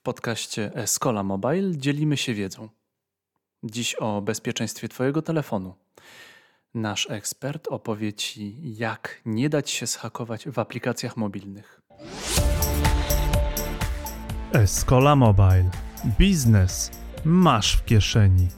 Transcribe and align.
W 0.00 0.02
podcaście 0.02 0.70
Escola 0.74 1.22
Mobile 1.22 1.76
dzielimy 1.76 2.16
się 2.16 2.34
wiedzą. 2.34 2.68
Dziś 3.62 3.94
o 3.94 4.22
bezpieczeństwie 4.22 4.88
Twojego 4.88 5.22
telefonu. 5.22 5.74
Nasz 6.74 7.10
ekspert 7.10 7.68
opowie 7.68 8.12
Ci, 8.12 8.56
jak 8.76 9.20
nie 9.24 9.48
dać 9.48 9.70
się 9.70 9.86
schakować 9.86 10.48
w 10.48 10.58
aplikacjach 10.58 11.16
mobilnych. 11.16 11.80
Escola 14.52 15.16
Mobile. 15.16 15.70
Biznes 16.18 16.90
masz 17.24 17.76
w 17.76 17.84
kieszeni. 17.84 18.48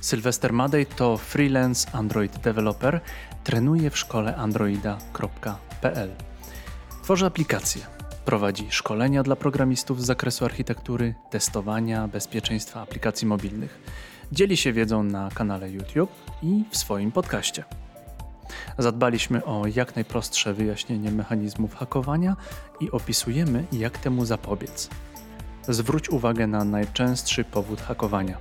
Sylwester 0.00 0.52
Madej 0.52 0.86
to 0.86 1.16
freelance 1.16 1.90
Android 1.92 2.38
developer, 2.38 3.00
trenuje 3.44 3.90
w 3.90 3.98
szkole 3.98 4.36
androida.pl. 4.36 6.10
Tworzy 7.02 7.26
aplikacje, 7.26 7.97
prowadzi 8.28 8.66
szkolenia 8.70 9.22
dla 9.22 9.36
programistów 9.36 10.02
z 10.02 10.06
zakresu 10.06 10.44
architektury, 10.44 11.14
testowania, 11.30 12.08
bezpieczeństwa 12.08 12.80
aplikacji 12.80 13.26
mobilnych. 13.26 13.80
Dzieli 14.32 14.56
się 14.56 14.72
wiedzą 14.72 15.02
na 15.02 15.28
kanale 15.34 15.70
YouTube 15.70 16.10
i 16.42 16.64
w 16.70 16.76
swoim 16.76 17.12
podcaście. 17.12 17.64
Zadbaliśmy 18.78 19.44
o 19.44 19.66
jak 19.74 19.94
najprostsze 19.94 20.54
wyjaśnienie 20.54 21.10
mechanizmów 21.10 21.74
hakowania 21.74 22.36
i 22.80 22.90
opisujemy, 22.90 23.64
jak 23.72 23.98
temu 23.98 24.24
zapobiec. 24.24 24.88
Zwróć 25.68 26.08
uwagę 26.08 26.46
na 26.46 26.64
najczęstszy 26.64 27.44
powód 27.44 27.80
hakowania 27.80 28.38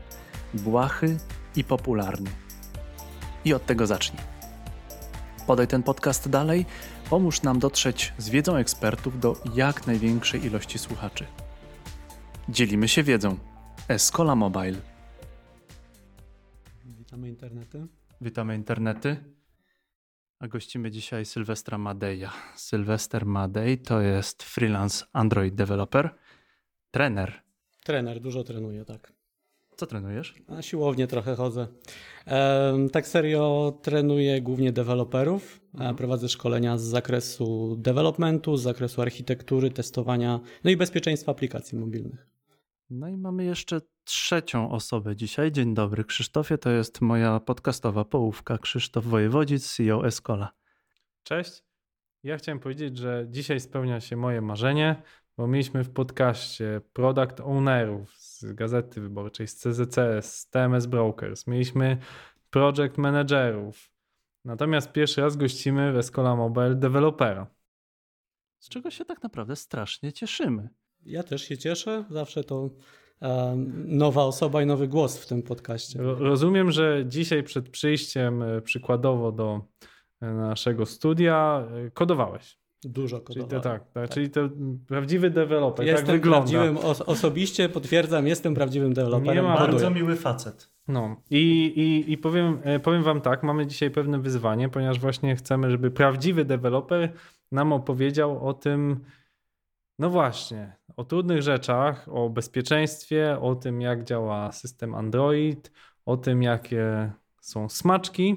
błahy 0.53 1.17
i 1.55 1.63
popularny. 1.63 2.29
I 3.45 3.53
od 3.53 3.65
tego 3.65 3.87
zacznij. 3.87 4.21
Podaj 5.47 5.67
ten 5.67 5.83
podcast 5.83 6.29
dalej, 6.29 6.65
pomóż 7.09 7.41
nam 7.41 7.59
dotrzeć 7.59 8.13
z 8.17 8.29
wiedzą 8.29 8.55
ekspertów 8.55 9.19
do 9.19 9.35
jak 9.55 9.87
największej 9.87 10.45
ilości 10.45 10.79
słuchaczy. 10.79 11.25
Dzielimy 12.49 12.87
się 12.87 13.03
wiedzą. 13.03 13.37
Escola 13.87 14.35
Mobile. 14.35 14.77
Witamy 16.85 17.29
internety. 17.29 17.87
Witamy 18.21 18.55
internety. 18.55 19.17
A 20.39 20.47
gościmy 20.47 20.91
dzisiaj 20.91 21.25
Sylwestra 21.25 21.77
Madeja. 21.77 22.33
Sylwester 22.55 23.25
Madej 23.25 23.77
to 23.77 24.01
jest 24.01 24.43
freelance 24.43 25.05
Android 25.13 25.55
developer, 25.55 26.15
trener. 26.91 27.41
Trener, 27.83 28.19
dużo 28.19 28.43
trenuję, 28.43 28.85
tak. 28.85 29.16
Co 29.77 29.85
trenujesz? 29.85 30.35
Na 30.47 30.61
siłownię 30.61 31.07
trochę 31.07 31.35
chodzę. 31.35 31.67
Tak 32.91 33.07
serio 33.07 33.73
trenuję 33.81 34.41
głównie 34.41 34.71
deweloperów. 34.71 35.61
E, 35.79 35.93
Prowadzę 35.93 36.29
szkolenia 36.29 36.77
z 36.77 36.81
zakresu 36.81 37.75
developmentu, 37.79 38.57
z 38.57 38.61
zakresu 38.61 39.01
architektury, 39.01 39.71
testowania, 39.71 40.39
no 40.63 40.71
i 40.71 40.77
bezpieczeństwa 40.77 41.31
aplikacji 41.31 41.77
mobilnych. 41.77 42.27
No 42.89 43.07
i 43.09 43.17
mamy 43.17 43.43
jeszcze 43.43 43.81
trzecią 44.03 44.71
osobę 44.71 45.15
dzisiaj. 45.15 45.51
Dzień 45.51 45.73
dobry, 45.73 46.03
Krzysztofie. 46.03 46.57
To 46.57 46.69
jest 46.69 47.01
moja 47.01 47.39
podcastowa 47.39 48.05
połówka. 48.05 48.57
Krzysztof 48.57 49.05
Wojewodzic, 49.05 49.75
CEO 49.75 50.07
Escola. 50.07 50.51
Cześć. 51.23 51.63
Ja 52.23 52.37
chciałem 52.37 52.59
powiedzieć, 52.59 52.97
że 52.97 53.25
dzisiaj 53.29 53.59
spełnia 53.59 53.99
się 53.99 54.15
moje 54.15 54.41
marzenie, 54.41 55.01
bo 55.37 55.47
mieliśmy 55.47 55.83
w 55.83 55.89
podcaście 55.89 56.81
product 56.93 57.39
ownerów 57.39 58.26
z 58.39 58.53
Gazety 58.53 59.01
Wyborczej, 59.01 59.47
z 59.47 59.55
CZCS, 59.55 60.39
z 60.39 60.49
TMS 60.49 60.85
Brokers, 60.85 61.47
mieliśmy 61.47 61.97
project 62.49 62.97
managerów. 62.97 63.91
Natomiast 64.45 64.91
pierwszy 64.91 65.21
raz 65.21 65.37
gościmy 65.37 65.93
w 65.93 65.97
Escola 65.97 66.35
Mobile 66.35 66.75
dewelopera. 66.75 67.47
Z 68.59 68.69
czego 68.69 68.91
się 68.91 69.05
tak 69.05 69.23
naprawdę 69.23 69.55
strasznie 69.55 70.13
cieszymy. 70.13 70.69
Ja 71.05 71.23
też 71.23 71.41
się 71.41 71.57
cieszę, 71.57 72.05
zawsze 72.09 72.43
to 72.43 72.69
em, 73.21 73.97
nowa 73.97 74.23
osoba 74.23 74.61
i 74.61 74.65
nowy 74.65 74.87
głos 74.87 75.17
w 75.17 75.27
tym 75.27 75.43
podcaście. 75.43 76.01
Ro- 76.01 76.15
Rozumiem, 76.15 76.71
że 76.71 77.03
dzisiaj 77.07 77.43
przed 77.43 77.69
przyjściem 77.69 78.43
e, 78.43 78.61
przykładowo 78.61 79.31
do 79.31 79.61
e, 80.21 80.33
naszego 80.33 80.85
studia 80.85 81.67
e, 81.87 81.91
kodowałeś. 81.91 82.59
Dużo 82.83 83.19
Czyli 83.19 83.25
kodowałem. 83.41 83.61
to 83.63 83.69
tak, 83.69 83.91
tak, 83.91 84.09
czyli 84.09 84.29
to 84.29 84.49
prawdziwy 84.87 85.29
deweloper, 85.29 85.85
Jestem 85.85 86.05
tak 86.07 86.15
wygląda. 86.15 86.51
prawdziwym, 86.51 86.77
os- 86.77 87.01
osobiście 87.01 87.69
potwierdzam, 87.69 88.27
jestem 88.27 88.53
prawdziwym 88.53 88.93
deweloperem. 88.93 89.35
Nie 89.35 89.41
ma-. 89.41 89.57
Bardzo 89.57 89.89
miły 89.89 90.15
facet. 90.15 90.69
No 90.87 91.15
i, 91.29 91.65
i, 91.75 92.11
i 92.11 92.17
powiem, 92.17 92.59
e, 92.63 92.79
powiem 92.79 93.03
wam 93.03 93.21
tak, 93.21 93.43
mamy 93.43 93.67
dzisiaj 93.67 93.91
pewne 93.91 94.19
wyzwanie, 94.19 94.69
ponieważ 94.69 94.99
właśnie 94.99 95.35
chcemy, 95.35 95.71
żeby 95.71 95.91
prawdziwy 95.91 96.45
deweloper 96.45 97.13
nam 97.51 97.73
opowiedział 97.73 98.47
o 98.47 98.53
tym, 98.53 98.99
no 99.99 100.09
właśnie, 100.09 100.75
o 100.97 101.03
trudnych 101.03 101.41
rzeczach, 101.41 102.07
o 102.11 102.29
bezpieczeństwie, 102.29 103.37
o 103.41 103.55
tym 103.55 103.81
jak 103.81 104.03
działa 104.03 104.51
system 104.51 104.95
Android, 104.95 105.71
o 106.05 106.17
tym 106.17 106.43
jakie 106.43 107.11
są 107.41 107.69
smaczki 107.69 108.35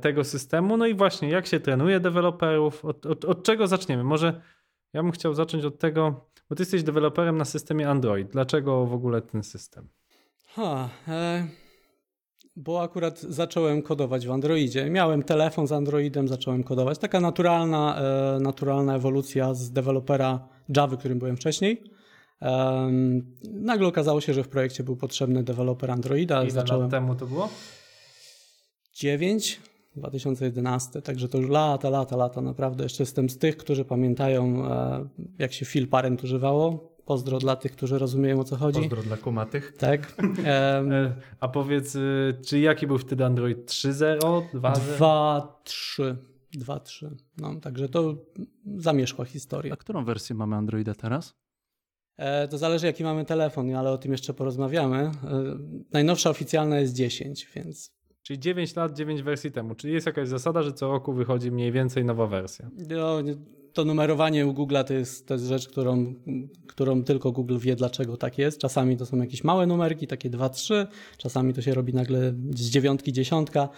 tego 0.00 0.24
systemu, 0.24 0.76
no 0.76 0.86
i 0.86 0.94
właśnie 0.94 1.28
jak 1.28 1.46
się 1.46 1.60
trenuje 1.60 2.00
deweloperów, 2.00 2.84
od, 2.84 3.06
od, 3.06 3.24
od 3.24 3.42
czego 3.42 3.66
zaczniemy? 3.66 4.04
Może 4.04 4.40
ja 4.92 5.02
bym 5.02 5.12
chciał 5.12 5.34
zacząć 5.34 5.64
od 5.64 5.78
tego, 5.78 6.26
bo 6.50 6.56
ty 6.56 6.62
jesteś 6.62 6.82
deweloperem 6.82 7.36
na 7.36 7.44
systemie 7.44 7.88
Android. 7.88 8.28
Dlaczego 8.28 8.86
w 8.86 8.94
ogóle 8.94 9.22
ten 9.22 9.42
system? 9.42 9.88
Ha, 10.46 10.88
e, 11.08 11.46
bo 12.56 12.82
akurat 12.82 13.20
zacząłem 13.20 13.82
kodować 13.82 14.26
w 14.26 14.30
Androidzie. 14.30 14.90
Miałem 14.90 15.22
telefon 15.22 15.66
z 15.66 15.72
Androidem, 15.72 16.28
zacząłem 16.28 16.64
kodować. 16.64 16.98
Taka 16.98 17.20
naturalna, 17.20 18.00
e, 18.00 18.40
naturalna 18.40 18.96
ewolucja 18.96 19.54
z 19.54 19.72
dewelopera 19.72 20.48
Java, 20.76 20.96
którym 20.96 21.18
byłem 21.18 21.36
wcześniej. 21.36 21.82
Em, 22.40 23.36
nagle 23.50 23.88
okazało 23.88 24.20
się, 24.20 24.34
że 24.34 24.42
w 24.44 24.48
projekcie 24.48 24.84
był 24.84 24.96
potrzebny 24.96 25.42
deweloper 25.42 25.90
Androida. 25.90 26.42
Ile 26.42 26.50
zacząłem 26.50 26.82
lat 26.82 26.90
temu 26.90 27.14
to 27.14 27.26
było? 27.26 27.48
9, 28.98 29.60
2011, 29.96 31.02
także 31.02 31.28
to 31.28 31.38
już 31.38 31.50
lata, 31.50 31.90
lata, 31.90 32.16
lata. 32.16 32.40
Naprawdę 32.40 32.82
jeszcze 32.82 33.02
jestem 33.02 33.30
z 33.30 33.38
tych, 33.38 33.56
którzy 33.56 33.84
pamiętają, 33.84 34.66
e, 34.66 35.08
jak 35.38 35.52
się 35.52 35.66
Phil 35.66 35.88
Parent 35.88 36.24
używało. 36.24 36.94
Pozdro 37.04 37.38
dla 37.38 37.56
tych, 37.56 37.72
którzy 37.72 37.98
rozumieją 37.98 38.40
o 38.40 38.44
co 38.44 38.56
chodzi. 38.56 38.80
Pozdro 38.80 39.02
dla 39.02 39.16
kumatych. 39.16 39.74
Tak. 39.78 40.00
E, 40.44 41.12
A 41.40 41.48
powiedz, 41.48 41.94
y, 41.94 42.34
czy 42.46 42.58
jaki 42.58 42.86
był 42.86 42.98
wtedy 42.98 43.24
Android 43.24 43.70
3.0, 43.70 44.42
2.0? 44.54 44.80
Dwa, 44.80 45.60
trzy. 45.64 46.16
Dwa, 46.52 46.80
trzy. 46.80 47.16
No, 47.36 47.54
także 47.60 47.88
to 47.88 48.14
zamierzchła 48.76 49.24
historia. 49.24 49.72
A 49.72 49.76
którą 49.76 50.04
wersję 50.04 50.36
mamy 50.36 50.56
Androida 50.56 50.94
teraz? 50.94 51.34
E, 52.16 52.48
to 52.48 52.58
zależy, 52.58 52.86
jaki 52.86 53.04
mamy 53.04 53.24
telefon, 53.24 53.74
ale 53.74 53.90
o 53.90 53.98
tym 53.98 54.12
jeszcze 54.12 54.34
porozmawiamy. 54.34 54.98
E, 54.98 55.10
najnowsza 55.92 56.30
oficjalna 56.30 56.80
jest 56.80 56.94
10, 56.94 57.48
więc 57.54 57.97
Czyli 58.28 58.38
9 58.38 58.76
lat, 58.76 58.96
9 58.96 59.22
wersji 59.22 59.52
temu. 59.52 59.74
Czyli 59.74 59.94
jest 59.94 60.06
jakaś 60.06 60.28
zasada, 60.28 60.62
że 60.62 60.72
co 60.72 60.88
roku 60.88 61.12
wychodzi 61.12 61.50
mniej 61.50 61.72
więcej 61.72 62.04
nowa 62.04 62.26
wersja. 62.26 62.70
no, 62.88 63.18
to 63.72 63.84
numerowanie 63.84 64.46
u 64.46 64.52
Google'a 64.52 64.84
to 64.84 64.94
jest, 64.94 65.26
to 65.26 65.34
jest 65.34 65.46
rzecz, 65.46 65.68
którą, 65.68 66.14
którą 66.66 67.04
tylko 67.04 67.32
Google 67.32 67.58
wie, 67.58 67.76
dlaczego 67.76 68.16
tak 68.16 68.38
jest. 68.38 68.60
Czasami 68.60 68.96
to 68.96 69.06
są 69.06 69.16
jakieś 69.16 69.44
małe 69.44 69.66
numerki, 69.66 70.06
takie 70.06 70.30
2, 70.30 70.48
3, 70.48 70.86
czasami 71.18 71.54
to 71.54 71.62
się 71.62 71.74
robi 71.74 71.94
nagle 71.94 72.34
z 72.54 72.70
dziewiątki, 72.70 73.12
dziesiątka. 73.12 73.68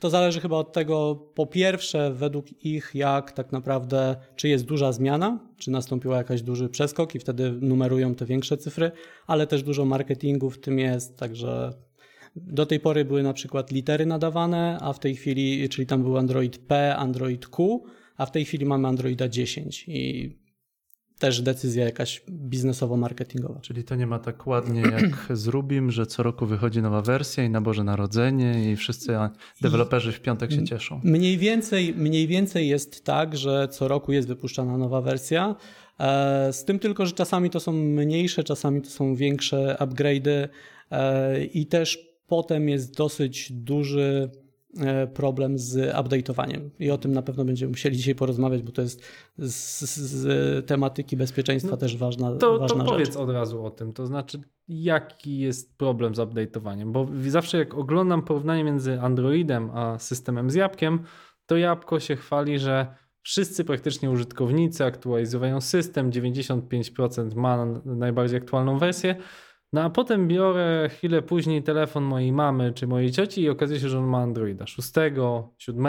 To 0.00 0.10
zależy 0.10 0.40
chyba 0.40 0.56
od 0.56 0.72
tego, 0.72 1.14
po 1.34 1.46
pierwsze, 1.46 2.12
według 2.14 2.64
ich, 2.64 2.90
jak 2.94 3.32
tak 3.32 3.52
naprawdę, 3.52 4.16
czy 4.36 4.48
jest 4.48 4.64
duża 4.64 4.92
zmiana, 4.92 5.38
czy 5.58 5.70
nastąpiła 5.70 6.16
jakaś 6.16 6.42
duży 6.42 6.68
przeskok 6.68 7.14
i 7.14 7.18
wtedy 7.18 7.52
numerują 7.52 8.14
te 8.14 8.26
większe 8.26 8.56
cyfry, 8.56 8.92
ale 9.26 9.46
też 9.46 9.62
dużo 9.62 9.84
marketingu 9.84 10.50
w 10.50 10.58
tym 10.58 10.78
jest, 10.78 11.18
także 11.18 11.85
do 12.36 12.66
tej 12.66 12.80
pory 12.80 13.04
były 13.04 13.22
na 13.22 13.32
przykład 13.32 13.70
litery 13.70 14.06
nadawane, 14.06 14.78
a 14.80 14.92
w 14.92 14.98
tej 14.98 15.16
chwili, 15.16 15.68
czyli 15.68 15.86
tam 15.86 16.02
był 16.02 16.18
Android 16.18 16.58
P, 16.58 16.96
Android 16.96 17.46
Q, 17.46 17.84
a 18.16 18.26
w 18.26 18.30
tej 18.30 18.44
chwili 18.44 18.66
mamy 18.66 18.88
Androida 18.88 19.28
10 19.28 19.84
i 19.88 20.30
też 21.18 21.42
decyzja 21.42 21.84
jakaś 21.84 22.22
biznesowo-marketingowa. 22.30 23.60
Czyli 23.60 23.84
to 23.84 23.94
nie 23.94 24.06
ma 24.06 24.18
tak 24.18 24.46
ładnie 24.46 24.80
jak 24.80 25.28
z 25.38 25.46
Rubim, 25.46 25.90
że 25.90 26.06
co 26.06 26.22
roku 26.22 26.46
wychodzi 26.46 26.82
nowa 26.82 27.02
wersja 27.02 27.44
i 27.44 27.50
na 27.50 27.60
Boże 27.60 27.84
Narodzenie 27.84 28.72
i 28.72 28.76
wszyscy 28.76 29.12
deweloperzy 29.62 30.12
w 30.12 30.20
piątek 30.20 30.52
się 30.52 30.64
cieszą. 30.64 31.00
Mniej 31.04 31.38
więcej, 31.38 31.94
mniej 31.94 32.26
więcej 32.26 32.68
jest 32.68 33.04
tak, 33.04 33.36
że 33.36 33.68
co 33.68 33.88
roku 33.88 34.12
jest 34.12 34.28
wypuszczana 34.28 34.78
nowa 34.78 35.00
wersja. 35.00 35.56
e, 36.00 36.52
Z 36.52 36.64
tym 36.64 36.78
tylko, 36.78 37.06
że 37.06 37.12
czasami 37.12 37.50
to 37.50 37.60
są 37.60 37.72
mniejsze, 37.72 38.44
czasami 38.44 38.82
to 38.82 38.90
są 38.90 39.14
większe 39.14 39.76
upgrade'y 39.80 40.48
e, 40.90 41.44
i 41.44 41.66
też 41.66 42.05
potem 42.26 42.68
jest 42.68 42.96
dosyć 42.96 43.52
duży 43.52 44.30
e, 44.80 45.06
problem 45.06 45.58
z 45.58 45.94
update'owaniem. 45.94 46.60
I 46.78 46.90
o 46.90 46.98
tym 46.98 47.12
na 47.12 47.22
pewno 47.22 47.44
będziemy 47.44 47.70
musieli 47.70 47.96
dzisiaj 47.96 48.14
porozmawiać, 48.14 48.62
bo 48.62 48.72
to 48.72 48.82
jest 48.82 49.02
z, 49.38 49.80
z, 49.80 49.98
z 49.98 50.66
tematyki 50.66 51.16
bezpieczeństwa 51.16 51.70
No, 51.70 51.76
też 51.76 51.96
ważna, 51.96 52.30
To, 52.32 52.38
to 52.38 52.58
ważna 52.58 52.84
powiedz 52.84 53.08
rzecz. 53.08 53.16
od 53.16 53.30
razu 53.30 53.64
o 53.64 53.70
tym. 53.70 53.92
To 53.92 54.06
znaczy, 54.06 54.40
jaki 54.68 55.38
jest 55.38 55.78
problem 55.78 56.14
z 56.14 56.18
update'owaniem? 56.18 56.92
Bo 56.92 57.06
zawsze 57.28 57.58
jak 57.58 57.74
oglądam 57.74 58.22
porównanie 58.22 58.64
między 58.64 59.00
Androidem 59.00 59.70
a 59.74 59.98
systemem 59.98 60.50
z 60.50 60.54
jabłkiem, 60.54 61.00
to 61.46 61.56
jabłko 61.56 62.00
się 62.00 62.16
chwali, 62.16 62.58
że 62.58 62.86
wszyscy 63.22 63.64
praktycznie 63.64 64.10
użytkownicy 64.10 64.84
aktualizują 64.84 65.60
system, 65.60 66.10
95% 66.10 67.34
ma 67.34 67.66
najbardziej 67.84 68.38
aktualną 68.38 68.78
wersję, 68.78 69.16
no 69.76 69.82
a 69.82 69.90
potem 69.90 70.28
biorę 70.28 70.88
chwilę 70.92 71.22
później 71.22 71.62
telefon 71.62 72.04
mojej 72.04 72.32
mamy 72.32 72.72
czy 72.72 72.86
mojej 72.86 73.10
cioci 73.12 73.42
i 73.42 73.48
okazuje 73.50 73.80
się, 73.80 73.88
że 73.88 73.98
on 73.98 74.04
ma 74.04 74.18
Androida 74.18 74.66
6, 74.66 74.92
7, 75.58 75.84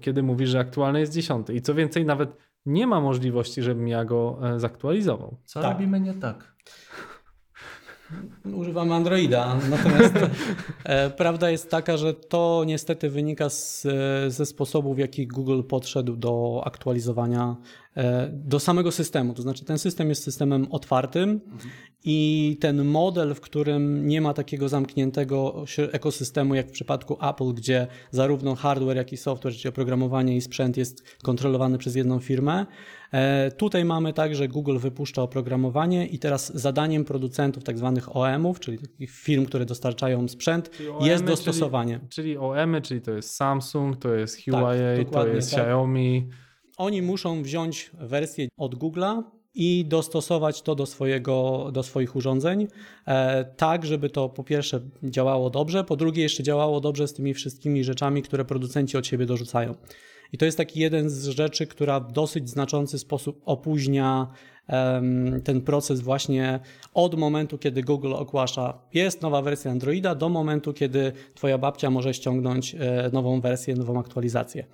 kiedy 0.00 0.22
mówi, 0.22 0.46
że 0.46 0.58
aktualny 0.60 1.00
jest 1.00 1.12
10. 1.12 1.50
I 1.50 1.62
co 1.62 1.74
więcej, 1.74 2.04
nawet 2.04 2.36
nie 2.66 2.86
ma 2.86 3.00
możliwości, 3.00 3.62
żebym 3.62 3.88
ja 3.88 4.04
go 4.04 4.38
e, 4.42 4.60
zaktualizował. 4.60 5.36
Co 5.44 5.62
Tak. 5.62 5.72
robimy 5.72 6.00
nie 6.00 6.14
tak? 6.14 6.54
Używamy 8.54 8.94
Androida, 8.94 9.58
natomiast 9.70 10.14
e, 10.84 11.10
prawda 11.10 11.50
jest 11.50 11.70
taka, 11.70 11.96
że 11.96 12.14
to 12.14 12.64
niestety 12.66 13.10
wynika 13.10 13.48
z, 13.48 13.86
ze 14.28 14.46
sposobu, 14.46 14.94
w 14.94 14.98
jaki 14.98 15.26
Google 15.26 15.62
podszedł 15.62 16.16
do 16.16 16.62
aktualizowania 16.64 17.56
e, 17.96 18.30
do 18.32 18.60
samego 18.60 18.92
systemu. 18.92 19.34
To 19.34 19.42
znaczy, 19.42 19.64
ten 19.64 19.78
system 19.78 20.08
jest 20.08 20.22
systemem 20.22 20.66
otwartym 20.70 21.40
i 22.04 22.58
ten 22.60 22.84
model, 22.84 23.34
w 23.34 23.40
którym 23.40 24.06
nie 24.08 24.20
ma 24.20 24.34
takiego 24.34 24.68
zamkniętego 24.68 25.64
ekosystemu, 25.92 26.54
jak 26.54 26.68
w 26.68 26.72
przypadku 26.72 27.18
Apple, 27.30 27.54
gdzie 27.54 27.86
zarówno 28.10 28.54
hardware, 28.54 28.96
jak 28.96 29.12
i 29.12 29.16
software, 29.16 29.54
czyli 29.54 29.68
oprogramowanie 29.68 30.36
i 30.36 30.40
sprzęt 30.40 30.76
jest 30.76 31.02
kontrolowany 31.22 31.78
przez 31.78 31.94
jedną 31.94 32.18
firmę. 32.18 32.66
E, 33.12 33.50
Tutaj 33.50 33.84
mamy 33.84 34.12
tak, 34.12 34.34
że 34.34 34.48
Google 34.48 34.78
wypuszcza 34.78 35.22
oprogramowanie 35.22 36.06
i 36.06 36.18
teraz 36.18 36.54
zadaniem 36.54 37.04
producentów 37.04 37.64
tak 37.64 37.78
zwanych 37.78 38.16
OEM-ów, 38.16 38.60
czyli 38.60 38.78
takich 38.78 39.10
firm, 39.10 39.46
które 39.46 39.66
dostarczają 39.66 40.28
sprzęt, 40.28 40.70
OEM-y, 40.90 41.08
jest 41.08 41.24
dostosowanie. 41.24 41.98
Czyli, 41.98 42.08
czyli 42.10 42.38
OEM, 42.38 42.82
czyli 42.82 43.00
to 43.00 43.10
jest 43.10 43.34
Samsung, 43.34 43.96
to 43.96 44.14
jest 44.14 44.44
Huawei, 44.44 44.98
to 44.98 45.04
dokładnie 45.04 45.34
jest 45.34 45.50
tak. 45.50 45.60
Xiaomi. 45.60 46.28
Oni 46.76 47.02
muszą 47.02 47.42
wziąć 47.42 47.90
wersję 48.00 48.48
od 48.56 48.74
Google'a 48.74 49.22
i 49.54 49.84
dostosować 49.88 50.62
to 50.62 50.74
do, 50.74 50.86
swojego, 50.86 51.68
do 51.72 51.82
swoich 51.82 52.16
urządzeń, 52.16 52.68
e, 53.06 53.44
tak 53.44 53.86
żeby 53.86 54.10
to 54.10 54.28
po 54.28 54.44
pierwsze 54.44 54.80
działało 55.02 55.50
dobrze, 55.50 55.84
po 55.84 55.96
drugie 55.96 56.22
jeszcze 56.22 56.42
działało 56.42 56.80
dobrze 56.80 57.08
z 57.08 57.12
tymi 57.12 57.34
wszystkimi 57.34 57.84
rzeczami, 57.84 58.22
które 58.22 58.44
producenci 58.44 58.96
od 58.96 59.06
siebie 59.06 59.26
dorzucają. 59.26 59.74
I 60.32 60.38
to 60.38 60.44
jest 60.44 60.56
taki 60.58 60.80
jeden 60.80 61.10
z 61.10 61.28
rzeczy, 61.28 61.66
która 61.66 62.00
w 62.00 62.12
dosyć 62.12 62.50
znaczący 62.50 62.98
sposób 62.98 63.42
opóźnia 63.44 64.32
ten 65.44 65.60
proces 65.60 66.00
właśnie 66.00 66.60
od 66.94 67.18
momentu, 67.18 67.58
kiedy 67.58 67.82
Google 67.82 68.14
ogłasza, 68.14 68.78
jest 68.94 69.22
nowa 69.22 69.42
wersja 69.42 69.70
Androida, 69.70 70.14
do 70.14 70.28
momentu, 70.28 70.72
kiedy 70.72 71.12
twoja 71.34 71.58
babcia 71.58 71.90
może 71.90 72.14
ściągnąć 72.14 72.74
e, 72.74 73.10
nową 73.12 73.40
wersję, 73.40 73.74
nową 73.74 74.00
aktualizację. 74.00 74.64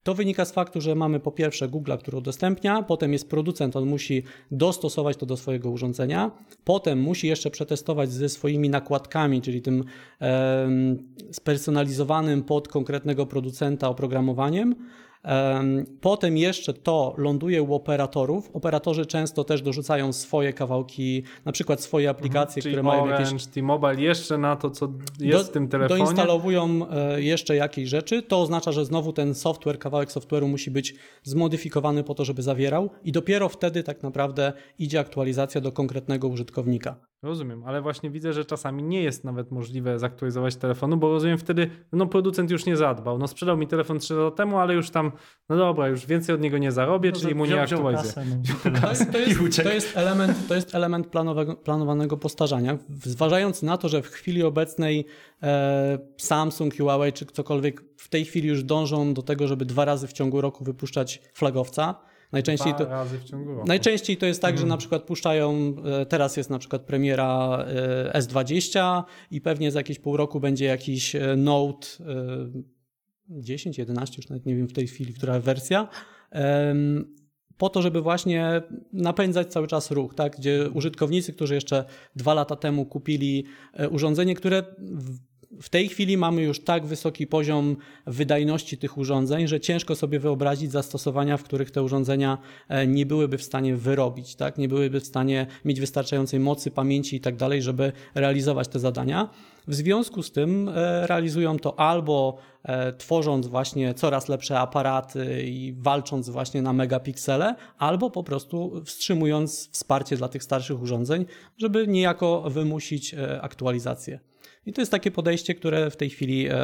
E, 0.00 0.04
to 0.04 0.14
wynika 0.14 0.44
z 0.44 0.52
faktu, 0.52 0.80
że 0.80 0.94
mamy 0.94 1.20
po 1.20 1.32
pierwsze 1.32 1.68
Google, 1.68 1.92
który 1.98 2.16
udostępnia, 2.18 2.82
potem 2.82 3.12
jest 3.12 3.30
producent, 3.30 3.76
on 3.76 3.86
musi 3.86 4.22
dostosować 4.50 5.16
to 5.16 5.26
do 5.26 5.36
swojego 5.36 5.70
urządzenia, 5.70 6.30
potem 6.64 7.00
musi 7.00 7.26
jeszcze 7.26 7.50
przetestować 7.50 8.12
ze 8.12 8.28
swoimi 8.28 8.70
nakładkami, 8.70 9.42
czyli 9.42 9.62
tym 9.62 9.84
em, 10.18 10.98
spersonalizowanym 11.32 12.42
pod 12.42 12.68
konkretnego 12.68 13.26
producenta 13.26 13.88
oprogramowaniem. 13.88 14.74
Em, 15.22 15.84
Potem 16.00 16.36
jeszcze 16.36 16.72
to 16.72 17.14
ląduje 17.16 17.62
u 17.62 17.74
operatorów. 17.74 18.50
Operatorzy 18.52 19.06
często 19.06 19.44
też 19.44 19.62
dorzucają 19.62 20.12
swoje 20.12 20.52
kawałki, 20.52 21.22
na 21.44 21.52
przykład 21.52 21.80
swoje 21.80 22.10
aplikacje, 22.10 22.62
Czyli 22.62 22.72
które 22.72 22.82
mają 22.82 23.02
Orange, 23.02 23.24
jakieś 23.24 23.46
T-Mobile 23.46 24.00
jeszcze 24.00 24.38
na 24.38 24.56
to, 24.56 24.70
co 24.70 24.92
jest 25.20 25.48
w 25.48 25.52
tym 25.52 25.68
telefonie. 25.68 26.04
Doinstalowują 26.04 26.86
e, 26.90 27.22
jeszcze 27.22 27.56
jakieś 27.56 27.88
rzeczy. 27.88 28.22
To 28.22 28.40
oznacza, 28.40 28.72
że 28.72 28.84
znowu 28.84 29.12
ten 29.12 29.34
software, 29.34 29.78
kawałek 29.78 30.08
software'u 30.08 30.48
musi 30.48 30.70
być 30.70 30.94
zmodyfikowany 31.22 32.04
po 32.04 32.14
to, 32.14 32.24
żeby 32.24 32.42
zawierał 32.42 32.90
i 33.04 33.12
dopiero 33.12 33.48
wtedy 33.48 33.82
tak 33.82 34.02
naprawdę 34.02 34.52
idzie 34.78 35.00
aktualizacja 35.00 35.60
do 35.60 35.72
konkretnego 35.72 36.28
użytkownika. 36.28 36.96
Rozumiem, 37.22 37.64
ale 37.66 37.82
właśnie 37.82 38.10
widzę, 38.10 38.32
że 38.32 38.44
czasami 38.44 38.82
nie 38.82 39.02
jest 39.02 39.24
nawet 39.24 39.50
możliwe 39.50 39.98
zaktualizować 39.98 40.56
telefonu, 40.56 40.96
bo 40.96 41.08
rozumiem 41.08 41.38
wtedy, 41.38 41.70
no 41.92 42.06
producent 42.06 42.50
już 42.50 42.66
nie 42.66 42.76
zadbał. 42.76 43.18
No 43.18 43.28
sprzedał 43.28 43.56
mi 43.56 43.66
telefon 43.66 43.98
3 43.98 44.14
lata 44.14 44.36
temu, 44.36 44.58
ale 44.58 44.74
już 44.74 44.90
tam, 44.90 45.09
no 45.48 45.56
dobra, 45.56 45.88
już 45.88 46.06
więcej 46.06 46.34
od 46.34 46.40
niego 46.40 46.58
nie 46.58 46.72
zarobię, 46.72 47.12
czyli 47.12 47.34
mu 47.34 47.46
nie 47.46 47.62
aktualizuję. 47.62 48.26
no. 48.26 48.80
To 48.80 48.90
jest, 48.90 49.12
to 49.12 49.18
jest, 49.18 49.62
to 49.62 49.72
jest 49.72 49.96
element, 49.96 50.48
to 50.48 50.54
jest 50.54 50.74
element 50.74 51.06
planowego, 51.06 51.56
planowanego 51.56 52.16
postarzania. 52.16 52.78
Zważając 53.02 53.62
na 53.62 53.78
to, 53.78 53.88
że 53.88 54.02
w 54.02 54.06
chwili 54.06 54.42
obecnej 54.42 55.06
e, 55.42 55.98
Samsung, 56.16 56.76
Huawei 56.76 57.12
czy 57.12 57.26
ktokolwiek 57.26 57.84
w 57.96 58.08
tej 58.08 58.24
chwili 58.24 58.48
już 58.48 58.64
dążą 58.64 59.14
do 59.14 59.22
tego, 59.22 59.46
żeby 59.46 59.64
dwa 59.64 59.84
razy 59.84 60.06
w 60.06 60.12
ciągu 60.12 60.40
roku 60.40 60.64
wypuszczać 60.64 61.22
flagowca. 61.34 61.94
Najczęściej 62.32 62.74
Dwa 62.74 62.84
to, 62.84 62.90
razy 62.90 63.18
w 63.18 63.24
ciągu 63.24 63.54
roku. 63.54 63.68
Najczęściej 63.68 64.16
to 64.16 64.26
jest 64.26 64.42
tak, 64.42 64.50
Mhm. 64.50 64.66
że 64.66 64.68
na 64.68 64.76
przykład 64.76 65.02
puszczają, 65.02 65.74
e, 65.84 66.06
teraz 66.06 66.36
jest 66.36 66.50
na 66.50 66.58
przykład 66.58 66.82
premiera 66.82 67.64
e, 68.14 68.20
S20 68.20 69.02
i 69.30 69.40
pewnie 69.40 69.70
za 69.70 69.78
jakieś 69.78 69.98
pół 69.98 70.16
roku 70.16 70.40
będzie 70.40 70.64
jakiś 70.64 71.14
e, 71.14 71.36
Note 71.36 71.86
10, 73.30 73.78
11, 73.78 74.14
już 74.16 74.28
nawet 74.28 74.46
nie 74.46 74.56
wiem 74.56 74.68
w 74.68 74.72
tej 74.72 74.86
chwili, 74.86 75.14
która 75.14 75.40
wersja. 75.40 75.88
Po 77.56 77.68
to, 77.68 77.82
żeby 77.82 78.02
właśnie 78.02 78.62
napędzać 78.92 79.52
cały 79.52 79.66
czas 79.66 79.90
ruch, 79.90 80.14
tak? 80.14 80.36
gdzie 80.36 80.70
użytkownicy, 80.70 81.32
którzy 81.32 81.54
jeszcze 81.54 81.84
dwa 82.16 82.34
lata 82.34 82.56
temu 82.56 82.86
kupili 82.86 83.44
e, 83.72 83.88
urządzenie, 83.88 84.34
które 84.34 84.62
w, 85.62 85.68
tej 85.68 85.88
chwili 85.88 86.16
mamy 86.16 86.42
już 86.42 86.64
tak 86.64 86.86
wysoki 86.86 87.26
poziom 87.26 87.76
wydajności 88.06 88.78
tych 88.78 88.98
urządzeń, 88.98 89.48
że 89.48 89.60
ciężko 89.60 89.94
sobie 89.94 90.20
wyobrazić 90.20 90.72
zastosowania, 90.72 91.36
w 91.36 91.42
których 91.42 91.70
te 91.70 91.82
urządzenia 91.82 92.38
e, 92.68 92.86
nie 92.86 93.06
byłyby 93.06 93.38
w 93.38 93.42
stanie 93.42 93.76
wyrobić, 93.76 94.36
tak? 94.36 94.58
nie 94.58 94.68
byłyby 94.68 95.00
w 95.00 95.06
stanie 95.06 95.46
mieć 95.64 95.80
wystarczającej 95.80 96.40
mocy, 96.40 96.70
pamięci 96.70 97.16
i 97.16 97.20
tak 97.20 97.36
dalej, 97.36 97.62
żeby 97.62 97.92
realizować 98.14 98.68
te 98.68 98.78
zadania. 98.78 99.30
W 99.68 99.74
związku 99.74 100.22
z 100.22 100.32
tym 100.32 100.68
e, 100.68 101.06
realizują 101.06 101.58
to 101.58 101.80
albo 101.80 102.38
tworząc 102.98 103.46
właśnie 103.46 103.94
coraz 103.94 104.28
lepsze 104.28 104.58
aparaty 104.58 105.42
i 105.42 105.74
walcząc 105.78 106.28
właśnie 106.28 106.62
na 106.62 106.72
megapiksele, 106.72 107.54
albo 107.78 108.10
po 108.10 108.24
prostu 108.24 108.82
wstrzymując 108.84 109.70
wsparcie 109.72 110.16
dla 110.16 110.28
tych 110.28 110.42
starszych 110.42 110.82
urządzeń, 110.82 111.26
żeby 111.56 111.86
niejako 111.88 112.50
wymusić 112.50 113.14
e, 113.14 113.42
aktualizację. 113.42 114.20
I 114.66 114.72
to 114.72 114.80
jest 114.80 114.90
takie 114.90 115.10
podejście, 115.10 115.54
które 115.54 115.90
w 115.90 115.96
tej 115.96 116.10
chwili 116.10 116.48
e, 116.48 116.54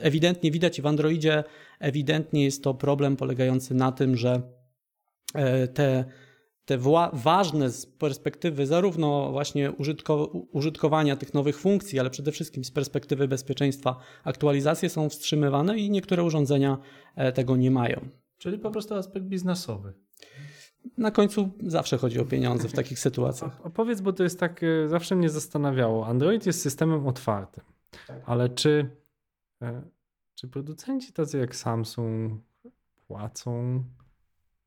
ewidentnie 0.00 0.50
widać 0.50 0.78
i 0.78 0.82
w 0.82 0.86
Androidzie 0.86 1.44
ewidentnie 1.80 2.44
jest 2.44 2.64
to 2.64 2.74
problem 2.74 3.16
polegający 3.16 3.74
na 3.74 3.92
tym, 3.92 4.16
że 4.16 4.42
e, 5.34 5.68
te, 5.68 6.04
te 6.66 6.78
ważne 7.12 7.70
z 7.70 7.86
perspektywy 7.86 8.66
zarówno 8.66 9.30
właśnie 9.30 9.72
użytko, 9.72 10.26
użytkowania 10.52 11.16
tych 11.16 11.34
nowych 11.34 11.58
funkcji, 11.58 12.00
ale 12.00 12.10
przede 12.10 12.32
wszystkim 12.32 12.64
z 12.64 12.70
perspektywy 12.70 13.28
bezpieczeństwa 13.28 13.96
aktualizacje 14.24 14.88
są 14.88 15.08
wstrzymywane 15.08 15.78
i 15.78 15.90
niektóre 15.90 16.22
urządzenia 16.24 16.78
e, 17.16 17.32
tego 17.32 17.56
nie 17.56 17.70
mają. 17.70 18.08
Czyli 18.38 18.58
po 18.58 18.70
prostu 18.70 18.94
aspekt 18.94 19.26
biznesowy. 19.26 19.92
Na 20.98 21.10
końcu 21.10 21.50
zawsze 21.66 21.98
chodzi 21.98 22.20
o 22.20 22.24
pieniądze 22.24 22.68
w 22.68 22.72
takich 22.72 22.98
sytuacjach. 22.98 23.60
Opowiedz, 23.66 24.00
bo 24.00 24.12
to 24.12 24.22
jest 24.22 24.40
tak, 24.40 24.62
e, 24.62 24.88
zawsze 24.88 25.16
mnie 25.16 25.30
zastanawiało. 25.30 26.06
Android 26.06 26.46
jest 26.46 26.62
systemem 26.62 27.06
otwartym, 27.06 27.64
ale 28.24 28.48
czy, 28.48 28.90
e, 29.62 29.82
czy 30.34 30.48
producenci 30.48 31.12
tacy 31.12 31.38
jak 31.38 31.56
Samsung 31.56 32.42
płacą 33.06 33.84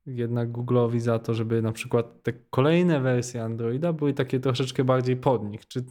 jednak 0.06 0.52
Google'owi 0.52 1.00
za 1.00 1.20
to, 1.20 1.34
żeby 1.34 1.62
na 1.62 1.72
przykład 1.72 2.24
te 2.24 2.34
kolejne 2.50 3.02
wersje 3.02 3.44
Androida 3.44 3.94
były 3.94 4.14
takie 4.14 4.40
troszeczkę 4.40 4.84
bardziej 4.84 5.18
pod 5.18 5.50
nich? 5.50 5.68
Czy, 5.68 5.86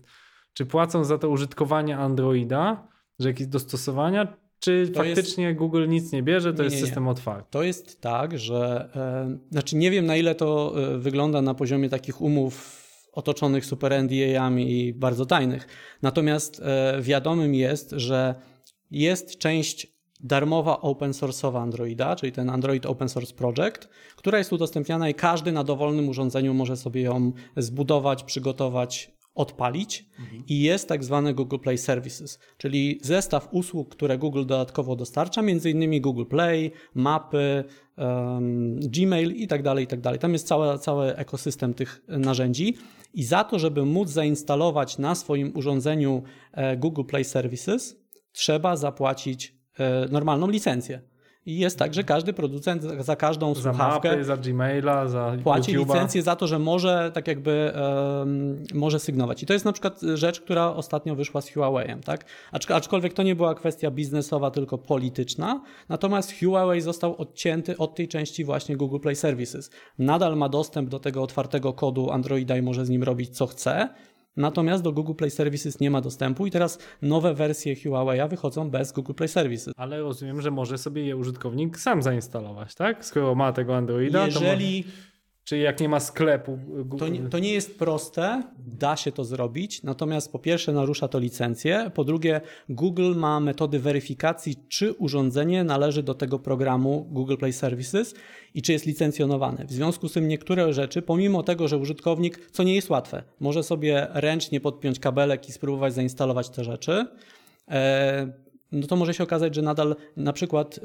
czy 0.53 0.67
płacą 0.67 1.05
za 1.05 1.19
to 1.19 1.29
użytkowanie 1.29 1.97
Androida, 1.99 2.89
że 3.19 3.29
jakieś 3.29 3.47
dostosowania, 3.47 4.37
czy 4.61 4.91
To 4.95 5.05
jest- 5.05 5.17
faktycznie 5.21 5.55
Google 5.55 5.89
nic 5.89 6.13
nie 6.13 6.23
bierze, 6.23 6.53
to 6.55 6.59
Nie, 6.59 6.65
jest 6.65 6.77
nie, 6.77 6.81
nie. 6.83 6.87
system 6.87 7.09
otwarty? 7.09 7.49
To 7.51 7.63
jest 7.63 8.01
tak, 8.01 8.39
że 8.39 8.91
e, 8.95 9.39
znaczy 9.51 9.77
nie 9.77 9.91
wiem 9.91 10.07
na 10.07 10.17
ile 10.17 10.35
to 10.35 10.75
e, 10.95 10.99
wygląda 10.99 11.43
na 11.43 11.55
poziomie 11.55 11.89
takich 11.89 12.21
umów 12.21 12.85
otoczonych 13.13 13.67
super 13.67 13.93
NDA-ami 13.93 14.81
i 14.81 14.95
bardzo 14.95 15.27
tajnych. 15.27 15.67
Natomiast 16.03 16.61
e, 16.65 16.99
wiadomym 17.03 17.55
jest, 17.55 17.91
że 17.91 18.35
jest 18.91 19.39
część 19.39 19.98
darmowa 20.21 20.81
open 20.81 21.11
source'owa 21.11 21.61
Androida, 21.63 22.17
czyli 22.17 22.33
ten 22.33 22.51
Android 22.51 22.87
Open 22.87 23.09
Source 23.09 23.35
Project, 23.35 23.89
która 24.17 24.39
jest 24.39 24.53
udostępniana 24.53 25.09
i 25.09 25.15
każdy 25.15 25.53
na 25.53 25.65
dowolnym 25.65 26.09
urządzeniu 26.09 26.55
może 26.55 26.77
sobie 26.77 27.03
ją 27.03 27.33
zbudować, 27.57 28.25
przygotować, 28.25 29.19
odpalić. 29.39 30.07
I 30.47 30.63
jest 30.63 30.89
tak 30.89 31.05
zwany 31.05 31.35
Google 31.35 31.59
Play 31.59 31.79
Services, 31.79 32.39
czyli 32.57 32.99
zestaw 33.03 33.49
usług, 33.51 33.89
które 33.89 34.19
Google 34.19 34.47
dodatkowo 34.47 34.97
dostarcza, 34.97 35.43
między 35.43 35.71
innymi 35.71 36.01
Google 36.01 36.25
Play, 36.25 36.73
mapy, 36.95 37.65
em, 37.97 38.81
Gmail 38.81 39.33
i 39.33 39.47
tak 39.47 39.63
dalej, 39.63 39.85
i 39.85 39.87
tak 39.87 40.01
dalej. 40.01 40.19
Tam 40.19 40.33
jest 40.33 40.47
cały, 40.47 40.79
cały 40.79 41.17
ekosystem 41.17 41.75
tych 41.75 42.03
narzędzi 42.09 42.77
i 43.15 43.25
za 43.25 43.45
to, 43.45 43.59
żeby 43.59 43.85
móc 43.85 44.09
zainstalować 44.09 44.99
na 44.99 45.15
swoim 45.15 45.57
urządzeniu 45.57 46.23
e, 46.53 46.77
Google 46.77 47.05
Play 47.05 47.25
Services, 47.25 47.97
trzeba 48.33 48.77
zapłacić 48.77 49.58
normalną 50.11 50.49
licencję. 50.49 51.01
I 51.47 51.59
jest 51.59 51.79
tak, 51.79 51.95
że 51.95 52.05
każdy 52.05 52.33
producent 52.33 52.83
za- 52.83 53.17
każdą 53.17 53.55
Za 53.55 53.63
słuchawkę 53.63 54.09
mapy, 54.11 54.25
za 54.25 54.37
Gmaila, 54.37 55.09
za 55.09 55.37
płaci 55.45 55.79
YouTube'a. 55.79 55.87
licencję 55.95 56.23
za 56.23 56.37
to, 56.37 56.47
że 56.47 56.59
może 56.59 57.11
tak 57.15 57.29
jakby 57.29 57.73
em, 58.23 58.65
może 58.75 58.99
sygnować. 58.99 59.43
I 59.43 59.47
to 59.47 59.53
jest 59.53 59.65
na 59.65 59.73
przykład 59.73 60.01
rzecz, 60.15 60.41
która 60.41 60.67
ostatnio 60.75 61.15
wyszła 61.15 61.41
z 61.41 61.51
Huawei'em, 61.53 62.01
tak? 62.01 62.25
Acz, 62.53 62.71
aczkolwiek 62.71 63.13
to 63.15 63.23
nie 63.23 63.35
była 63.35 63.55
kwestia 63.55 63.91
biznesowa, 63.91 64.51
tylko 64.51 64.79
polityczna. 64.79 65.63
Natomiast 65.89 66.33
Huawei 66.41 66.81
został 66.81 67.17
odcięty 67.17 67.77
od 67.77 67.95
tej 67.95 68.09
części 68.09 68.45
właśnie 68.45 68.77
Google 68.77 68.99
Play 68.99 69.17
Services. 69.17 69.71
Nadal 69.99 70.37
ma 70.37 70.49
dostęp 70.49 70.89
do 70.89 70.99
tego 70.99 71.23
otwartego 71.23 71.73
kodu 71.73 72.11
Androida 72.11 72.57
i 72.57 72.63
może 72.63 72.87
z 72.87 72.91
nim 72.91 73.03
robić 73.03 73.37
co 73.37 73.47
chce. 73.47 73.89
Natomiast 74.39 74.83
do 74.83 74.93
Google 74.93 75.15
Play 75.15 75.31
Services 75.31 75.81
nie 75.81 75.91
ma 75.91 76.01
dostępu 76.01 76.47
i 76.47 76.51
teraz 76.51 76.79
nowe 77.03 77.35
wersje 77.35 77.75
Huawei'a 77.75 78.29
wychodzą 78.29 78.71
bez 78.71 78.93
Google 78.93 79.13
Play 79.13 79.29
Services. 79.29 79.75
Ale 79.77 80.01
rozumiem, 80.01 80.41
że 80.43 80.51
może 80.51 80.79
sobie 80.79 81.07
je 81.07 81.17
użytkownik 81.17 81.79
sam 81.79 82.03
zainstalować, 82.03 82.75
tak? 82.75 83.05
Skoro 83.05 83.35
ma 83.35 83.53
tego 83.53 83.77
Androida, 83.77 84.19
to 84.21 84.27
Jeżeli 84.27 84.77
może... 84.77 85.08
Czyli 85.49 85.63
jak 85.63 85.81
nie 85.81 85.89
ma 85.89 86.01
sklepu 86.01 86.59
Google... 86.67 86.99
To 86.99 87.09
nie, 87.09 87.21
to 87.21 87.39
nie 87.39 87.53
jest 87.53 87.79
proste, 87.79 88.43
da 88.59 88.97
się 88.97 89.13
to 89.13 89.25
zrobić, 89.25 89.83
natomiast 89.83 90.33
po 90.33 90.39
pierwsze 90.39 90.73
narusza 90.73 91.09
to 91.09 91.19
licencję, 91.19 91.91
po 91.95 92.05
drugie 92.05 92.41
Google 92.69 93.15
ma 93.17 93.41
metody 93.41 93.79
weryfikacji, 93.79 94.57
czy 94.69 94.93
urządzenie 94.93 95.65
należy 95.65 96.03
do 96.03 96.15
tego 96.15 96.39
programu 96.39 97.07
Google 97.11 97.37
Play 97.37 97.53
Services 97.53 98.15
i 98.55 98.63
czy 98.63 98.73
jest 98.73 98.87
licencjonowane. 98.87 99.65
W 99.67 99.73
związku 99.73 100.09
z 100.09 100.13
tym 100.13 100.29
niektóre 100.29 100.73
rzeczy, 100.73 101.03
pomimo 101.03 101.43
tego, 101.43 101.69
że 101.69 101.79
użytkownik, 101.79 102.51
co 102.51 102.63
nie 102.63 102.75
jest 102.75 102.91
łatwe, 102.91 103.23
może 103.41 103.63
sobie 103.63 104.07
ręcznie 104.11 104.61
podpiąć 104.61 104.99
kabelek 104.99 105.49
i 105.49 105.53
spróbować 105.53 105.95
zainstalować 105.95 106.49
te 106.49 106.65
rzeczy, 106.65 107.07
e, 107.69 108.48
no 108.73 108.87
to 108.87 108.97
może 108.97 109.15
się 109.15 109.25
okazać, 109.25 109.55
że 109.55 109.63
nadal 109.63 109.97
na 110.17 110.33
przykład, 110.33 110.79
y, 110.79 110.81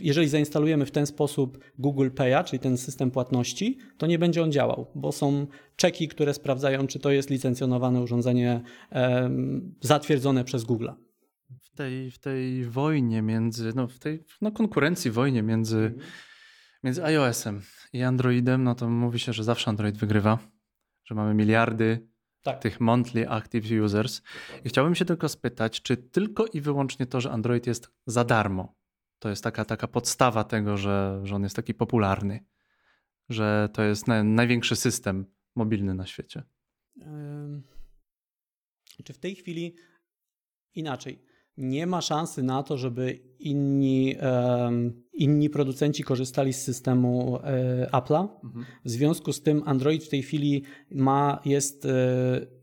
jeżeli 0.00 0.28
zainstalujemy 0.28 0.86
w 0.86 0.90
ten 0.90 1.06
sposób 1.06 1.58
Google 1.78 2.08
Pay'a, 2.08 2.44
czyli 2.44 2.60
ten 2.60 2.78
system 2.78 3.10
płatności, 3.10 3.78
to 3.98 4.06
nie 4.06 4.18
będzie 4.18 4.42
on 4.42 4.52
działał, 4.52 4.86
bo 4.94 5.12
są 5.12 5.46
czeki, 5.76 6.08
które 6.08 6.34
sprawdzają, 6.34 6.86
czy 6.86 6.98
to 6.98 7.10
jest 7.10 7.30
licencjonowane 7.30 8.00
urządzenie 8.00 8.60
zatwierdzone 9.80 10.44
przez 10.44 10.64
Google. 10.64 10.88
W 11.62 11.76
tej, 11.76 12.10
w 12.10 12.18
tej 12.18 12.64
wojnie 12.64 13.22
między, 13.22 13.72
no 13.74 13.88
w 13.88 13.98
tej 13.98 14.24
no 14.40 14.52
konkurencji 14.52 15.10
wojnie 15.10 15.42
między, 15.42 15.94
między 16.84 17.04
iOS-em 17.04 17.60
i 17.92 18.02
Androidem, 18.02 18.64
no 18.64 18.74
to 18.74 18.88
mówi 18.88 19.18
się, 19.18 19.32
że 19.32 19.44
zawsze 19.44 19.70
Android 19.70 19.96
wygrywa, 19.96 20.38
że 21.04 21.14
mamy 21.14 21.34
miliardy 21.34 22.09
Tak. 22.42 22.58
tych 22.58 22.80
monthly 22.80 23.28
active 23.28 23.64
users. 23.84 24.22
I 24.64 24.68
chciałbym 24.68 24.94
się 24.94 25.04
tylko 25.04 25.28
spytać, 25.28 25.82
czy 25.82 25.96
tylko 25.96 26.46
i 26.46 26.60
wyłącznie 26.60 27.06
to, 27.06 27.20
że 27.20 27.30
Android 27.30 27.66
jest 27.66 27.90
za 28.06 28.24
darmo, 28.24 28.74
to 29.18 29.28
jest 29.28 29.44
taka, 29.44 29.64
taka 29.64 29.88
podstawa 29.88 30.44
tego, 30.44 30.76
że, 30.76 31.20
że 31.24 31.34
on 31.34 31.42
jest 31.42 31.56
taki 31.56 31.74
popularny, 31.74 32.44
że 33.28 33.68
to 33.72 33.82
jest 33.82 34.08
na, 34.08 34.24
największy 34.24 34.76
system 34.76 35.26
mobilny 35.54 35.94
na 35.94 36.06
świecie. 36.06 36.42
Czy 39.04 39.12
w 39.12 39.18
tej 39.18 39.34
chwili 39.34 39.76
inaczej? 40.74 41.22
Nie 41.56 41.86
ma 41.86 42.00
szansy 42.00 42.42
na 42.42 42.62
to, 42.62 42.78
żeby 42.78 43.20
inni, 43.38 44.16
inni 45.20 45.50
producenci 45.50 46.04
korzystali 46.04 46.52
z 46.52 46.62
systemu 46.62 47.38
e, 47.44 47.88
Apple'a. 47.92 48.28
W 48.84 48.90
związku 48.90 49.32
z 49.32 49.42
tym 49.42 49.62
Android 49.66 50.04
w 50.04 50.08
tej 50.08 50.22
chwili 50.22 50.62
ma, 50.90 51.40
jest 51.44 51.84
e, 51.84 51.90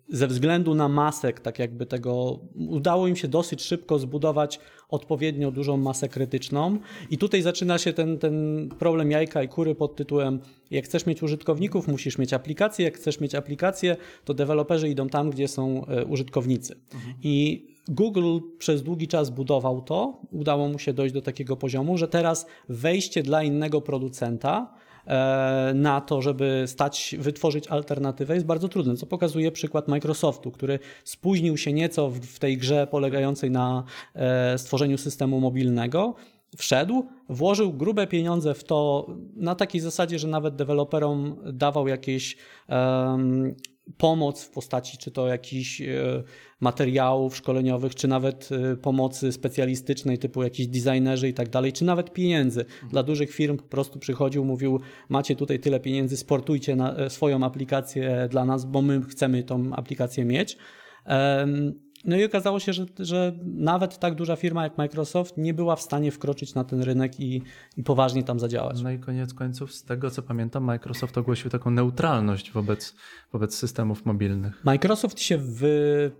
ze 0.09 0.27
względu 0.27 0.75
na 0.75 0.89
masek, 0.89 1.39
tak 1.39 1.59
jakby 1.59 1.85
tego, 1.85 2.39
udało 2.55 3.07
im 3.07 3.15
się 3.15 3.27
dosyć 3.27 3.61
szybko 3.63 3.99
zbudować 3.99 4.59
odpowiednio 4.89 5.51
dużą 5.51 5.77
masę 5.77 6.09
krytyczną. 6.09 6.77
I 7.09 7.17
tutaj 7.17 7.41
zaczyna 7.41 7.77
się 7.77 7.93
ten, 7.93 8.17
ten 8.17 8.69
problem 8.79 9.11
jajka 9.11 9.43
i 9.43 9.47
kury 9.47 9.75
pod 9.75 9.95
tytułem: 9.95 10.39
jak 10.71 10.85
chcesz 10.85 11.05
mieć 11.05 11.23
użytkowników, 11.23 11.87
musisz 11.87 12.17
mieć 12.17 12.33
aplikację. 12.33 12.85
Jak 12.85 12.95
chcesz 12.95 13.19
mieć 13.19 13.35
aplikację, 13.35 13.97
to 14.25 14.33
deweloperzy 14.33 14.89
idą 14.89 15.09
tam, 15.09 15.29
gdzie 15.29 15.47
są 15.47 15.85
e, 15.85 16.05
użytkownicy. 16.05 16.75
I 17.23 17.65
Google 17.87 18.39
przez 18.57 18.83
długi 18.83 19.07
czas 19.07 19.29
budował 19.29 19.81
to, 19.81 20.21
udało 20.31 20.67
mu 20.67 20.79
się 20.79 20.93
dojść 20.93 21.13
do 21.13 21.21
takiego 21.21 21.57
poziomu, 21.57 21.97
że 21.97 22.07
teraz 22.07 22.47
wejście 22.69 23.23
dla 23.23 23.43
innego 23.43 23.81
producenta 23.81 24.73
na 25.73 26.01
to, 26.01 26.21
żeby 26.21 26.63
stać, 26.67 27.15
wytworzyć 27.19 27.67
alternatywę 27.67 28.33
jest 28.33 28.45
bardzo 28.45 28.69
trudne, 28.69 28.95
co 28.95 29.05
pokazuje 29.05 29.51
przykład 29.51 29.87
Microsoftu, 29.87 30.51
który 30.51 30.79
spóźnił 31.03 31.57
się 31.57 31.73
nieco 31.73 32.09
w, 32.09 32.19
w 32.19 32.39
tej 32.39 32.57
grze 32.57 32.87
polegającej 32.87 33.51
na 33.51 33.83
e, 34.15 34.57
stworzeniu 34.57 34.97
systemu 34.97 35.39
mobilnego. 35.39 36.15
Wszedł, 36.57 37.05
włożył 37.29 37.73
grube 37.73 38.07
pieniądze 38.07 38.53
w 38.53 38.63
to 38.63 39.07
na 39.35 39.55
takiej 39.55 39.81
zasadzie, 39.81 40.19
że 40.19 40.27
nawet 40.27 40.55
deweloperom 40.55 41.35
dawał 41.53 41.87
jakieś 41.87 42.37
em, 42.67 43.55
pomoc 43.97 44.43
w 44.43 44.49
postaci 44.49 44.97
czy 44.97 45.11
to 45.11 45.27
jakichś 45.27 45.81
e, 45.81 46.23
materiałów 46.59 47.35
szkoleniowych, 47.37 47.95
czy 47.95 48.07
nawet 48.07 48.49
e, 48.51 48.75
pomocy 48.75 49.31
specjalistycznej 49.31 50.17
typu 50.17 50.43
jakiś 50.43 50.67
designerzy 50.67 51.29
i 51.29 51.33
tak 51.33 51.49
dalej, 51.49 51.73
czy 51.73 51.85
nawet 51.85 52.13
pieniędzy. 52.13 52.65
Dla 52.89 53.03
dużych 53.03 53.31
firm 53.31 53.57
po 53.57 53.63
prostu 53.63 53.99
przychodził, 53.99 54.45
mówił 54.45 54.79
macie 55.09 55.35
tutaj 55.35 55.59
tyle 55.59 55.79
pieniędzy, 55.79 56.17
sportujcie 56.17 56.75
na, 56.75 56.95
e, 56.95 57.09
swoją 57.09 57.43
aplikację 57.43 58.27
dla 58.31 58.45
nas, 58.45 58.65
bo 58.65 58.81
my 58.81 59.01
chcemy 59.01 59.43
tą 59.43 59.73
aplikację 59.73 60.25
mieć. 60.25 60.57
No 62.05 62.17
i 62.17 62.25
okazało 62.25 62.59
się, 62.59 62.73
że, 62.73 62.85
że 62.99 63.39
nawet 63.43 63.99
tak 63.99 64.15
duża 64.15 64.35
firma 64.35 64.63
jak 64.63 64.77
Microsoft 64.77 65.37
nie 65.37 65.53
była 65.53 65.75
w 65.75 65.81
stanie 65.81 66.11
wkroczyć 66.11 66.53
na 66.53 66.63
ten 66.63 66.81
rynek 66.81 67.19
i, 67.19 67.41
i 67.77 67.83
poważnie 67.83 68.23
tam 68.23 68.39
zadziałać. 68.39 68.81
No 68.81 68.91
i 68.91 68.99
koniec 68.99 69.33
końców, 69.33 69.73
z 69.73 69.83
tego 69.83 70.11
co 70.11 70.21
pamiętam, 70.21 70.63
Microsoft 70.63 71.17
ogłosił 71.17 71.49
taką 71.49 71.71
neutralność 71.71 72.51
wobec, 72.51 72.95
wobec 73.33 73.55
systemów 73.55 74.05
mobilnych. 74.05 74.61
Microsoft 74.65 75.19
się 75.19 75.37
wy... 75.37 76.11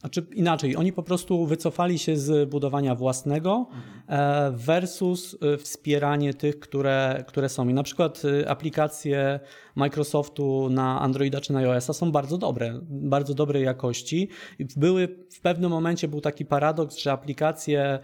Znaczy 0.00 0.26
inaczej, 0.34 0.76
oni 0.76 0.92
po 0.92 1.02
prostu 1.02 1.46
wycofali 1.46 1.98
się 1.98 2.16
z 2.16 2.50
budowania 2.50 2.94
własnego 2.94 3.66
e, 4.08 4.50
versus 4.56 5.36
e, 5.42 5.56
wspieranie 5.58 6.34
tych, 6.34 6.60
które, 6.60 7.24
które 7.28 7.48
są. 7.48 7.68
I 7.68 7.74
na 7.74 7.82
przykład 7.82 8.22
e, 8.24 8.50
aplikacje 8.50 9.40
Microsoftu 9.76 10.70
na 10.70 11.00
Androida 11.00 11.40
czy 11.40 11.52
na 11.52 11.58
iOS-a 11.58 11.92
są 11.92 12.12
bardzo 12.12 12.38
dobre, 12.38 12.80
bardzo 12.82 13.34
dobrej 13.34 13.64
jakości. 13.64 14.28
Były, 14.76 15.08
w 15.30 15.40
pewnym 15.40 15.70
momencie 15.70 16.08
był 16.08 16.20
taki 16.20 16.44
paradoks, 16.44 16.98
że 16.98 17.12
aplikacje 17.12 17.98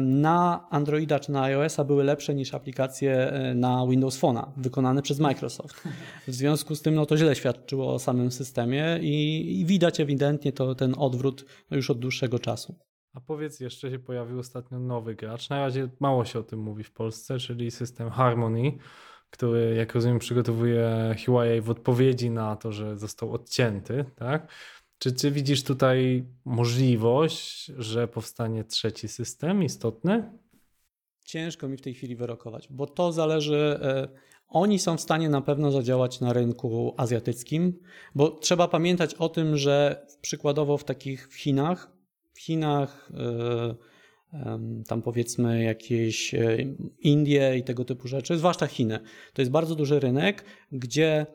na 0.00 0.66
Androida 0.70 1.20
czy 1.20 1.32
na 1.32 1.42
iOS-a 1.42 1.84
były 1.84 2.04
lepsze 2.04 2.34
niż 2.34 2.54
aplikacje 2.54 3.30
e, 3.30 3.54
na 3.54 3.86
Windows 3.86 4.20
Phone'a 4.20 4.46
wykonane 4.56 5.02
przez 5.02 5.18
Microsoft. 5.20 5.82
W 6.28 6.32
związku 6.32 6.74
z 6.74 6.82
tym 6.82 6.94
no, 6.94 7.06
to 7.06 7.16
źle 7.16 7.34
świadczyło 7.36 7.94
o 7.94 7.98
samym 7.98 8.32
systemie 8.32 8.98
i, 9.02 9.60
i 9.60 9.66
widać 9.66 10.00
ewidentnie 10.00 10.52
to, 10.52 10.74
ten 10.74 10.94
odwrót 10.98 11.44
już 11.70 11.90
od 11.90 11.98
dłuższego 11.98 12.38
czasu. 12.38 12.78
A 13.14 13.20
powiedz, 13.20 13.60
jeszcze 13.60 13.90
się 13.90 13.98
pojawił 13.98 14.38
ostatnio 14.38 14.78
nowy 14.78 15.14
gracz. 15.14 15.50
Na 15.50 15.60
razie 15.60 15.88
mało 16.00 16.24
się 16.24 16.38
o 16.38 16.42
tym 16.42 16.60
mówi 16.60 16.84
w 16.84 16.92
Polsce, 16.92 17.38
czyli 17.38 17.70
system 17.70 18.10
Harmony, 18.10 18.72
który, 19.30 19.74
jak 19.76 19.94
rozumiem, 19.94 20.18
przygotowuje 20.18 21.14
Huawei 21.26 21.60
w 21.60 21.70
odpowiedzi 21.70 22.30
na 22.30 22.56
to, 22.56 22.72
że 22.72 22.98
został 22.98 23.32
odcięty, 23.32 24.04
tak? 24.16 24.52
Czy, 24.98 25.30
widzisz 25.30 25.62
tutaj 25.64 26.24
możliwość, 26.44 27.64
że 27.78 28.08
powstanie 28.08 28.64
trzeci 28.64 29.08
system 29.08 29.62
istotny? 29.62 30.32
Ciężko 31.24 31.68
mi 31.68 31.76
w 31.76 31.82
tej 31.82 31.94
chwili 31.94 32.16
wyrokować, 32.16 32.68
bo 32.70 32.86
to 32.86 33.12
zależy. 33.12 33.78
e, 33.82 34.08
Oni 34.48 34.78
są 34.78 34.96
w 34.96 35.00
stanie 35.00 35.28
na 35.28 35.40
pewno 35.40 35.70
zadziałać 35.70 36.20
na 36.20 36.32
rynku 36.32 36.94
azjatyckim, 36.96 37.78
bo 38.14 38.30
trzeba 38.30 38.68
pamiętać 38.68 39.14
o 39.14 39.28
tym, 39.28 39.56
że 39.56 40.06
przykładowo 40.20 40.78
w 40.78 40.84
takich 40.84 41.28
w 41.28 41.34
Chinach, 41.34 41.92
w 42.32 42.40
Chinach, 42.40 43.10
e, 43.14 43.74
tam 44.88 45.02
powiedzmy 45.02 45.62
jakieś 45.62 46.34
e, 46.34 46.56
Indie 46.98 47.56
i 47.58 47.64
tego 47.64 47.84
typu 47.84 48.08
rzeczy, 48.08 48.38
zwłaszcza 48.38 48.66
Chiny, 48.66 48.98
to 49.34 49.42
jest 49.42 49.52
bardzo 49.52 49.74
duży 49.74 50.00
rynek, 50.00 50.44
gdzie 50.72 51.26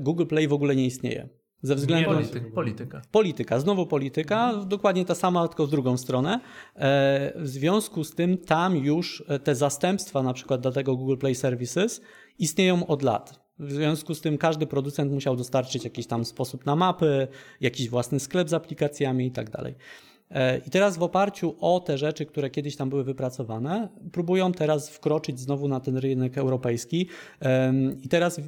Google 0.00 0.26
Play 0.26 0.48
w 0.48 0.52
ogóle 0.52 0.76
nie 0.76 0.86
istnieje. 0.86 1.28
Ze 1.62 1.74
względu 1.74 2.10
Polityk, 2.10 2.52
polityka. 2.52 3.02
Polityka, 3.12 3.60
znowu 3.60 3.86
polityka, 3.86 4.54
dokładnie 4.66 5.04
ta 5.04 5.14
sama, 5.14 5.48
tylko 5.48 5.66
w 5.66 5.70
drugą 5.70 5.96
stronę. 5.96 6.40
E, 6.76 7.32
W 7.36 7.48
związku 7.48 8.04
z 8.04 8.14
tym 8.14 8.38
tam 8.38 8.76
już 8.76 9.24
e, 9.28 9.38
te 9.38 9.54
zastępstwa, 9.54 10.22
na 10.22 10.32
przykład 10.32 10.60
dla 10.60 10.72
tego 10.72 10.96
Google 10.96 11.16
Play 11.16 11.34
Services, 11.34 12.00
istnieją 12.38 12.86
od 12.86 13.02
lat. 13.02 13.48
W 13.58 13.72
związku 13.72 14.14
z 14.14 14.20
tym 14.20 14.38
każdy 14.38 14.66
producent 14.66 15.12
musiał 15.12 15.36
dostarczyć 15.36 15.84
jakiś 15.84 16.06
tam 16.06 16.24
sposób 16.24 16.66
na 16.66 16.76
mapy, 16.76 17.28
jakiś 17.60 17.88
własny 17.88 18.20
sklep 18.20 18.48
z 18.48 18.54
aplikacjami 18.54 19.26
i 19.26 19.30
tak 19.30 19.50
dalej. 19.50 19.74
E, 20.30 20.58
I 20.58 20.70
teraz 20.70 20.96
w 20.96 21.02
oparciu 21.02 21.54
o 21.60 21.80
te 21.80 21.98
rzeczy, 21.98 22.26
które 22.26 22.50
kiedyś 22.50 22.76
tam 22.76 22.90
były 22.90 23.04
wypracowane, 23.04 23.88
próbują 24.12 24.52
teraz 24.52 24.90
wkroczyć 24.90 25.40
znowu 25.40 25.68
na 25.68 25.80
ten 25.80 25.96
rynek 25.96 26.38
europejski. 26.38 27.08
I 28.02 28.08
teraz 28.08 28.40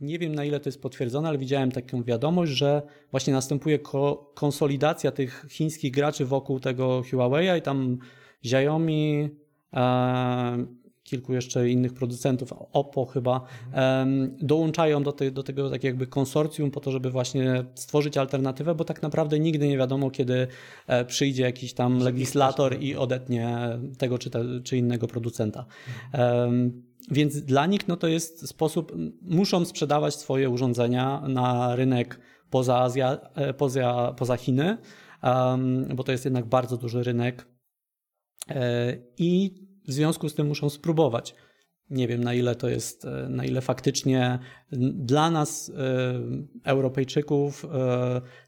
nie 0.00 0.18
wiem 0.18 0.34
na 0.34 0.44
ile 0.44 0.60
to 0.60 0.68
jest 0.68 0.82
potwierdzone, 0.82 1.28
ale 1.28 1.38
widziałem 1.38 1.72
taką 1.72 2.02
wiadomość, 2.02 2.52
że 2.52 2.82
właśnie 3.10 3.32
następuje 3.32 3.78
ko- 3.78 4.32
konsolidacja 4.34 5.10
tych 5.10 5.46
chińskich 5.50 5.92
graczy 5.92 6.24
wokół 6.24 6.60
tego 6.60 7.00
Huawei'a 7.00 7.58
i 7.58 7.62
tam 7.62 7.98
Xiaomi, 8.44 9.28
e, 9.74 10.66
kilku 11.08 11.32
jeszcze 11.32 11.70
innych 11.70 11.94
producentów, 11.94 12.52
Oppo 12.72 13.06
chyba, 13.06 13.44
dołączają 14.40 15.02
do, 15.02 15.12
tej, 15.12 15.32
do 15.32 15.42
tego 15.42 15.70
tak 15.70 15.84
jakby 15.84 16.06
konsorcjum 16.06 16.70
po 16.70 16.80
to, 16.80 16.92
żeby 16.92 17.10
właśnie 17.10 17.64
stworzyć 17.74 18.16
alternatywę, 18.16 18.74
bo 18.74 18.84
tak 18.84 19.02
naprawdę 19.02 19.38
nigdy 19.38 19.68
nie 19.68 19.78
wiadomo, 19.78 20.10
kiedy 20.10 20.46
e, 20.86 21.04
przyjdzie 21.04 21.42
jakiś 21.42 21.72
tam 21.74 21.98
legislator 21.98 22.76
i 22.80 22.96
odetnie 22.96 23.58
tego 23.98 24.18
czy, 24.18 24.30
te, 24.30 24.44
czy 24.64 24.76
innego 24.76 25.06
producenta. 25.06 25.64
Więc 27.10 27.40
dla 27.40 27.66
nich 27.66 27.88
no 27.88 27.96
to 27.96 28.08
jest 28.08 28.48
sposób, 28.48 28.92
muszą 29.22 29.64
sprzedawać 29.64 30.14
swoje 30.14 30.50
urządzenia 30.50 31.22
na 31.28 31.76
rynek 31.76 32.20
poza, 32.50 32.78
Azja, 32.78 33.18
e, 33.34 33.54
poza, 33.54 34.14
poza 34.18 34.36
Chiny, 34.36 34.78
bo 35.94 36.04
to 36.04 36.12
jest 36.12 36.24
jednak 36.24 36.46
bardzo 36.46 36.76
duży 36.76 37.02
rynek. 37.02 37.46
E, 38.50 38.96
I 39.18 39.54
w 39.88 39.92
związku 39.92 40.28
z 40.28 40.34
tym 40.34 40.46
muszą 40.46 40.70
spróbować. 40.70 41.34
Nie 41.90 42.08
wiem, 42.08 42.24
na 42.24 42.34
ile 42.34 42.54
to 42.54 42.68
jest, 42.68 43.04
e, 43.04 43.28
na 43.28 43.44
ile 43.44 43.60
faktycznie 43.60 44.38
dla 44.92 45.30
nas, 45.30 45.72
Europejczyków, 46.64 47.66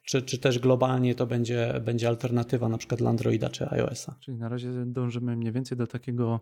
czy, 0.05 0.23
czy 0.23 0.38
też 0.38 0.59
globalnie 0.59 1.14
to 1.14 1.26
będzie, 1.26 1.81
będzie 1.85 2.09
alternatywa 2.09 2.69
na 2.69 2.79
przykład 2.79 2.99
dla 2.99 3.11
Androida 3.11 3.49
czy 3.49 3.71
iOS-a. 3.71 4.17
Czyli 4.21 4.37
na 4.37 4.49
razie 4.49 4.71
dążymy 4.87 5.37
mniej 5.37 5.52
więcej 5.52 5.79
do 5.79 5.87
takiego 5.87 6.40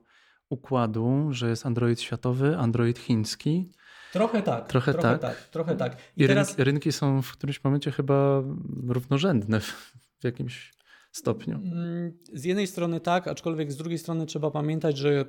układu, 0.48 1.26
że 1.30 1.48
jest 1.48 1.66
Android 1.66 2.00
światowy, 2.00 2.56
Android 2.56 2.98
chiński. 2.98 3.72
Trochę 4.12 4.42
tak. 4.42 4.68
Trochę, 4.68 4.92
trochę 4.92 5.08
tak. 5.08 5.20
tak. 5.20 5.48
Trochę 5.48 5.76
tak. 5.76 5.96
I, 6.16 6.24
I 6.24 6.26
teraz... 6.26 6.48
rynki, 6.48 6.64
rynki, 6.64 6.92
są 6.92 7.22
w 7.22 7.32
którymś 7.32 7.64
momencie 7.64 7.90
chyba 7.90 8.42
równorzędne 8.88 9.60
w, 9.66 9.94
w 10.20 10.24
jakimś 10.24 10.72
stopniu. 11.12 11.56
Mm, 11.56 12.12
z 12.32 12.44
jednej 12.44 12.66
strony 12.66 13.00
tak, 13.00 13.28
aczkolwiek 13.28 13.72
z 13.72 13.76
drugiej 13.76 13.98
strony 13.98 14.26
trzeba 14.26 14.50
pamiętać, 14.50 14.98
że 14.98 15.10
e, 15.10 15.24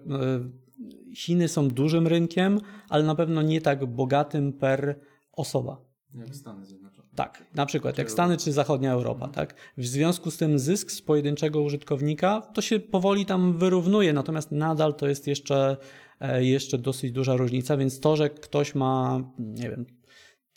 Chiny 1.16 1.48
są 1.48 1.68
dużym 1.68 2.08
rynkiem, 2.08 2.60
ale 2.90 3.04
na 3.04 3.16
pewno 3.16 3.42
nie 3.42 3.62
tak 3.62 3.86
bogatym 3.86 4.54
per 4.54 5.00
osoba. 5.32 5.82
Jak 6.14 6.36
Stany 6.36 6.66
Zjednoczone. 6.66 6.89
Tak, 7.20 7.44
na 7.56 7.66
przykład 7.66 7.98
jak 7.98 8.12
Stany 8.12 8.38
czy 8.38 8.52
zachodnia 8.52 8.92
Europa. 8.92 9.28
Tak? 9.28 9.56
W 9.78 9.86
związku 9.86 10.32
z 10.32 10.38
tym 10.38 10.60
zysk 10.60 10.92
z 10.92 11.02
pojedynczego 11.02 11.62
użytkownika 11.62 12.42
to 12.42 12.62
się 12.62 12.80
powoli 12.80 13.26
tam 13.26 13.58
wyrównuje, 13.58 14.14
natomiast 14.14 14.52
nadal 14.52 14.96
to 14.96 15.08
jest 15.08 15.28
jeszcze, 15.28 15.78
e, 16.20 16.46
jeszcze 16.46 16.78
dosyć 16.78 17.12
duża 17.12 17.36
różnica, 17.36 17.78
więc 17.78 18.00
to, 18.00 18.16
że 18.16 18.30
ktoś 18.30 18.76
ma, 18.76 19.22
nie 19.40 19.70
wiem, 19.70 19.86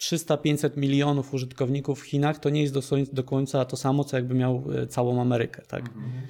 300-500 0.00 0.76
milionów 0.76 1.34
użytkowników 1.34 2.00
w 2.00 2.06
Chinach, 2.06 2.38
to 2.38 2.50
nie 2.50 2.62
jest 2.62 2.74
do, 2.74 2.80
do 3.12 3.24
końca 3.24 3.64
to 3.64 3.76
samo, 3.76 4.04
co 4.04 4.16
jakby 4.16 4.34
miał 4.34 4.64
e, 4.74 4.86
całą 4.86 5.20
Amerykę. 5.20 5.62
Tak? 5.62 5.86
Mhm. 5.86 6.26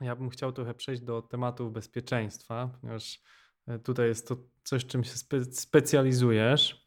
Ja 0.00 0.16
bym 0.16 0.30
chciał 0.30 0.52
trochę 0.52 0.74
przejść 0.74 1.02
do 1.02 1.22
tematów 1.22 1.72
bezpieczeństwa, 1.72 2.78
ponieważ 2.80 3.20
e, 3.66 3.78
tutaj 3.78 4.08
jest 4.08 4.28
to 4.28 4.36
coś, 4.64 4.86
czym 4.86 5.04
się 5.04 5.16
spe 5.16 5.44
specjalizujesz. 5.44 6.85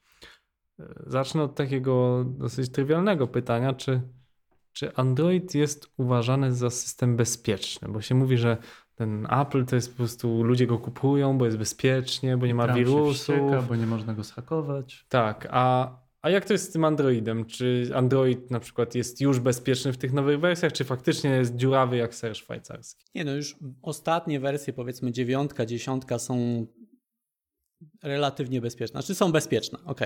Zacznę 1.07 1.43
od 1.43 1.55
takiego 1.55 2.25
dosyć 2.27 2.71
trywialnego 2.71 3.27
pytania, 3.27 3.73
czy, 3.73 4.01
czy 4.73 4.95
Android 4.95 5.55
jest 5.55 5.91
uważany 5.97 6.53
za 6.53 6.69
system 6.69 7.15
bezpieczny? 7.15 7.87
Bo 7.87 8.01
się 8.01 8.15
mówi, 8.15 8.37
że 8.37 8.57
ten 8.95 9.27
Apple 9.41 9.65
to 9.65 9.75
jest 9.75 9.91
po 9.91 9.97
prostu 9.97 10.43
ludzie 10.43 10.67
go 10.67 10.77
kupują, 10.77 11.37
bo 11.37 11.45
jest 11.45 11.57
bezpiecznie, 11.57 12.37
bo 12.37 12.45
nie 12.47 12.55
ma 12.55 12.73
wirusów. 12.73 13.15
Wścieka, 13.15 13.61
bo 13.61 13.75
nie 13.75 13.85
można 13.85 14.13
go 14.13 14.23
zhakować. 14.23 15.05
Tak, 15.09 15.47
a, 15.51 15.95
a 16.21 16.29
jak 16.29 16.45
to 16.45 16.53
jest 16.53 16.69
z 16.69 16.71
tym 16.71 16.85
Androidem? 16.85 17.45
Czy 17.45 17.91
Android 17.95 18.51
na 18.51 18.59
przykład 18.59 18.95
jest 18.95 19.21
już 19.21 19.39
bezpieczny 19.39 19.93
w 19.93 19.97
tych 19.97 20.13
nowych 20.13 20.39
wersjach, 20.39 20.73
czy 20.73 20.83
faktycznie 20.83 21.29
jest 21.29 21.55
dziurawy 21.55 21.97
jak 21.97 22.15
ser 22.15 22.35
szwajcarski? 22.35 23.05
Nie, 23.15 23.25
no 23.25 23.31
już 23.31 23.55
ostatnie 23.81 24.39
wersje, 24.39 24.73
powiedzmy 24.73 25.11
dziewiątka, 25.11 25.65
dziesiątka 25.65 26.19
są 26.19 26.65
relatywnie 28.03 28.61
bezpieczne. 28.61 29.01
Znaczy 29.01 29.15
są 29.15 29.31
bezpieczne, 29.31 29.79
ok. 29.85 30.01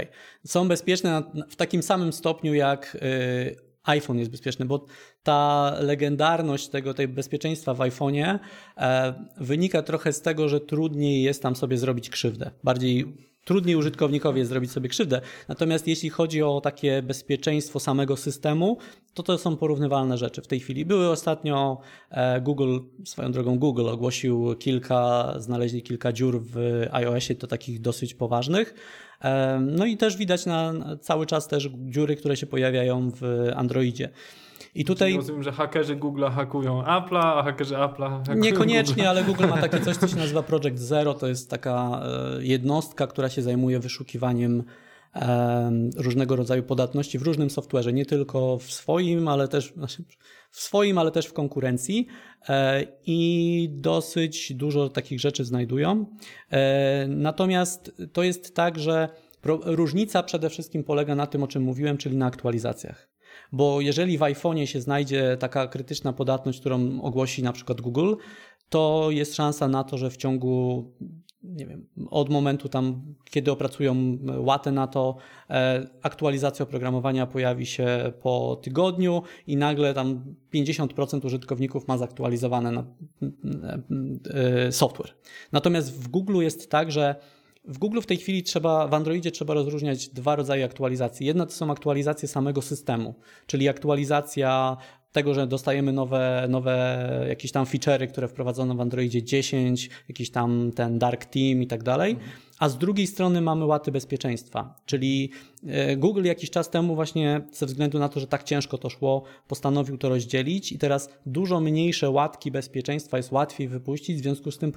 Są 0.45 0.67
bezpieczne 0.67 1.23
w 1.49 1.55
takim 1.55 1.83
samym 1.83 2.13
stopniu 2.13 2.53
jak 2.53 2.95
y, 2.95 3.55
iPhone 3.83 4.19
jest 4.19 4.31
bezpieczny, 4.31 4.65
bo 4.65 4.85
ta 5.23 5.71
legendarność 5.79 6.67
tego, 6.67 6.93
tej 6.93 7.07
bezpieczeństwa 7.07 7.73
w 7.73 7.79
iPhone'ie 7.79 8.39
e, 8.77 9.13
wynika 9.37 9.81
trochę 9.81 10.13
z 10.13 10.21
tego, 10.21 10.49
że 10.49 10.61
trudniej 10.61 11.23
jest 11.23 11.41
tam 11.43 11.55
sobie 11.55 11.77
zrobić 11.77 12.09
krzywdę. 12.09 12.51
Bardziej 12.63 13.17
trudniej 13.45 13.75
użytkownikowi 13.75 14.39
jest 14.39 14.49
zrobić 14.49 14.71
sobie 14.71 14.89
krzywdę. 14.89 15.21
Natomiast 15.47 15.87
jeśli 15.87 16.09
chodzi 16.09 16.43
o 16.43 16.61
takie 16.61 17.01
bezpieczeństwo 17.01 17.79
samego 17.79 18.17
systemu, 18.17 18.77
to 19.13 19.23
to 19.23 19.37
są 19.37 19.57
porównywalne 19.57 20.17
rzeczy 20.17 20.41
w 20.41 20.47
tej 20.47 20.59
chwili. 20.59 20.85
Były 20.85 21.09
ostatnio 21.09 21.81
e, 22.11 22.41
Google, 22.41 22.79
swoją 23.05 23.31
drogą 23.31 23.59
Google 23.59 23.89
ogłosił 23.89 24.55
kilka, 24.55 25.33
znaleźli 25.37 25.83
kilka 25.83 26.13
dziur 26.13 26.41
w 26.43 26.85
iOSie, 26.91 27.35
to 27.35 27.47
takich 27.47 27.81
dosyć 27.81 28.13
poważnych. 28.13 28.73
E, 29.21 29.59
no 29.59 29.85
i 29.85 29.97
też 29.97 30.17
widać 30.17 30.45
na 30.45 30.73
cały 31.01 31.25
czas 31.25 31.47
też 31.47 31.69
dziury, 31.73 32.15
które 32.15 32.37
się 32.37 32.45
pojawiają 32.45 33.11
w 33.11 33.49
Androidzie. 33.55 34.09
I 34.75 34.85
tutaj... 34.85 35.15
Rozumiem, 35.15 35.43
że 35.43 35.51
hakerzy 35.51 35.95
Google 35.95 36.25
hakują 36.25 36.81
Apple'a, 36.81 37.33
a 37.39 37.43
hakerzy 37.43 37.75
Apple'a 37.75 38.09
hakują 38.09 38.37
Niekoniecznie, 38.37 38.95
Google. 38.95 39.07
ale 39.07 39.23
Google 39.23 39.47
ma 39.47 39.57
takie 39.57 39.79
coś, 39.85 39.97
co 39.97 40.07
się 40.07 40.15
nazywa 40.15 40.43
Project 40.43 40.79
Zero. 40.79 41.13
To 41.13 41.27
jest 41.27 41.49
taka 41.49 42.01
e, 42.03 42.43
jednostka, 42.43 43.07
która 43.07 43.29
się 43.29 43.41
zajmuje 43.41 43.79
wyszukiwaniem 43.79 44.63
różnego 45.97 46.35
rodzaju 46.35 46.63
podatności 46.63 47.19
w 47.19 47.21
różnym 47.21 47.47
software'ze, 47.47 47.93
nie 47.93 48.05
tylko 48.05 48.57
w 48.57 48.71
swoim, 48.71 49.27
ale 49.27 49.47
też 49.47 49.73
znaczy 49.73 50.03
w 50.51 50.59
swoim, 50.59 50.97
ale 50.97 51.11
też 51.11 51.25
w 51.25 51.33
konkurencji 51.33 52.07
e, 52.49 52.83
i 53.05 53.69
dosyć 53.71 54.53
dużo 54.53 54.89
takich 54.89 55.19
rzeczy 55.19 55.45
znajdują. 55.45 56.05
E, 56.51 57.07
natomiast 57.07 57.91
to 58.13 58.23
jest 58.23 58.55
tak, 58.55 58.79
że 58.79 59.09
różnica 59.65 60.23
przede 60.23 60.49
wszystkim 60.49 60.83
polega 60.83 61.15
na 61.15 61.27
tym, 61.27 61.43
o 61.43 61.47
czym 61.47 61.63
mówiłem, 61.63 61.97
czyli 61.97 62.17
na 62.17 62.25
aktualizacjach 62.25 63.12
bo 63.53 63.81
jeżeli 63.81 64.17
w 64.17 64.21
iPhone'ie 64.21 64.65
się 64.65 64.81
znajdzie 64.81 65.37
taka 65.39 65.67
krytyczna 65.67 66.13
podatność, 66.13 66.59
którą 66.59 67.01
ogłosi 67.01 67.43
na 67.43 67.53
przykład 67.53 67.81
Google, 67.81 68.13
to 68.69 69.07
jest 69.09 69.35
szansa 69.35 69.67
na 69.67 69.83
to, 69.83 69.97
że 69.97 70.09
w 70.09 70.17
ciągu 70.17 70.85
nie 71.43 71.65
wiem, 71.65 71.87
od 72.09 72.29
momentu 72.29 72.69
tam, 72.69 73.15
kiedy 73.29 73.51
opracują 73.51 74.17
łatę 74.37 74.71
na 74.71 74.87
to, 74.87 75.15
e, 75.49 75.87
aktualizacja 76.01 76.63
oprogramowania 76.63 77.27
pojawi 77.27 77.65
się 77.65 78.13
po 78.21 78.59
tygodniu 78.63 79.21
i 79.47 79.57
nagle 79.57 79.93
tam 79.93 80.35
50% 80.53 81.25
użytkowników 81.25 81.87
ma 81.87 81.97
zaktualizowane 81.97 82.71
na, 82.71 82.85
e, 84.33 84.71
software. 84.71 85.13
Natomiast 85.51 86.03
w 86.03 86.07
Google 86.07 86.41
jest 86.41 86.69
tak, 86.69 86.91
że 86.91 87.15
w 87.65 87.77
Google 87.77 88.01
w 88.01 88.05
tej 88.05 88.17
chwili 88.17 88.43
trzeba, 88.43 88.87
w 88.87 88.93
Androidzie 88.93 89.31
trzeba 89.31 89.53
rozróżniać 89.53 90.09
dwa 90.09 90.35
rodzaje 90.35 90.65
aktualizacji. 90.65 91.25
Jedna 91.25 91.45
to 91.45 91.51
są 91.51 91.71
aktualizacje 91.71 92.27
samego 92.27 92.61
systemu, 92.61 93.15
czyli 93.47 93.69
aktualizacja 93.69 94.77
tego, 95.11 95.33
że 95.33 95.47
dostajemy 95.47 95.93
nowe, 95.93 96.45
nowe 96.49 97.25
jakieś 97.29 97.51
tam 97.51 97.65
feature'y, 97.65 98.07
które 98.07 98.27
wprowadzono 98.27 98.75
w 98.75 98.81
Androidzie 98.81 99.23
10, 99.23 99.89
jakiś 100.09 100.31
tam 100.31 100.71
ten 100.75 100.99
Dark 100.99 101.25
Team 101.25 101.61
i 101.61 101.67
tak 101.67 101.83
dalej. 101.83 102.15
A 102.59 102.69
z 102.69 102.77
drugiej 102.77 103.07
strony 103.07 103.41
mamy 103.41 103.65
łaty 103.65 103.91
bezpieczeństwa, 103.91 104.75
czyli 104.85 105.31
e, 105.67 105.97
Google 105.97 106.23
jakiś 106.23 106.49
czas 106.49 106.69
temu 106.69 106.95
właśnie 106.95 107.41
ze 107.51 107.65
względu 107.65 107.99
na 107.99 108.09
to, 108.09 108.19
że 108.19 108.27
tak 108.27 108.43
ciężko 108.43 108.77
to 108.77 108.89
szło, 108.89 109.23
postanowił 109.47 109.97
to 109.97 110.09
rozdzielić 110.09 110.71
i 110.71 110.77
teraz 110.77 111.09
dużo 111.25 111.59
mniejsze 111.59 112.09
łatki 112.09 112.51
bezpieczeństwa 112.51 113.17
jest 113.17 113.31
łatwiej 113.31 113.67
wypuścić, 113.67 114.17
w 114.17 114.21
związku 114.21 114.51
z 114.51 114.57
tym 114.57 114.71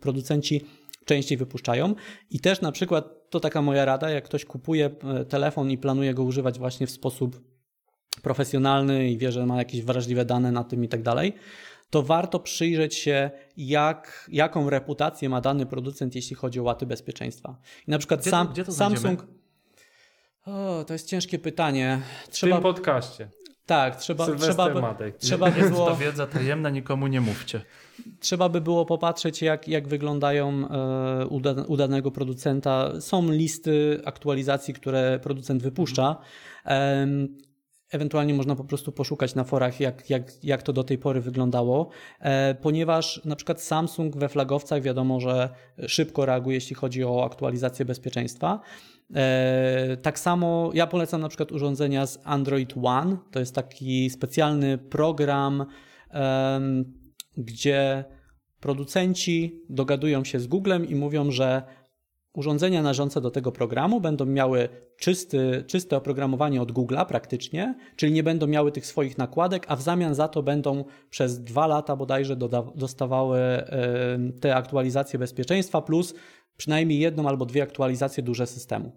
producenci 0.00 0.64
częściej 1.04 1.38
wypuszczają. 1.38 1.94
I 2.30 2.40
też 2.40 2.60
na 2.60 2.72
przykład, 2.72 3.30
to 3.30 3.40
taka 3.40 3.62
moja 3.62 3.84
rada, 3.84 4.10
jak 4.10 4.24
ktoś 4.24 4.44
kupuje 4.44 4.90
e, 5.20 5.24
telefon 5.24 5.70
i 5.70 5.78
planuje 5.78 6.14
go 6.14 6.22
używać 6.22 6.58
właśnie 6.58 6.86
w 6.86 6.90
sposób 6.90 7.40
profesjonalny 8.22 9.10
i 9.10 9.18
wie, 9.18 9.32
że 9.32 9.46
ma 9.46 9.58
jakieś 9.58 9.82
wrażliwe 9.82 10.24
dane 10.24 10.52
na 10.52 10.64
tym 10.64 10.84
i 10.84 10.88
tak 10.88 11.02
dalej, 11.02 11.32
to 11.90 12.02
warto 12.02 12.40
przyjrzeć 12.40 12.94
się, 12.94 13.30
jak, 13.56 14.30
jaką 14.32 14.70
reputację 14.70 15.28
ma 15.28 15.40
dany 15.40 15.66
producent, 15.66 16.14
jeśli 16.14 16.36
chodzi 16.36 16.60
o 16.60 16.62
łaty 16.62 16.86
bezpieczeństwa. 16.86 17.56
I 17.88 17.90
na 17.90 17.98
przykład 17.98 18.20
gdzie 18.20 18.30
sam, 18.30 18.48
gdzie 18.48 18.64
to 18.64 18.72
Samsung. 18.72 19.26
O, 20.46 20.84
to 20.86 20.92
jest 20.92 21.08
ciężkie 21.08 21.38
pytanie. 21.38 22.00
Trzeba... 22.30 22.56
W 22.56 22.58
tym 22.58 22.62
podcaście. 22.62 23.28
Tak, 23.66 23.96
trzeba, 23.96 24.24
trzeba, 24.24 24.70
by, 24.94 25.12
trzeba 25.18 25.50
by 25.50 25.70
było... 25.70 25.86
To 25.86 25.96
wiedza 25.96 26.26
tajemna, 26.26 26.70
nikomu 26.70 27.06
nie 27.06 27.20
mówcie. 27.20 27.60
Trzeba 28.20 28.48
by 28.48 28.60
było 28.60 28.86
popatrzeć, 28.86 29.42
jak, 29.42 29.68
jak 29.68 29.88
wyglądają 29.88 30.68
e, 30.68 31.26
u 31.68 31.76
danego 31.76 32.10
producenta. 32.10 33.00
Są 33.00 33.30
listy 33.32 34.02
aktualizacji, 34.04 34.74
które 34.74 35.18
producent 35.22 35.62
wypuszcza. 35.62 36.16
Ewentualnie 37.90 38.34
można 38.34 38.56
po 38.56 38.64
prostu 38.64 38.92
poszukać 38.92 39.34
na 39.34 39.44
forach, 39.44 39.80
jak, 39.80 40.10
jak, 40.10 40.44
jak 40.44 40.62
to 40.62 40.72
do 40.72 40.84
tej 40.84 40.98
pory 40.98 41.20
wyglądało, 41.20 41.90
e, 42.20 42.54
ponieważ 42.54 43.20
na 43.24 43.36
przykład 43.36 43.62
Samsung 43.62 44.16
we 44.16 44.28
flagowcach 44.28 44.82
wiadomo, 44.82 45.20
że 45.20 45.48
szybko 45.86 46.26
reaguje, 46.26 46.54
jeśli 46.54 46.76
chodzi 46.76 47.04
o 47.04 47.24
aktualizację 47.24 47.84
bezpieczeństwa. 47.84 48.60
E, 49.14 49.96
tak 50.02 50.18
samo 50.18 50.70
ja 50.74 50.86
polecam 50.86 51.20
na 51.20 51.28
przykład 51.28 51.52
urządzenia 51.52 52.06
z 52.06 52.18
Android 52.24 52.74
One. 52.82 53.16
To 53.30 53.40
jest 53.40 53.54
taki 53.54 54.10
specjalny 54.10 54.78
program, 54.78 55.66
gdzie 57.36 58.04
producenci 58.60 59.62
dogadują 59.68 60.24
się 60.24 60.40
z 60.40 60.46
Googlem 60.46 60.88
i 60.88 60.94
mówią, 60.94 61.30
że 61.30 61.62
urządzenia 62.34 62.82
należące 62.82 63.20
do 63.20 63.30
tego 63.30 63.52
programu 63.52 64.00
będą 64.00 64.26
miały 64.26 64.68
czysty, 64.98 65.64
czyste 65.66 65.96
oprogramowanie 65.96 66.62
od 66.62 66.72
Google'a 66.72 67.06
praktycznie, 67.06 67.74
czyli 67.96 68.12
nie 68.12 68.22
będą 68.22 68.46
miały 68.46 68.72
tych 68.72 68.86
swoich 68.86 69.18
nakładek, 69.18 69.64
a 69.68 69.76
w 69.76 69.82
zamian 69.82 70.14
za 70.14 70.28
to 70.28 70.42
będą 70.42 70.84
przez 71.10 71.44
dwa 71.44 71.66
lata 71.66 71.96
bodajże 71.96 72.36
dostawały 72.74 73.38
te 74.40 74.56
aktualizacje 74.56 75.18
bezpieczeństwa 75.18 75.82
plus 75.82 76.14
przynajmniej 76.56 76.98
jedną 76.98 77.28
albo 77.28 77.46
dwie 77.46 77.62
aktualizacje 77.62 78.22
duże 78.22 78.46
systemu. 78.46 78.92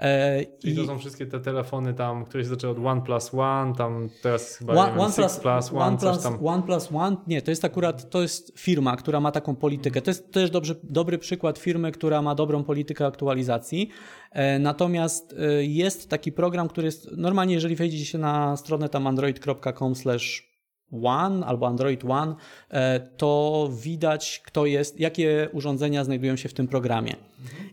E, 0.00 0.44
Czyli 0.60 0.72
i- 0.72 0.76
to 0.76 0.86
są 0.86 0.98
wszystkie 0.98 1.26
te 1.26 1.40
telefony 1.40 1.94
tam, 1.94 2.24
które 2.24 2.42
się 2.42 2.48
zaczęły 2.48 2.72
od 2.78 2.86
OnePlus 2.86 3.34
One, 3.34 3.74
tam 3.74 4.08
teraz 4.22 4.56
chyba 4.56 4.72
One, 4.72 4.90
wiem, 4.90 5.00
OnePlus, 5.00 5.36
Plus 5.36 5.72
One, 5.72 5.84
OnePlus, 5.84 6.14
coś 6.14 6.22
tam. 6.22 6.46
OnePlus 6.46 6.88
One, 6.92 7.16
nie, 7.26 7.42
to 7.42 7.50
jest 7.50 7.64
akurat, 7.64 8.10
to 8.10 8.22
jest 8.22 8.52
firma, 8.58 8.96
która 8.96 9.20
ma 9.20 9.32
taką 9.32 9.56
politykę. 9.56 10.02
To 10.02 10.10
jest 10.10 10.32
też 10.32 10.50
dobry, 10.50 10.74
dobry 10.82 11.18
przykład 11.18 11.58
firmy, 11.58 11.92
która 11.92 12.22
ma 12.22 12.34
dobrą 12.34 12.64
politykę 12.64 13.06
aktualizacji. 13.06 13.88
E, 14.30 14.58
Natomiast 14.58 15.34
e, 15.38 15.64
jest 15.64 16.08
taki 16.08 16.32
program, 16.32 16.68
który 16.68 16.84
jest, 16.86 17.10
normalnie 17.16 17.54
jeżeli 17.54 17.76
wejdziecie 17.76 18.04
się 18.04 18.18
na 18.18 18.56
stronę 18.56 18.88
tam 18.88 19.06
android.com 19.06 19.94
slash 19.94 20.53
One 21.02 21.46
albo 21.46 21.66
Android 21.66 22.04
One, 22.04 22.34
e, 22.70 23.00
to 23.00 23.70
widać, 23.82 24.42
kto 24.46 24.66
jest, 24.66 25.00
jakie 25.00 25.48
urządzenia 25.52 26.04
znajdują 26.04 26.36
się 26.36 26.48
w 26.48 26.54
tym 26.54 26.68
programie. 26.68 27.16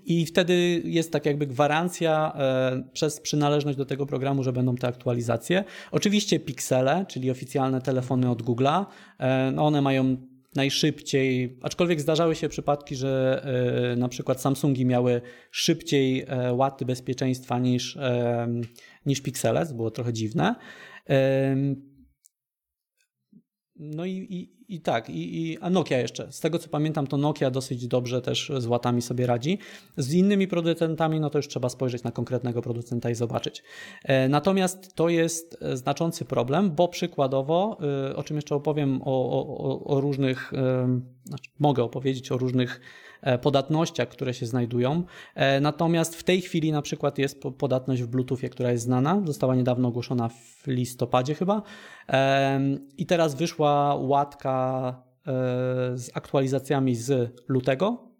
I 0.05 0.25
wtedy 0.25 0.81
jest 0.85 1.11
tak 1.11 1.25
jakby 1.25 1.47
gwarancja 1.47 2.33
e, 2.35 2.83
przez 2.93 3.19
przynależność 3.19 3.77
do 3.77 3.85
tego 3.85 4.05
programu, 4.05 4.43
że 4.43 4.53
będą 4.53 4.75
te 4.75 4.87
aktualizacje. 4.87 5.63
Oczywiście 5.91 6.39
piksele, 6.39 7.05
czyli 7.07 7.31
oficjalne 7.31 7.81
telefony 7.81 8.29
od 8.29 8.43
Google'a, 8.43 8.85
e, 9.19 9.51
no 9.51 9.65
one 9.65 9.81
mają 9.81 10.17
najszybciej, 10.55 11.59
aczkolwiek 11.61 12.01
zdarzały 12.01 12.35
się 12.35 12.49
przypadki, 12.49 12.95
że 12.95 13.45
na 13.97 14.07
przykład 14.09 14.41
Samsungi 14.41 14.85
miały 14.85 15.21
szybciej 15.51 16.25
łaty 16.51 16.85
bezpieczeństwa 16.85 17.59
niż, 17.59 17.97
niż 19.05 19.21
piksele, 19.21 19.65
co 19.65 19.73
było 19.73 19.91
trochę 19.91 20.13
dziwne. 20.13 20.55
No 23.83 24.05
i, 24.05 24.11
i, 24.11 24.75
i 24.75 24.81
tak, 24.81 25.09
i, 25.09 25.41
i, 25.51 25.57
a 25.61 25.69
Nokia 25.69 25.97
jeszcze. 25.99 26.31
Z 26.31 26.39
tego 26.39 26.59
co 26.59 26.69
pamiętam, 26.69 27.07
to 27.07 27.17
Nokia 27.17 27.51
dosyć 27.51 27.87
dobrze 27.87 28.21
też 28.21 28.51
z 28.57 28.65
łatami 28.65 29.01
sobie 29.01 29.25
radzi. 29.25 29.57
Z 29.97 30.13
innymi 30.13 30.47
producentami, 30.47 31.19
no 31.19 31.29
to 31.29 31.37
już 31.39 31.47
trzeba 31.47 31.69
spojrzeć 31.69 32.03
na 32.03 32.11
konkretnego 32.11 32.61
producenta 32.61 33.09
i 33.09 33.15
zobaczyć. 33.15 33.63
E, 34.03 34.29
Natomiast 34.29 34.95
to 34.95 35.09
jest 35.09 35.57
e, 35.61 35.77
znaczący 35.77 36.25
problem, 36.25 36.71
bo 36.71 36.87
przykładowo, 36.87 37.77
e, 38.09 38.15
o 38.15 38.23
czym 38.23 38.35
jeszcze 38.35 38.55
opowiem, 38.55 39.01
o, 39.01 39.05
o, 39.05 39.83
o- 39.85 40.01
różnych, 40.01 40.51
znaczy 41.25 41.49
mogę 41.59 41.83
opowiedzieć 41.83 42.31
o 42.31 42.37
różnych 42.37 42.81
podatnościach, 43.41 44.09
które 44.09 44.33
się 44.33 44.45
znajdują. 44.45 45.03
E, 45.35 45.59
Natomiast 45.59 46.15
w 46.15 46.23
tej 46.23 46.41
chwili 46.41 46.71
na 46.71 46.81
przykład 46.81 47.17
jest 47.17 47.41
po- 47.41 47.51
podatność 47.51 48.01
w 48.01 48.07
Bluetoothie, 48.07 48.49
która 48.49 48.71
jest 48.71 48.83
znana, 48.83 49.21
została 49.25 49.55
niedawno 49.55 49.87
ogłoszona 49.87 50.29
w 50.29 50.67
listopadzie 50.67 51.35
chyba. 51.35 51.61
I 52.97 53.05
teraz 53.05 53.35
wyszła 53.35 53.95
łatka 53.95 54.95
e, 55.27 55.31
z 55.97 56.11
aktualizacjami 56.13 56.95
z 56.95 57.31
lutego. 57.47 58.11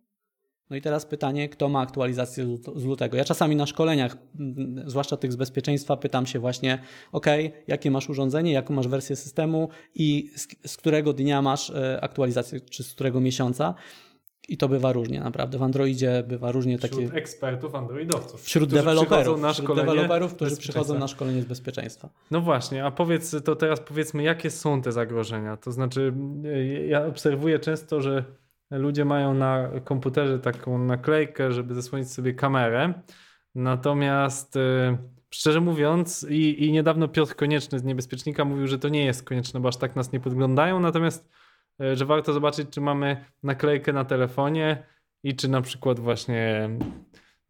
No 0.70 0.78
i 0.78 0.82
teraz 0.82 1.06
pytanie, 1.06 1.50
kto 1.50 1.70
ma 1.70 1.80
aktualizację 1.82 2.46
z 2.46 2.48
lut- 2.48 2.80
z 2.80 2.84
lutego? 2.84 3.18
Ja 3.18 3.26
czasami 3.26 3.56
na 3.56 3.66
szkoleniach, 3.66 4.18
mm, 4.40 4.90
zwłaszcza 4.90 5.18
tych 5.18 5.32
z 5.32 5.36
bezpieczeństwa, 5.36 5.98
pytam 5.98 6.26
się 6.26 6.40
właśnie, 6.40 6.80
ok, 7.12 7.26
jakie 7.68 7.92
masz 7.92 8.10
urządzenie, 8.10 8.52
jaką 8.52 8.74
masz 8.74 8.88
wersję 8.88 9.16
systemu 9.16 9.70
i 9.96 10.30
z, 10.36 10.48
z 10.72 10.78
którego 10.78 11.14
dnia 11.14 11.42
masz 11.42 11.70
e, 11.70 12.00
aktualizację, 12.02 12.60
czy 12.62 12.84
z 12.84 12.94
którego 12.94 13.22
miesiąca. 13.22 13.76
I 14.49 14.58
to 14.58 14.69
bywa 14.69 14.93
różnie, 14.93 15.19
naprawdę. 15.19 15.58
W 15.58 15.63
Androidzie 15.63 16.23
bywa 16.27 16.51
różnie 16.51 16.80
takie. 16.80 16.95
Wśród 16.95 17.13
ekspertów 17.13 17.75
androidowców. 17.75 18.41
Wśród 18.41 18.69
którzy 18.69 18.82
przychodzą 18.82 19.01
deweloperów, 19.01 19.41
na 19.41 19.54
wśród 19.54 19.75
deweloperów, 19.75 20.36
którzy 20.36 20.58
przychodzą 20.58 20.99
na 20.99 21.08
szkolenie 21.08 21.41
z 21.41 21.45
bezpieczeństwa. 21.45 22.10
No 22.32 22.41
właśnie, 22.41 22.86
a 22.86 22.91
powiedz 22.91 23.36
to 23.43 23.56
teraz 23.56 23.80
powiedzmy, 23.80 24.23
jakie 24.23 24.49
są 24.49 24.82
te 24.82 24.91
zagrożenia? 24.91 25.58
To 25.58 25.71
znaczy, 25.71 26.13
y, 26.45 26.88
ja 26.88 27.06
obserwuję 27.06 27.60
często, 27.60 28.01
że 28.01 28.23
ludzie 28.71 29.06
mają 29.06 29.34
na 29.34 29.69
komputerze 29.84 30.39
taką 30.39 30.77
naklejkę, 30.77 31.51
żeby 31.51 31.75
zasłonić 31.75 32.12
sobie 32.12 32.34
kamerę. 32.34 32.93
Natomiast 33.56 34.56
y, 34.56 34.97
szczerze 35.30 35.62
mówiąc, 35.62 36.25
i, 36.30 36.65
i 36.65 36.71
niedawno 36.71 37.08
Piotr 37.08 37.36
Konieczny 37.36 37.80
z 37.80 37.84
Niebezpiecznika 37.84 38.45
mówił, 38.45 38.67
że 38.67 38.80
to 38.80 38.89
nie 38.89 39.06
jest 39.06 39.23
konieczne, 39.23 39.60
bo 39.60 39.67
aż 39.67 39.77
tak 39.77 39.95
nas 39.95 40.12
nie 40.12 40.19
podglądają. 40.19 40.80
Natomiast, 40.80 41.30
że 41.93 42.05
warto 42.05 42.34
zobaczyć, 42.34 42.69
czy 42.69 42.81
mamy 42.81 43.25
naklejkę 43.43 43.93
na 43.93 44.05
telefonie 44.05 44.84
i 45.23 45.36
czy 45.36 45.47
na 45.47 45.62
przykład 45.62 45.99
właśnie 45.99 46.69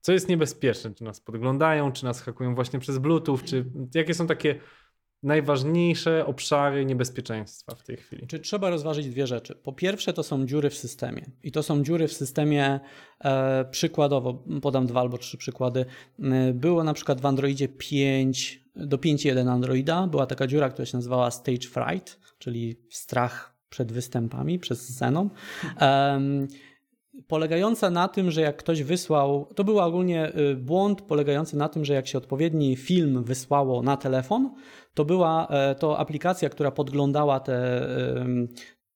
co 0.02 0.14
jest 0.14 0.30
niebezpieczne, 0.30 0.94
czy 0.94 1.04
nas 1.04 1.22
podglądają, 1.22 1.92
czy 1.92 2.06
nas 2.06 2.22
hakują 2.22 2.56
właśnie 2.56 2.80
przez 2.80 2.98
Bluetooth, 2.98 3.38
czy 3.46 3.66
jakie 3.96 4.14
są 4.14 4.28
takie 4.28 4.56
najważniejsze 5.24 6.26
obszary 6.26 6.86
niebezpieczeństwa 6.86 7.76
w 7.76 7.84
tej 7.84 7.98
chwili. 7.98 8.28
Czy 8.28 8.40
trzeba 8.40 8.70
rozważyć 8.70 9.10
dwie 9.10 9.28
rzeczy? 9.28 9.56
Po 9.56 9.74
pierwsze, 9.74 10.14
to 10.14 10.24
są 10.24 10.46
dziury 10.46 10.70
w 10.70 10.78
systemie. 10.78 11.26
I 11.44 11.52
to 11.52 11.64
są 11.64 11.84
dziury 11.84 12.08
w 12.08 12.14
systemie, 12.14 12.80
e, 13.24 13.66
przykładowo, 13.72 14.44
podam 14.62 14.86
dwa 14.86 15.00
albo 15.00 15.18
trzy 15.18 15.38
przykłady. 15.38 15.86
E, 16.20 16.54
Było 16.54 16.84
na 16.84 16.94
przykład 16.94 17.22
w 17.22 17.26
Androidzie 17.26 17.68
5, 17.68 18.62
do 18.76 18.98
5.1 18.98 19.50
Androida, 19.50 20.08
była 20.08 20.26
taka 20.26 20.48
dziura, 20.48 20.70
która 20.70 20.86
się 20.86 20.98
nazywała 20.98 21.32
Stage 21.32 21.68
Fright, 21.68 22.20
czyli 22.38 22.76
strach 22.90 23.51
przed 23.72 23.92
występami, 23.92 24.60
przez 24.60 24.90
sceną. 24.90 25.30
Em, 25.78 26.48
polegająca 27.28 27.90
na 27.90 28.08
tym, 28.08 28.32
że 28.32 28.42
jak 28.42 28.58
ktoś 28.58 28.84
wysłał, 28.84 29.48
to 29.56 29.64
był 29.64 29.80
ogólnie 29.80 30.36
y, 30.36 30.56
błąd 30.56 31.02
polegający 31.02 31.58
na 31.58 31.70
tym, 31.70 31.86
że 31.86 31.94
jak 31.94 32.08
się 32.08 32.18
odpowiedni 32.18 32.76
film 32.76 33.24
wysłało 33.24 33.82
na 33.84 33.98
telefon, 33.98 34.54
to 34.94 35.06
była 35.06 35.48
e, 35.48 35.76
to 35.76 36.00
aplikacja, 36.00 36.50
która 36.50 36.72
podglądała 36.72 37.40
te, 37.40 37.88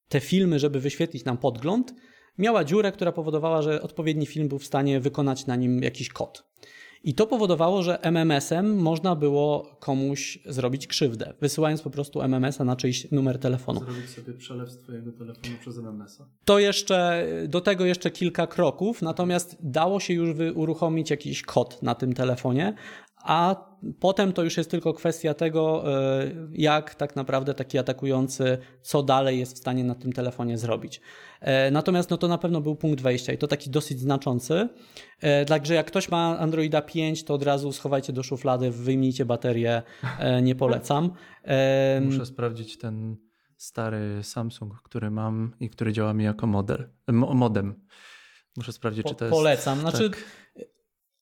te 0.09 0.19
filmy, 0.19 0.59
żeby 0.59 0.79
wyświetlić 0.79 1.25
nam 1.25 1.37
podgląd, 1.37 1.93
miała 2.37 2.63
dziurę, 2.63 2.91
która 2.91 3.11
powodowała, 3.11 3.61
że 3.61 3.81
odpowiedni 3.81 4.25
film 4.25 4.47
był 4.47 4.59
w 4.59 4.65
stanie 4.65 4.99
wykonać 4.99 5.45
na 5.45 5.55
nim 5.55 5.83
jakiś 5.83 6.09
kod. 6.09 6.43
I 7.03 7.13
to 7.13 7.27
powodowało, 7.27 7.83
że 7.83 8.01
MMS-em 8.01 8.77
można 8.77 9.15
było 9.15 9.77
komuś 9.79 10.39
zrobić 10.45 10.87
krzywdę, 10.87 11.33
wysyłając 11.41 11.81
po 11.81 11.89
prostu 11.89 12.21
MMS-a 12.21 12.63
na 12.63 12.75
czyjś 12.75 13.11
numer 13.11 13.39
telefonu. 13.39 13.79
Zrobić 13.79 14.09
sobie 14.09 14.33
przelew 14.33 14.71
z 14.71 14.77
twojego 14.77 15.11
telefonu 15.11 15.55
przez 15.61 15.77
MMS-a. 15.77 16.25
To 16.45 16.59
jeszcze, 16.59 17.27
do 17.47 17.61
tego 17.61 17.85
jeszcze 17.85 18.11
kilka 18.11 18.47
kroków, 18.47 19.01
natomiast 19.01 19.57
dało 19.59 19.99
się 19.99 20.13
już 20.13 20.35
uruchomić 20.55 21.09
jakiś 21.09 21.41
kod 21.41 21.83
na 21.83 21.95
tym 21.95 22.13
telefonie, 22.13 22.73
a 23.25 23.55
potem 23.99 24.33
to 24.33 24.43
już 24.43 24.57
jest 24.57 24.71
tylko 24.71 24.93
kwestia 24.93 25.33
tego, 25.33 25.83
e, 26.21 26.31
jak 26.51 26.95
tak 26.95 27.15
naprawdę 27.15 27.53
taki 27.53 27.77
atakujący, 27.77 28.57
co 28.81 29.03
dalej 29.03 29.39
jest 29.39 29.55
w 29.55 29.57
stanie 29.57 29.83
na 29.83 29.95
tym 29.95 30.13
telefonie 30.13 30.57
zrobić. 30.57 31.01
E, 31.41 31.71
Natomiast 31.71 32.09
no 32.09 32.17
to 32.17 32.27
na 32.27 32.37
pewno 32.37 32.61
był 32.61 32.75
punkt 32.75 33.01
wejścia 33.01 33.33
i 33.33 33.37
to 33.37 33.47
taki 33.47 33.69
dosyć 33.69 33.99
znaczący. 33.99 34.69
Także 35.47 35.73
jak 35.73 35.87
ktoś 35.87 36.09
ma 36.09 36.39
Androida 36.39 36.81
5, 36.81 37.23
to 37.23 37.33
od 37.33 37.43
razu 37.43 37.71
schowajcie 37.71 38.13
do 38.13 38.23
szuflady, 38.23 38.71
wyjmijcie 38.71 39.25
baterię, 39.25 39.81
e, 40.19 40.41
nie 40.41 40.55
polecam. 40.55 41.11
Muszę 42.01 42.25
sprawdzić 42.25 42.77
ten 42.77 43.17
stary 43.57 44.19
Samsung, 44.23 44.81
który 44.83 45.11
mam 45.11 45.55
i 45.59 45.69
który 45.69 45.93
działa 45.93 46.13
mi 46.13 46.23
jako 46.23 46.47
model, 46.47 46.89
mo- 47.07 47.33
modem. 47.33 47.85
Muszę 48.57 48.71
sprawdzić, 48.71 49.03
Po, 49.03 49.09
czy 49.09 49.15
to 49.15 49.25
jest... 49.25 49.35
polecam. 49.37 49.79
Znaczy, 49.79 50.09
tak. 50.09 50.23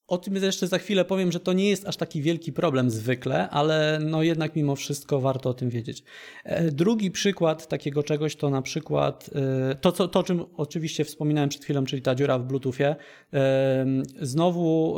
O 0.07 0.17
tym 0.17 0.35
jeszcze 0.35 0.67
za 0.67 0.77
chwilę 0.77 1.05
powiem, 1.05 1.31
że 1.31 1.39
to 1.39 1.53
nie 1.53 1.69
jest 1.69 1.87
aż 1.87 1.97
taki 1.97 2.21
wielki 2.21 2.53
problem 2.53 2.91
zwykle, 2.91 3.49
ale 3.49 3.99
no 4.05 4.23
jednak 4.23 4.55
mimo 4.55 4.75
wszystko 4.75 5.21
warto 5.21 5.49
o 5.49 5.53
tym 5.53 5.69
wiedzieć. 5.69 6.03
E, 6.43 6.71
Drugi 6.71 7.11
przykład 7.11 7.67
takiego 7.67 8.03
czegoś 8.03 8.35
to 8.35 8.49
na 8.49 8.61
przykład 8.61 9.29
e, 9.71 9.75
to, 9.75 9.91
co, 9.91 10.07
to 10.07 10.19
o 10.19 10.23
czym 10.23 10.45
oczywiście 10.57 11.05
wspominałem 11.05 11.49
przed 11.49 11.63
chwilą, 11.63 11.85
czyli 11.85 12.01
ta 12.01 12.15
dziura 12.15 12.39
w 12.39 12.43
Bluetoothie. 12.43 12.95
E, 13.33 13.85
Znowu 14.21 14.97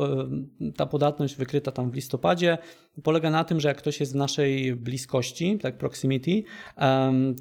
ta 0.76 0.86
podatność 0.86 1.36
wykryta 1.36 1.72
tam 1.72 1.92
w 1.92 1.96
listopadzie 1.96 2.58
polega 3.04 3.30
na 3.30 3.44
tym, 3.44 3.60
że 3.60 3.68
jak 3.68 3.78
ktoś 3.78 4.00
jest 4.00 4.14
w 4.14 4.16
naszej 4.16 4.76
bliskości, 4.76 5.58
tak 5.62 5.78
proximity, 5.78 6.44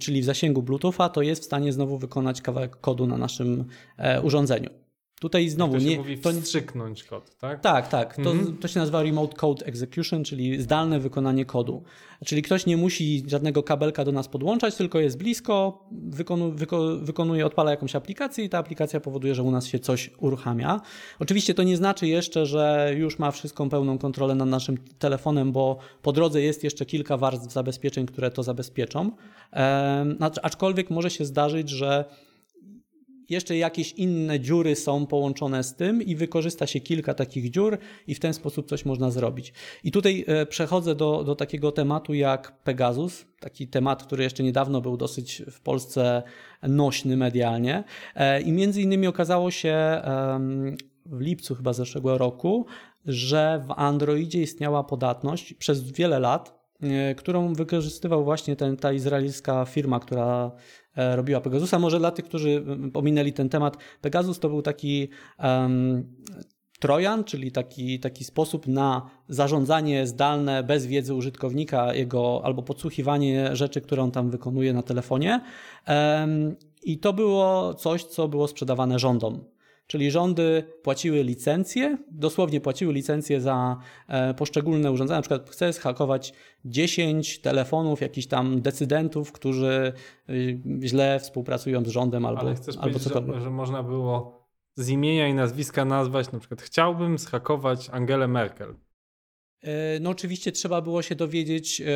czyli 0.01 0.23
w 0.23 0.25
zasięgu 0.25 0.63
Bluetootha, 0.63 1.09
to 1.09 1.23
jest 1.23 1.43
w 1.43 1.45
stanie 1.45 1.73
znowu 1.73 1.99
wykonać 1.99 2.43
kawałek 2.43 2.77
kodu 2.77 3.07
na 3.07 3.19
naszym 3.19 3.65
urządzeniu. 4.23 4.84
Tutaj 5.25 5.49
znowu 5.49 5.77
nie. 5.77 5.97
mówi 5.97 6.19
to 6.19 6.33
wstrzyknąć 6.33 7.05
kod, 7.05 7.37
tak? 7.39 7.61
tak, 7.61 7.89
tak. 7.89 8.17
To, 8.17 8.31
Mhm. 8.31 8.57
to 8.57 8.69
się 8.69 8.81
nazywa 8.81 9.03
Remote 9.03 9.37
Code 9.37 9.67
Execution, 9.67 10.25
czyli 10.25 10.63
zdalne 10.63 11.01
wykonanie 11.01 11.45
kodu. 11.45 11.83
Czyli 12.25 12.43
ktoś 12.43 12.67
nie 12.67 12.77
musi 12.77 13.23
żadnego 13.27 13.63
kabelka 13.63 14.05
do 14.05 14.13
nas 14.13 14.29
podłączać, 14.29 14.75
tylko 14.75 15.01
jest 15.01 15.19
blisko, 15.19 15.85
wykonu, 15.93 16.53
wyko, 16.53 16.97
wykonuje, 16.97 17.47
odpala 17.47 17.71
jakąś 17.71 17.95
aplikację 17.97 18.45
i 18.45 18.49
ta 18.49 18.59
aplikacja 18.59 19.01
powoduje, 19.01 19.35
że 19.35 19.43
u 19.43 19.51
nas 19.51 19.67
się 19.67 19.79
coś 19.79 20.11
uruchamia. 20.19 20.81
Oczywiście 21.21 21.55
to 21.55 21.63
nie 21.63 21.77
znaczy 21.77 22.07
jeszcze, 22.09 22.47
że 22.47 22.95
już 22.97 23.19
ma 23.19 23.31
wszystką 23.31 23.69
pełną 23.69 23.99
kontrolę 23.99 24.35
nad 24.35 24.49
naszym 24.49 24.79
telefonem, 24.99 25.53
bo 25.53 25.79
po 26.03 26.13
drodze 26.13 26.43
jest 26.43 26.65
jeszcze 26.65 26.87
kilka 26.87 27.17
warstw 27.17 27.53
zabezpieczeń, 27.53 28.07
które 28.07 28.31
to 28.31 28.43
zabezpieczą. 28.43 29.11
Aczkolwiek 30.43 30.91
może 30.91 31.11
się 31.11 31.25
zdarzyć, 31.25 31.71
że 31.71 32.05
jeszcze 33.31 33.57
jakieś 33.57 33.93
inne 33.93 34.41
dziury 34.41 34.77
są 34.77 35.07
połączone 35.07 35.65
z 35.65 35.75
tym 35.75 36.03
i 36.03 36.17
wykorzysta 36.17 36.67
się 36.67 36.81
kilka 36.81 37.15
takich 37.15 37.51
dziur 37.51 37.79
i 38.07 38.15
w 38.15 38.21
ten 38.21 38.35
sposób 38.35 38.69
coś 38.69 38.85
można 38.85 39.11
zrobić. 39.11 39.53
I 39.85 39.93
tutaj 39.93 40.25
e, 40.27 40.47
przechodzę 40.47 40.95
do, 40.95 41.25
do 41.25 41.37
takiego 41.37 41.73
tematu 41.73 42.15
jak 42.15 42.63
Pegasus, 42.63 43.27
taki 43.41 43.69
temat, 43.69 44.03
który 44.03 44.23
jeszcze 44.25 44.43
niedawno 44.43 44.81
był 44.81 44.97
dosyć 44.97 45.43
w 45.51 45.61
Polsce 45.61 46.23
nośny 46.63 47.17
medialnie 47.17 47.85
e, 48.15 48.41
i 48.41 48.53
między 48.53 48.83
innymi 48.83 49.07
okazało 49.07 49.51
się 49.51 50.03
w 51.07 51.21
lipcu 51.21 51.55
chyba 51.55 51.73
zeszłego 51.73 52.19
roku, 52.19 52.67
że 53.07 53.65
w 53.67 53.71
Androidzie 53.71 54.43
istniała 54.43 54.85
podatność 54.85 55.55
przez 55.55 55.93
wiele 55.93 56.19
lat, 56.19 56.65
e, 56.83 57.15
którą 57.15 57.55
wykorzystywał 57.55 58.25
właśnie 58.25 58.57
ten, 58.57 58.77
ta 58.77 58.93
izraelska 58.93 59.65
firma, 59.65 60.01
która 60.01 60.51
robiła 60.97 61.41
Pegasusa. 61.41 61.79
Może 61.79 61.99
dla 61.99 62.11
tych, 62.11 62.25
którzy 62.25 62.65
pominęli 62.93 63.33
ten 63.33 63.49
temat, 63.49 63.77
Pegasus 64.01 64.39
to 64.39 64.49
był 64.49 64.63
taki 64.63 65.09
um, 65.39 66.05
Trojan, 66.81 67.25
czyli 67.25 67.53
taki, 67.53 68.01
taki 68.01 68.25
sposób 68.25 68.67
na 68.67 69.11
zarządzanie 69.29 70.07
zdalne 70.07 70.63
bez 70.63 70.87
wiedzy 70.87 71.15
użytkownika, 71.15 71.95
jego 71.95 72.41
albo 72.45 72.63
podsłuchiwanie 72.63 73.57
rzeczy, 73.57 73.81
które 73.81 74.03
on 74.03 74.11
tam 74.11 74.31
wykonuje 74.31 74.73
na 74.73 74.83
telefonie. 74.83 75.41
Um, 75.89 76.57
I 76.83 76.99
to 76.99 77.13
było 77.13 77.75
coś, 77.75 78.05
co 78.05 78.29
było 78.29 78.49
sprzedawane 78.49 78.99
rządom. 78.99 79.45
Czyli 79.87 80.11
rządy 80.11 80.65
płaciły 80.83 81.23
licencje, 81.23 81.99
dosłownie 82.11 82.61
płaciły 82.61 82.93
licencje 82.93 83.41
za 83.41 83.77
e, 84.09 84.35
poszczególne 84.35 84.93
urządzenia. 84.93 85.19
Na 85.19 85.23
przykład 85.23 85.51
chcę 85.51 85.73
zhakować 85.73 86.33
10 86.65 87.41
telefonów 87.41 88.01
jakichś 88.01 88.27
tam 88.27 88.61
decydentów, 88.61 89.33
którzy 89.33 89.93
y, 90.31 90.61
źle 90.83 91.21
współpracują 91.21 91.85
z 91.85 91.89
rządem 91.89 92.27
albo, 92.27 92.41
Ale 92.41 92.55
chcesz 92.55 92.77
albo 92.81 92.99
cokolwiek. 92.99 93.35
Że, 93.35 93.41
że 93.41 93.51
można 93.51 93.83
było 93.83 94.45
z 94.77 94.89
imienia 94.89 95.29
i 95.29 95.35
nazwiska 95.35 95.85
nazwać, 95.85 96.33
na 96.33 96.39
przykład 96.39 96.63
chciałbym 96.63 97.19
zhakować 97.19 97.91
Angelę 97.93 98.29
Merkel. 98.29 98.75
E, 99.65 100.01
no 100.01 100.11
oczywiście 100.11 100.53
trzeba 100.53 100.81
było 100.81 101.03
się 101.03 101.15
dowiedzieć, 101.15 101.81
e, 101.81 101.87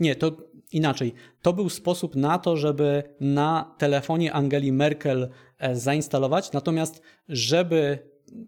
nie, 0.00 0.16
to 0.16 0.36
inaczej. 0.72 1.14
To 1.42 1.52
był 1.52 1.68
sposób 1.68 2.16
na 2.16 2.38
to, 2.38 2.56
żeby 2.56 3.02
na 3.20 3.74
telefonie 3.78 4.32
Angeli 4.32 4.72
Merkel 4.72 5.22
e, 5.22 5.28
zainstalować, 5.72 6.52
natomiast 6.52 7.02
żeby 7.28 7.98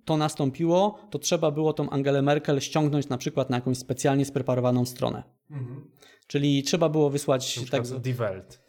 to 0.05 0.17
nastąpiło, 0.17 0.99
to 1.11 1.19
trzeba 1.19 1.51
było 1.51 1.73
tą 1.73 1.91
Angelę 1.91 2.23
Merkel 2.23 2.61
ściągnąć 2.61 3.09
na 3.09 3.19
przykład 3.19 3.51
na 3.51 3.57
jakąś 3.57 3.79
specjalnie 3.79 4.25
spreparowaną 4.25 4.85
stronę. 4.85 5.23
Mhm. 5.51 5.91
Czyli 6.27 6.63
trzeba 6.63 6.89
było 6.89 7.11
wysłać... 7.11 7.61
Na 7.61 7.67
tak, 7.79 8.01
Die 8.01 8.15
Welt. 8.15 8.61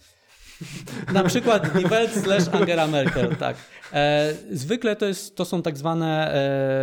Na 1.14 1.24
przykład 1.24 1.74
Die 1.74 1.88
Welt 1.88 2.12
slash 2.12 2.48
Angela 2.48 2.88
Merkel, 2.88 3.36
tak. 3.36 3.56
E, 3.94 4.34
zwykle 4.52 4.96
to, 4.96 5.06
jest, 5.06 5.36
to 5.36 5.46
są 5.46 5.62
tak 5.62 5.78
zwane 5.78 6.34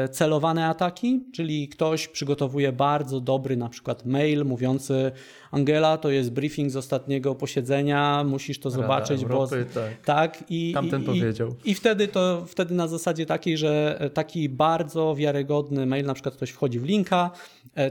e, 0.05 0.09
celowane 0.09 0.67
ataki, 0.67 1.21
czyli 1.35 1.69
ktoś 1.69 2.09
przygotowuje 2.09 2.73
bardzo 2.73 3.21
dobry 3.21 3.57
na 3.57 3.69
przykład 3.69 4.07
mail 4.07 4.45
mówiący 4.45 5.13
Angela, 5.51 5.99
to 5.99 6.11
jest 6.11 6.33
briefing 6.33 6.71
z 6.71 6.77
ostatniego 6.77 7.35
posiedzenia, 7.35 8.25
musisz 8.25 8.61
to 8.61 8.71
Rada 8.71 8.83
zobaczyć, 8.83 9.23
Europy, 9.23 9.67
bo 9.75 9.81
tak. 9.81 10.01
tak 10.05 10.45
i, 10.49 10.73
Tamten 10.75 11.03
i, 11.03 11.05
powiedział. 11.05 11.55
I, 11.65 11.71
I 11.71 11.75
wtedy 11.75 12.09
to 12.09 12.45
wtedy 12.47 12.75
na 12.75 12.89
zasadzie 12.89 13.27
takiej, 13.27 13.59
że 13.59 14.01
taki 14.15 14.49
bardzo 14.49 15.15
wiarygodny 15.15 15.87
mail, 15.87 16.07
na 16.07 16.15
przykład 16.15 16.35
ktoś 16.35 16.51
wchodzi 16.51 16.81
w 16.81 16.85
linka, 16.85 17.31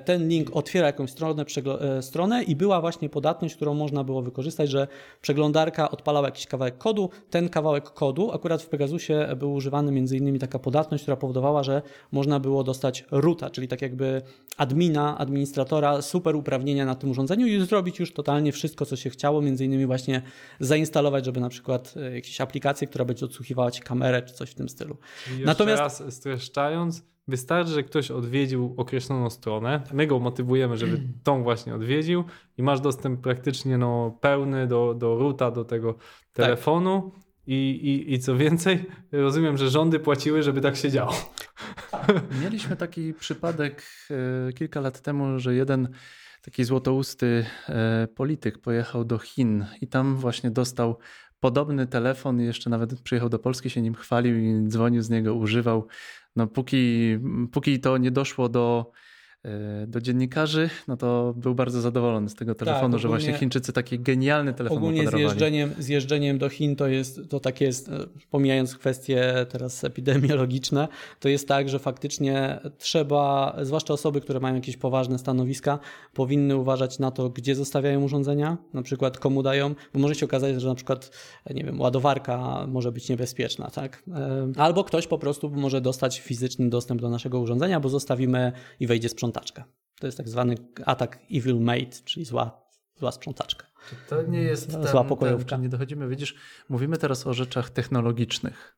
ten 0.06 0.28
link 0.28 0.50
otwiera 0.54 0.88
jakąś 0.88 1.12
stronę, 1.12 1.45
e, 1.80 2.02
stronę 2.02 2.43
i 2.43 2.56
była 2.56 2.82
właśnie 2.82 3.10
podatność, 3.10 3.56
którą 3.56 3.73
można 3.73 4.04
było 4.04 4.21
wykorzystać, 4.21 4.69
że 4.69 4.88
przeglądarka 5.21 5.91
odpalała 5.91 6.28
jakiś 6.28 6.47
kawałek 6.47 6.78
kodu, 6.78 7.10
ten 7.30 7.50
kawałek 7.50 7.89
kodu, 7.89 8.32
akurat 8.32 8.63
w 8.63 8.69
Pegasusie 8.69 9.28
był 9.38 9.54
używany 9.54 9.91
między 9.91 10.17
innymi 10.17 10.39
taka 10.39 10.60
podatność, 10.60 11.04
która 11.04 11.17
powodowała, 11.17 11.63
że 11.63 11.82
można 12.12 12.39
było 12.39 12.63
dostać 12.63 13.06
roota, 13.12 13.50
czyli 13.50 13.67
tak 13.67 13.82
jakby 13.82 14.21
admina, 14.58 15.17
administratora, 15.17 16.02
super 16.02 16.36
uprawnienia 16.36 16.86
na 16.86 16.95
tym 16.95 17.12
urządzeniu 17.12 17.47
i 17.47 17.65
zrobić 17.65 18.00
już 18.00 18.13
totalnie 18.13 18.52
wszystko, 18.52 18.86
co 18.86 18.95
się 18.95 19.10
chciało, 19.10 19.41
między 19.41 19.65
innymi 19.65 19.86
właśnie 19.86 20.21
zainstalować, 20.60 21.26
żeby 21.26 21.39
na 21.39 21.50
przykład 21.50 21.93
e, 21.97 22.15
jakieś 22.15 22.41
aplikacje, 22.41 22.88
która 22.88 23.06
będzie 23.06 23.26
odsłuchiwała 23.26 23.71
ci 23.71 23.82
kamerę 23.82 24.21
czy 24.21 24.34
coś 24.34 24.50
w 24.50 24.56
tym 24.56 24.69
stylu. 24.69 24.97
I 25.41 25.45
Natomiast 25.45 25.80
raz 25.80 26.04
streszczając, 26.10 27.04
wystarczy, 27.28 27.72
że 27.72 27.84
ktoś 27.84 28.12
odwiedził 28.12 28.74
określoną 28.78 29.30
stronę, 29.30 29.82
my 29.94 30.08
go 30.08 30.20
motywujemy, 30.20 30.78
żeby 30.78 31.02
tą 31.24 31.44
właśnie 31.44 31.76
odwiedził 31.76 32.24
i 32.58 32.63
masz 32.63 32.82
dostęp 32.82 33.22
praktycznie 33.22 33.78
no, 33.78 34.18
pełny 34.22 34.68
do, 34.68 34.94
do 34.94 35.16
ruta, 35.16 35.52
do 35.52 35.66
tego 35.66 35.94
tak. 35.94 36.02
telefonu. 36.34 37.12
Tak. 37.13 37.28
I, 37.48 37.54
i, 37.54 38.13
I 38.13 38.20
co 38.20 38.38
więcej, 38.38 38.86
rozumiem, 39.12 39.58
że 39.58 39.70
rządy 39.70 40.00
płaciły, 40.00 40.44
żeby 40.44 40.62
tak 40.62 40.76
się 40.76 40.92
działo. 40.92 41.13
Mieliśmy 42.42 42.76
taki 42.76 43.13
przypadek 43.13 43.84
e, 44.50 44.54
kilka 44.54 44.82
lat 44.82 45.02
temu, 45.02 45.40
że 45.40 45.56
jeden 45.56 45.90
taki 46.42 46.63
złotousty 46.63 47.46
e, 47.70 48.08
polityk 48.16 48.58
pojechał 48.58 49.06
do 49.06 49.18
Chin 49.18 49.66
i 49.82 49.88
tam 49.88 50.16
właśnie 50.16 50.52
dostał 50.52 50.98
podobny 51.40 51.88
telefon 51.88 52.42
i 52.42 52.46
jeszcze 52.46 52.70
nawet 52.70 53.02
przyjechał 53.02 53.30
do 53.30 53.40
Polski, 53.40 53.70
się 53.70 53.82
nim 53.82 53.94
chwalił 53.94 54.38
i 54.38 54.68
dzwonił 54.68 55.02
z 55.02 55.10
niego, 55.10 55.36
używał. 55.36 55.88
No 56.38 56.47
póki, 56.47 57.17
póki 57.52 57.80
to 57.80 57.97
nie 57.97 58.12
doszło 58.12 58.50
do 58.50 58.91
do 59.88 60.02
dziennikarzy, 60.02 60.70
no 60.88 60.98
to 60.98 61.34
był 61.38 61.56
bardzo 61.56 61.82
zadowolony 61.82 62.30
z 62.30 62.36
tego 62.36 62.56
tak, 62.56 62.68
telefonu, 62.68 62.94
tak, 62.94 63.02
że 63.02 63.08
właśnie 63.08 63.34
Chińczycy 63.34 63.74
taki 63.74 64.00
genialny 64.00 64.54
telefon 64.54 64.78
Ogólnie 64.78 65.08
z 65.10 65.14
jeżdżeniem, 65.14 65.74
z 65.80 65.88
jeżdżeniem 65.88 66.38
do 66.38 66.50
Chin 66.50 66.76
to 66.76 66.88
jest, 66.88 67.20
to 67.30 67.40
tak 67.40 67.62
jest, 67.62 67.90
e, 67.90 67.92
pomijając 68.32 68.76
kwestie 68.76 69.46
teraz 69.50 69.84
epidemiologiczne, 69.84 70.88
to 71.20 71.30
jest 71.30 71.48
tak, 71.48 71.70
że 71.70 71.80
faktycznie 71.80 72.60
trzeba, 72.78 73.56
zwłaszcza 73.62 73.94
osoby, 73.94 74.22
które 74.22 74.40
mają 74.40 74.56
jakieś 74.56 74.78
poważne 74.78 75.20
stanowiska, 75.20 75.80
powinny 76.14 76.56
uważać 76.56 77.00
na 77.00 77.12
to, 77.12 77.30
gdzie 77.30 77.56
zostawiają 77.56 78.04
urządzenia, 78.04 78.58
na 78.74 78.82
przykład 78.82 79.18
komu 79.18 79.44
dają, 79.44 79.76
bo 79.94 80.00
może 80.00 80.16
się 80.16 80.26
okazać, 80.26 80.62
że 80.62 80.68
na 80.68 80.76
przykład, 80.76 81.12
nie 81.54 81.64
wiem, 81.64 81.82
ładowarka 81.82 82.68
może 82.68 82.92
być 82.92 83.10
niebezpieczna, 83.10 83.70
tak? 83.70 84.04
E, 84.16 84.48
albo 84.58 84.84
ktoś 84.84 85.08
po 85.08 85.18
prostu 85.18 85.50
może 85.50 85.82
dostać 85.82 86.20
fizyczny 86.20 86.70
dostęp 86.70 87.02
do 87.02 87.10
naszego 87.10 87.40
urządzenia, 87.40 87.80
bo 87.80 87.90
zostawimy 87.90 88.52
i 88.80 88.88
wejdzie 88.88 89.10
sprzątać 89.10 89.37
sprzątaczkę. 89.38 89.63
To 90.00 90.08
jest 90.08 90.17
tak 90.17 90.30
zwany 90.30 90.56
atak 90.86 91.19
evil 91.32 91.60
mate, 91.60 92.04
czyli 92.06 92.26
zła, 92.26 92.62
zła 92.95 93.12
sprzątaczka. 93.12 93.65
To 94.10 94.21
nie 94.21 94.41
jest 94.41 94.71
ten, 94.71 94.88
zła 94.88 95.04
pokojówka. 95.04 95.50
Ten, 95.50 95.62
nie 95.62 95.69
dochodzimy, 95.69 96.08
widzisz, 96.08 96.36
mówimy 96.69 96.97
teraz 96.97 97.28
o 97.28 97.34
rzeczach 97.34 97.69
technologicznych, 97.69 98.78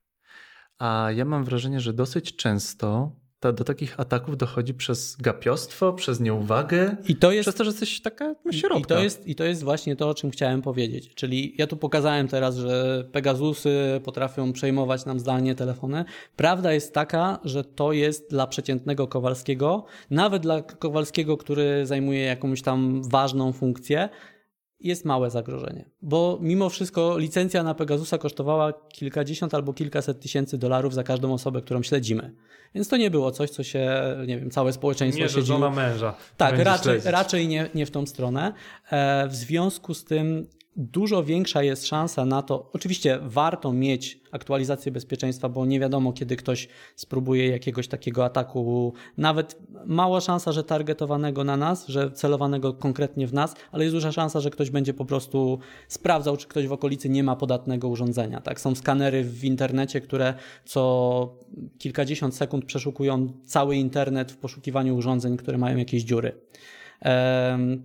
a 0.78 1.10
ja 1.16 1.26
mam 1.26 1.44
wrażenie, 1.44 1.80
że 1.80 1.94
dosyć 1.94 2.36
często 2.36 3.16
ta, 3.40 3.52
do 3.52 3.64
takich 3.64 4.00
ataków 4.00 4.38
dochodzi 4.38 4.74
przez 4.74 5.16
gapiostwo, 5.16 5.94
przez 5.94 6.20
nieuwagę, 6.20 6.96
I 7.08 7.16
to 7.16 7.32
jest, 7.32 7.44
przez 7.44 7.56
to, 7.56 7.64
że 7.64 7.70
jesteś 7.70 8.02
taka 8.02 8.36
środka. 8.52 8.80
I 8.80 8.86
to, 8.86 9.04
jest, 9.04 9.28
I 9.28 9.36
to 9.36 9.44
jest 9.44 9.64
właśnie 9.64 9.96
to, 9.96 10.10
o 10.10 10.14
czym 10.14 10.32
chciałem 10.32 10.62
powiedzieć. 10.62 11.16
Czyli 11.16 11.56
ja 11.58 11.68
tu 11.68 11.78
pokazałem 11.78 12.28
teraz, 12.28 12.56
że 12.56 13.04
Pegasusy 13.12 14.02
potrafią 14.04 14.54
przejmować 14.54 15.06
nam 15.06 15.20
zdalnie 15.20 15.56
telefony. 15.56 16.06
Prawda 16.36 16.74
jest 16.74 16.94
taka, 16.94 17.40
że 17.44 17.64
to 17.64 17.94
jest 17.94 18.30
dla 18.30 18.48
przeciętnego 18.48 19.08
Kowalskiego, 19.08 19.86
nawet 20.10 20.42
dla 20.42 20.62
Kowalskiego, 20.62 21.38
który 21.38 21.86
zajmuje 21.86 22.22
jakąś 22.22 22.62
tam 22.62 23.02
ważną 23.10 23.54
funkcję, 23.54 24.10
jest 24.80 25.06
małe 25.06 25.30
zagrożenie, 25.30 25.86
bo 26.02 26.38
mimo 26.42 26.70
wszystko 26.70 27.18
licencja 27.18 27.64
na 27.64 27.74
Pegasusa 27.74 28.18
kosztowała 28.18 28.74
kilkadziesiąt 28.74 29.54
albo 29.54 29.74
kilkaset 29.74 30.20
tysięcy 30.20 30.58
dolarów 30.58 30.94
za 30.94 31.04
każdą 31.04 31.34
osobę, 31.34 31.62
którą 31.62 31.84
śledzimy. 31.84 32.36
Więc 32.76 32.88
to 32.88 32.98
nie 32.98 33.12
było 33.12 33.32
coś, 33.32 33.50
co 33.50 33.64
się, 33.64 33.90
nie 34.28 34.40
wiem, 34.40 34.52
całe 34.52 34.74
społeczeństwo 34.74 35.24
nie, 35.24 35.30
siedziło. 35.30 35.46
żona 35.60 35.70
męża. 35.70 36.16
Tak, 36.38 36.60
raczej, 36.60 37.02
raczej 37.06 37.48
nie, 37.48 37.70
nie 37.76 37.86
w 37.86 37.92
tą 37.92 38.06
stronę. 38.06 38.54
E, 38.92 39.28
w 39.28 39.36
związku 39.36 39.94
z 39.94 40.04
tym 40.04 40.48
dużo 40.80 41.24
większa 41.24 41.64
jest 41.64 41.88
szansa 41.88 42.26
na 42.26 42.42
to. 42.42 42.70
Oczywiście 42.74 43.20
warto 43.22 43.74
mieć 43.74 44.20
aktualizację 44.32 44.92
bezpieczeństwa, 44.92 45.50
bo 45.50 45.66
nie 45.66 45.80
wiadomo, 45.80 46.14
kiedy 46.14 46.36
ktoś 46.36 46.68
spróbuje 46.96 47.48
jakiegoś 47.48 47.88
takiego 47.88 48.26
ataku. 48.26 48.94
Nawet 49.18 49.58
mała 49.86 50.22
szansa, 50.22 50.52
że 50.52 50.64
targetowanego 50.64 51.44
na 51.44 51.58
nas, 51.58 51.88
że 51.88 52.12
celowanego 52.12 52.74
konkretnie 52.74 53.28
w 53.28 53.34
nas, 53.34 53.56
ale 53.72 53.84
jest 53.84 53.96
duża 53.96 54.12
szansa, 54.12 54.40
że 54.40 54.50
ktoś 54.50 54.70
będzie 54.70 54.94
po 54.94 55.06
prostu 55.06 55.60
sprawdzał, 55.88 56.38
czy 56.38 56.48
ktoś 56.48 56.68
w 56.68 56.72
okolicy 56.72 57.10
nie 57.10 57.24
ma 57.24 57.36
podatnego 57.36 57.88
urządzenia. 57.88 58.42
Tak? 58.42 58.62
Są 58.62 58.76
skanery 58.76 59.24
w 59.24 59.44
internecie, 59.44 60.02
które 60.02 60.34
co 60.66 61.36
kilkadziesiąt 61.78 62.36
sekund 62.36 62.66
przeszukują 62.66 63.34
cały 63.46 63.76
internet 63.76 64.32
w 64.32 64.38
poszukiwaniu 64.38 64.96
urządzeń, 64.96 65.38
które 65.38 65.58
mają 65.58 65.78
jakieś 65.78 66.04
dziury. 66.04 66.32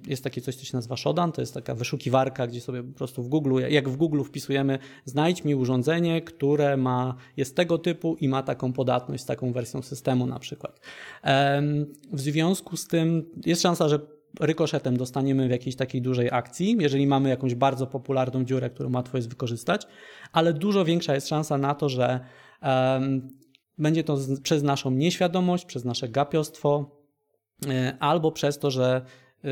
Jest 0.07 0.25
takie 0.25 0.41
coś, 0.41 0.57
co 0.57 0.65
się 0.65 0.77
nazywa 0.77 0.97
Shodan, 0.97 1.33
to 1.33 1.41
jest 1.41 1.55
taka 1.55 1.75
wyszukiwarka, 1.75 2.47
gdzie 2.47 2.61
sobie 2.61 2.83
po 2.83 2.93
prostu 2.93 3.23
w 3.23 3.29
Google, 3.29 3.63
jak 3.69 3.89
w 3.89 3.97
Google 3.97 4.23
wpisujemy, 4.23 4.79
znajdź 5.05 5.45
mi 5.45 5.55
urządzenie, 5.55 6.23
które 6.23 6.77
ma, 6.77 7.15
jest 7.37 7.57
tego 7.57 7.79
typu 7.79 8.17
i 8.21 8.29
ma 8.29 8.43
taką 8.43 8.73
podatność 8.73 9.23
z 9.23 9.27
taką 9.27 9.53
wersją 9.53 9.83
systemu 9.83 10.27
na 10.27 10.39
przykład. 10.39 10.81
W 12.13 12.21
związku 12.21 12.77
z 12.77 12.89
tym 12.89 13.31
jest 13.47 13.63
szansa, 13.63 13.89
że 13.89 13.99
rykoszetem 14.41 14.97
dostaniemy 14.97 15.49
w 15.49 15.51
jakiejś 15.51 15.77
takiej 15.77 16.03
dużej 16.03 16.29
akcji, 16.33 16.77
jeżeli 16.81 17.07
mamy 17.07 17.29
jakąś 17.29 17.55
bardzo 17.55 17.87
popularną 17.87 18.45
dziurę, 18.45 18.71
którą 18.71 18.93
łatwo 18.93 19.19
jest 19.19 19.29
wykorzystać, 19.29 19.87
ale 20.33 20.53
dużo 20.53 20.85
większa 20.85 21.15
jest 21.15 21.29
szansa 21.29 21.59
na 21.59 21.75
to, 21.75 21.89
że 21.89 22.21
będzie 23.79 24.05
to 24.05 24.19
przez 24.43 24.63
naszą 24.63 24.91
nieświadomość, 24.91 25.65
przez 25.65 25.85
nasze 25.85 26.09
gapiostwo, 26.09 27.04
albo 28.01 28.33
przez 28.33 28.59
to, 28.59 28.71
że 28.71 29.05
e, 29.45 29.49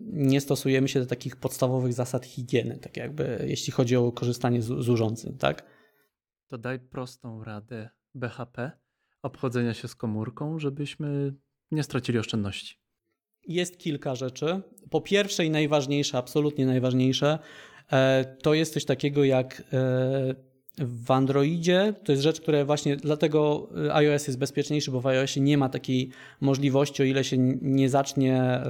nie 0.00 0.40
stosujemy 0.40 0.88
się 0.88 1.00
do 1.00 1.06
takich 1.06 1.36
podstawowych 1.36 1.92
zasad 1.92 2.26
higieny, 2.26 2.78
tak 2.78 2.96
jakby 2.96 3.44
jeśli 3.48 3.72
chodzi 3.72 3.96
o 3.96 4.12
korzystanie 4.12 4.62
z, 4.62 4.66
z 4.66 4.88
urządzeń, 4.88 5.38
tak? 5.38 5.64
To 6.48 6.58
daj 6.58 6.80
prostą 6.80 7.44
radę 7.44 7.90
BHP 8.14 8.70
obchodzenia 9.22 9.74
się 9.74 9.88
z 9.88 9.94
komórką, 9.94 10.58
żebyśmy 10.58 11.34
nie 11.70 11.82
stracili 11.82 12.18
oszczędności. 12.18 12.80
Jest 13.46 13.78
kilka 13.78 14.14
rzeczy. 14.14 14.62
Po 14.90 15.00
pierwsze 15.00 15.44
i 15.44 15.50
najważniejsze, 15.50 16.18
absolutnie 16.18 16.66
najważniejsze, 16.66 17.38
e, 17.92 18.24
to 18.42 18.54
jest 18.54 18.74
coś 18.74 18.84
takiego 18.84 19.24
jak 19.24 19.62
w 20.80 21.10
Androidzie 21.10 21.94
to 22.04 22.12
jest 22.12 22.22
rzecz, 22.22 22.40
która 22.40 22.64
właśnie 22.64 22.96
dlatego 22.96 23.68
y, 23.86 23.94
iOS 23.94 24.26
jest 24.26 24.38
bezpieczniejszy, 24.38 24.90
bo 24.90 25.00
w 25.00 25.06
iOSie 25.06 25.40
nie 25.40 25.58
ma 25.58 25.68
takiej 25.68 26.10
możliwości, 26.40 27.02
o 27.02 27.06
ile 27.06 27.24
się 27.24 27.38
nie 27.62 27.88
zacznie 27.88 28.60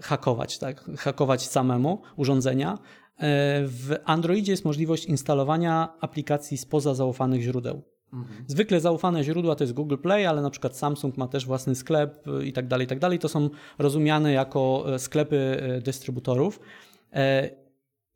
hakować, 0.00 0.58
tak? 0.58 0.84
hakować 0.98 1.46
samemu 1.46 2.02
urządzenia. 2.16 2.72
E, 2.72 2.78
w 3.66 3.96
Androidzie 4.04 4.52
jest 4.52 4.64
możliwość 4.64 5.04
instalowania 5.04 5.88
aplikacji 6.00 6.58
spoza 6.58 6.94
zaufanych 6.94 7.42
źródeł. 7.42 7.82
Mhm. 8.12 8.44
Zwykle 8.46 8.80
zaufane 8.80 9.24
źródła 9.24 9.54
to 9.54 9.64
jest 9.64 9.74
Google 9.74 9.96
Play, 9.96 10.26
ale 10.26 10.42
na 10.42 10.50
przykład 10.50 10.76
Samsung 10.76 11.16
ma 11.16 11.28
też 11.28 11.46
własny 11.46 11.74
sklep 11.74 12.28
y, 12.28 12.46
i 12.46 12.52
tak 12.52 12.66
dalej, 12.66 12.84
i 12.84 12.88
tak 12.88 12.98
dalej. 12.98 13.18
To 13.18 13.28
są 13.28 13.50
rozumiane 13.78 14.32
jako 14.32 14.84
e, 14.94 14.98
sklepy 14.98 15.36
e, 15.36 15.80
dystrybutorów. 15.80 16.60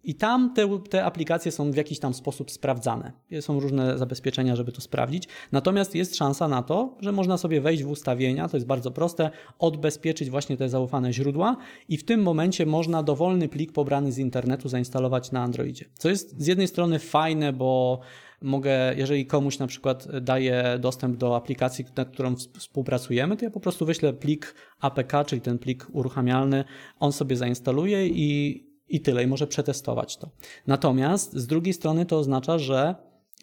I 0.04 0.14
tam 0.14 0.54
te, 0.54 0.78
te, 0.90 1.04
aplikacje 1.04 1.52
są 1.52 1.70
w 1.70 1.76
jakiś 1.76 1.98
tam 1.98 2.14
sposób 2.14 2.50
sprawdzane. 2.50 3.12
Są 3.40 3.60
różne 3.60 3.98
zabezpieczenia, 3.98 4.56
żeby 4.56 4.72
to 4.72 4.80
sprawdzić. 4.80 5.28
Natomiast 5.52 5.94
jest 5.94 6.16
szansa 6.16 6.48
na 6.48 6.62
to, 6.62 6.96
że 7.00 7.12
można 7.12 7.38
sobie 7.38 7.60
wejść 7.60 7.84
w 7.84 7.90
ustawienia, 7.90 8.48
to 8.48 8.56
jest 8.56 8.66
bardzo 8.66 8.90
proste, 8.90 9.30
odbezpieczyć 9.58 10.30
właśnie 10.30 10.56
te 10.56 10.68
zaufane 10.68 11.12
źródła 11.12 11.56
i 11.88 11.96
w 11.96 12.04
tym 12.04 12.22
momencie 12.22 12.66
można 12.66 13.02
dowolny 13.02 13.48
plik 13.48 13.72
pobrany 13.72 14.12
z 14.12 14.18
internetu 14.18 14.68
zainstalować 14.68 15.32
na 15.32 15.42
Androidzie. 15.42 15.84
Co 15.94 16.08
jest 16.08 16.42
z 16.42 16.46
jednej 16.46 16.68
strony 16.68 16.98
fajne, 16.98 17.52
bo 17.52 18.00
mogę, 18.42 18.94
jeżeli 18.96 19.26
komuś 19.26 19.58
na 19.58 19.66
przykład 19.66 20.08
daję 20.20 20.78
dostęp 20.80 21.16
do 21.16 21.36
aplikacji, 21.36 21.84
nad 21.96 22.10
którą 22.10 22.36
współpracujemy, 22.36 23.36
to 23.36 23.44
ja 23.44 23.50
po 23.50 23.60
prostu 23.60 23.86
wyślę 23.86 24.12
plik 24.12 24.54
APK, 24.80 25.12
czyli 25.26 25.40
ten 25.40 25.58
plik 25.58 25.86
uruchamialny, 25.92 26.64
on 27.00 27.12
sobie 27.12 27.36
zainstaluje 27.36 28.06
i 28.06 28.69
i 28.90 29.00
tyle, 29.00 29.24
i 29.24 29.26
może 29.26 29.46
przetestować 29.46 30.16
to. 30.16 30.30
Natomiast 30.66 31.32
z 31.32 31.46
drugiej 31.46 31.74
strony 31.74 32.06
to 32.06 32.18
oznacza, 32.18 32.58
że 32.58 32.94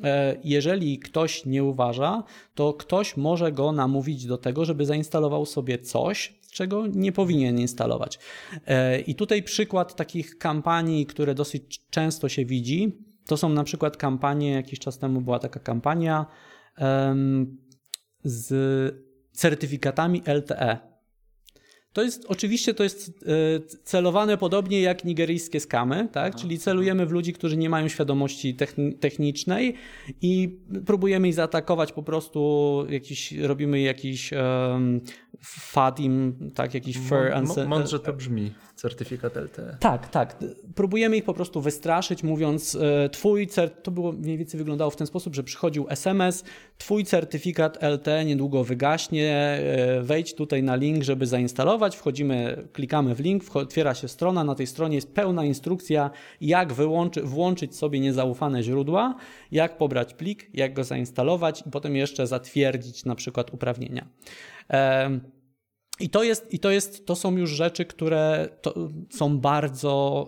e, 0.03 0.37
jeżeli 0.43 0.99
ktoś 0.99 1.45
nie 1.45 1.63
uważa, 1.63 2.23
to 2.55 2.73
ktoś 2.73 3.17
może 3.17 3.51
go 3.51 3.71
namówić 3.71 4.25
do 4.25 4.37
tego, 4.37 4.65
żeby 4.65 4.85
zainstalował 4.85 5.45
sobie 5.45 5.79
coś, 5.79 6.39
czego 6.51 6.87
nie 6.87 7.11
powinien 7.11 7.59
instalować. 7.59 8.19
E, 8.67 8.99
I 8.99 9.15
tutaj 9.15 9.43
przykład 9.43 9.95
takich 9.95 10.37
kampanii, 10.37 11.05
które 11.05 11.35
dosyć 11.35 11.85
często 11.89 12.29
się 12.29 12.45
widzi, 12.45 13.07
to 13.25 13.37
są 13.37 13.49
na 13.49 13.63
przykład 13.63 13.97
kampanie, 13.97 14.51
jakiś 14.51 14.79
czas 14.79 14.97
temu 14.97 15.21
była 15.21 15.39
taka 15.39 15.59
kampania 15.59 16.25
z 18.23 18.53
certyfikatami 19.31 20.21
LTE. 20.25 20.96
To 21.97 22.03
jest 22.03 22.25
oczywiście 22.27 22.73
to 22.73 22.83
jest 22.83 23.09
e, 23.09 23.59
celowane 23.83 24.37
podobnie 24.37 24.81
jak 24.81 25.05
nigeryjskie 25.05 25.59
skamy, 25.59 26.07
tak? 26.11 26.35
Czyli 26.35 26.59
celujemy 26.59 27.05
w 27.05 27.11
ludzi, 27.11 27.33
którzy 27.33 27.57
nie 27.57 27.69
mają 27.69 27.87
świadomości 27.87 28.57
technicznej 28.99 29.73
i 30.21 30.57
próbujemy 30.85 31.27
ich 31.27 31.33
zaatakować 31.33 31.91
po 31.91 32.03
prostu 32.03 32.85
jakiś, 32.89 33.31
robimy 33.31 33.79
jakiś 33.79 34.33
um, 34.33 35.01
fadim, 35.41 36.35
tak, 36.55 36.73
jakiś 36.73 36.97
fair 36.97 37.33
and 37.33 37.67
Mądrze 37.67 37.99
to 37.99 38.13
brzmi, 38.13 38.53
certyfikat 38.75 39.35
LTE. 39.35 39.77
Tak, 39.79 40.09
tak. 40.09 40.37
Próbujemy 40.75 41.17
ich 41.17 41.23
po 41.23 41.33
prostu 41.33 41.61
wystraszyć, 41.61 42.23
mówiąc 42.23 42.75
e, 42.75 43.09
twój, 43.09 43.47
to 43.83 43.91
było 43.91 44.11
mniej 44.11 44.37
więcej 44.37 44.57
wyglądało 44.57 44.91
w 44.91 44.95
ten 44.95 45.07
sposób, 45.07 45.35
że 45.35 45.43
przychodził 45.43 45.85
SMS, 45.89 46.43
twój 46.77 47.05
certyfikat 47.05 47.83
LTE 47.83 48.25
niedługo 48.25 48.63
wygaśnie, 48.63 49.33
e, 49.33 50.01
wejdź 50.01 50.35
tutaj 50.35 50.63
na 50.63 50.75
link, 50.75 51.03
żeby 51.03 51.25
zainstalować, 51.25 51.95
wchodzimy, 51.95 52.67
klikamy 52.73 53.15
w 53.15 53.19
link, 53.19 53.55
otwiera 53.55 53.93
się 53.93 54.07
strona, 54.07 54.43
na 54.43 54.55
tej 54.55 54.67
stronie 54.67 54.95
jest 54.95 55.13
pełna 55.13 55.45
instrukcja, 55.45 56.11
jak 56.41 56.73
wyłączy, 56.73 57.21
włączyć 57.21 57.75
sobie 57.75 57.99
niezaufane 57.99 58.63
źródła, 58.63 59.15
jak 59.51 59.77
pobrać 59.77 60.13
plik, 60.13 60.49
jak 60.53 60.73
go 60.73 60.83
zainstalować 60.83 61.63
i 61.67 61.71
potem 61.71 61.95
jeszcze 61.95 62.27
zatwierdzić 62.27 63.05
na 63.05 63.15
przykład 63.15 63.53
uprawnienia. 63.53 64.07
I 65.99 66.09
to, 66.09 66.23
jest, 66.23 66.53
I 66.53 66.59
to 66.59 66.71
jest, 66.71 67.05
to 67.05 67.15
są 67.15 67.37
już 67.37 67.49
rzeczy, 67.49 67.85
które 67.85 68.49
są 69.09 69.39
bardzo 69.39 70.27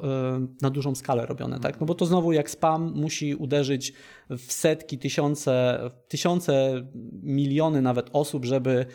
na 0.62 0.70
dużą 0.70 0.96
skalę 0.96 1.26
robione, 1.26 1.60
tak? 1.60 1.80
No 1.80 1.86
bo 1.86 1.96
to 1.96 2.06
znowu 2.06 2.32
jak 2.32 2.50
spam 2.50 2.94
musi 2.96 3.36
uderzyć 3.36 3.94
w 4.30 4.52
setki, 4.52 4.98
tysiące, 4.98 5.80
tysiące, 6.08 6.84
miliony 7.24 7.82
nawet 7.82 8.10
osób, 8.14 8.46
żeby 8.46 8.86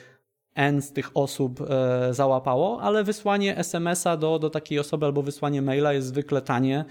N 0.55 0.83
z 0.83 0.93
tych 0.93 1.17
osób 1.17 1.61
e, 1.61 2.15
załapało, 2.15 2.81
ale 2.83 3.05
wysłanie 3.05 3.57
SMS-a 3.57 4.17
do, 4.17 4.39
do 4.39 4.51
takiej 4.51 4.79
osoby 4.79 5.07
albo 5.07 5.23
wysłanie 5.23 5.63
maila 5.63 5.93
jest 5.93 6.07
zwykle 6.07 6.43
tanie. 6.43 6.85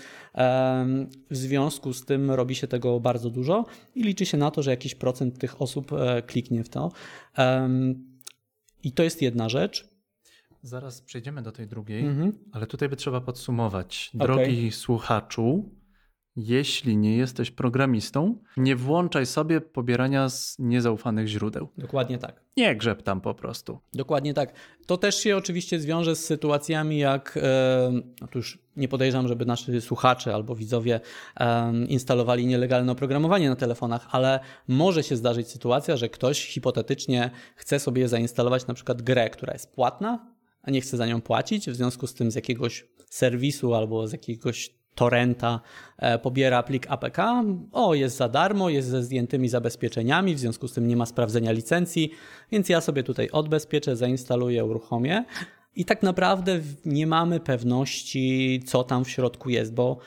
W 1.30 1.38
związku 1.38 1.94
z 1.94 2.06
tym 2.06 2.32
robi 2.32 2.56
się 2.56 2.68
tego 2.68 3.00
bardzo 3.00 3.30
dużo 3.30 3.66
i 3.96 4.04
liczy 4.04 4.26
się 4.26 4.38
na 4.38 4.52
to, 4.52 4.64
że 4.64 4.72
jakiś 4.72 4.96
procent 4.96 5.40
tych 5.40 5.62
osób 5.62 5.94
e, 5.94 6.22
kliknie 6.22 6.64
w 6.64 6.70
to. 6.70 6.92
I 8.84 8.92
to 8.92 9.04
jest 9.04 9.22
jedna 9.22 9.50
rzecz. 9.50 9.90
Zaraz 10.62 11.02
przejdziemy 11.02 11.42
do 11.42 11.52
tej 11.52 11.68
drugiej, 11.68 12.06
mhm. 12.06 12.34
ale 12.52 12.68
tutaj 12.68 12.90
by 12.90 12.96
trzeba 12.96 13.22
podsumować. 13.22 14.12
Drogi 14.14 14.60
okay. 14.60 14.72
słuchaczu, 14.72 15.70
jeśli 16.36 16.98
nie 16.98 17.18
jesteś 17.18 17.52
programistą, 17.52 18.38
nie 18.58 18.76
włączaj 18.76 19.26
sobie 19.26 19.62
pobierania 19.62 20.30
z 20.30 20.56
niezaufanych 20.60 21.28
źródeł. 21.28 21.68
Dokładnie 21.78 22.18
tak. 22.18 22.44
Nie 22.58 22.76
grzeb 22.76 23.02
tam 23.02 23.22
po 23.22 23.34
prostu. 23.34 23.80
Dokładnie 23.94 24.34
tak. 24.34 24.54
To 24.86 24.98
też 24.98 25.16
się 25.16 25.38
oczywiście 25.38 25.80
zwiąże 25.80 26.16
z 26.16 26.26
sytuacjami 26.26 26.98
jak, 26.98 27.40
no 28.22 28.28
tu 28.28 28.40
już 28.40 28.60
nie 28.76 28.88
podejrzewam, 28.88 29.28
żeby 29.28 29.46
nasi 29.46 29.82
słuchacze 29.82 30.34
albo 30.34 30.56
widzowie 30.56 31.00
instalowali 31.88 32.46
nielegalne 32.46 32.92
oprogramowanie 32.92 33.50
na 33.50 33.56
telefonach, 33.56 34.08
ale 34.12 34.40
może 34.68 35.04
się 35.04 35.16
zdarzyć 35.16 35.48
sytuacja, 35.48 35.98
że 35.98 36.10
ktoś 36.10 36.48
hipotetycznie 36.48 37.32
chce 37.56 37.80
sobie 37.80 38.08
zainstalować 38.08 38.68
na 38.68 38.74
przykład 38.74 39.02
grę, 39.02 39.30
która 39.30 39.54
jest 39.54 39.76
płatna, 39.76 40.34
a 40.62 40.72
nie 40.72 40.82
chce 40.82 40.98
za 40.98 41.06
nią 41.06 41.22
płacić, 41.22 41.70
w 41.70 41.76
związku 41.76 42.08
z 42.08 42.14
tym 42.14 42.32
z 42.32 42.36
jakiegoś 42.36 42.88
serwisu 43.10 43.74
albo 43.74 44.08
z 44.08 44.12
jakiegoś 44.12 44.83
torrenta 44.96 45.60
e, 45.98 46.20
pobiera 46.20 46.64
plik 46.64 46.88
APK, 46.90 47.18
o 47.72 47.94
jest 47.94 48.18
za 48.18 48.30
darmo, 48.30 48.70
jest 48.70 48.88
ze 48.88 49.04
zdjętymi 49.04 49.50
zabezpieczeniami, 49.50 50.36
w 50.36 50.40
związku 50.40 50.68
z 50.68 50.74
tym 50.74 50.88
nie 50.88 50.98
ma 50.98 51.06
sprawdzenia 51.06 51.52
licencji, 51.52 52.12
więc 52.52 52.70
ja 52.70 52.82
sobie 52.82 53.04
tutaj 53.04 53.30
odbezpieczę, 53.30 53.96
zainstaluję, 53.96 54.66
uruchomię. 54.66 55.26
I 55.76 55.86
tak 55.86 56.04
naprawdę 56.04 56.60
nie 56.86 57.08
mamy 57.08 57.40
pewności, 57.40 58.62
co 58.66 58.84
tam 58.84 59.06
w 59.06 59.10
środku 59.10 59.50
jest, 59.50 59.74
bo 59.74 59.98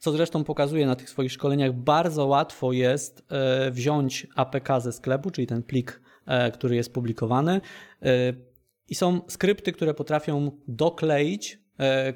co 0.00 0.12
zresztą 0.12 0.44
pokazuję 0.44 0.86
na 0.86 0.96
tych 0.96 1.10
swoich 1.10 1.32
szkoleniach, 1.32 1.72
bardzo 1.72 2.26
łatwo 2.26 2.72
jest 2.72 3.24
e, 3.30 3.70
wziąć 3.70 4.26
APK 4.36 4.68
ze 4.80 4.92
sklepu, 4.92 5.30
czyli 5.30 5.46
ten 5.46 5.62
plik, 5.62 6.00
e, 6.26 6.50
który 6.50 6.76
jest 6.76 6.92
publikowany 6.92 7.60
i 8.88 8.94
są 8.94 9.20
skrypty, 9.28 9.72
które 9.72 9.94
potrafią 9.94 10.50
dokleić 10.68 11.58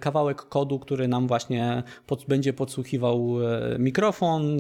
kawałek 0.01 0.43
kodu, 0.43 0.79
który 0.79 1.09
nam 1.09 1.27
właśnie 1.29 1.83
pod, 2.07 2.25
będzie 2.25 2.53
podsłuchiwał 2.53 3.37
e, 3.43 3.79
mikrofon, 3.79 4.59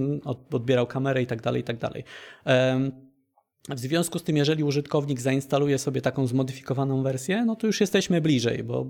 odbierał 0.50 0.86
kamerę 0.86 1.22
i 1.22 1.26
tak 1.26 1.42
dalej, 1.42 1.60
i 1.60 1.64
tak 1.64 1.78
dalej. 1.78 2.04
W 3.68 3.78
związku 3.78 4.18
z 4.18 4.22
tym, 4.22 4.36
jeżeli 4.36 4.64
użytkownik 4.64 5.20
zainstaluje 5.20 5.78
sobie 5.78 6.00
taką 6.00 6.26
zmodyfikowaną 6.26 7.02
wersję, 7.02 7.44
no 7.44 7.56
to 7.56 7.66
już 7.66 7.80
jesteśmy 7.80 8.20
bliżej, 8.20 8.64
bo 8.64 8.86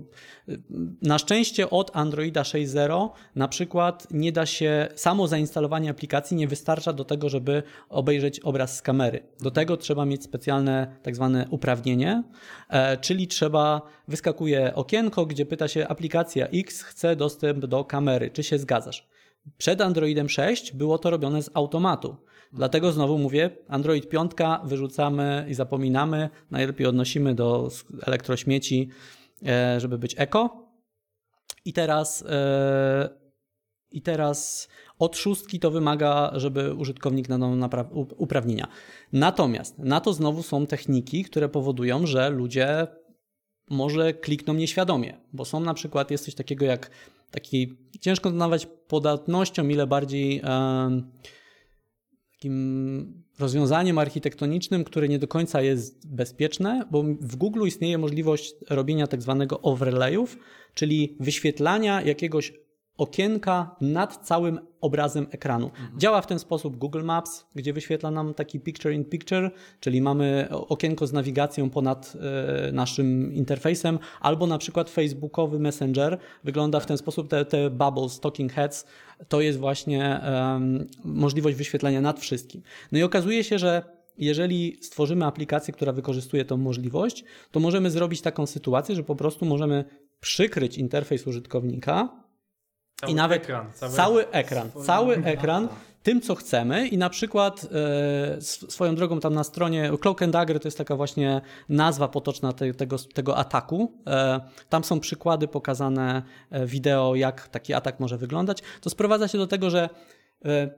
y, 0.49 0.61
na 1.01 1.19
szczęście 1.19 1.69
od 1.69 1.95
Androida 1.95 2.41
6.0 2.41 3.09
na 3.35 3.47
przykład 3.47 4.07
nie 4.11 4.31
da 4.31 4.45
się, 4.45 4.87
samo 4.95 5.27
zainstalowanie 5.27 5.89
aplikacji 5.89 6.37
nie 6.37 6.47
wystarcza 6.47 6.93
do 6.93 7.05
tego, 7.05 7.29
żeby 7.29 7.63
obejrzeć 7.89 8.39
obraz 8.39 8.77
z 8.77 8.81
kamery. 8.81 9.23
Do 9.39 9.51
tego 9.51 9.77
trzeba 9.77 10.05
mieć 10.05 10.23
specjalne 10.23 10.95
tak 11.03 11.15
zwane 11.15 11.47
uprawnienie, 11.49 12.23
e, 12.69 12.97
czyli 12.97 13.27
trzeba, 13.27 13.81
wyskakuje 14.07 14.75
okienko, 14.75 15.25
gdzie 15.25 15.45
pyta 15.45 15.67
się 15.67 15.87
aplikacja 15.87 16.47
X 16.47 16.81
chce 16.81 17.15
dostęp 17.15 17.65
do 17.65 17.85
kamery, 17.85 18.29
czy 18.31 18.43
się 18.43 18.59
zgadzasz? 18.59 19.07
Przed 19.57 19.81
Androidem 19.81 20.29
6 20.29 20.71
było 20.71 20.97
to 20.97 21.09
robione 21.09 21.43
z 21.43 21.49
automatu. 21.53 22.15
Dlatego 22.53 22.91
znowu 22.91 23.17
mówię, 23.17 23.49
Android 23.67 24.09
5 24.09 24.31
wyrzucamy 24.63 25.45
i 25.49 25.53
zapominamy, 25.53 26.29
najlepiej 26.51 26.87
odnosimy 26.87 27.35
do 27.35 27.69
elektrośmieci 28.01 28.89
e, 29.45 29.79
żeby 29.79 29.97
być 29.97 30.15
eko. 30.17 30.69
I 31.65 31.73
teraz, 31.73 32.25
e, 32.29 33.09
i 33.91 34.01
teraz 34.01 34.67
od 34.99 35.17
szóstki 35.17 35.59
to 35.59 35.71
wymaga, 35.71 36.31
żeby 36.35 36.73
użytkownik 36.73 37.29
nadał 37.29 37.51
uprawnienia. 38.17 38.67
Natomiast 39.13 39.79
na 39.79 40.01
to 40.01 40.13
znowu 40.13 40.43
są 40.43 40.67
techniki, 40.67 41.23
które 41.23 41.49
powodują, 41.49 42.07
że 42.07 42.29
ludzie 42.29 42.87
może 43.69 44.13
klikną 44.13 44.53
nieświadomie, 44.53 45.17
bo 45.33 45.45
są 45.45 45.59
na 45.59 45.73
przykład, 45.73 46.11
jest 46.11 46.25
coś 46.25 46.35
takiego 46.35 46.65
jak 46.65 46.91
taki, 47.31 47.77
ciężko 47.99 48.29
to 48.29 48.35
nazwać 48.35 48.65
podatnością, 48.87 49.67
ile 49.67 49.87
bardziej 49.87 50.41
takim 52.43 53.23
rozwiązaniem 53.39 53.97
architektonicznym, 53.97 54.83
które 54.83 55.07
nie 55.07 55.19
do 55.19 55.27
końca 55.27 55.61
jest 55.61 56.15
bezpieczne, 56.15 56.85
bo 56.91 57.03
w 57.03 57.35
Google 57.35 57.67
istnieje 57.67 57.97
możliwość 57.97 58.55
robienia 58.69 59.07
tak 59.07 59.21
zwanego 59.21 59.61
overlayów, 59.61 60.37
czyli 60.73 61.17
wyświetlania 61.19 62.01
jakiegoś 62.01 62.53
okienka 62.97 63.75
nad 63.81 64.27
całym 64.27 64.59
obrazem 64.81 65.27
ekranu. 65.31 65.65
Mhm. 65.65 65.99
Działa 65.99 66.21
w 66.21 66.27
ten 66.27 66.39
sposób 66.39 66.77
Google 66.77 67.03
Maps, 67.03 67.45
gdzie 67.55 67.73
wyświetla 67.73 68.11
nam 68.11 68.33
taki 68.33 68.59
picture 68.59 68.93
in 68.93 69.05
picture, 69.05 69.51
czyli 69.79 70.01
mamy 70.01 70.47
okienko 70.51 71.07
z 71.07 71.13
nawigacją 71.13 71.69
ponad 71.69 72.13
e, 72.67 72.71
naszym 72.71 73.33
interfejsem, 73.33 73.99
albo 74.21 74.47
na 74.47 74.57
przykład 74.57 74.89
Facebookowy 74.89 75.59
Messenger 75.59 76.17
wygląda 76.43 76.79
w 76.79 76.85
ten 76.85 76.97
sposób, 76.97 77.27
te, 77.27 77.45
te 77.45 77.69
bubbles, 77.69 78.19
talking 78.19 78.53
heads, 78.53 78.85
to 79.27 79.41
jest 79.41 79.59
właśnie 79.59 80.21
możliwość 81.03 81.57
wyświetlenia 81.57 82.01
nad 82.01 82.19
wszystkim. 82.19 82.61
No 82.91 82.99
i 82.99 83.03
okazuje 83.03 83.43
się, 83.43 83.59
że 83.59 83.83
jeżeli 84.17 84.77
stworzymy 84.81 85.25
aplikację, 85.25 85.73
która 85.73 85.91
wykorzystuje 85.91 86.45
tą 86.45 86.57
możliwość, 86.57 87.23
to 87.51 87.59
możemy 87.59 87.91
zrobić 87.91 88.21
taką 88.21 88.45
sytuację, 88.45 88.95
że 88.95 89.03
po 89.03 89.15
prostu 89.15 89.45
możemy 89.45 89.85
przykryć 90.19 90.77
interfejs 90.77 91.27
użytkownika, 91.27 92.22
Cały 93.03 93.11
I 93.11 93.15
nawet 93.15 93.43
ekran, 93.43 93.71
cały, 93.73 93.93
cały 93.93 94.29
ekran, 94.29 94.71
cały 94.85 95.15
ekran 95.15 95.69
tym, 96.03 96.21
co 96.21 96.35
chcemy 96.35 96.87
i 96.87 96.97
na 96.97 97.09
przykład 97.09 97.67
e, 98.37 98.41
swoją 98.41 98.95
drogą 98.95 99.19
tam 99.19 99.33
na 99.33 99.43
stronie 99.43 99.91
Cloak 100.01 100.21
and 100.21 100.33
Dagger 100.33 100.59
to 100.59 100.67
jest 100.67 100.77
taka 100.77 100.95
właśnie 100.95 101.41
nazwa 101.69 102.07
potoczna 102.07 102.53
te, 102.53 102.73
tego, 102.73 102.97
tego 103.13 103.37
ataku. 103.37 104.01
E, 104.07 104.41
tam 104.69 104.83
są 104.83 104.99
przykłady 104.99 105.47
pokazane 105.47 106.23
e, 106.51 106.65
wideo, 106.65 107.15
jak 107.15 107.47
taki 107.47 107.73
atak 107.73 107.99
może 107.99 108.17
wyglądać. 108.17 108.63
To 108.81 108.89
sprowadza 108.89 109.27
się 109.27 109.37
do 109.37 109.47
tego, 109.47 109.69
że 109.69 109.89
e, 110.45 110.69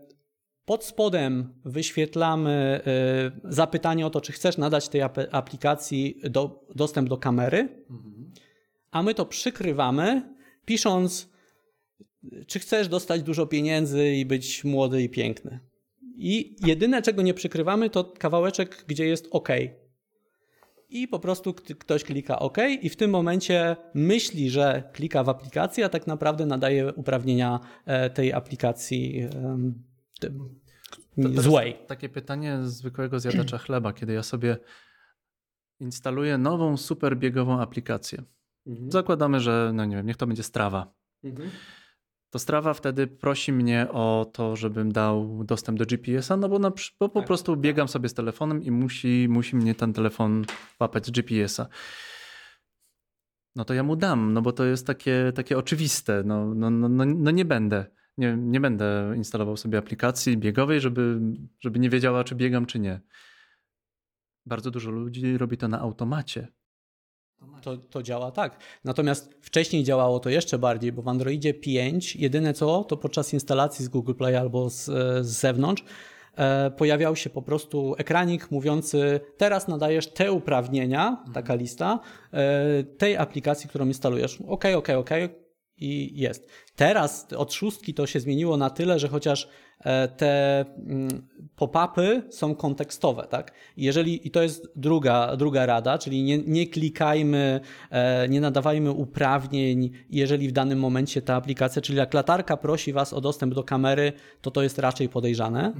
pod 0.65 0.83
spodem 0.83 1.53
wyświetlamy 1.65 2.81
e, 2.87 3.51
zapytanie 3.53 4.05
o 4.05 4.09
to, 4.09 4.21
czy 4.21 4.31
chcesz 4.31 4.57
nadać 4.57 4.89
tej 4.89 5.01
aplikacji 5.31 6.19
do, 6.23 6.65
dostęp 6.75 7.09
do 7.09 7.17
kamery, 7.17 7.85
a 8.91 9.03
my 9.03 9.13
to 9.13 9.25
przykrywamy, 9.25 10.35
pisząc 10.65 11.34
czy 12.47 12.59
chcesz 12.59 12.87
dostać 12.87 13.23
dużo 13.23 13.47
pieniędzy 13.47 14.09
i 14.09 14.25
być 14.25 14.63
młody 14.63 15.03
i 15.03 15.09
piękny. 15.09 15.59
I 16.17 16.55
jedyne, 16.67 17.01
czego 17.01 17.21
nie 17.21 17.33
przykrywamy, 17.33 17.89
to 17.89 18.03
kawałeczek, 18.03 18.85
gdzie 18.87 19.05
jest 19.05 19.27
OK. 19.31 19.49
I 20.89 21.07
po 21.07 21.19
prostu 21.19 21.53
ktoś 21.53 22.03
klika 22.03 22.39
OK, 22.39 22.57
i 22.81 22.89
w 22.89 22.95
tym 22.95 23.11
momencie 23.11 23.75
myśli, 23.93 24.49
że 24.49 24.89
klika 24.93 25.23
w 25.23 25.29
aplikacji, 25.29 25.83
a 25.83 25.89
tak 25.89 26.07
naprawdę 26.07 26.45
nadaje 26.45 26.93
uprawnienia 26.93 27.59
e, 27.85 28.09
tej 28.09 28.33
aplikacji 28.33 29.27
złej. 31.17 31.77
Takie 31.87 32.09
pytanie 32.09 32.59
zwykłego 32.63 33.19
zjadacza 33.19 33.57
chleba, 33.65 33.93
kiedy 33.93 34.13
ja 34.13 34.23
sobie 34.23 34.57
instaluję 35.79 36.37
nową 36.37 36.77
super 36.77 37.17
biegową 37.17 37.61
aplikację. 37.61 38.23
Mhm. 38.67 38.91
Zakładamy, 38.91 39.39
że 39.39 39.71
no 39.73 39.85
nie 39.85 39.95
wiem, 39.95 40.07
niech 40.07 40.17
to 40.17 40.27
będzie 40.27 40.43
strawa. 40.43 40.93
Mhm 41.23 41.49
to 42.35 42.39
Strava 42.39 42.73
wtedy 42.73 43.07
prosi 43.07 43.53
mnie 43.53 43.87
o 43.91 44.31
to, 44.33 44.55
żebym 44.55 44.91
dał 44.91 45.43
dostęp 45.43 45.79
do 45.79 45.85
GPS-a, 45.85 46.37
no 46.37 46.49
bo, 46.49 46.59
na, 46.59 46.71
bo 46.99 47.09
po 47.09 47.19
tak, 47.19 47.27
prostu 47.27 47.51
tak. 47.51 47.61
biegam 47.61 47.87
sobie 47.87 48.09
z 48.09 48.13
telefonem 48.13 48.63
i 48.63 48.71
musi, 48.71 49.27
musi 49.29 49.55
mnie 49.55 49.75
ten 49.75 49.93
telefon 49.93 50.45
łapać 50.79 51.05
z 51.05 51.11
GPS-a. 51.11 51.67
No 53.55 53.65
to 53.65 53.73
ja 53.73 53.83
mu 53.83 53.95
dam, 53.95 54.33
no 54.33 54.41
bo 54.41 54.51
to 54.51 54.65
jest 54.65 54.87
takie, 54.87 55.31
takie 55.35 55.57
oczywiste. 55.57 56.23
No, 56.25 56.55
no, 56.55 56.69
no, 56.69 56.89
no, 56.89 57.05
no 57.05 57.31
nie 57.31 57.45
będę. 57.45 57.85
Nie, 58.17 58.37
nie 58.37 58.59
będę 58.59 59.13
instalował 59.15 59.57
sobie 59.57 59.77
aplikacji 59.77 60.37
biegowej, 60.37 60.81
żeby, 60.81 61.19
żeby 61.59 61.79
nie 61.79 61.89
wiedziała, 61.89 62.23
czy 62.23 62.35
biegam, 62.35 62.65
czy 62.65 62.79
nie. 62.79 63.01
Bardzo 64.45 64.71
dużo 64.71 64.91
ludzi 64.91 65.37
robi 65.37 65.57
to 65.57 65.67
na 65.67 65.79
automacie 65.79 66.47
to, 67.61 67.77
to 67.77 68.03
działa 68.03 68.31
tak. 68.31 68.57
Natomiast 68.83 69.35
wcześniej 69.41 69.83
działało 69.83 70.19
to 70.19 70.29
jeszcze 70.29 70.57
bardziej, 70.57 70.91
bo 70.91 71.01
w 71.01 71.07
Androidzie 71.07 71.53
5 71.53 72.15
jedyne 72.15 72.53
co, 72.53 72.83
to 72.83 72.97
podczas 72.97 73.33
instalacji 73.33 73.85
z 73.85 73.87
Google 73.87 74.13
Play 74.13 74.35
albo 74.35 74.69
z, 74.69 74.85
z 75.25 75.25
zewnątrz 75.25 75.83
e, 76.35 76.71
pojawiał 76.71 77.15
się 77.15 77.29
po 77.29 77.41
prostu 77.41 77.95
ekranik 77.97 78.51
mówiący 78.51 79.19
teraz 79.37 79.67
nadajesz 79.67 80.07
te 80.07 80.31
uprawnienia, 80.31 81.07
mhm. 81.07 81.33
taka 81.33 81.55
lista, 81.55 81.99
e, 82.33 82.83
tej 82.83 83.17
aplikacji, 83.17 83.69
którą 83.69 83.85
instalujesz. 83.85 84.41
OK, 84.47 84.65
OK, 84.75 84.89
OK 84.89 85.11
i 85.77 86.19
jest. 86.19 86.49
Teraz 86.75 87.27
od 87.37 87.53
szóstki 87.53 87.93
to 87.93 88.07
się 88.07 88.19
zmieniło 88.19 88.57
na 88.57 88.69
tyle, 88.69 88.99
że 88.99 89.07
chociaż 89.07 89.47
E, 89.85 90.07
te 90.07 90.65
mm, 90.87 91.27
pop-upy 91.55 92.21
są 92.29 92.55
kontekstowe, 92.55 93.27
tak? 93.29 93.51
Jeżeli, 93.77 94.27
i 94.27 94.31
to 94.31 94.43
jest 94.43 94.71
druga, 94.75 95.35
druga 95.37 95.65
rada, 95.65 95.97
czyli 95.97 96.23
nie, 96.23 96.37
nie 96.37 96.67
klikajmy, 96.67 97.59
e, 97.89 98.29
nie 98.29 98.41
nadawajmy 98.41 98.91
uprawnień, 98.91 99.91
jeżeli 100.09 100.47
w 100.47 100.51
danym 100.51 100.79
momencie 100.79 101.21
ta 101.21 101.35
aplikacja, 101.35 101.81
czyli 101.81 101.97
jak 101.97 102.13
latarka 102.13 102.57
prosi 102.57 102.93
Was 102.93 103.13
o 103.13 103.21
dostęp 103.21 103.53
do 103.53 103.63
kamery, 103.63 104.13
to 104.41 104.51
to 104.51 104.63
jest 104.63 104.79
raczej 104.79 105.09
podejrzane. 105.09 105.73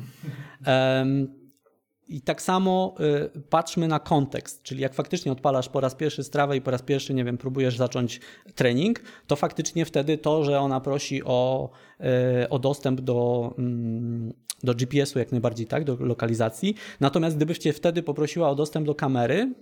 I 2.07 2.21
tak 2.21 2.41
samo 2.41 2.95
y, 3.35 3.41
patrzmy 3.41 3.87
na 3.87 3.99
kontekst, 3.99 4.63
czyli 4.63 4.81
jak 4.81 4.93
faktycznie 4.93 5.31
odpalasz 5.31 5.69
po 5.69 5.81
raz 5.81 5.95
pierwszy 5.95 6.23
strawę 6.23 6.57
i 6.57 6.61
po 6.61 6.71
raz 6.71 6.81
pierwszy, 6.81 7.13
nie 7.13 7.23
wiem, 7.23 7.37
próbujesz 7.37 7.77
zacząć 7.77 8.19
trening, 8.55 9.01
to 9.27 9.35
faktycznie 9.35 9.85
wtedy 9.85 10.17
to, 10.17 10.43
że 10.43 10.59
ona 10.59 10.79
prosi 10.79 11.23
o, 11.23 11.69
y, 12.43 12.49
o 12.49 12.59
dostęp 12.59 13.01
do, 13.01 13.53
mm, 13.57 14.33
do 14.63 14.75
GPS-u 14.75 15.19
jak 15.19 15.31
najbardziej, 15.31 15.67
tak, 15.67 15.83
do 15.83 15.97
lokalizacji. 15.99 16.75
Natomiast 16.99 17.35
gdyby 17.35 17.55
cię 17.55 17.73
wtedy 17.73 18.03
poprosiła 18.03 18.49
o 18.49 18.55
dostęp 18.55 18.85
do 18.85 18.95
kamery, 18.95 19.53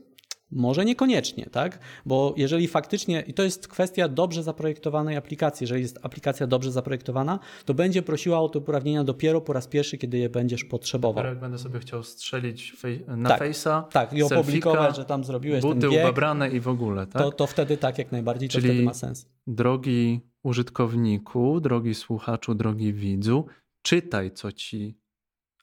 może 0.52 0.86
niekoniecznie, 0.86 1.46
tak? 1.46 1.80
Bo 2.06 2.34
jeżeli 2.38 2.68
faktycznie, 2.68 3.24
i 3.28 3.34
to 3.34 3.44
jest 3.44 3.68
kwestia 3.68 4.08
dobrze 4.08 4.44
zaprojektowanej 4.44 5.18
aplikacji, 5.18 5.64
jeżeli 5.64 5.82
jest 5.82 6.00
aplikacja 6.02 6.48
dobrze 6.48 6.72
zaprojektowana, 6.72 7.40
to 7.66 7.74
będzie 7.74 8.02
prosiła 8.02 8.40
o 8.40 8.50
te 8.50 8.60
uprawnienia 8.60 9.04
dopiero 9.04 9.42
po 9.42 9.54
raz 9.54 9.68
pierwszy, 9.68 9.98
kiedy 9.98 10.18
je 10.18 10.30
będziesz 10.30 10.64
potrzebował. 10.64 11.26
Jak 11.26 11.40
będę 11.40 11.58
sobie 11.58 11.80
chciał 11.80 12.04
strzelić 12.04 12.74
na 13.08 13.30
tak, 13.30 13.42
Face'a, 13.42 13.84
tak, 13.88 14.14
i 14.14 14.24
opublikować, 14.24 14.96
że 14.96 15.06
tam 15.06 15.24
zrobiłeś 15.24 15.62
buty 15.62 15.82
ten 15.82 15.90
bieg, 15.90 16.04
ubabrane 16.04 16.50
i 16.50 16.60
w 16.60 16.68
ogóle, 16.68 17.08
tak? 17.08 17.22
To, 17.22 17.32
to 17.32 17.48
wtedy 17.48 17.78
tak, 17.78 17.98
jak 17.98 18.12
najbardziej, 18.12 18.50
Czyli, 18.50 18.64
to 18.64 18.74
wtedy 18.74 18.84
ma 18.84 18.94
sens. 18.94 19.30
drogi 19.48 20.20
użytkowniku, 20.44 21.60
drogi 21.60 21.96
słuchaczu, 21.96 22.56
drogi 22.56 22.94
widzu, 22.94 23.46
czytaj, 23.82 24.32
co 24.32 24.52
ci 24.52 24.98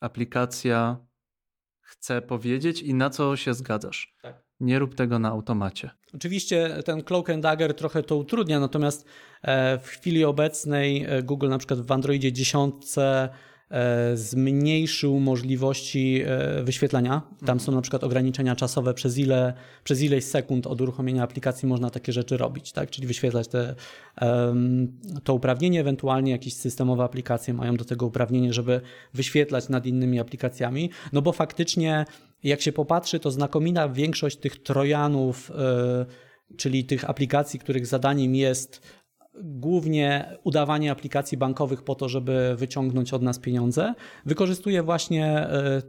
aplikacja 0.00 1.06
chce 1.80 2.22
powiedzieć 2.22 2.82
i 2.82 2.94
na 2.94 3.10
co 3.10 3.36
się 3.36 3.54
zgadzasz. 3.54 4.16
Tak. 4.22 4.49
Nie 4.60 4.78
rób 4.78 4.94
tego 4.94 5.18
na 5.18 5.28
automacie. 5.28 5.90
Oczywiście 6.14 6.82
ten 6.84 7.02
Cloak 7.02 7.30
and 7.30 7.42
Dagger 7.42 7.74
trochę 7.74 8.02
to 8.02 8.16
utrudnia, 8.16 8.60
natomiast 8.60 9.08
e, 9.42 9.78
w 9.78 9.86
chwili 9.86 10.24
obecnej 10.24 11.04
e, 11.08 11.22
Google 11.22 11.48
na 11.48 11.58
przykład 11.58 11.80
w 11.80 11.92
Androidzie 11.92 12.32
10 12.32 12.74
E, 12.98 13.28
zmniejszył 14.14 15.20
możliwości 15.20 16.22
e, 16.26 16.62
wyświetlania. 16.62 17.22
Tam 17.46 17.60
są 17.60 17.72
na 17.72 17.82
przykład 17.82 18.04
ograniczenia 18.04 18.56
czasowe, 18.56 18.94
przez 18.94 19.18
ile, 19.18 19.52
przez 19.84 20.02
ileś 20.02 20.24
sekund 20.24 20.66
od 20.66 20.80
uruchomienia 20.80 21.22
aplikacji 21.22 21.68
można 21.68 21.90
takie 21.90 22.12
rzeczy 22.12 22.36
robić, 22.36 22.72
tak? 22.72 22.90
czyli 22.90 23.06
wyświetlać 23.06 23.48
te, 23.48 23.74
to 25.24 25.34
uprawnienie, 25.34 25.80
ewentualnie 25.80 26.32
jakieś 26.32 26.54
systemowe 26.54 27.04
aplikacje 27.04 27.54
mają 27.54 27.76
do 27.76 27.84
tego 27.84 28.06
uprawnienie, 28.06 28.52
żeby 28.52 28.80
wyświetlać 29.14 29.68
nad 29.68 29.86
innymi 29.86 30.20
aplikacjami, 30.20 30.90
no 31.12 31.22
bo 31.22 31.32
faktycznie 31.32 32.04
jak 32.44 32.60
się 32.60 32.72
popatrzy, 32.72 33.20
to 33.20 33.30
znakomita 33.30 33.88
większość 33.88 34.36
tych 34.36 34.62
trojanów, 34.62 35.50
e, 35.50 36.06
czyli 36.56 36.84
tych 36.84 37.10
aplikacji, 37.10 37.60
których 37.60 37.86
zadaniem 37.86 38.34
jest 38.34 38.99
głównie 39.34 40.36
udawanie 40.44 40.90
aplikacji 40.90 41.38
bankowych 41.38 41.82
po 41.82 41.94
to, 41.94 42.08
żeby 42.08 42.54
wyciągnąć 42.56 43.12
od 43.12 43.22
nas 43.22 43.38
pieniądze, 43.38 43.94
wykorzystuje 44.26 44.82
właśnie 44.82 45.26
e, 45.26 45.82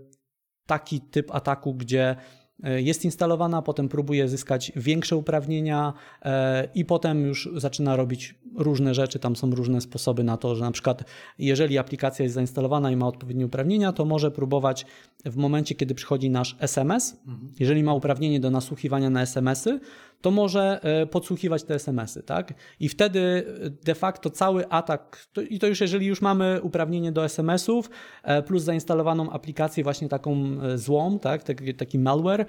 taki 0.66 1.02
typ 1.02 1.36
ataku, 1.36 1.74
gdzie 1.74 2.16
e, 2.64 2.82
jest 2.82 3.06
instalowana, 3.06 3.62
potem 3.62 3.90
próbuje 3.90 4.28
zyskać 4.28 4.72
większe 4.76 5.16
uprawnienia 5.16 5.94
e, 6.22 6.68
i 6.76 6.86
potem 6.86 7.26
już 7.26 7.50
zaczyna 7.56 7.96
robić 7.96 8.36
różne 8.56 8.94
rzeczy. 8.94 9.20
Tam 9.20 9.36
są 9.36 9.52
różne 9.52 9.82
sposoby 9.82 10.24
na 10.24 10.38
to, 10.38 10.56
że 10.56 10.66
na 10.66 10.72
przykład 10.72 11.04
jeżeli 11.38 11.78
aplikacja 11.78 12.24
jest 12.24 12.36
zainstalowana 12.36 12.92
i 12.92 12.96
ma 12.96 13.08
odpowiednie 13.08 13.46
uprawnienia, 13.46 13.92
to 13.92 14.06
może 14.06 14.32
próbować 14.32 14.86
w 15.26 15.36
momencie, 15.38 15.76
kiedy 15.76 15.96
przychodzi 15.96 16.30
nasz 16.30 16.56
SMS, 16.60 17.22
jeżeli 17.60 17.84
ma 17.84 17.94
uprawnienie 17.94 18.40
do 18.40 18.52
nasłuchiwania 18.52 19.10
na 19.10 19.22
SMS-y, 19.22 19.80
to 20.22 20.32
może 20.32 20.80
e, 20.84 21.06
podsłuchiwać 21.06 21.64
te 21.64 21.76
SMS-y, 21.76 22.24
tak? 22.24 22.54
I 22.80 22.90
wtedy 22.90 23.46
de 23.84 23.96
facto 23.96 24.30
cały 24.30 24.70
atak, 24.70 25.28
to, 25.34 25.42
i 25.42 25.60
to 25.60 25.68
już 25.68 25.82
jeżeli 25.82 26.06
już 26.06 26.22
mamy 26.22 26.60
uprawnienie 26.62 27.12
do 27.12 27.26
SMS-ów, 27.26 27.90
e, 28.24 28.44
plus 28.44 28.64
zainstalowaną 28.64 29.30
aplikację 29.30 29.84
właśnie 29.84 30.10
taką 30.10 30.36
e, 30.36 30.78
złą, 30.78 31.20
tak? 31.20 31.44
Taki, 31.44 31.74
taki 31.74 32.00
malware, 32.00 32.46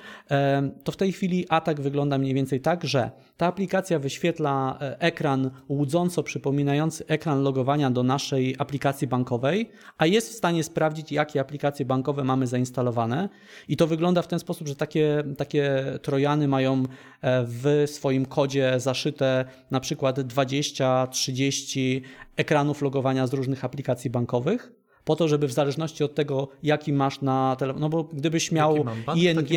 to 0.84 0.92
w 0.92 0.96
tej 0.96 1.12
chwili 1.12 1.46
atak 1.48 1.80
wygląda 1.80 2.18
mniej 2.18 2.34
więcej 2.34 2.60
tak, 2.60 2.84
że 2.84 3.10
ta 3.36 3.46
aplikacja 3.46 3.98
wyświetla 3.98 4.78
ekran 4.98 5.50
łudząco 5.68 6.22
przypominający 6.22 7.06
ekran 7.06 7.42
logowania 7.42 7.90
do 7.90 8.02
naszej 8.02 8.56
aplikacji 8.58 9.08
bankowej, 9.08 9.70
a 9.98 10.06
jest 10.06 10.30
w 10.30 10.32
stanie 10.32 10.64
sprawdzić, 10.64 11.12
jakie 11.12 11.40
aplikacje 11.40 11.86
bankowe 11.86 12.24
mamy 12.24 12.46
zainstalowane. 12.46 13.28
I 13.68 13.76
to 13.76 13.86
wygląda 13.86 14.22
w 14.22 14.28
ten 14.28 14.38
sposób, 14.38 14.68
że 14.68 14.76
takie, 14.76 15.24
takie 15.38 15.84
trojany 16.02 16.48
mają 16.48 16.82
w 17.44 17.61
w 17.62 17.84
swoim 17.86 18.26
kodzie 18.26 18.74
zaszyte 18.76 19.44
na 19.70 19.80
przykład 19.80 20.18
20-30 20.18 22.00
ekranów 22.36 22.82
logowania 22.82 23.26
z 23.26 23.32
różnych 23.32 23.64
aplikacji 23.64 24.10
bankowych, 24.10 24.72
po 25.04 25.16
to, 25.16 25.28
żeby 25.28 25.48
w 25.48 25.52
zależności 25.52 26.04
od 26.04 26.14
tego, 26.14 26.48
jaki 26.62 26.92
masz 26.92 27.20
na 27.20 27.56
telefonie, 27.58 27.80
no 27.80 27.88
bo 27.88 28.04
gdybyś 28.04 28.52
miał 28.52 28.84
bank, 28.84 29.18
ING, 29.18 29.48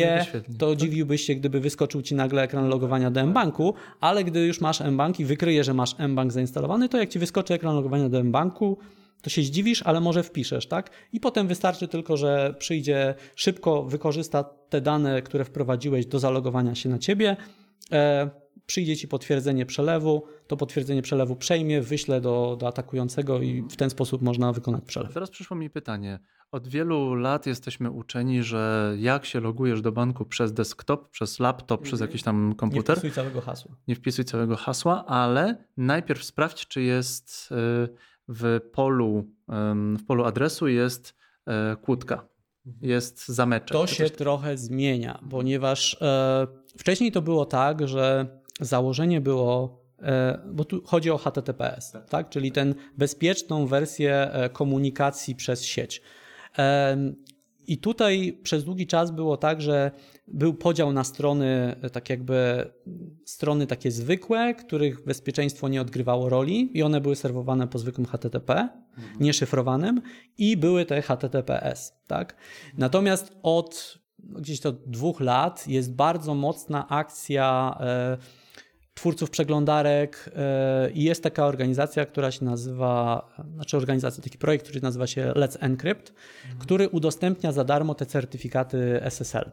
to 0.58 0.70
tak? 0.70 0.78
dziwiłbyś 0.78 1.22
się, 1.22 1.34
gdyby 1.34 1.60
wyskoczył 1.60 2.02
ci 2.02 2.14
nagle 2.14 2.42
ekran 2.42 2.68
logowania 2.68 3.10
do 3.10 3.26
mBanku, 3.26 3.74
ale 4.00 4.24
gdy 4.24 4.46
już 4.46 4.60
masz 4.60 4.80
mBank 4.80 5.20
i 5.20 5.24
wykryje, 5.24 5.64
że 5.64 5.74
masz 5.74 5.98
mBank 5.98 6.32
zainstalowany, 6.32 6.88
to 6.88 6.98
jak 6.98 7.08
ci 7.08 7.18
wyskoczy 7.18 7.54
ekran 7.54 7.74
logowania 7.74 8.08
do 8.08 8.24
mBanku, 8.24 8.78
to 9.22 9.30
się 9.30 9.42
zdziwisz, 9.42 9.82
ale 9.82 10.00
może 10.00 10.22
wpiszesz, 10.22 10.66
tak? 10.66 10.90
I 11.12 11.20
potem 11.20 11.48
wystarczy 11.48 11.88
tylko, 11.88 12.16
że 12.16 12.54
przyjdzie 12.58 13.14
szybko, 13.34 13.82
wykorzysta 13.82 14.44
te 14.44 14.80
dane, 14.80 15.22
które 15.22 15.44
wprowadziłeś 15.44 16.06
do 16.06 16.18
zalogowania 16.18 16.74
się 16.74 16.88
na 16.88 16.98
ciebie, 16.98 17.36
przyjdzie 18.66 18.96
ci 18.96 19.08
potwierdzenie 19.08 19.66
przelewu, 19.66 20.26
to 20.46 20.56
potwierdzenie 20.56 21.02
przelewu 21.02 21.36
przejmie, 21.36 21.82
wyśle 21.82 22.20
do, 22.20 22.56
do 22.60 22.68
atakującego 22.68 23.42
i 23.42 23.62
w 23.62 23.76
ten 23.76 23.90
sposób 23.90 24.22
można 24.22 24.52
wykonać 24.52 24.84
przelew. 24.84 25.14
Teraz 25.14 25.30
przyszło 25.30 25.56
mi 25.56 25.70
pytanie. 25.70 26.18
Od 26.52 26.68
wielu 26.68 27.14
lat 27.14 27.46
jesteśmy 27.46 27.90
uczeni, 27.90 28.42
że 28.42 28.94
jak 28.98 29.24
się 29.24 29.40
logujesz 29.40 29.80
do 29.80 29.92
banku 29.92 30.24
przez 30.24 30.52
desktop, 30.52 31.10
przez 31.10 31.40
laptop, 31.40 31.82
przez 31.82 32.00
jakiś 32.00 32.22
tam 32.22 32.54
komputer. 32.54 32.96
Nie 32.96 33.00
wpisuj 33.00 33.12
całego 33.12 33.40
hasła. 33.40 33.76
Nie 33.88 33.94
wpisuj 33.94 34.24
całego 34.24 34.56
hasła, 34.56 35.06
ale 35.06 35.64
najpierw 35.76 36.24
sprawdź, 36.24 36.66
czy 36.66 36.82
jest 36.82 37.48
y, 37.52 37.88
w 38.28 38.60
polu, 38.72 39.24
w 39.98 40.04
polu 40.06 40.24
adresu 40.24 40.68
jest 40.68 41.14
e, 41.46 41.76
kłódka, 41.76 42.28
jest. 42.82 43.26
To 43.72 43.86
się 43.86 44.10
trochę 44.10 44.56
zmienia, 44.56 45.20
ponieważ 45.30 45.96
e, 46.02 46.46
wcześniej 46.78 47.12
to 47.12 47.22
było 47.22 47.46
tak, 47.46 47.88
że 47.88 48.26
założenie 48.60 49.20
było 49.20 49.80
e, 50.02 50.40
bo 50.52 50.64
tu 50.64 50.82
chodzi 50.84 51.10
o 51.10 51.18
HTTPS, 51.18 51.92
tak. 51.92 52.08
tak? 52.08 52.28
czyli 52.28 52.52
tę 52.52 52.72
bezpieczną 52.98 53.66
wersję 53.66 54.30
komunikacji 54.52 55.34
przez 55.34 55.64
sieć. 55.64 56.02
I 57.66 57.78
tutaj 57.78 58.38
przez 58.42 58.64
długi 58.64 58.86
czas 58.86 59.10
było 59.10 59.36
tak, 59.36 59.62
że 59.62 59.90
był 60.28 60.54
podział 60.54 60.92
na 60.92 61.04
strony, 61.04 61.76
tak 61.92 62.10
jakby 62.10 62.70
strony 63.24 63.66
takie 63.66 63.90
zwykłe, 63.90 64.54
których 64.54 65.04
bezpieczeństwo 65.04 65.68
nie 65.68 65.80
odgrywało 65.80 66.28
roli 66.28 66.78
i 66.78 66.82
one 66.82 67.00
były 67.00 67.16
serwowane 67.16 67.68
po 67.68 67.78
zwykłym 67.78 68.06
HTTP, 68.06 68.68
mhm. 68.98 69.16
nieszyfrowanym 69.20 70.02
i 70.38 70.56
były 70.56 70.84
te 70.84 71.02
HTTPS, 71.02 71.92
tak? 72.06 72.36
Natomiast 72.78 73.36
od 73.42 73.98
gdzieś 74.18 74.60
to 74.60 74.72
dwóch 74.72 75.20
lat 75.20 75.68
jest 75.68 75.94
bardzo 75.94 76.34
mocna 76.34 76.88
akcja 76.88 77.76
e, 77.80 78.16
twórców 78.96 79.30
przeglądarek 79.30 80.30
e, 80.36 80.90
i 80.90 81.02
jest 81.02 81.22
taka 81.22 81.46
organizacja, 81.46 82.06
która 82.06 82.30
się 82.30 82.44
nazywa, 82.44 83.28
znaczy 83.54 83.76
organizacja, 83.76 84.24
taki 84.24 84.38
projekt, 84.38 84.64
który 84.64 84.80
nazywa 84.80 85.06
się 85.06 85.32
Let's 85.36 85.56
Encrypt, 85.60 86.12
mhm. 86.42 86.58
który 86.60 86.88
udostępnia 86.88 87.52
za 87.52 87.64
darmo 87.64 87.94
te 87.94 88.06
certyfikaty 88.06 89.00
SSL. 89.02 89.50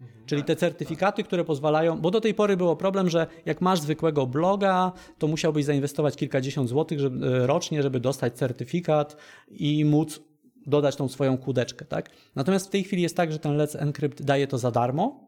Mhm. 0.00 0.26
Czyli 0.26 0.44
te 0.44 0.56
certyfikaty, 0.56 1.24
które 1.24 1.44
pozwalają, 1.44 2.00
bo 2.00 2.10
do 2.10 2.20
tej 2.20 2.34
pory 2.34 2.56
było 2.56 2.76
problem, 2.76 3.10
że 3.10 3.26
jak 3.46 3.60
masz 3.60 3.80
zwykłego 3.80 4.26
bloga, 4.26 4.92
to 5.18 5.26
musiałbyś 5.26 5.64
zainwestować 5.64 6.16
kilkadziesiąt 6.16 6.68
złotych 6.68 7.00
żeby, 7.00 7.26
e, 7.26 7.46
rocznie, 7.46 7.82
żeby 7.82 8.00
dostać 8.00 8.34
certyfikat 8.36 9.16
i 9.48 9.84
móc 9.84 10.20
dodać 10.66 10.96
tą 10.96 11.08
swoją 11.08 11.38
kudeczkę. 11.38 11.84
Tak? 11.84 12.10
Natomiast 12.34 12.66
w 12.66 12.70
tej 12.70 12.84
chwili 12.84 13.02
jest 13.02 13.16
tak, 13.16 13.32
że 13.32 13.38
ten 13.38 13.56
Let's 13.56 13.82
Encrypt 13.82 14.22
daje 14.22 14.46
to 14.46 14.58
za 14.58 14.70
darmo 14.70 15.27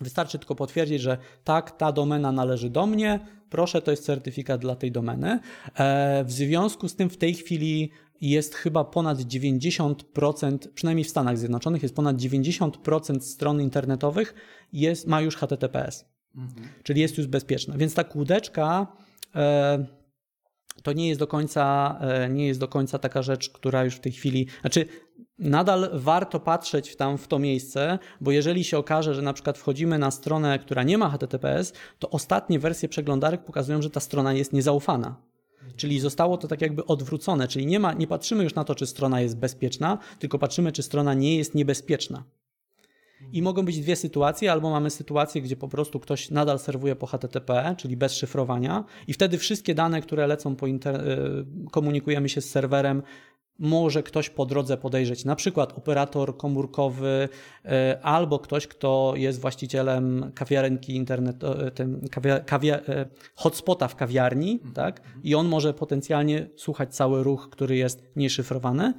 Wystarczy 0.00 0.38
tylko 0.38 0.54
potwierdzić, 0.54 1.00
że 1.00 1.18
tak, 1.44 1.76
ta 1.76 1.92
domena 1.92 2.32
należy 2.32 2.70
do 2.70 2.86
mnie, 2.86 3.20
proszę, 3.50 3.82
to 3.82 3.90
jest 3.90 4.04
certyfikat 4.04 4.60
dla 4.60 4.76
tej 4.76 4.92
domeny. 4.92 5.40
E, 5.74 6.24
w 6.24 6.32
związku 6.32 6.88
z 6.88 6.96
tym 6.96 7.10
w 7.10 7.16
tej 7.16 7.34
chwili 7.34 7.90
jest 8.20 8.54
chyba 8.54 8.84
ponad 8.84 9.18
90%, 9.18 10.58
przynajmniej 10.74 11.04
w 11.04 11.10
Stanach 11.10 11.38
Zjednoczonych, 11.38 11.82
jest 11.82 11.94
ponad 11.94 12.16
90% 12.16 13.20
stron 13.20 13.60
internetowych 13.60 14.34
jest, 14.72 15.06
ma 15.06 15.20
już 15.20 15.36
HTTPS, 15.36 16.04
mhm. 16.36 16.68
czyli 16.82 17.00
jest 17.00 17.18
już 17.18 17.26
bezpieczna. 17.26 17.76
Więc 17.76 17.94
ta 17.94 18.04
kłódeczka 18.04 18.86
e, 19.34 19.86
to 20.82 20.92
nie 20.92 21.08
jest 21.08 21.20
do 21.20 21.26
końca, 21.26 21.96
e, 22.00 22.28
nie 22.30 22.46
jest 22.46 22.60
do 22.60 22.68
końca 22.68 22.98
taka 22.98 23.22
rzecz, 23.22 23.50
która 23.50 23.84
już 23.84 23.94
w 23.94 24.00
tej 24.00 24.12
chwili, 24.12 24.46
znaczy 24.60 24.86
nadal 25.38 25.90
warto 25.92 26.40
patrzeć 26.40 26.96
tam 26.96 27.18
w 27.18 27.28
to 27.28 27.38
miejsce, 27.38 27.98
bo 28.20 28.30
jeżeli 28.30 28.64
się 28.64 28.78
okaże, 28.78 29.14
że 29.14 29.22
na 29.22 29.32
przykład 29.32 29.58
wchodzimy 29.58 29.98
na 29.98 30.10
stronę, 30.10 30.58
która 30.58 30.82
nie 30.82 30.98
ma 30.98 31.10
HTTPS, 31.10 31.72
to 31.98 32.10
ostatnie 32.10 32.58
wersje 32.58 32.88
przeglądarek 32.88 33.44
pokazują, 33.44 33.82
że 33.82 33.90
ta 33.90 34.00
strona 34.00 34.32
jest 34.32 34.52
niezaufana. 34.52 35.16
Czyli 35.76 36.00
zostało 36.00 36.36
to 36.36 36.48
tak 36.48 36.60
jakby 36.60 36.86
odwrócone, 36.86 37.48
czyli 37.48 37.66
nie, 37.66 37.80
ma, 37.80 37.92
nie 37.92 38.06
patrzymy 38.06 38.44
już 38.44 38.54
na 38.54 38.64
to, 38.64 38.74
czy 38.74 38.86
strona 38.86 39.20
jest 39.20 39.36
bezpieczna, 39.38 39.98
tylko 40.18 40.38
patrzymy, 40.38 40.72
czy 40.72 40.82
strona 40.82 41.14
nie 41.14 41.36
jest 41.36 41.54
niebezpieczna. 41.54 42.24
I 43.32 43.42
mogą 43.42 43.64
być 43.64 43.80
dwie 43.80 43.96
sytuacje, 43.96 44.52
albo 44.52 44.70
mamy 44.70 44.90
sytuację, 44.90 45.42
gdzie 45.42 45.56
po 45.56 45.68
prostu 45.68 46.00
ktoś 46.00 46.30
nadal 46.30 46.58
serwuje 46.58 46.96
po 46.96 47.06
HTTP, 47.06 47.74
czyli 47.78 47.96
bez 47.96 48.14
szyfrowania, 48.14 48.84
i 49.06 49.12
wtedy 49.12 49.38
wszystkie 49.38 49.74
dane, 49.74 50.00
które 50.00 50.26
lecą 50.26 50.56
po 50.56 50.66
inter... 50.66 51.08
Y, 51.08 51.70
komunikujemy 51.70 52.28
się 52.28 52.40
z 52.40 52.50
serwerem, 52.50 53.02
może 53.58 54.02
ktoś 54.02 54.30
po 54.30 54.46
drodze 54.46 54.76
podejrzeć, 54.76 55.24
na 55.24 55.36
przykład 55.36 55.78
operator 55.78 56.36
komórkowy 56.36 57.28
y, 57.64 57.68
albo 58.02 58.38
ktoś, 58.38 58.66
kto 58.66 59.12
jest 59.16 59.40
właścicielem 59.40 60.32
kawiarenki 60.34 60.96
internetu, 60.96 61.46
y, 61.66 61.70
tym 61.70 62.08
kawia, 62.10 62.40
kawia, 62.40 62.80
hotspota 63.34 63.88
w 63.88 63.96
kawiarni, 63.96 64.52
mhm. 64.52 64.74
tak? 64.74 65.00
I 65.22 65.34
on 65.34 65.48
może 65.48 65.74
potencjalnie 65.74 66.48
słuchać 66.56 66.94
cały 66.94 67.22
ruch, 67.22 67.48
który 67.50 67.76
jest 67.76 68.02
nieszyfrowany. 68.16 68.94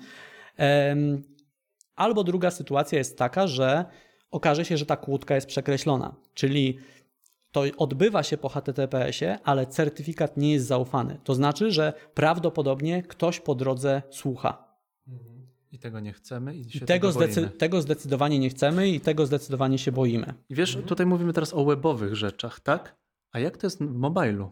Albo 1.95 2.24
druga 2.24 2.51
sytuacja 2.51 2.97
jest 2.97 3.18
taka, 3.18 3.47
że 3.47 3.86
okaże 4.32 4.66
się, 4.66 4.78
że 4.78 4.86
ta 4.86 4.97
kłódka 4.97 5.36
jest 5.36 5.47
przekreślona, 5.47 6.16
czyli 6.34 6.80
to 7.58 7.64
odbywa 7.78 8.24
się 8.24 8.38
po 8.38 8.49
HTTPS-ie, 8.49 9.39
ale 9.43 9.68
certyfikat 9.68 10.38
nie 10.38 10.53
jest 10.53 10.66
zaufany. 10.66 11.20
To 11.24 11.36
znaczy, 11.36 11.72
że 11.72 11.93
prawdopodobnie 12.14 13.03
ktoś 13.03 13.39
po 13.39 13.55
drodze 13.55 14.01
słucha. 14.10 14.78
Mhm. 15.08 15.47
I 15.72 15.80
tego 15.80 15.99
nie 15.99 16.14
chcemy 16.14 16.55
i, 16.55 16.78
I 16.78 16.82
tego, 16.82 17.12
zdecy 17.12 17.49
tego 17.49 17.82
zdecydowanie 17.82 18.39
nie 18.39 18.49
chcemy 18.49 18.89
i 18.89 18.99
tego 18.99 19.26
zdecydowanie 19.26 19.78
się 19.78 19.91
boimy. 19.91 20.34
I 20.49 20.55
wiesz, 20.55 20.70
mhm. 20.70 20.88
tutaj 20.88 21.05
mówimy 21.05 21.34
teraz 21.34 21.53
o 21.53 21.66
webowych 21.66 22.16
rzeczach, 22.16 22.60
tak? 22.60 22.95
A 23.32 23.39
jak 23.39 23.58
to 23.58 23.68
jest 23.68 23.84
w 23.84 23.93
mobilu? 23.93 24.51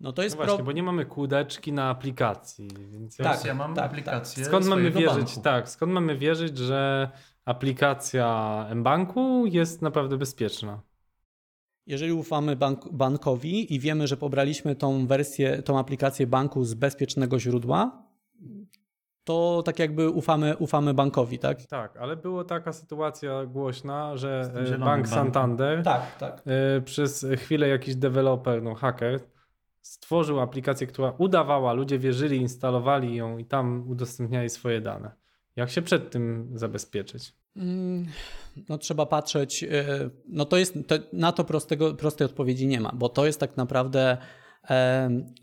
No 0.00 0.12
to 0.12 0.22
jest 0.22 0.34
no 0.34 0.36
właśnie, 0.36 0.56
pro... 0.56 0.64
bo 0.64 0.72
nie 0.72 0.82
mamy 0.82 1.06
kłódeczki 1.06 1.72
na 1.72 1.90
aplikacji. 1.90 2.68
Więc 2.90 3.16
tak, 3.16 3.44
ja 3.44 3.54
mam 3.54 3.74
tak, 3.74 3.84
aplikację. 3.84 4.42
Tak. 4.42 4.48
Skąd 4.48 4.66
mamy 4.66 4.90
wierzyć? 4.90 5.26
Banku. 5.26 5.40
Tak, 5.42 5.68
skąd 5.68 5.92
mamy 5.92 6.18
wierzyć, 6.18 6.58
że 6.58 7.10
aplikacja 7.44 8.66
mBanku 8.74 9.46
jest 9.46 9.82
naprawdę 9.82 10.16
bezpieczna. 10.16 10.80
Jeżeli 11.86 12.12
ufamy 12.12 12.56
bank, 12.56 12.92
bankowi 12.92 13.74
i 13.74 13.80
wiemy, 13.80 14.06
że 14.06 14.16
pobraliśmy 14.16 14.76
tą 14.76 15.06
wersję, 15.06 15.62
tą 15.62 15.78
aplikację 15.78 16.26
banku 16.26 16.64
z 16.64 16.74
bezpiecznego 16.74 17.38
źródła, 17.38 18.06
to 19.24 19.62
tak 19.64 19.78
jakby 19.78 20.10
ufamy, 20.10 20.56
ufamy 20.56 20.94
bankowi, 20.94 21.38
tak? 21.38 21.66
Tak, 21.66 21.96
ale 21.96 22.16
była 22.16 22.44
taka 22.44 22.72
sytuacja 22.72 23.46
głośna, 23.46 24.16
że 24.16 24.50
e, 24.74 24.78
Bank 24.78 25.08
Santander 25.08 25.82
tak, 25.82 26.16
tak. 26.18 26.42
E, 26.46 26.80
przez 26.80 27.26
chwilę 27.36 27.68
jakiś 27.68 27.96
deweloper, 27.96 28.62
no 28.62 28.74
haker, 28.74 29.20
stworzył 29.82 30.40
aplikację, 30.40 30.86
która 30.86 31.14
udawała, 31.18 31.72
ludzie 31.72 31.98
wierzyli, 31.98 32.36
instalowali 32.36 33.14
ją 33.14 33.38
i 33.38 33.44
tam 33.44 33.88
udostępniali 33.88 34.50
swoje 34.50 34.80
dane. 34.80 35.10
Jak 35.56 35.70
się 35.70 35.82
przed 35.82 36.10
tym 36.10 36.50
zabezpieczyć? 36.54 37.34
Mm, 37.56 38.06
no 38.68 38.78
trzeba 38.78 39.06
patrzeć, 39.06 39.62
y, 39.62 40.10
no 40.28 40.44
to 40.44 40.56
jest, 40.56 40.74
to, 40.86 40.94
na 41.12 41.32
to 41.32 41.44
prostego, 41.44 41.94
prostej 41.94 42.24
odpowiedzi 42.24 42.66
nie 42.66 42.80
ma, 42.80 42.92
bo 42.94 43.08
to 43.08 43.26
jest 43.26 43.40
tak 43.40 43.56
naprawdę 43.56 44.18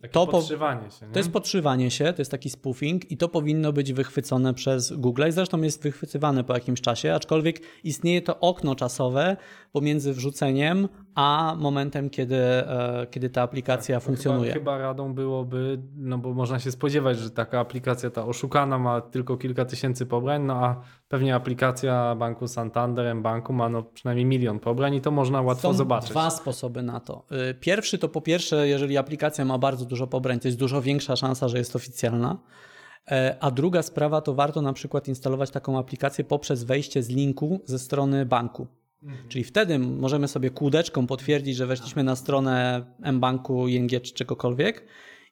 takie 0.01 0.13
to 0.13 0.27
podszywanie 0.27 0.91
się. 0.91 1.05
Nie? 1.05 1.13
To 1.13 1.19
jest 1.19 1.31
podszywanie 1.31 1.91
się, 1.91 2.13
to 2.13 2.21
jest 2.21 2.31
taki 2.31 2.49
spoofing 2.49 3.11
i 3.11 3.17
to 3.17 3.29
powinno 3.29 3.73
być 3.73 3.93
wychwycone 3.93 4.53
przez 4.53 4.93
Google 4.93 5.23
i 5.29 5.31
zresztą 5.31 5.61
jest 5.61 5.83
wychwytywane 5.83 6.43
po 6.43 6.53
jakimś 6.53 6.81
czasie, 6.81 7.13
aczkolwiek 7.13 7.61
istnieje 7.83 8.21
to 8.21 8.39
okno 8.39 8.75
czasowe 8.75 9.37
pomiędzy 9.73 10.13
wrzuceniem 10.13 10.89
a 11.15 11.55
momentem, 11.59 12.09
kiedy, 12.09 12.35
e, 12.35 13.07
kiedy 13.11 13.29
ta 13.29 13.41
aplikacja 13.41 13.95
tak, 13.95 14.03
funkcjonuje. 14.03 14.53
Chyba, 14.53 14.71
chyba 14.71 14.77
radą 14.77 15.13
byłoby, 15.13 15.81
no 15.95 16.17
bo 16.17 16.33
można 16.33 16.59
się 16.59 16.71
spodziewać, 16.71 17.17
że 17.17 17.29
taka 17.29 17.59
aplikacja 17.59 18.09
ta 18.09 18.25
oszukana 18.25 18.79
ma 18.79 19.01
tylko 19.01 19.37
kilka 19.37 19.65
tysięcy 19.65 20.05
pobrań, 20.05 20.43
no 20.43 20.53
a 20.53 20.81
pewnie 21.07 21.35
aplikacja 21.35 22.15
banku 22.15 22.47
Santander, 22.47 23.15
banku 23.15 23.53
ma 23.53 23.69
no 23.69 23.83
przynajmniej 23.83 24.25
milion 24.25 24.59
pobrań 24.59 24.93
i 24.95 25.01
to 25.01 25.11
można 25.11 25.41
łatwo 25.41 25.67
Są 25.67 25.73
zobaczyć. 25.73 26.09
dwa 26.09 26.29
sposoby 26.29 26.83
na 26.83 26.99
to. 26.99 27.25
Y, 27.51 27.53
pierwszy 27.53 27.97
to 27.97 28.09
po 28.09 28.21
pierwsze, 28.21 28.67
jeżeli 28.67 28.97
aplikacja 28.97 29.45
ma 29.45 29.57
bardzo 29.57 29.85
dużo 29.85 30.07
pobrań, 30.07 30.39
to 30.39 30.47
jest 30.47 30.57
dużo 30.57 30.81
większa 30.81 31.15
szansa, 31.15 31.47
że 31.47 31.57
jest 31.57 31.75
oficjalna. 31.75 32.37
E, 33.11 33.37
a 33.39 33.51
druga 33.51 33.81
sprawa 33.81 34.21
to 34.21 34.33
warto 34.33 34.61
na 34.61 34.73
przykład 34.73 35.07
instalować 35.07 35.51
taką 35.51 35.79
aplikację 35.79 36.23
poprzez 36.23 36.63
wejście 36.63 37.03
z 37.03 37.09
linku 37.09 37.61
ze 37.65 37.79
strony 37.79 38.25
banku. 38.25 38.67
Mhm. 39.03 39.29
Czyli 39.29 39.43
wtedy 39.43 39.79
możemy 39.79 40.27
sobie 40.27 40.49
kółdeczką 40.49 41.07
potwierdzić, 41.07 41.55
że 41.55 41.67
weszliśmy 41.67 42.03
na 42.03 42.15
stronę 42.15 42.85
mBanku, 43.11 43.67
ING 43.67 43.91
czy 43.91 44.13
czegokolwiek 44.13 44.87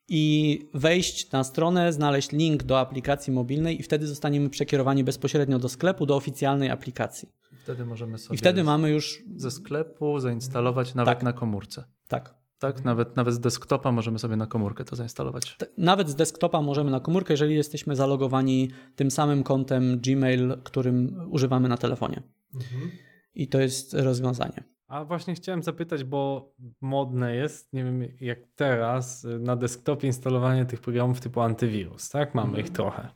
i 0.07 0.59
wejść 0.73 1.31
na 1.31 1.43
stronę, 1.43 1.93
znaleźć 1.93 2.31
link 2.31 2.63
do 2.63 2.79
aplikacji 2.79 3.33
mobilnej 3.33 3.79
i 3.79 3.83
wtedy 3.83 4.07
zostaniemy 4.07 4.49
przekierowani 4.49 5.03
bezpośrednio 5.03 5.59
do 5.59 5.69
sklepu, 5.69 6.05
do 6.05 6.15
oficjalnej 6.15 6.69
aplikacji. 6.69 7.29
Wtedy 7.63 7.85
możemy 7.85 8.17
sobie 8.17 8.35
I 8.35 8.37
wtedy 8.37 8.63
mamy 8.63 8.89
już 8.89 9.23
ze 9.35 9.51
sklepu 9.51 10.19
zainstalować 10.19 10.95
nawet 10.95 11.13
tak. 11.13 11.23
na 11.23 11.33
komórce. 11.33 11.83
Tak. 12.07 12.41
Tak, 12.59 12.85
nawet, 12.85 13.15
nawet 13.15 13.33
z 13.33 13.39
desktopa 13.39 13.91
możemy 13.91 14.19
sobie 14.19 14.35
na 14.35 14.47
komórkę 14.47 14.85
to 14.85 14.95
zainstalować. 14.95 15.57
Nawet 15.77 16.09
z 16.09 16.15
desktopa 16.15 16.61
możemy 16.61 16.91
na 16.91 16.99
komórkę, 16.99 17.33
jeżeli 17.33 17.55
jesteśmy 17.55 17.95
zalogowani 17.95 18.71
tym 18.95 19.11
samym 19.11 19.43
kontem 19.43 19.99
Gmail, 19.99 20.57
którym 20.63 21.27
używamy 21.29 21.69
na 21.69 21.77
telefonie. 21.77 22.23
Mhm. 22.53 22.91
I 23.33 23.47
to 23.47 23.59
jest 23.61 23.93
rozwiązanie. 23.93 24.63
A 24.91 25.05
właśnie 25.05 25.35
chciałem 25.35 25.63
zapytać, 25.63 26.03
bo 26.03 26.51
modne 26.81 27.35
jest, 27.35 27.73
nie 27.73 27.83
wiem 27.83 28.03
jak 28.21 28.39
teraz, 28.55 29.27
na 29.39 29.55
desktopie 29.55 30.07
instalowanie 30.07 30.65
tych 30.65 30.81
programów 30.81 31.21
typu 31.21 31.41
antywirus, 31.41 32.09
tak? 32.09 32.35
Mamy 32.35 32.51
ich 32.51 32.67
mhm. 32.67 32.75
trochę. 32.75 33.07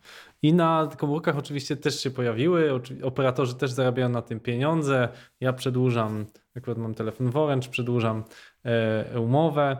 I 0.41 0.53
na 0.53 0.89
komórkach 0.97 1.37
oczywiście 1.37 1.75
też 1.77 1.99
się 1.99 2.11
pojawiły, 2.11 2.69
operatorzy 3.03 3.55
też 3.55 3.71
zarabiają 3.71 4.09
na 4.09 4.21
tym 4.21 4.39
pieniądze. 4.39 5.09
Ja 5.39 5.53
przedłużam, 5.53 6.25
akurat 6.55 6.77
mam 6.77 6.93
telefon 6.93 7.31
w 7.31 7.37
Orange, 7.37 7.69
przedłużam 7.69 8.23
e, 8.63 9.19
umowę 9.19 9.77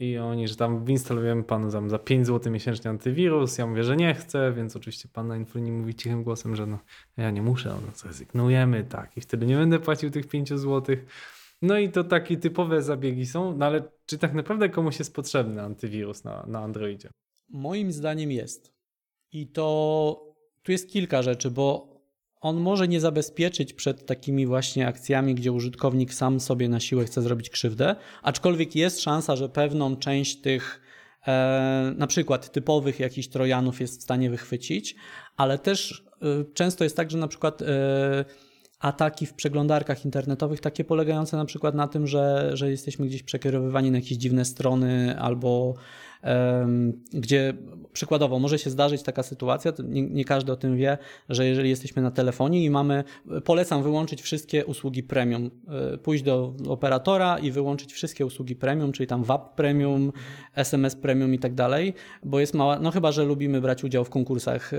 i 0.00 0.18
oni, 0.18 0.48
że 0.48 0.56
tam 0.56 0.88
instalujemy 0.88 1.44
panu 1.44 1.70
za 1.88 1.98
5 1.98 2.26
zł 2.26 2.52
miesięcznie 2.52 2.90
antywirus. 2.90 3.58
Ja 3.58 3.66
mówię, 3.66 3.84
że 3.84 3.96
nie 3.96 4.14
chcę, 4.14 4.52
więc 4.52 4.76
oczywiście 4.76 5.08
pan 5.12 5.28
na 5.28 5.36
infolinii 5.36 5.72
mówi 5.72 5.94
cichym 5.94 6.22
głosem, 6.22 6.56
że 6.56 6.66
no 6.66 6.78
ja 7.16 7.30
nie 7.30 7.42
muszę, 7.42 7.68
no 7.68 7.92
zrezygnujemy, 7.94 8.84
tak. 8.84 9.16
I 9.16 9.20
wtedy 9.20 9.46
nie 9.46 9.56
będę 9.56 9.78
płacił 9.78 10.10
tych 10.10 10.28
5 10.28 10.48
zł. 10.48 10.96
No 11.62 11.78
i 11.78 11.88
to 11.88 12.04
takie 12.04 12.36
typowe 12.36 12.82
zabiegi 12.82 13.26
są, 13.26 13.56
no 13.56 13.66
ale 13.66 13.82
czy 14.06 14.18
tak 14.18 14.34
naprawdę 14.34 14.68
komuś 14.68 14.98
jest 14.98 15.14
potrzebny 15.14 15.62
antywirus 15.62 16.24
na, 16.24 16.44
na 16.46 16.60
Androidzie? 16.60 17.10
Moim 17.48 17.92
zdaniem 17.92 18.30
jest. 18.30 18.72
I 19.32 19.46
to 19.46 20.26
tu 20.62 20.72
jest 20.72 20.90
kilka 20.90 21.22
rzeczy, 21.22 21.50
bo 21.50 21.89
on 22.40 22.60
może 22.60 22.88
nie 22.88 23.00
zabezpieczyć 23.00 23.72
przed 23.72 24.06
takimi 24.06 24.46
właśnie 24.46 24.86
akcjami, 24.86 25.34
gdzie 25.34 25.52
użytkownik 25.52 26.14
sam 26.14 26.40
sobie 26.40 26.68
na 26.68 26.80
siłę 26.80 27.04
chce 27.04 27.22
zrobić 27.22 27.50
krzywdę, 27.50 27.96
aczkolwiek 28.22 28.76
jest 28.76 29.00
szansa, 29.00 29.36
że 29.36 29.48
pewną 29.48 29.96
część 29.96 30.40
tych 30.40 30.80
e, 31.26 31.94
na 31.96 32.06
przykład 32.06 32.52
typowych 32.52 33.00
jakichś 33.00 33.28
trojanów 33.28 33.80
jest 33.80 34.00
w 34.00 34.02
stanie 34.02 34.30
wychwycić, 34.30 34.96
ale 35.36 35.58
też 35.58 36.04
e, 36.22 36.44
często 36.54 36.84
jest 36.84 36.96
tak, 36.96 37.10
że 37.10 37.18
na 37.18 37.28
przykład 37.28 37.62
e, 37.62 38.24
ataki 38.80 39.26
w 39.26 39.34
przeglądarkach 39.34 40.04
internetowych, 40.04 40.60
takie 40.60 40.84
polegające 40.84 41.36
na 41.36 41.44
przykład 41.44 41.74
na 41.74 41.88
tym, 41.88 42.06
że, 42.06 42.50
że 42.54 42.70
jesteśmy 42.70 43.06
gdzieś 43.06 43.22
przekierowywani 43.22 43.90
na 43.90 43.98
jakieś 43.98 44.18
dziwne 44.18 44.44
strony 44.44 45.20
albo 45.20 45.74
gdzie 47.12 47.54
przykładowo 47.92 48.38
może 48.38 48.58
się 48.58 48.70
zdarzyć 48.70 49.02
taka 49.02 49.22
sytuacja, 49.22 49.72
nie, 49.84 50.02
nie, 50.02 50.24
każdy 50.24 50.52
o 50.52 50.56
tym 50.56 50.76
wie, 50.76 50.98
że 51.28 51.46
jeżeli 51.46 51.70
jesteśmy 51.70 52.02
na 52.02 52.10
telefonie 52.10 52.64
i 52.64 52.70
mamy, 52.70 53.04
polecam 53.44 53.82
wyłączyć 53.82 54.22
wszystkie 54.22 54.66
usługi 54.66 55.02
premium, 55.02 55.50
e, 55.68 55.98
pójść 55.98 56.24
do 56.24 56.54
operatora 56.68 57.38
i 57.38 57.50
wyłączyć 57.50 57.92
wszystkie 57.92 58.26
usługi 58.26 58.56
premium, 58.56 58.92
czyli 58.92 59.06
tam 59.06 59.24
WAP 59.24 59.54
premium, 59.54 60.12
SMS 60.54 60.96
premium 60.96 61.34
i 61.34 61.38
tak 61.38 61.54
dalej, 61.54 61.94
bo 62.24 62.40
jest 62.40 62.54
mała, 62.54 62.78
no 62.78 62.90
chyba, 62.90 63.12
że 63.12 63.24
lubimy 63.24 63.60
brać 63.60 63.84
udział 63.84 64.04
w 64.04 64.10
konkursach 64.10 64.74
e, 64.74 64.78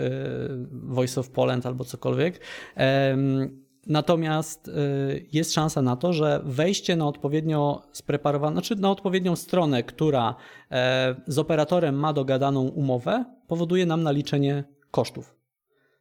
Voice 0.71 1.19
of 1.19 1.29
Poland 1.29 1.65
albo 1.65 1.83
cokolwiek. 1.83 2.39
Natomiast 3.87 4.67
y, 4.67 5.25
jest 5.31 5.53
szansa 5.53 5.81
na 5.81 5.95
to, 5.95 6.13
że 6.13 6.41
wejście 6.43 6.95
na 6.95 7.07
odpowiednio 7.07 7.81
spreparowaną, 7.91 8.53
znaczy 8.53 8.75
na 8.75 8.91
odpowiednią 8.91 9.35
stronę, 9.35 9.83
która 9.83 10.35
e, 10.71 11.15
z 11.27 11.39
operatorem 11.39 11.95
ma 11.95 12.13
dogadaną 12.13 12.61
umowę, 12.67 13.25
powoduje 13.47 13.85
nam 13.85 14.03
naliczenie 14.03 14.63
kosztów. 14.91 15.35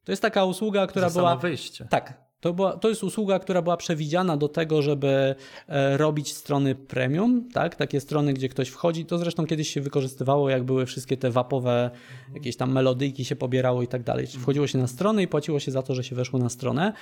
To 0.05 0.12
jest 0.12 0.22
taka 0.22 0.45
usługa, 0.45 0.87
która 0.87 1.09
Za 1.09 1.20
była. 1.20 1.37
wejście. 1.37 1.87
Tak, 1.91 2.30
to, 2.41 2.53
była, 2.53 2.76
to 2.76 2.88
jest 2.88 3.05
usługa, 3.05 3.38
która 3.38 3.62
była 3.62 3.76
przewidziana 3.76 4.36
do 4.36 4.49
tego, 4.49 4.82
żeby 4.82 5.34
e, 5.68 5.97
robić 5.97 6.32
strony 6.32 6.74
premium, 6.74 7.49
tak? 7.53 7.76
Takie 7.76 8.01
strony, 8.01 8.32
gdzie 8.32 8.49
ktoś 8.49 8.68
wchodzi. 8.68 9.05
To 9.05 9.18
zresztą 9.18 9.47
kiedyś 9.47 9.68
się 9.68 9.80
wykorzystywało, 9.80 10.51
jak 10.51 10.64
były 10.64 10.86
wszystkie 10.86 11.16
te 11.16 11.30
wapowe, 11.30 11.91
jakieś 12.34 12.57
tam 12.57 12.72
melodyjki 12.72 13.24
się 13.24 13.36
pobierało 13.36 13.82
i 13.82 13.86
tak 13.86 14.03
dalej. 14.03 14.26
Wchodziło 14.26 14.66
się 14.66 14.78
na 14.78 14.86
stronę 14.86 15.22
i 15.22 15.28
płaciło 15.28 15.61
się 15.61 15.70
za 15.70 15.82
to, 15.82 15.95
że 15.95 16.05
się 16.05 16.16
weszło 16.16 16.38
na 16.38 16.49
stronę. 16.49 16.93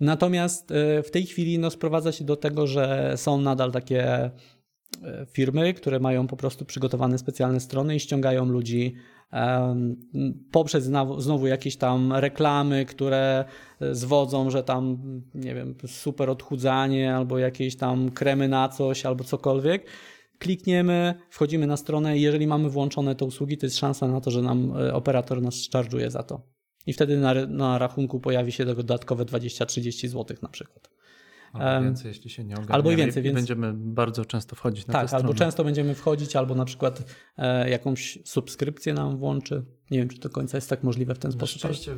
Natomiast 0.00 0.70
e, 0.70 1.02
w 1.02 1.10
tej 1.10 1.26
chwili 1.26 1.58
no, 1.58 1.70
sprowadza 1.70 2.12
się 2.12 2.24
do 2.24 2.36
tego, 2.36 2.66
że 2.66 3.12
są 3.16 3.40
nadal 3.40 3.72
takie 3.72 4.04
e, 4.14 4.30
firmy, 5.32 5.74
które 5.74 6.00
mają 6.00 6.26
po 6.26 6.36
prostu 6.36 6.64
przygotowane 6.64 7.18
specjalne 7.18 7.60
strony 7.60 7.96
i 7.96 8.00
ściągają 8.00 8.44
ludzi 8.44 8.94
poprzez 10.52 10.90
znowu 11.18 11.46
jakieś 11.46 11.76
tam 11.76 12.12
reklamy, 12.12 12.84
które 12.84 13.44
e, 13.80 13.94
zwodzą, 13.94 14.50
że 14.50 14.62
tam, 14.62 14.98
nie 15.34 15.54
wiem, 15.54 15.74
super 15.86 16.30
odchudzanie 16.30 17.14
albo 17.14 17.38
jakieś 17.38 17.76
tam 17.76 18.10
kremy 18.10 18.48
na 18.48 18.68
coś 18.68 19.06
albo 19.06 19.24
cokolwiek. 19.24 19.86
Klikniemy, 20.38 21.14
wchodzimy 21.30 21.66
na 21.66 21.76
stronę 21.76 22.18
i 22.18 22.20
jeżeli 22.20 22.46
mamy 22.46 22.70
włączone 22.70 23.14
te 23.14 23.24
usługi, 23.24 23.58
to 23.58 23.66
jest 23.66 23.78
szansa 23.78 24.08
na 24.08 24.20
to, 24.20 24.30
że 24.30 24.42
nam 24.42 24.72
e, 24.76 24.94
operator 24.94 25.42
nas 25.42 25.54
charge'uje 25.54 26.10
za 26.10 26.22
to. 26.22 26.42
I 26.86 26.92
wtedy 26.92 27.16
na, 27.16 27.34
na 27.46 27.78
rachunku 27.78 28.20
pojawi 28.20 28.52
się 28.52 28.64
dodatkowe 28.64 29.24
20-30 29.24 30.08
zł 30.08 30.36
na 30.42 30.48
przykład. 30.48 30.90
Albo 31.52 31.84
więcej, 31.84 32.08
jeśli 32.08 32.30
się 32.30 32.44
nie 32.44 32.54
ogarniemy. 32.54 32.74
Albo 32.74 32.90
i 32.90 32.96
więcej, 32.96 33.22
więc... 33.22 33.34
Będziemy 33.34 33.72
bardzo 33.74 34.24
często 34.24 34.56
wchodzić 34.56 34.86
na 34.86 34.92
tak, 34.92 35.12
albo 35.12 35.34
często 35.34 35.64
będziemy 35.64 35.94
wchodzić, 35.94 36.36
albo 36.36 36.54
na 36.54 36.64
przykład 36.64 37.14
e, 37.36 37.70
jakąś 37.70 38.18
subskrypcję 38.24 38.94
nam 38.94 39.16
włączy. 39.16 39.64
Nie 39.90 39.98
wiem, 39.98 40.08
czy 40.08 40.18
do 40.18 40.30
końca 40.30 40.56
jest 40.56 40.70
tak 40.70 40.82
możliwe 40.82 41.14
w 41.14 41.18
ten 41.18 41.30
na 41.30 41.36
sposób. 41.36 41.64
Oczywiście 41.64 41.94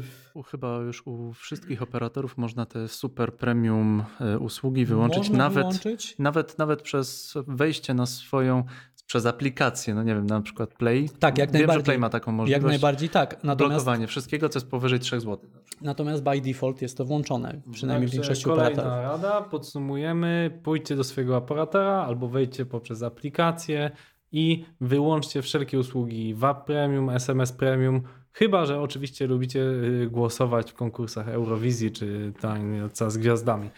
chyba 0.47 0.77
już 0.79 1.07
u 1.07 1.33
wszystkich 1.33 1.83
operatorów 1.83 2.39
można 2.39 2.67
te 2.67 2.89
super 2.89 3.35
premium 3.37 4.05
e, 4.21 4.39
usługi 4.39 4.85
wyłączyć. 4.85 5.31
nawet, 5.31 5.59
wyłączyć. 5.59 6.19
Nawet, 6.19 6.59
nawet 6.59 6.83
przez 6.83 7.35
wejście 7.47 7.95
na 7.95 8.07
swoją 8.07 8.65
przez 9.09 9.27
aplikację, 9.27 9.95
no 9.95 10.03
nie 10.03 10.15
wiem, 10.15 10.27
na 10.27 10.41
przykład 10.41 10.75
Play. 10.75 11.09
Tak, 11.19 11.39
jak 11.39 11.51
Wiem, 11.51 11.59
najbardziej. 11.59 11.81
Że 11.81 11.85
Play 11.85 11.99
ma 11.99 12.09
taką 12.09 12.33
możliwość. 12.33 12.63
Jak 12.63 12.71
najbardziej 12.71 13.09
tak. 13.09 13.45
Natomiast, 13.45 13.59
blokowanie 13.59 14.07
wszystkiego, 14.07 14.49
co 14.49 14.59
jest 14.59 14.71
powyżej 14.71 14.99
3 14.99 15.21
zł. 15.21 15.39
Natomiast 15.81 16.23
by 16.23 16.41
default 16.41 16.83
jest 16.83 16.97
to 16.97 17.05
włączone, 17.05 17.61
przynajmniej 17.73 18.09
w 18.09 18.13
większości 18.13 18.45
kolejna 18.45 18.83
operatorów. 18.83 19.23
rada, 19.23 19.43
podsumujemy, 19.43 20.61
pójdźcie 20.63 20.97
do 20.97 21.05
swojego 21.05 21.37
operatora 21.37 22.05
albo 22.07 22.29
wejdźcie 22.29 22.67
poprzez 22.67 23.03
aplikację 23.03 23.91
i 24.33 24.65
wyłączcie 24.81 25.43
wszelkie 25.43 25.79
usługi 25.79 26.35
WAP 26.35 26.65
Premium, 26.67 27.11
SMS 27.11 27.53
Premium, 27.53 28.03
chyba, 28.33 28.67
że 28.67 28.81
oczywiście 28.81 29.27
lubicie 29.27 29.61
y, 29.61 30.09
głosować 30.11 30.71
w 30.71 30.75
konkursach 30.75 31.29
Eurowizji 31.29 31.93
czy 31.93 32.33
Tańca 32.41 33.11
z 33.11 33.19
Gwiazdami. 33.19 33.71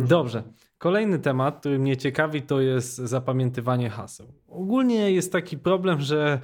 Dobrze. 0.00 0.42
Kolejny 0.78 1.18
temat, 1.18 1.60
który 1.60 1.78
mnie 1.78 1.96
ciekawi, 1.96 2.42
to 2.42 2.60
jest 2.60 2.96
zapamiętywanie 2.96 3.90
haseł. 3.90 4.32
Ogólnie 4.48 5.10
jest 5.10 5.32
taki 5.32 5.58
problem, 5.58 6.00
że 6.00 6.40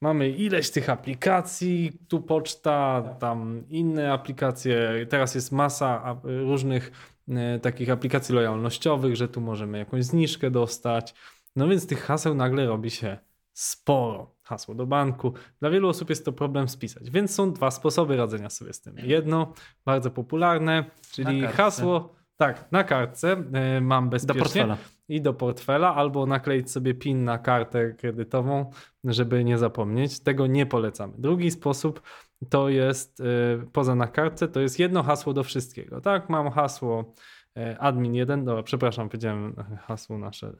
mamy 0.00 0.30
ileś 0.30 0.70
tych 0.70 0.90
aplikacji, 0.90 1.92
tu 2.08 2.20
poczta, 2.20 3.02
tam 3.18 3.64
inne 3.68 4.12
aplikacje, 4.12 5.06
teraz 5.10 5.34
jest 5.34 5.52
masa 5.52 6.20
różnych 6.24 6.92
e, 7.28 7.58
takich 7.58 7.90
aplikacji 7.90 8.34
lojalnościowych, 8.34 9.16
że 9.16 9.28
tu 9.28 9.40
możemy 9.40 9.78
jakąś 9.78 10.04
zniżkę 10.04 10.50
dostać. 10.50 11.14
No 11.56 11.68
więc 11.68 11.86
tych 11.86 12.02
haseł 12.02 12.34
nagle 12.34 12.66
robi 12.66 12.90
się 12.90 13.18
sporo. 13.52 14.36
hasło 14.42 14.74
do 14.74 14.86
banku. 14.86 15.32
Dla 15.60 15.70
wielu 15.70 15.88
osób 15.88 16.10
jest 16.10 16.24
to 16.24 16.32
problem 16.32 16.68
spisać, 16.68 17.10
więc 17.10 17.34
są 17.34 17.52
dwa 17.52 17.70
sposoby 17.70 18.16
radzenia 18.16 18.50
sobie 18.50 18.72
z 18.72 18.80
tym. 18.80 18.96
Jedno, 18.98 19.52
bardzo 19.84 20.10
popularne, 20.10 20.84
czyli 21.10 21.42
hasło, 21.46 22.15
tak, 22.36 22.72
na 22.72 22.84
kartce 22.84 23.36
y, 23.76 23.80
mam 23.80 24.04
Do 24.04 24.10
bezpiecznie 24.10 24.42
portfela. 24.42 24.76
i 25.08 25.20
do 25.20 25.34
portfela, 25.34 25.94
albo 25.94 26.26
nakleić 26.26 26.70
sobie 26.70 26.94
PIN 26.94 27.24
na 27.24 27.38
kartę 27.38 27.92
kredytową, 27.92 28.70
żeby 29.04 29.44
nie 29.44 29.58
zapomnieć. 29.58 30.20
Tego 30.20 30.46
nie 30.46 30.66
polecamy. 30.66 31.12
Drugi 31.18 31.50
sposób 31.50 32.02
to 32.50 32.68
jest, 32.68 33.20
y, 33.20 33.24
poza 33.72 33.94
na 33.94 34.06
kartce, 34.06 34.48
to 34.48 34.60
jest 34.60 34.78
jedno 34.78 35.02
hasło 35.02 35.32
do 35.32 35.42
wszystkiego. 35.44 36.00
Tak, 36.00 36.28
mam 36.30 36.50
hasło 36.50 37.14
y, 37.58 37.78
admin 37.78 38.14
1, 38.14 38.44
dobra, 38.44 38.62
przepraszam, 38.62 39.08
powiedziałem 39.08 39.54
e, 39.72 39.76
hasło 39.76 40.18
nasze. 40.18 40.52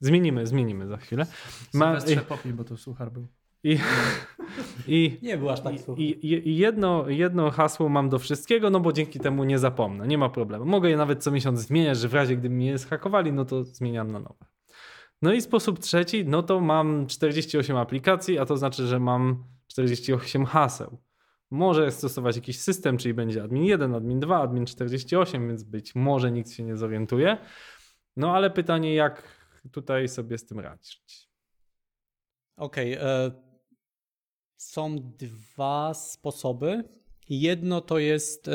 Zmienimy, 0.00 0.46
zmienimy 0.46 0.86
za 0.86 0.96
chwilę. 0.96 1.26
Ma, 1.74 2.00
Sylwestrze 2.00 2.24
popij, 2.28 2.52
bo 2.52 2.64
to 2.64 2.76
suchar 2.76 3.12
był. 3.12 3.26
I, 3.64 3.78
i, 4.88 5.18
Nie 5.22 5.38
był 5.38 5.50
aż 5.50 5.60
tak 5.60 5.74
i, 5.96 6.26
i, 6.26 6.56
jedno, 6.56 7.08
jedno 7.08 7.50
hasło 7.50 7.88
mam 7.88 8.08
do 8.08 8.18
wszystkiego, 8.18 8.70
no 8.70 8.80
bo 8.80 8.92
dzięki 8.92 9.20
temu 9.20 9.44
nie 9.44 9.58
zapomnę, 9.58 10.06
nie 10.06 10.18
ma 10.18 10.28
problemu. 10.28 10.64
Mogę 10.64 10.90
je 10.90 10.96
nawet 10.96 11.22
co 11.22 11.30
miesiąc 11.30 11.60
zmieniać, 11.60 11.98
że 11.98 12.08
w 12.08 12.14
razie 12.14 12.36
gdyby 12.36 12.54
mnie 12.54 12.78
zhakowali, 12.78 13.32
no 13.32 13.44
to 13.44 13.64
zmieniam 13.64 14.12
na 14.12 14.20
nowe. 14.20 14.46
No 15.22 15.32
i 15.32 15.40
sposób 15.40 15.78
trzeci, 15.78 16.24
no 16.24 16.42
to 16.42 16.60
mam 16.60 17.06
48 17.06 17.76
aplikacji, 17.76 18.38
a 18.38 18.46
to 18.46 18.56
znaczy, 18.56 18.86
że 18.86 19.00
mam 19.00 19.44
48 19.66 20.44
haseł. 20.44 20.98
Może 21.50 21.90
stosować 21.90 22.36
jakiś 22.36 22.60
system, 22.60 22.96
czyli 22.96 23.14
będzie 23.14 23.42
admin 23.42 23.64
1, 23.64 23.94
admin 23.94 24.20
2, 24.20 24.40
admin 24.40 24.66
48, 24.66 25.48
więc 25.48 25.62
być 25.62 25.94
może 25.94 26.32
nikt 26.32 26.50
się 26.50 26.64
nie 26.64 26.76
zorientuje. 26.76 27.38
No 28.16 28.34
ale 28.34 28.50
pytanie, 28.50 28.94
jak 28.94 29.22
tutaj 29.72 30.08
sobie 30.08 30.38
z 30.38 30.46
tym 30.46 30.60
radzić? 30.60 31.28
Okej. 32.56 32.92
e, 32.92 33.30
Są 34.56 34.96
dwa 35.18 35.94
sposoby. 35.94 36.84
Jedno 37.28 37.80
to 37.80 37.98
jest 37.98 38.48
e, 38.48 38.52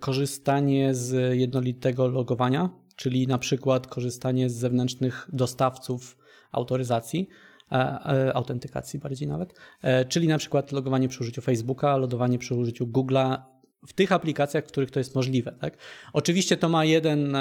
korzystanie 0.00 0.94
z 0.94 1.36
jednolitego 1.36 2.08
logowania, 2.08 2.70
czyli 2.96 3.26
na 3.26 3.38
przykład 3.38 3.86
korzystanie 3.86 4.50
z 4.50 4.54
zewnętrznych 4.54 5.28
dostawców 5.32 6.16
autoryzacji, 6.52 7.28
e, 7.72 8.32
autentykacji 8.34 8.98
bardziej 8.98 9.28
nawet, 9.28 9.54
e, 9.82 10.04
czyli 10.04 10.28
na 10.28 10.38
przykład 10.38 10.72
logowanie 10.72 11.08
przy 11.08 11.20
użyciu 11.20 11.40
Facebooka, 11.40 11.96
logowanie 11.96 12.38
przy 12.38 12.54
użyciu 12.54 12.86
Google'a 12.86 13.42
w 13.86 13.92
tych 13.92 14.12
aplikacjach, 14.12 14.64
w 14.64 14.68
których 14.68 14.90
to 14.90 15.00
jest 15.00 15.14
możliwe. 15.14 15.52
Tak? 15.60 15.76
Oczywiście 16.12 16.56
to 16.56 16.68
ma 16.68 16.84
jeden 16.84 17.36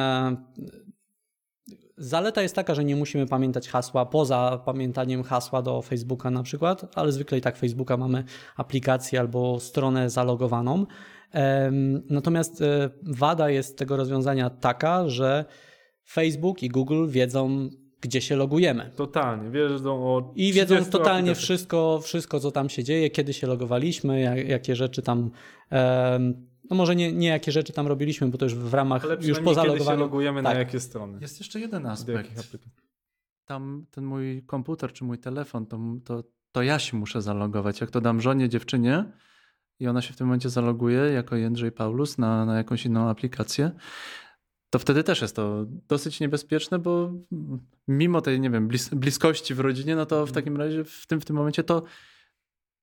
Zaleta 1.97 2.41
jest 2.41 2.55
taka, 2.55 2.75
że 2.75 2.83
nie 2.83 2.95
musimy 2.95 3.25
pamiętać 3.25 3.69
hasła 3.69 4.05
poza 4.05 4.61
pamiętaniem 4.65 5.23
hasła 5.23 5.61
do 5.61 5.81
Facebooka 5.81 6.31
na 6.31 6.43
przykład, 6.43 6.85
ale 6.95 7.11
zwykle 7.11 7.37
i 7.37 7.41
tak 7.41 7.57
Facebooka 7.57 7.97
mamy 7.97 8.23
aplikację 8.55 9.19
albo 9.19 9.59
stronę 9.59 10.09
zalogowaną. 10.09 10.85
Natomiast 12.09 12.61
e, 12.61 12.89
wada 13.03 13.49
jest 13.49 13.77
tego 13.77 13.97
rozwiązania 13.97 14.49
taka, 14.49 15.09
że 15.09 15.45
Facebook 16.09 16.63
i 16.63 16.69
Google 16.69 17.07
wiedzą, 17.07 17.69
gdzie 18.01 18.21
się 18.21 18.35
logujemy. 18.35 18.91
Totalnie, 18.95 19.49
wiedzą 19.49 20.03
o 20.03 20.31
I 20.35 20.53
wiedzą 20.53 20.75
30 20.75 20.91
totalnie 20.91 21.35
wszystko, 21.35 21.99
wszystko, 22.03 22.39
co 22.39 22.51
tam 22.51 22.69
się 22.69 22.83
dzieje, 22.83 23.09
kiedy 23.09 23.33
się 23.33 23.47
logowaliśmy, 23.47 24.21
jak, 24.21 24.47
jakie 24.47 24.75
rzeczy 24.75 25.01
tam. 25.01 25.31
em, 25.69 26.54
no 26.69 26.75
może 26.75 26.95
nie, 26.95 27.13
nie 27.13 27.27
jakie 27.27 27.51
rzeczy 27.51 27.73
tam 27.73 27.87
robiliśmy, 27.87 28.27
bo 28.27 28.37
to 28.37 28.45
już 28.45 28.55
w 28.55 28.73
ramach, 28.73 29.03
Ale 29.05 29.17
już 29.21 29.39
poza 29.39 29.65
kiedy 29.65 29.79
się 29.85 29.95
logujemy 29.95 30.43
Tak. 30.43 30.53
na 30.53 30.59
jakie 30.59 30.79
strony. 30.79 31.17
Jest 31.21 31.39
jeszcze 31.39 31.59
jeden 31.59 31.85
aspekt. 31.85 32.31
Tam 33.45 33.85
ten 33.91 34.05
mój 34.05 34.43
komputer 34.45 34.93
czy 34.93 35.03
mój 35.03 35.17
telefon, 35.17 35.65
to, 35.65 35.79
to, 36.05 36.23
to 36.51 36.61
ja 36.61 36.79
się 36.79 36.97
muszę 36.97 37.21
zalogować. 37.21 37.81
Jak 37.81 37.91
to 37.91 38.01
dam 38.01 38.21
żonie, 38.21 38.49
dziewczynie 38.49 39.05
i 39.79 39.87
ona 39.87 40.01
się 40.01 40.13
w 40.13 40.17
tym 40.17 40.27
momencie 40.27 40.49
zaloguje 40.49 40.99
jako 40.99 41.35
Jędrzej 41.35 41.71
Paulus 41.71 42.17
na, 42.17 42.45
na 42.45 42.57
jakąś 42.57 42.85
inną 42.85 43.09
aplikację, 43.09 43.71
to 44.69 44.79
wtedy 44.79 45.03
też 45.03 45.21
jest 45.21 45.35
to 45.35 45.65
dosyć 45.87 46.19
niebezpieczne, 46.19 46.79
bo 46.79 47.13
mimo 47.87 48.21
tej, 48.21 48.39
nie 48.39 48.49
wiem, 48.49 48.67
blis 48.67 48.89
bliskości 48.89 49.53
w 49.53 49.59
rodzinie, 49.59 49.95
no 49.95 50.05
to 50.05 50.25
w 50.25 50.31
takim 50.31 50.57
razie 50.57 50.83
w 50.83 51.07
tym, 51.07 51.21
w 51.21 51.25
tym 51.25 51.35
momencie 51.35 51.63
to, 51.63 51.83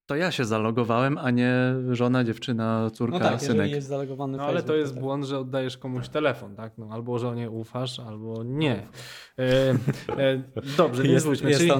to 0.07 0.17
ja 0.17 0.31
się 0.31 0.45
zalogowałem, 0.45 1.19
a 1.19 1.31
nie 1.31 1.55
żona, 1.91 2.25
dziewczyna, 2.25 2.91
córka, 2.95 3.19
No 3.19 3.25
tak, 3.25 3.41
synek. 3.41 3.71
jest 3.71 3.89
zalogowany 3.89 4.39
No 4.39 4.45
ale 4.45 4.63
to 4.63 4.75
jest 4.77 4.95
tak. 4.95 5.03
błąd, 5.03 5.25
że 5.25 5.39
oddajesz 5.39 5.79
komuś 5.79 6.09
telefon, 6.09 6.57
tak? 6.57 6.79
No, 6.79 6.89
albo 6.91 7.19
że 7.19 7.35
nie 7.35 7.51
ufasz, 7.51 8.01
albo 8.01 8.43
nie. 8.45 8.87
E, 9.39 9.71
e, 10.19 10.43
dobrze, 10.77 11.03
więc 11.03 11.13
Jest, 11.15 11.27
wróćmy. 11.27 11.51
jest 11.51 11.61
czyli, 11.61 11.73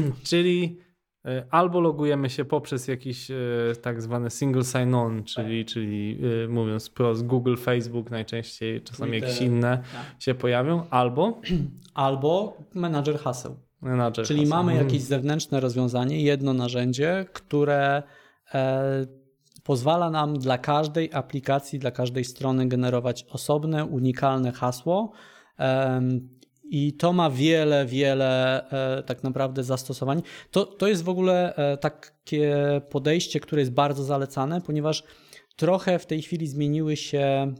czyli 0.30 0.78
e, 1.26 1.46
albo 1.50 1.80
logujemy 1.80 2.30
się 2.30 2.44
poprzez 2.44 2.88
jakiś 2.88 3.30
e, 3.30 3.36
tak 3.82 4.02
zwany 4.02 4.30
single 4.30 4.64
sign-on, 4.64 5.24
czyli, 5.24 5.64
czyli 5.64 6.20
e, 6.44 6.48
mówiąc 6.48 6.88
wprost 6.88 7.26
Google, 7.26 7.56
Facebook 7.56 8.10
najczęściej, 8.10 8.82
czasami 8.82 9.10
Twitter. 9.12 9.28
jakieś 9.28 9.46
inne 9.46 9.78
Tak. 9.92 10.22
się 10.22 10.34
pojawią, 10.34 10.82
albo 10.90 11.40
Albo 11.94 12.56
menadżer 12.74 13.18
haseł. 13.18 13.56
Menadżer. 13.84 14.26
Czyli 14.26 14.46
mamy 14.46 14.72
Mhm. 14.72 14.88
jakieś 14.88 15.02
zewnętrzne 15.02 15.60
rozwiązanie, 15.60 16.22
jedno 16.22 16.54
narzędzie, 16.54 17.26
które 17.32 18.02
e, 18.54 19.06
pozwala 19.64 20.10
nam 20.10 20.38
dla 20.38 20.58
każdej 20.58 21.10
aplikacji, 21.12 21.78
dla 21.78 21.90
każdej 21.90 22.24
strony 22.24 22.68
generować 22.68 23.26
osobne, 23.30 23.84
unikalne 23.84 24.52
hasło. 24.52 25.12
Em, 25.58 26.28
I 26.70 26.92
to 26.92 27.12
ma 27.12 27.30
wiele, 27.30 27.86
wiele 27.86 28.62
e, 28.98 29.02
tak 29.02 29.22
naprawdę 29.24 29.64
zastosowań. 29.64 30.22
To, 30.50 30.64
to 30.64 30.86
jest 30.86 31.02
w 31.02 31.08
ogóle 31.08 31.56
e, 31.56 31.76
takie 31.76 32.56
podejście, 32.90 33.40
które 33.40 33.62
jest 33.62 33.72
bardzo 33.72 34.04
zalecane, 34.04 34.60
ponieważ 34.60 35.04
trochę 35.56 35.98
w 35.98 36.06
tej 36.06 36.22
chwili 36.22 36.46
zmieniły 36.46 36.96
się, 36.96 37.54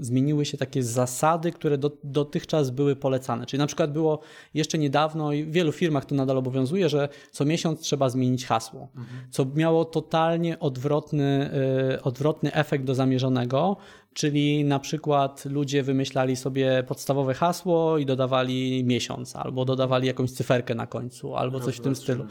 zmieniły 0.00 0.44
się 0.44 0.58
takie 0.58 0.82
zasady, 0.82 1.52
które 1.52 1.78
do, 1.78 1.90
dotychczas 2.04 2.70
były 2.70 2.96
polecane. 2.96 3.46
Czyli 3.46 3.58
na 3.58 3.66
przykład 3.66 3.92
było 3.92 4.20
jeszcze 4.54 4.78
niedawno 4.78 5.32
i 5.32 5.44
w 5.44 5.52
wielu 5.52 5.72
firmach 5.72 6.04
to 6.04 6.14
nadal 6.14 6.38
obowiązuje, 6.38 6.88
że 6.88 7.08
co 7.30 7.44
miesiąc 7.44 7.80
trzeba 7.80 8.08
zmienić 8.08 8.46
hasło, 8.46 8.88
co 9.30 9.46
miało 9.54 9.84
totalnie 9.84 10.58
odwrotny, 10.58 11.50
y, 11.94 12.02
odwrotny 12.02 12.52
efekt 12.52 12.84
do 12.84 12.94
zamierzonego. 12.94 13.76
Czyli 14.14 14.64
na 14.64 14.78
przykład 14.78 15.44
ludzie 15.44 15.82
wymyślali 15.82 16.36
sobie 16.36 16.84
podstawowe 16.86 17.34
hasło 17.34 17.98
i 17.98 18.06
dodawali 18.06 18.84
miesiąc, 18.84 19.36
albo 19.36 19.64
dodawali 19.64 20.06
jakąś 20.06 20.30
cyferkę 20.30 20.74
na 20.74 20.86
końcu, 20.86 21.36
albo 21.36 21.60
coś 21.60 21.76
w 21.76 21.80
tym 21.80 21.96
stylu. 21.96 22.26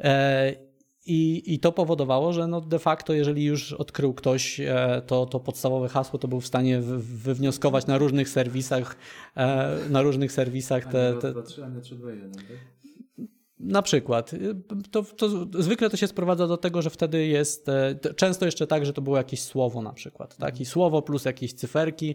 E, 0.00 0.71
I, 1.06 1.54
I 1.54 1.58
to 1.58 1.72
powodowało, 1.72 2.32
że 2.32 2.46
no 2.46 2.60
de 2.60 2.78
facto, 2.78 3.12
jeżeli 3.12 3.44
już 3.44 3.72
odkrył 3.72 4.14
ktoś 4.14 4.60
e, 4.60 5.02
to, 5.06 5.26
to 5.26 5.40
podstawowe 5.40 5.88
hasło, 5.88 6.18
to 6.18 6.28
był 6.28 6.40
w 6.40 6.46
stanie 6.46 6.80
wy- 6.80 6.98
wywnioskować 6.98 7.86
na 7.86 7.98
różnych 7.98 8.28
serwisach, 8.28 8.96
e, 9.36 9.78
na 9.90 10.02
różnych 10.02 10.32
serwisach 10.32 10.84
te, 10.84 11.14
te, 11.20 11.32
na 13.60 13.82
przykład. 13.82 14.30
To, 14.90 15.02
to, 15.02 15.28
zwykle 15.62 15.90
to 15.90 15.96
się 15.96 16.06
sprowadza 16.06 16.46
do 16.46 16.56
tego, 16.56 16.82
że 16.82 16.90
wtedy 16.90 17.26
jest 17.26 17.68
e, 17.68 17.94
często 18.16 18.44
jeszcze 18.44 18.66
tak, 18.66 18.86
że 18.86 18.92
to 18.92 19.02
było 19.02 19.16
jakieś 19.16 19.42
słowo 19.42 19.82
na 19.82 19.92
przykład. 19.92 20.36
Tak? 20.36 20.60
I 20.60 20.64
słowo 20.64 21.02
plus 21.02 21.24
jakieś 21.24 21.52
cyferki. 21.54 22.14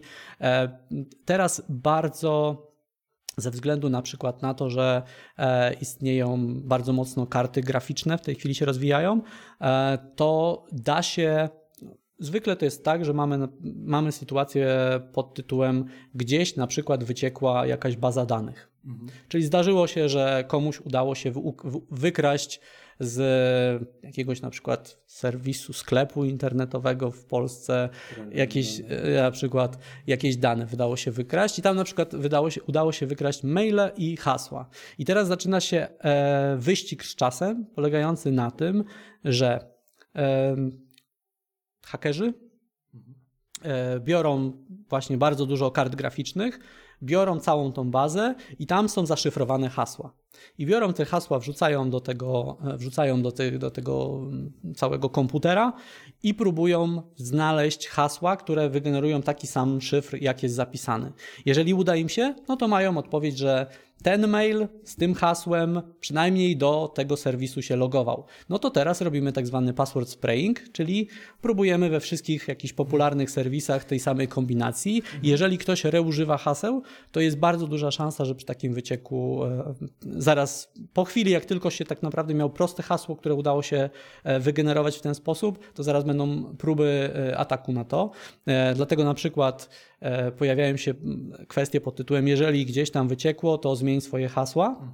Teraz 1.24 1.62
bardzo 1.68 2.67
ze 3.38 3.50
względu 3.50 3.90
na 3.90 4.02
przykład 4.02 4.42
na 4.42 4.54
to, 4.54 4.70
że 4.70 5.02
e, 5.38 5.74
istnieją 5.74 6.54
bardzo 6.54 6.92
mocno 6.92 7.26
karty 7.26 7.60
graficzne, 7.60 8.18
w 8.18 8.22
tej 8.22 8.34
chwili 8.34 8.54
się 8.54 8.64
rozwijają, 8.64 9.20
e, 9.60 9.98
to 10.16 10.64
da 10.72 11.02
się. 11.02 11.48
Zwykle 12.20 12.56
to 12.56 12.64
jest 12.64 12.84
tak, 12.84 13.04
że 13.04 13.12
mamy, 13.12 13.48
mamy 13.76 14.12
sytuację 14.12 14.76
pod 15.12 15.34
tytułem 15.34 15.84
gdzieś 16.14 16.56
na 16.56 16.66
przykład 16.66 17.04
wyciekła 17.04 17.66
jakaś 17.66 17.96
baza 17.96 18.26
danych. 18.26 18.70
Czyli 19.28 19.44
zdarzyło 19.44 19.86
się, 19.86 20.08
że 20.08 20.44
komuś 20.48 20.80
udało 20.80 21.14
się 21.14 21.30
wy- 21.30 21.40
wy- 21.64 21.80
wykraść 21.90 22.60
z 23.00 23.82
jakiegoś 24.02 24.40
na 24.40 24.50
przykład 24.50 25.02
serwisu 25.06 25.72
sklepu 25.72 26.24
internetowego 26.24 27.10
w 27.10 27.24
Polsce 27.24 27.88
jakieś 28.32 28.80
e, 28.80 29.22
na 29.22 29.30
przykład 29.30 29.78
jakieś 30.06 30.36
dane 30.36 30.66
wydało 30.66 30.96
się 30.96 31.10
wykraść 31.10 31.58
i 31.58 31.62
tam 31.62 31.76
na 31.76 31.84
przykład 31.84 32.16
wydało 32.16 32.50
się, 32.50 32.62
udało 32.62 32.92
się 32.92 33.06
wykraść 33.06 33.42
maile 33.42 33.90
i 33.96 34.16
hasła. 34.16 34.68
I 34.98 35.04
teraz 35.04 35.28
zaczyna 35.28 35.60
się 35.60 35.88
e, 35.98 36.56
wyścig 36.58 37.04
z 37.04 37.14
czasem 37.14 37.66
polegający 37.66 38.32
na 38.32 38.50
tym, 38.50 38.84
że 39.24 39.70
e, 40.16 40.56
hakerzy 41.84 42.34
e, 43.62 44.00
biorą 44.00 44.52
właśnie 44.88 45.18
bardzo 45.18 45.46
dużo 45.46 45.70
kart 45.70 45.94
graficznych, 45.94 46.58
biorą 47.02 47.40
całą 47.40 47.72
tą 47.72 47.90
bazę 47.90 48.34
i 48.58 48.66
tam 48.66 48.88
są 48.88 49.06
zaszyfrowane 49.06 49.68
hasła. 49.68 50.12
I 50.58 50.66
biorą 50.66 50.92
te 50.92 51.04
hasła, 51.04 51.38
wrzucają 51.38 51.90
do 51.90 52.00
tego, 52.00 52.56
e, 52.64 52.76
wrzucają 52.76 53.22
do, 53.22 53.32
do 53.58 53.70
tego 53.70 54.20
mm, 54.22 54.52
całego 54.76 55.10
komputera 55.10 55.72
i 56.22 56.34
próbują 56.34 57.02
znaleźć 57.16 57.88
hasła, 57.88 58.36
które 58.36 58.70
wygenerują 58.70 59.22
taki 59.22 59.46
sam 59.46 59.80
szyfr, 59.80 60.16
jak 60.20 60.42
jest 60.42 60.54
zapisany. 60.54 61.12
Jeżeli 61.46 61.74
uda 61.74 61.96
im 61.96 62.08
się, 62.08 62.34
no 62.48 62.56
to 62.56 62.68
mają 62.68 62.98
odpowiedź, 62.98 63.38
że 63.38 63.66
ten 64.02 64.26
mail 64.28 64.68
z 64.84 64.96
tym 64.96 65.14
hasłem 65.14 65.82
przynajmniej 66.00 66.56
do 66.56 66.92
tego 66.94 67.16
serwisu 67.16 67.62
się 67.62 67.76
logował. 67.76 68.24
No 68.48 68.58
to 68.58 68.70
teraz 68.70 69.00
robimy 69.00 69.32
tak 69.32 69.46
zwany 69.46 69.74
password 69.74 70.08
spraying, 70.08 70.72
czyli 70.72 71.08
próbujemy 71.40 71.90
we 71.90 72.00
wszystkich 72.00 72.48
jakichś 72.48 72.72
popularnych 72.72 73.30
serwisach 73.30 73.84
tej 73.84 74.00
samej 74.00 74.28
kombinacji. 74.28 75.02
Jeżeli 75.22 75.58
ktoś 75.58 75.84
reużywa 75.84 76.38
haseł, 76.38 76.82
to 77.12 77.20
jest 77.20 77.38
bardzo 77.38 77.66
duża 77.66 77.90
szansa, 77.90 78.24
że 78.24 78.34
przy 78.34 78.46
takim 78.46 78.74
wycieku 78.74 79.44
e, 79.44 79.74
zaraz 80.02 80.72
po 80.92 81.04
chwili, 81.04 81.30
jak 81.30 81.44
tylko 81.44 81.70
się 81.70 81.84
tak 81.84 82.02
naprawdę 82.02 82.34
miał 82.34 82.50
proste 82.50 82.82
hasło, 82.82 83.16
które 83.16 83.34
udało 83.34 83.62
się 83.62 83.90
e, 84.24 84.40
wygenerować 84.40 84.98
w 84.98 85.00
ten 85.00 85.14
sposób, 85.14 85.74
to 85.74 85.82
zaraz 85.82 86.04
będą 86.04 86.44
próby 86.56 87.10
e, 87.14 87.38
ataku 87.38 87.72
na 87.72 87.84
to. 87.84 88.10
Dlatego 88.74 89.04
na 89.04 89.14
przykład 89.14 89.68
pojawiają 90.38 90.76
się 90.76 90.94
kwestie 91.48 91.80
pod 91.80 91.96
tytułem 91.96 92.28
jeżeli 92.28 92.66
gdzieś 92.66 92.90
tam 92.90 93.08
wyciekło, 93.08 93.58
to 93.58 93.76
zmień 93.76 94.00
swoje 94.00 94.28
hasła. 94.28 94.92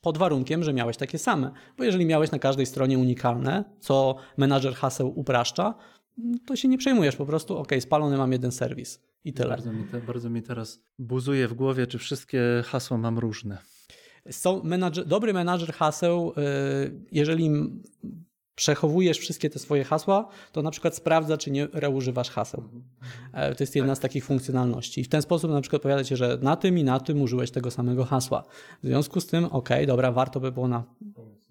Pod 0.00 0.18
warunkiem, 0.18 0.64
że 0.64 0.72
miałeś 0.72 0.96
takie 0.96 1.18
same. 1.18 1.50
Bo 1.78 1.84
jeżeli 1.84 2.06
miałeś 2.06 2.30
na 2.30 2.38
każdej 2.38 2.66
stronie 2.66 2.98
unikalne, 2.98 3.64
co 3.80 4.16
menadżer 4.36 4.74
haseł 4.74 5.12
upraszcza, 5.18 5.74
to 6.46 6.56
się 6.56 6.68
nie 6.68 6.78
przejmujesz. 6.78 7.16
Po 7.16 7.26
prostu, 7.26 7.58
ok, 7.58 7.72
spalony 7.80 8.16
mam 8.16 8.32
jeden 8.32 8.52
serwis 8.52 9.00
i 9.24 9.32
tyle. 9.32 9.48
Bardzo 9.48 9.72
mi, 9.72 9.84
te, 9.84 10.00
bardzo 10.00 10.30
mi 10.30 10.42
teraz 10.42 10.82
buzuje 10.98 11.48
w 11.48 11.54
głowie, 11.54 11.86
czy 11.86 11.98
wszystkie 11.98 12.42
hasła 12.64 12.98
mam 12.98 13.18
różne. 13.18 13.58
Są 14.30 14.62
menadżer, 14.64 15.06
dobry 15.06 15.32
menadżer 15.32 15.72
haseł, 15.72 16.32
y, 16.32 17.00
jeżeli 17.12 17.50
przechowujesz 18.60 19.18
wszystkie 19.18 19.50
te 19.50 19.58
swoje 19.58 19.84
hasła, 19.84 20.28
to 20.52 20.62
na 20.62 20.70
przykład 20.70 20.96
sprawdza, 20.96 21.36
czy 21.36 21.50
nie 21.50 21.68
reużywasz 21.72 22.30
haseł. 22.30 22.64
E, 23.32 23.54
to 23.54 23.62
jest 23.62 23.76
jedna 23.76 23.94
z 23.94 24.00
takich 24.00 24.24
funkcjonalności. 24.24 25.00
I 25.00 25.04
w 25.04 25.08
ten 25.08 25.22
sposób 25.22 25.50
na 25.50 25.60
przykład 25.60 25.82
powiada 25.82 26.04
ci, 26.04 26.16
że 26.16 26.38
na 26.42 26.56
tym 26.56 26.78
i 26.78 26.84
na 26.84 27.00
tym 27.00 27.22
użyłeś 27.22 27.50
tego 27.50 27.70
samego 27.70 28.04
hasła. 28.04 28.42
W 28.82 28.86
związku 28.86 29.20
z 29.20 29.26
tym, 29.26 29.44
ok, 29.44 29.68
dobra, 29.86 30.12
warto 30.12 30.40
by 30.40 30.52
było 30.52 30.68
na, 30.68 30.84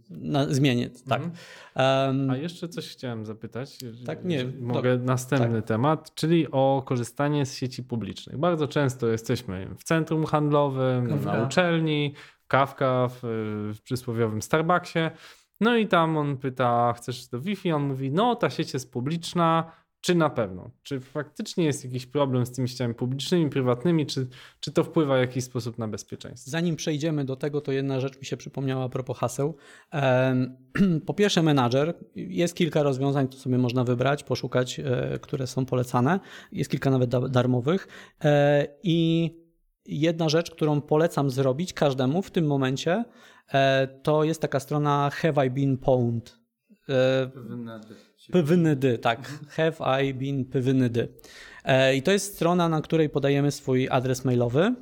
na 0.10 0.53
zmienić. 0.53 1.01
Tak. 1.01 1.22
Um, 1.22 2.30
A 2.30 2.38
jeszcze 2.38 2.68
coś 2.68 2.89
chciałem 2.89 3.26
zapytać. 3.26 3.78
Tak, 4.05 4.26
nie. 4.26 4.45
Mogę 4.60 4.97
do, 4.97 5.05
następny 5.05 5.62
tak. 5.62 5.68
temat, 5.68 6.16
czyli 6.16 6.51
o 6.51 6.84
korzystanie 6.86 7.45
z 7.45 7.55
sieci 7.55 7.84
publicznych. 7.84 8.38
Bardzo 8.38 8.68
często 8.68 9.07
jesteśmy 9.07 9.68
w 9.78 9.84
centrum 9.84 10.26
handlowym, 10.26 11.10
Kawka. 11.10 11.34
na 11.34 11.43
uczelni, 11.43 12.14
kawka 12.47 13.07
w, 13.07 13.20
w 13.78 13.82
przysłowiowym 13.82 14.41
Starbucksie 14.41 14.99
no 15.60 15.78
i 15.78 15.88
tam 15.88 16.18
on 16.18 16.38
pyta, 16.38 16.93
chcesz 16.93 17.28
do 17.28 17.41
Wi-Fi? 17.41 17.72
On 17.72 17.84
mówi, 17.84 18.12
no 18.12 18.36
ta 18.36 18.49
sieć 18.49 18.74
jest 18.74 18.91
publiczna, 18.91 19.72
czy 20.01 20.16
na 20.16 20.30
pewno? 20.30 20.70
Czy 20.84 20.99
faktycznie 20.99 21.66
jest 21.66 21.86
jakiś 21.86 22.05
problem 22.05 22.45
z 22.45 22.51
tymi 22.51 22.70
sieciami 22.70 22.93
publicznymi, 22.93 23.49
prywatnymi, 23.49 24.05
czy, 24.05 24.28
czy 24.60 24.72
to 24.72 24.84
wpływa 24.84 25.16
w 25.16 25.20
jakiś 25.20 25.43
sposób 25.43 25.78
na 25.78 25.88
bezpieczeństwo? 25.88 26.51
Zanim 26.51 26.76
przejdziemy 26.76 27.26
do 27.26 27.36
tego, 27.36 27.62
to 27.62 27.72
jedna 27.72 27.99
rzecz 27.99 28.20
mi 28.20 28.26
się 28.26 28.38
przypomniała 28.38 28.86
a 28.86 28.89
propos 28.89 29.18
haseł. 29.18 29.57
Po 31.05 31.14
pierwsze, 31.14 31.43
menadżer. 31.43 31.93
Jest 32.16 32.55
kilka 32.55 32.84
rozwiązań, 32.84 33.28
które 33.28 33.41
sobie 33.41 33.57
można 33.57 33.84
wybrać, 33.84 34.24
poszukać, 34.24 34.80
e, 34.80 35.20
które 35.22 35.47
są 35.47 35.66
polecane. 35.66 36.20
Jest 36.51 36.72
kilka 36.72 36.89
nawet 36.89 37.10
darmowych. 37.10 37.88
E, 38.24 38.68
I 38.84 39.49
jedna 39.90 40.30
rzecz, 40.30 40.52
którą 40.52 40.82
polecam 40.82 41.30
zrobić 41.30 41.74
każdemu 41.74 42.22
w 42.22 42.32
tym 42.32 42.48
momencie, 42.48 43.04
E, 43.54 43.88
to 44.04 44.24
jest 44.24 44.42
taka 44.42 44.60
strona 44.60 45.10
Have 45.14 45.48
I 45.48 45.50
Been 45.50 45.78
Pwned? 45.78 46.40
Pwnd, 48.32 49.02
tak. 49.02 49.20
Mhm. 49.20 49.40
Have 49.50 50.04
I 50.04 50.14
Been 50.14 50.46
Pwnd. 50.46 50.98
E, 51.66 51.96
I 51.96 52.02
to 52.02 52.12
jest 52.12 52.36
strona, 52.36 52.70
na 52.70 52.82
której 52.82 53.10
podajemy 53.10 53.52
swój 53.52 53.90
adres 53.90 54.26
mailowy. 54.26 54.76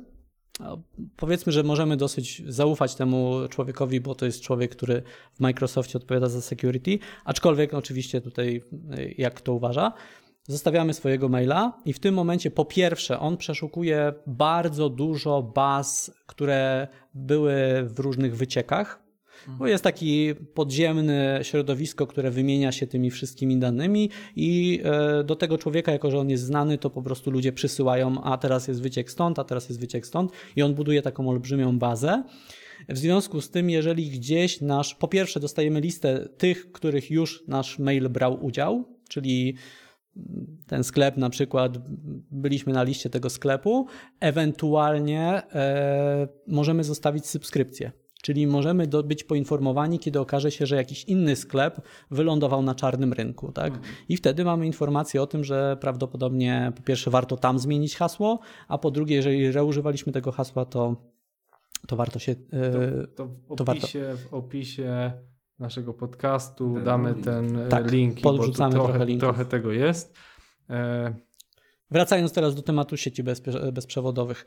Powiedzmy, 1.16 1.52
że 1.52 1.62
możemy 1.62 1.96
dosyć 1.96 2.42
zaufać 2.46 2.94
temu 2.94 3.34
człowiekowi, 3.50 4.00
bo 4.00 4.14
to 4.14 4.26
jest 4.26 4.42
człowiek, 4.42 4.70
który 4.70 5.02
w 5.34 5.40
Microsoftie 5.40 5.98
odpowiada 5.98 6.28
za 6.28 6.40
security, 6.40 6.98
aczkolwiek 7.24 7.74
oczywiście 7.74 8.20
tutaj 8.20 8.62
e, 8.90 9.08
jak 9.18 9.40
to 9.40 9.54
uważa. 9.54 9.92
Zostawiamy 10.50 10.94
swojego 10.94 11.28
maila 11.28 11.72
i 11.84 11.92
w 11.92 11.98
tym 11.98 12.14
momencie 12.14 12.50
po 12.50 12.64
pierwsze 12.64 13.20
on 13.20 13.36
przeszukuje 13.36 14.12
bardzo 14.26 14.88
dużo 14.88 15.42
baz, 15.42 16.10
które 16.26 16.88
były 17.14 17.54
w 17.84 17.98
różnych 17.98 18.36
wyciekach, 18.36 19.02
bo 19.58 19.66
jest 19.66 19.84
taki 19.84 20.34
podziemne 20.54 21.40
środowisko, 21.42 22.06
które 22.06 22.30
wymienia 22.30 22.72
się 22.72 22.86
tymi 22.86 23.10
wszystkimi 23.10 23.58
danymi 23.58 24.10
i 24.36 24.80
e, 24.84 25.24
do 25.24 25.36
tego 25.36 25.58
człowieka, 25.58 25.92
jako 25.92 26.10
że 26.10 26.18
on 26.18 26.30
jest 26.30 26.44
znany, 26.44 26.78
to 26.78 26.90
po 26.90 27.02
prostu 27.02 27.30
ludzie 27.30 27.52
przysyłają, 27.52 28.22
a 28.22 28.38
teraz 28.38 28.68
jest 28.68 28.82
wyciek 28.82 29.10
stąd, 29.10 29.38
a 29.38 29.44
teraz 29.44 29.68
jest 29.68 29.80
wyciek 29.80 30.06
stąd 30.06 30.32
i 30.56 30.62
on 30.62 30.74
buduje 30.74 31.02
taką 31.02 31.28
olbrzymią 31.28 31.78
bazę. 31.78 32.24
W 32.88 32.98
związku 32.98 33.40
z 33.40 33.50
tym, 33.50 33.70
jeżeli 33.70 34.10
gdzieś 34.10 34.60
nasz, 34.60 34.94
po 34.94 35.08
pierwsze 35.08 35.40
dostajemy 35.40 35.80
listę 35.80 36.28
tych, 36.38 36.72
których 36.72 37.10
już 37.10 37.44
nasz 37.48 37.78
mail 37.78 38.08
brał 38.08 38.44
udział, 38.44 38.84
czyli 39.08 39.54
ten 40.66 40.84
sklep 40.84 41.16
na 41.16 41.30
przykład, 41.30 41.78
byliśmy 42.30 42.72
na 42.72 42.82
liście 42.82 43.10
tego 43.10 43.30
sklepu, 43.30 43.86
ewentualnie 44.20 45.42
e, 45.52 46.28
możemy 46.46 46.84
zostawić 46.84 47.26
subskrypcję. 47.26 47.92
Czyli 48.22 48.46
możemy 48.46 48.86
do, 48.86 49.02
być 49.02 49.24
poinformowani, 49.24 49.98
kiedy 49.98 50.20
okaże 50.20 50.50
się, 50.50 50.66
że 50.66 50.76
jakiś 50.76 51.04
inny 51.04 51.36
sklep 51.36 51.80
wylądował 52.10 52.62
na 52.62 52.74
czarnym 52.74 53.12
rynku. 53.12 53.52
Tak? 53.52 53.74
Mhm. 53.74 53.94
I 54.08 54.16
wtedy 54.16 54.44
mamy 54.44 54.66
informację 54.66 55.22
o 55.22 55.26
tym, 55.26 55.44
że 55.44 55.76
prawdopodobnie 55.80 56.72
po 56.76 56.82
pierwsze 56.82 57.10
warto 57.10 57.36
tam 57.36 57.58
zmienić 57.58 57.96
hasło, 57.96 58.38
a 58.68 58.78
po 58.78 58.90
drugie, 58.90 59.16
jeżeli 59.16 59.52
reużywaliśmy 59.52 60.12
tego 60.12 60.32
hasła, 60.32 60.64
to, 60.64 60.96
to 61.86 61.96
warto 61.96 62.18
się. 62.18 62.32
E, 62.32 62.36
to, 63.06 63.28
to, 63.56 63.64
w, 63.64 63.68
opisie, 63.68 64.00
to 64.00 64.08
warto... 64.08 64.28
w 64.28 64.34
opisie 64.34 65.12
naszego 65.58 65.94
podcastu 65.94 66.74
ten 66.74 66.84
damy 66.84 67.12
link. 67.12 67.24
ten 67.24 67.56
e, 67.56 67.68
tak, 67.68 67.90
link, 67.90 68.20
podrzucamy 68.20 68.76
bo 68.76 68.84
trochę, 68.84 68.98
trochę, 68.98 69.18
trochę 69.18 69.44
tego 69.44 69.72
jest. 69.72 70.14
E... 70.70 71.14
Wracając 71.90 72.32
teraz 72.32 72.54
do 72.54 72.62
tematu 72.62 72.96
sieci 72.96 73.22
bezprzewodowych. 73.72 74.46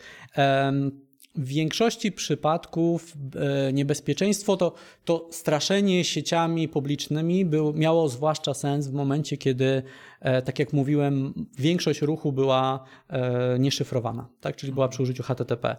W 1.36 1.45
większości 1.45 2.11
przypadków 2.11 3.13
e, 3.36 3.73
niebezpieczeństwo 3.73 4.57
to, 4.57 4.73
to 5.05 5.27
straszenie 5.32 6.03
sieciami 6.03 6.67
publicznymi 6.67 7.45
był, 7.45 7.73
miało 7.73 8.09
zwłaszcza 8.09 8.53
sens 8.53 8.88
w 8.88 8.93
momencie, 8.93 9.38
kiedy, 9.38 9.84
e, 10.19 10.41
tak 10.41 10.59
jak 10.59 10.73
mówiłem, 10.73 11.34
większość 11.57 12.01
ruchu 12.01 12.32
była 12.32 12.84
e, 13.09 13.59
nieszyfrowana, 13.59 14.27
tak? 14.41 14.55
czyli 14.55 14.73
była 14.73 14.88
przy 14.88 15.03
użyciu 15.03 15.23
HTTP. 15.23 15.75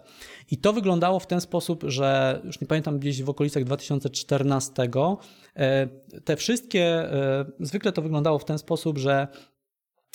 I 0.51 0.59
to 0.59 0.73
wyglądało 0.73 1.21
w 1.21 1.27
ten 1.27 1.41
sposób, 1.41 1.85
że 1.87 2.41
już 2.45 2.61
nie 2.61 2.67
pamiętam, 2.67 2.99
gdzieś 2.99 3.23
w 3.23 3.31
okolicach 3.31 3.65
2014 3.65 4.73
te 6.25 6.37
wszystkie, 6.37 7.09
zwykle 7.61 7.93
to 7.93 8.03
wyglądało 8.03 8.39
w 8.39 8.45
ten 8.45 8.59
sposób, 8.59 8.99
że 8.99 9.29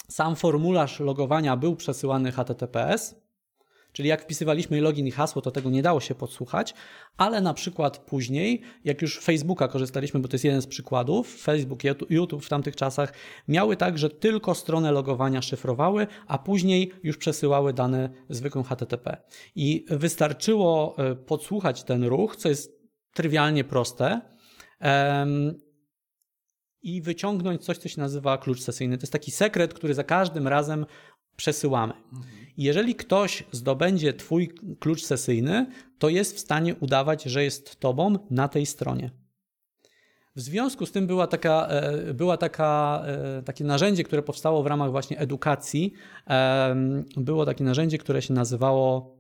sam 0.10 0.36
formularz 0.36 1.00
logowania 1.00 1.58
był 1.58 1.76
przesyłany 1.76 2.32
HTTPS, 2.32 3.27
Czyli 3.98 4.10
jak 4.10 4.22
wpisywaliśmy 4.22 4.82
login 4.82 5.08
i 5.08 5.12
hasło, 5.12 5.42
to 5.42 5.52
tego 5.52 5.70
nie 5.70 5.82
dało 5.82 6.00
się 6.00 6.16
podsłuchać, 6.16 6.74
ale 7.18 7.42
na 7.42 7.54
przykład 7.54 7.98
później, 7.98 8.62
jak 8.84 9.02
już 9.02 9.20
Facebooka 9.20 9.68
korzystaliśmy, 9.68 10.20
bo 10.20 10.28
to 10.28 10.36
jest 10.36 10.46
jeden 10.46 10.62
z 10.62 10.68
przykładów, 10.68 11.42
Facebook, 11.42 11.84
YouTube 12.10 12.46
w 12.46 12.50
tamtych 12.50 12.76
czasach 12.76 13.14
miały 13.48 13.78
tak, 13.78 13.98
że 13.98 14.10
tylko 14.10 14.56
stronę 14.56 14.92
logowania 14.92 15.42
szyfrowały, 15.42 16.08
a 16.28 16.38
później 16.38 16.92
już 17.04 17.18
przesyłały 17.18 17.74
dane 17.74 18.10
zwykłym 18.30 18.64
HTTP. 18.64 19.18
I 19.56 19.86
wystarczyło 19.90 20.96
e, 20.98 21.16
podsłuchać 21.16 21.84
ten 21.84 22.04
ruch, 22.04 22.36
co 22.36 22.50
jest 22.50 22.72
trywialnie 23.14 23.64
proste. 23.64 24.22
i 26.82 27.02
wyciągnąć 27.02 27.66
coś, 27.66 27.78
co 27.78 27.90
się 27.90 28.02
nazywa 28.02 28.38
klucz 28.38 28.62
sesyjny. 28.62 28.98
To 28.98 29.04
jest 29.04 29.14
taki 29.14 29.32
sekret, 29.32 29.74
który 29.74 29.94
za 29.94 30.04
każdym 30.04 30.48
razem 30.48 30.86
przesyłamy. 31.38 31.94
Mhm. 31.94 32.38
Jeżeli 32.58 32.96
ktoś 32.96 33.44
zdobędzie 33.52 34.14
Twój 34.14 34.50
klucz 34.80 35.04
sesyjny, 35.04 35.66
to 36.00 36.10
jest 36.10 36.36
w 36.36 36.40
stanie 36.40 36.76
udawać, 36.76 37.24
że 37.24 37.44
jest 37.44 37.80
Tobą 37.80 38.16
na 38.30 38.48
tej 38.48 38.66
stronie. 38.66 39.12
W 40.36 40.42
związku 40.42 40.86
z 40.86 40.92
tym 40.92 41.08
była 41.08 41.28
taka, 41.28 41.68
e, 41.68 42.14
była 42.14 42.38
taka, 42.38 43.04
e, 43.08 43.44
takie 43.44 43.64
narzędzie, 43.64 44.04
które 44.04 44.24
powstało 44.24 44.64
w 44.64 44.68
ramach 44.68 44.92
właśnie 44.92 45.20
edukacji. 45.20 45.94
Było 47.18 47.46
takie 47.46 47.64
narzędzie, 47.64 47.98
które 47.98 48.22
się 48.22 48.34
nazywało 48.34 49.18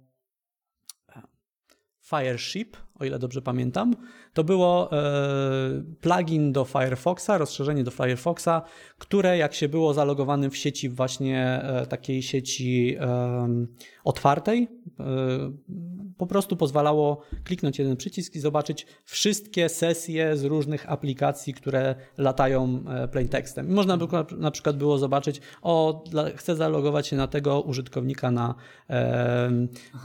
Fireship. 2.01 2.77
O 2.99 3.05
ile 3.05 3.19
dobrze 3.19 3.41
pamiętam. 3.41 3.95
To 4.33 4.43
było 4.43 4.91
e, 4.91 5.83
plugin 6.01 6.51
do 6.51 6.65
Firefoxa, 6.65 7.29
rozszerzenie 7.37 7.83
do 7.83 7.91
Firefoxa, 7.91 8.61
które 8.97 9.37
jak 9.37 9.53
się 9.53 9.69
było 9.69 9.93
zalogowanym 9.93 10.51
w 10.51 10.57
sieci 10.57 10.89
właśnie 10.89 11.61
e, 11.63 11.85
takiej 11.85 12.21
sieci 12.21 12.97
otwartej, 14.03 14.67
e, 14.99 15.03
po 16.17 16.27
prostu 16.27 16.57
pozwalało 16.57 17.21
kliknąć 17.43 17.79
jeden 17.79 17.97
przycisk 17.97 18.35
i 18.35 18.39
zobaczyć 18.39 18.85
wszystkie 19.03 19.69
sesje 19.69 20.37
z 20.37 20.43
różnych 20.43 20.91
aplikacji, 20.91 21.53
które 21.53 21.95
latają 22.17 22.83
plaintextem. 23.11 23.73
Można 23.73 23.97
by 23.97 24.07
na 24.37 24.51
przykład 24.51 24.77
było 24.77 24.97
zobaczyć, 24.97 25.41
o, 25.61 26.03
chcę 26.35 26.55
zalogować 26.55 27.07
się 27.07 27.15
na 27.15 27.27
tego 27.27 27.61
użytkownika 27.61 28.31
na, 28.31 28.55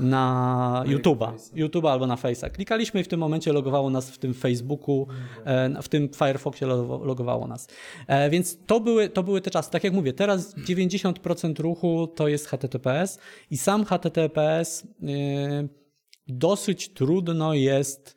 na 0.00 0.84
YouTube'a, 0.86 1.32
YouTube'a 1.54 1.88
albo 1.88 2.06
na 2.06 2.16
Face'a. 2.16 2.50
Klikaliśmy 2.50 3.00
i 3.00 3.04
w 3.04 3.08
tym 3.08 3.20
momencie 3.20 3.52
logowało 3.52 3.90
nas 3.90 4.10
w 4.10 4.18
tym 4.18 4.34
Facebooku, 4.34 5.06
e, 5.44 5.82
w 5.82 5.88
tym 5.88 6.08
Firefoxie 6.08 6.66
logowało 6.66 7.46
nas. 7.46 7.68
E, 8.06 8.30
więc 8.30 8.58
to 8.66 8.80
były, 8.80 9.08
to 9.08 9.22
były 9.22 9.40
te 9.40 9.50
czasy. 9.50 9.70
Tak 9.70 9.84
jak 9.84 9.92
mówię, 9.92 10.12
teraz 10.12 10.56
90% 10.56 11.60
ruchu 11.60 12.06
to 12.06 12.28
jest 12.28 12.46
HTTPS 12.46 13.18
i 13.50 13.58
sam 13.58 13.84
HTTPS 13.84 14.86
e, 15.02 15.81
dosyć 16.28 16.92
trudno 16.92 17.54
jest 17.54 18.16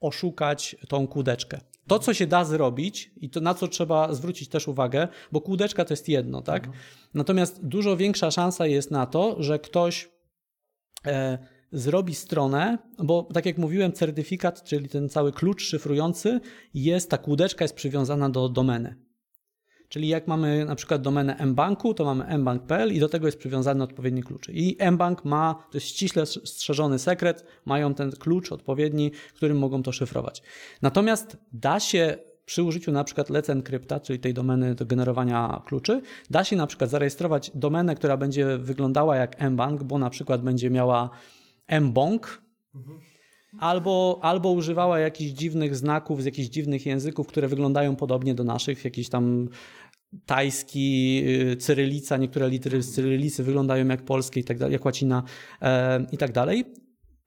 oszukać 0.00 0.76
tą 0.88 1.06
kódeczkę. 1.06 1.60
To, 1.86 1.98
co 1.98 2.14
się 2.14 2.26
da 2.26 2.44
zrobić 2.44 3.10
i 3.16 3.30
to, 3.30 3.40
na 3.40 3.54
co 3.54 3.68
trzeba 3.68 4.14
zwrócić 4.14 4.48
też 4.48 4.68
uwagę, 4.68 5.08
bo 5.32 5.40
kółdeczka 5.40 5.84
to 5.84 5.92
jest 5.92 6.08
jedno, 6.08 6.42
tak? 6.42 6.66
Mhm. 6.66 6.84
Natomiast 7.14 7.66
dużo 7.66 7.96
większa 7.96 8.30
szansa 8.30 8.66
jest 8.66 8.90
na 8.90 9.06
to, 9.06 9.42
że 9.42 9.58
ktoś 9.58 10.10
e, 11.06 11.38
zrobi 11.72 12.14
stronę, 12.14 12.78
bo 12.98 13.28
tak 13.34 13.46
jak 13.46 13.58
mówiłem, 13.58 13.92
certyfikat, 13.92 14.64
czyli 14.64 14.88
ten 14.88 15.08
cały 15.08 15.32
klucz 15.32 15.62
szyfrujący, 15.62 16.40
jest, 16.74 17.10
ta 17.10 17.18
kółdeczka 17.18 17.64
jest 17.64 17.74
przywiązana 17.74 18.30
do 18.30 18.48
domeny. 18.48 19.09
Czyli 19.90 20.08
jak 20.08 20.26
mamy 20.28 20.64
na 20.64 20.74
przykład 20.74 21.02
domenę 21.02 21.46
mbanku, 21.46 21.94
to 21.94 22.04
mamy 22.04 22.38
mbank.pl 22.38 22.92
i 22.92 23.00
do 23.00 23.08
tego 23.08 23.26
jest 23.26 23.38
przywiązany 23.38 23.84
odpowiedni 23.84 24.22
klucz. 24.22 24.48
I 24.48 24.76
mbank 24.92 25.24
ma, 25.24 25.54
to 25.70 25.76
jest 25.76 25.86
ściśle 25.86 26.26
strzeżony 26.26 26.98
sekret, 26.98 27.44
mają 27.64 27.94
ten 27.94 28.10
klucz 28.12 28.52
odpowiedni, 28.52 29.10
którym 29.34 29.58
mogą 29.58 29.82
to 29.82 29.92
szyfrować. 29.92 30.42
Natomiast 30.82 31.36
da 31.52 31.80
się 31.80 32.16
przy 32.44 32.62
użyciu 32.62 32.92
na 32.92 33.04
przykład 33.04 33.30
Let's 33.30 33.52
Encrypta, 33.52 34.00
czyli 34.00 34.18
tej 34.18 34.34
domeny 34.34 34.74
do 34.74 34.86
generowania 34.86 35.62
kluczy, 35.66 36.02
da 36.30 36.44
się 36.44 36.56
na 36.56 36.66
przykład 36.66 36.90
zarejestrować 36.90 37.50
domenę, 37.54 37.94
która 37.94 38.16
będzie 38.16 38.58
wyglądała 38.58 39.16
jak 39.16 39.50
mbank, 39.50 39.82
bo 39.82 39.98
na 39.98 40.10
przykład 40.10 40.42
będzie 40.42 40.70
miała 40.70 41.10
mbonk, 41.80 42.42
albo, 43.58 44.18
albo 44.22 44.50
używała 44.50 44.98
jakichś 44.98 45.30
dziwnych 45.30 45.76
znaków 45.76 46.22
z 46.22 46.24
jakichś 46.24 46.48
dziwnych 46.48 46.86
języków, 46.86 47.26
które 47.26 47.48
wyglądają 47.48 47.96
podobnie 47.96 48.34
do 48.34 48.44
naszych, 48.44 48.84
jakiś 48.84 49.08
tam 49.08 49.48
tajski, 50.26 51.22
y, 51.52 51.56
cyrylica, 51.56 52.16
niektóre 52.16 52.48
litery 52.48 52.82
z 52.82 52.92
cyrylicy 52.92 53.44
wyglądają 53.44 53.88
jak 53.88 54.02
polskie 54.02 54.40
i 54.40 54.44
tak 54.44 54.58
dalej, 54.58 54.72
jak 54.72 54.84
łacina 54.84 55.22
e, 55.62 56.06
i 56.12 56.18
tak 56.18 56.32
dalej. 56.32 56.64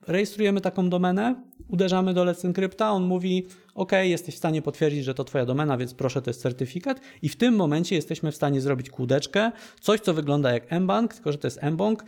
Rejestrujemy 0.08 0.62
taką 0.62 0.90
domenę, 0.90 1.44
uderzamy 1.68 2.14
do 2.14 2.24
Let's 2.24 2.46
Encrypta, 2.46 2.92
on 2.92 3.04
mówi 3.04 3.48
OK, 3.76 3.92
jesteś 4.02 4.36
w 4.36 4.38
stanie 4.38 4.62
potwierdzić, 4.62 5.04
że 5.04 5.14
to 5.14 5.24
twoja 5.24 5.46
domena, 5.46 5.78
więc 5.78 5.94
proszę, 5.94 6.22
to 6.22 6.30
jest 6.30 6.42
certyfikat. 6.42 7.02
I 7.22 7.30
w 7.30 7.36
tym 7.36 7.56
momencie 7.56 7.96
jesteśmy 7.96 8.32
w 8.32 8.36
stanie 8.36 8.62
zrobić 8.62 8.90
kółdeczkę, 8.90 9.52
coś 9.82 10.00
co 10.00 10.14
wygląda 10.14 10.52
jak 10.54 10.72
mbank, 10.72 11.14
tylko 11.14 11.32
że 11.32 11.38
to 11.38 11.48
jest 11.48 11.64
mbonk 11.64 12.04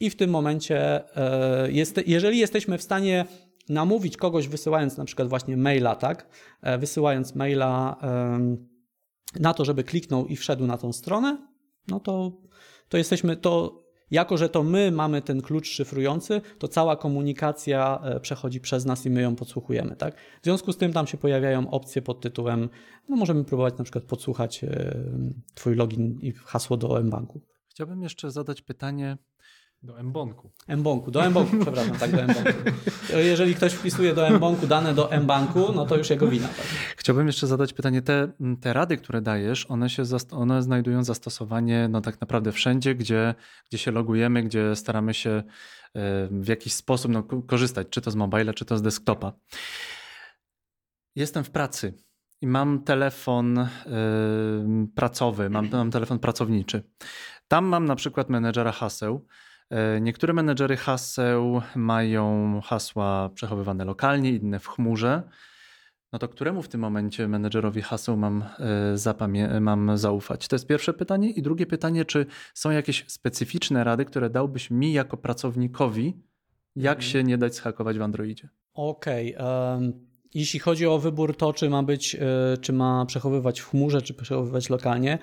i 0.00 0.10
w 0.10 0.16
tym 0.16 0.30
momencie, 0.30 1.02
e, 1.16 1.72
jest, 1.72 2.00
jeżeli 2.06 2.38
jesteśmy 2.38 2.78
w 2.78 2.82
stanie 2.82 3.24
namówić 3.70 4.16
kogoś 4.16 4.48
wysyłając 4.48 4.96
na 4.96 5.04
przykład 5.04 5.28
właśnie 5.28 5.56
maila, 5.56 5.96
tak, 5.96 6.28
e, 6.62 6.78
wysyłając 6.78 7.34
maila 7.34 7.96
na 9.40 9.54
to, 9.54 9.64
żeby 9.64 9.84
kliknął 9.84 10.26
i 10.26 10.36
wszedł 10.36 10.66
na 10.66 10.78
tą 10.78 10.92
stronę, 10.92 11.48
no 11.88 12.00
to, 12.00 12.32
to 12.88 12.98
jesteśmy, 12.98 13.36
to 13.36 13.84
jako, 14.10 14.36
że 14.36 14.48
to 14.48 14.62
my 14.62 14.90
mamy 14.90 15.22
ten 15.22 15.42
klucz 15.42 15.68
szyfrujący, 15.68 16.40
to 16.58 16.68
cała 16.68 16.96
komunikacja 16.96 18.00
e, 18.02 18.20
przechodzi 18.20 18.60
przez 18.60 18.84
nas 18.84 19.06
i 19.06 19.10
my 19.10 19.22
ją 19.22 19.36
podsłuchujemy. 19.36 19.96
Tak? 19.96 20.16
W 20.16 20.44
związku 20.44 20.72
z 20.72 20.76
tym 20.76 20.92
tam 20.92 21.06
się 21.06 21.18
pojawiają 21.18 21.70
opcje 21.70 22.02
pod 22.02 22.20
tytułem, 22.20 22.68
no 23.08 23.16
możemy 23.16 23.44
próbować 23.44 23.78
na 23.78 23.84
przykład 23.84 24.04
podsłuchać 24.04 24.64
Twój 25.54 25.74
login 25.74 26.18
i 26.22 26.32
hasło 26.32 26.76
do 26.76 27.02
mBanku. 27.02 27.40
Chciałbym 27.68 28.02
jeszcze 28.02 28.30
zadać 28.30 28.62
pytanie, 28.62 29.18
do 29.82 30.02
Mbonku. 30.02 30.50
Mbonku, 30.68 31.10
do 31.10 31.30
Mbonku, 31.30 31.56
przepraszam, 31.60 31.98
tak, 31.98 32.10
do 32.10 32.22
Mbonku. 32.22 32.50
Jeżeli 33.16 33.54
ktoś 33.54 33.72
wpisuje 33.72 34.14
do 34.14 34.30
Mbonku 34.30 34.66
dane 34.66 34.94
do 34.94 35.10
Mbanku, 35.22 35.72
no 35.72 35.86
to 35.86 35.96
już 35.96 36.10
jego 36.10 36.28
wina. 36.28 36.48
Tak. 36.48 36.66
Chciałbym 36.96 37.26
jeszcze 37.26 37.46
zadać 37.46 37.72
pytanie, 37.72 38.02
te, 38.02 38.32
te 38.60 38.72
rady, 38.72 38.96
które 38.96 39.20
dajesz, 39.20 39.66
one, 39.68 39.90
się, 39.90 40.02
one 40.30 40.62
znajdują 40.62 41.04
zastosowanie 41.04 41.88
no 41.88 42.00
tak 42.00 42.20
naprawdę 42.20 42.52
wszędzie, 42.52 42.94
gdzie, 42.94 43.34
gdzie 43.68 43.78
się 43.78 43.90
logujemy, 43.90 44.42
gdzie 44.42 44.76
staramy 44.76 45.14
się 45.14 45.30
e, 45.30 45.42
w 46.30 46.48
jakiś 46.48 46.72
sposób 46.72 47.12
no, 47.12 47.22
korzystać, 47.22 47.86
czy 47.90 48.00
to 48.00 48.10
z 48.10 48.16
mobile, 48.16 48.54
czy 48.54 48.64
to 48.64 48.78
z 48.78 48.82
desktopa. 48.82 49.32
Jestem 51.16 51.44
w 51.44 51.50
pracy 51.50 51.94
i 52.40 52.46
mam 52.46 52.82
telefon 52.82 53.58
y, 53.58 53.68
pracowy, 54.94 55.50
mam, 55.50 55.68
mam 55.70 55.90
telefon 55.90 56.18
pracowniczy. 56.18 56.82
Tam 57.48 57.64
mam 57.64 57.84
na 57.84 57.96
przykład 57.96 58.30
menedżera 58.30 58.72
haseł, 58.72 59.26
niektóre 60.00 60.32
menedżery 60.32 60.76
haseł 60.76 61.62
mają 61.76 62.60
hasła 62.64 63.30
przechowywane 63.34 63.84
lokalnie, 63.84 64.30
inne 64.30 64.58
w 64.58 64.68
chmurze. 64.68 65.22
No 66.12 66.18
to 66.18 66.28
któremu 66.28 66.62
w 66.62 66.68
tym 66.68 66.80
momencie 66.80 67.28
menedżerowi 67.28 67.82
haseł 67.82 68.16
mam, 68.16 68.44
e, 68.58 69.60
mam 69.60 69.98
zaufać? 69.98 70.48
To 70.48 70.56
jest 70.56 70.66
pierwsze 70.66 70.92
pytanie. 70.92 71.30
I 71.30 71.42
drugie 71.42 71.66
pytanie, 71.66 72.04
czy 72.04 72.26
są 72.54 72.70
jakieś 72.70 73.04
specyficzne 73.08 73.84
rady, 73.84 74.04
które 74.04 74.30
dałbyś 74.30 74.70
mi 74.70 74.92
jako 74.92 75.16
pracownikowi, 75.16 76.22
jak 76.76 76.98
mhm. 76.98 77.12
się 77.12 77.24
nie 77.24 77.38
dać 77.38 77.54
schakować 77.54 77.98
w 77.98 78.02
Androidzie? 78.02 78.48
Okej. 78.74 79.36
Okay, 79.36 79.74
um, 79.74 79.92
jeśli 80.34 80.60
chodzi 80.60 80.86
o 80.86 80.98
wybór 80.98 81.36
to, 81.36 81.52
czy 81.52 81.70
ma 81.70 81.82
być, 81.82 82.14
e, 82.14 82.56
czy 82.60 82.72
ma 82.72 83.06
przechowywać 83.06 83.60
w 83.60 83.70
chmurze, 83.70 84.02
czy 84.02 84.14
przechowywać 84.14 84.70
lokalnie, 84.70 85.18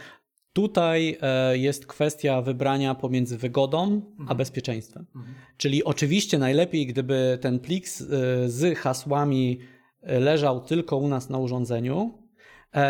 Tutaj 0.57 1.17
e, 1.21 1.57
jest 1.57 1.85
kwestia 1.85 2.41
wybrania 2.41 2.95
pomiędzy 2.95 3.37
wygodą 3.37 3.83
mhm. 3.83 4.29
a 4.29 4.35
bezpieczeństwem. 4.35 5.05
Mhm. 5.15 5.35
Czyli 5.57 5.83
oczywiście 5.83 6.37
najlepiej, 6.37 6.87
gdyby 6.87 7.37
ten 7.41 7.59
plik 7.59 7.89
z, 7.89 8.01
e, 8.01 8.05
z 8.49 8.77
hasłami 8.77 9.59
e, 10.01 10.19
leżał 10.19 10.61
tylko 10.61 10.97
u 10.97 11.07
nas 11.07 11.29
na 11.29 11.37
urządzeniu, 11.37 12.13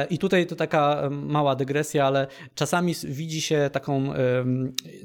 I 0.09 0.17
tutaj 0.17 0.47
to 0.47 0.55
taka 0.55 1.09
mała 1.11 1.55
dygresja, 1.55 2.05
ale 2.05 2.27
czasami 2.55 2.93
widzi 3.03 3.41
się 3.41 3.69
taką 3.73 4.13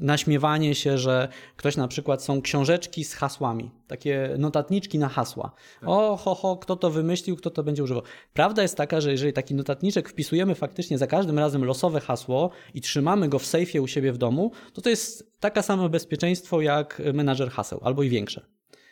naśmiewanie 0.01 0.75
się, 0.75 0.97
że 0.97 1.27
ktoś 1.55 1.77
na 1.77 1.87
przykład 1.87 2.23
są 2.23 2.41
książeczki 2.41 3.03
z 3.03 3.13
hasłami, 3.13 3.71
takie 3.87 4.35
notatniczki 4.37 4.99
na 4.99 5.09
hasła. 5.09 5.51
Tak. 5.79 5.89
O, 5.89 6.17
ho, 6.17 6.35
ho, 6.35 6.57
kto 6.57 6.75
to 6.75 6.89
wymyślił, 6.89 7.35
kto 7.35 7.49
to 7.49 7.63
będzie 7.63 7.83
używał. 7.83 8.03
Prawda 8.33 8.61
jest 8.61 8.77
taka, 8.77 9.01
że 9.01 9.11
jeżeli 9.11 9.33
taki 9.33 9.55
notatniczek 9.55 10.09
wpisujemy 10.09 10.55
faktycznie 10.55 10.97
za 10.97 11.07
każdym 11.07 11.39
razem 11.39 11.65
losowe 11.65 11.99
hasło 11.99 12.49
i 12.73 12.81
trzymamy 12.81 13.29
go 13.29 13.39
w 13.39 13.45
sejfie 13.45 13.81
u 13.81 13.87
siebie 13.87 14.11
w 14.11 14.17
domu, 14.17 14.51
to 14.73 14.81
to 14.81 14.89
jest 14.89 15.39
taka 15.39 15.61
samo 15.61 15.89
bezpieczeństwo 15.89 16.61
jak 16.61 17.01
menadżer 17.13 17.49
haseł, 17.49 17.79
albo 17.83 18.03
i 18.03 18.09
większe. 18.09 18.45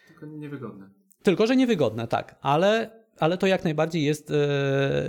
Tylko 0.08 0.26
niewygodne. 0.26 0.90
Tylko, 1.24 1.48
że 1.48 1.56
niewygodne, 1.56 2.08
tak, 2.08 2.36
ale 2.42 3.01
ale 3.22 3.38
to 3.38 3.48
jak 3.48 3.64
najbardziej 3.64 4.04
jest 4.04 4.32
e, 4.32 4.36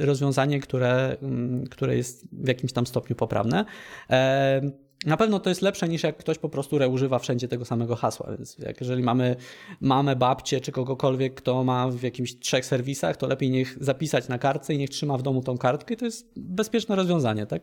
rozwiązanie, 0.06 0.60
które, 0.60 1.16
mm, 1.22 1.66
które 1.66 1.96
jest 1.96 2.26
w 2.32 2.48
jakimś 2.48 2.72
tam 2.72 2.86
stopniu 2.86 3.16
poprawne. 3.16 3.64
E, 4.10 4.60
na 5.06 5.16
pewno 5.16 5.40
to 5.40 5.48
jest 5.48 5.62
lepsze 5.62 5.88
niż 5.88 6.02
jak 6.02 6.16
ktoś 6.16 6.38
po 6.38 6.48
prostu 6.48 6.76
używa 6.90 7.18
wszędzie 7.18 7.48
tego 7.48 7.64
samego 7.64 7.96
hasła. 7.96 8.30
Więc 8.36 8.58
jak 8.58 8.80
jeżeli 8.80 9.02
mamy 9.02 9.36
mamę, 9.80 10.16
babcię 10.16 10.60
czy 10.60 10.72
kogokolwiek, 10.72 11.34
kto 11.34 11.64
ma 11.64 11.88
w 11.88 12.02
jakimś 12.02 12.38
trzech 12.38 12.66
serwisach, 12.66 13.16
to 13.16 13.26
lepiej 13.26 13.50
niech 13.50 13.76
zapisać 13.84 14.28
na 14.28 14.38
kartce 14.38 14.74
i 14.74 14.78
niech 14.78 14.90
trzyma 14.90 15.18
w 15.18 15.22
domu 15.22 15.42
tą 15.42 15.58
kartkę. 15.58 15.96
To 15.96 16.04
jest 16.04 16.32
bezpieczne 16.36 16.96
rozwiązanie. 16.96 17.46
Tak? 17.46 17.62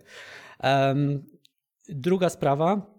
Druga 1.90 2.30
sprawa 2.30 2.99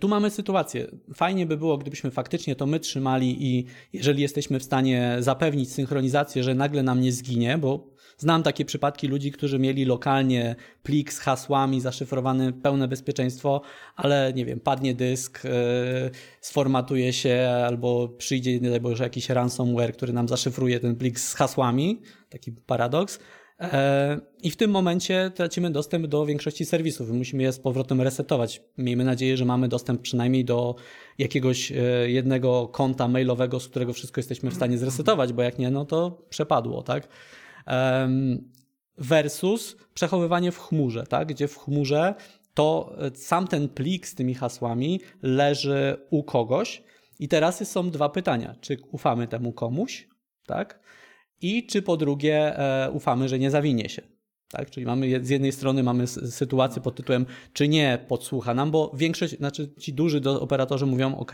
tu 0.00 0.08
mamy 0.08 0.30
sytuację. 0.30 0.86
Fajnie 1.14 1.46
by 1.46 1.56
było, 1.56 1.78
gdybyśmy 1.78 2.10
faktycznie 2.10 2.56
to 2.56 2.66
my 2.66 2.80
trzymali 2.80 3.46
i 3.46 3.64
jeżeli 3.92 4.22
jesteśmy 4.22 4.60
w 4.60 4.62
stanie 4.62 5.16
zapewnić 5.20 5.72
synchronizację, 5.72 6.42
że 6.42 6.54
nagle 6.54 6.82
nam 6.82 7.00
nie 7.00 7.12
zginie, 7.12 7.58
bo 7.58 7.96
znam 8.18 8.42
takie 8.42 8.64
przypadki 8.64 9.08
ludzi, 9.08 9.32
którzy 9.32 9.58
mieli 9.58 9.84
lokalnie 9.84 10.56
plik 10.82 11.12
z 11.12 11.18
hasłami 11.18 11.80
zaszyfrowany, 11.80 12.52
pełne 12.52 12.88
bezpieczeństwo, 12.88 13.62
ale 13.96 14.32
nie 14.36 14.44
wiem, 14.44 14.60
padnie 14.60 14.94
dysk, 14.94 15.44
yy, 15.44 15.50
sformatuje 16.40 17.12
się 17.12 17.48
albo 17.66 18.08
przyjdzie, 18.08 18.60
nie 18.60 18.70
daj 18.70 18.80
Boże, 18.80 19.04
jakiś 19.04 19.28
ransomware, 19.28 19.92
który 19.92 20.12
nam 20.12 20.28
zaszyfruje 20.28 20.80
ten 20.80 20.96
plik 20.96 21.20
z 21.20 21.34
hasłami, 21.34 22.00
taki 22.30 22.52
paradoks 22.52 23.18
E, 23.18 23.20
I 24.42 24.50
w 24.50 24.56
tym 24.56 24.70
momencie 24.70 25.30
tracimy 25.34 25.70
dostęp 25.70 26.06
do 26.06 26.26
większości 26.26 26.64
serwisów. 26.64 27.10
Musimy 27.10 27.42
je 27.42 27.52
z 27.52 27.58
powrotem 27.58 28.00
resetować. 28.00 28.62
Miejmy 28.78 29.04
nadzieję, 29.04 29.36
że 29.36 29.44
mamy 29.44 29.68
dostęp 29.68 30.02
przynajmniej 30.02 30.44
do 30.44 30.74
jakiegoś 31.18 31.72
e, 31.72 31.74
jednego 32.10 32.68
konta 32.68 33.08
mailowego, 33.08 33.60
z 33.60 33.68
którego 33.68 33.92
wszystko 33.92 34.18
jesteśmy 34.18 34.50
w 34.50 34.54
stanie 34.54 34.78
zresetować, 34.78 35.32
bo 35.32 35.42
jak 35.42 35.58
nie, 35.58 35.70
no 35.70 35.84
to 35.84 36.22
przepadło, 36.28 36.82
tak? 36.82 37.08
Versus 38.98 39.76
przechowywanie 39.94 40.52
w 40.52 40.58
chmurze, 40.58 41.06
tak? 41.06 41.28
Gdzie 41.28 41.48
w 41.48 41.58
chmurze 41.58 42.14
to 42.54 42.96
sam 43.14 43.48
ten 43.48 43.68
plik 43.68 44.06
z 44.06 44.14
tymi 44.14 44.34
hasłami 44.34 45.00
leży 45.22 45.96
u 46.10 46.22
kogoś. 46.24 46.82
I 47.18 47.28
teraz 47.28 47.70
są 47.70 47.90
dwa 47.90 48.08
pytania. 48.08 48.54
Czy 48.60 48.76
ufamy 48.90 49.28
temu 49.28 49.52
komuś, 49.52 50.08
tak? 50.46 50.80
I 51.42 51.66
czy 51.66 51.82
po 51.82 51.96
drugie 51.96 52.58
e, 52.58 52.90
ufamy, 52.90 53.28
że 53.28 53.38
nie 53.38 53.50
zawinie 53.50 53.88
się. 53.88 54.02
Tak? 54.48 54.70
Czyli 54.70 54.86
mamy 54.86 55.24
z 55.24 55.28
jednej 55.28 55.52
strony 55.52 55.82
mamy 55.82 56.06
sytuację 56.06 56.82
pod 56.82 56.94
tytułem, 56.94 57.26
czy 57.52 57.68
nie 57.68 57.98
podsłucha 58.08 58.54
nam, 58.54 58.70
bo 58.70 58.92
większość, 58.94 59.36
znaczy 59.36 59.74
ci 59.78 59.92
duży 59.92 60.20
operatorzy 60.40 60.86
mówią, 60.86 61.16
OK, 61.16 61.32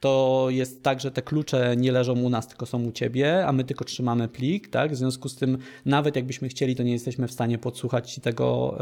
to 0.00 0.46
jest 0.50 0.82
tak, 0.82 1.00
że 1.00 1.10
te 1.10 1.22
klucze 1.22 1.76
nie 1.76 1.92
leżą 1.92 2.20
u 2.20 2.30
nas, 2.30 2.48
tylko 2.48 2.66
są 2.66 2.84
u 2.84 2.92
ciebie, 2.92 3.46
a 3.46 3.52
my 3.52 3.64
tylko 3.64 3.84
trzymamy 3.84 4.28
plik, 4.28 4.68
tak? 4.68 4.92
W 4.92 4.96
związku 4.96 5.28
z 5.28 5.36
tym, 5.36 5.58
nawet 5.84 6.16
jakbyśmy 6.16 6.48
chcieli, 6.48 6.76
to 6.76 6.82
nie 6.82 6.92
jesteśmy 6.92 7.28
w 7.28 7.32
stanie 7.32 7.58
podsłuchać 7.58 8.12
ci 8.12 8.20
tego, 8.20 8.78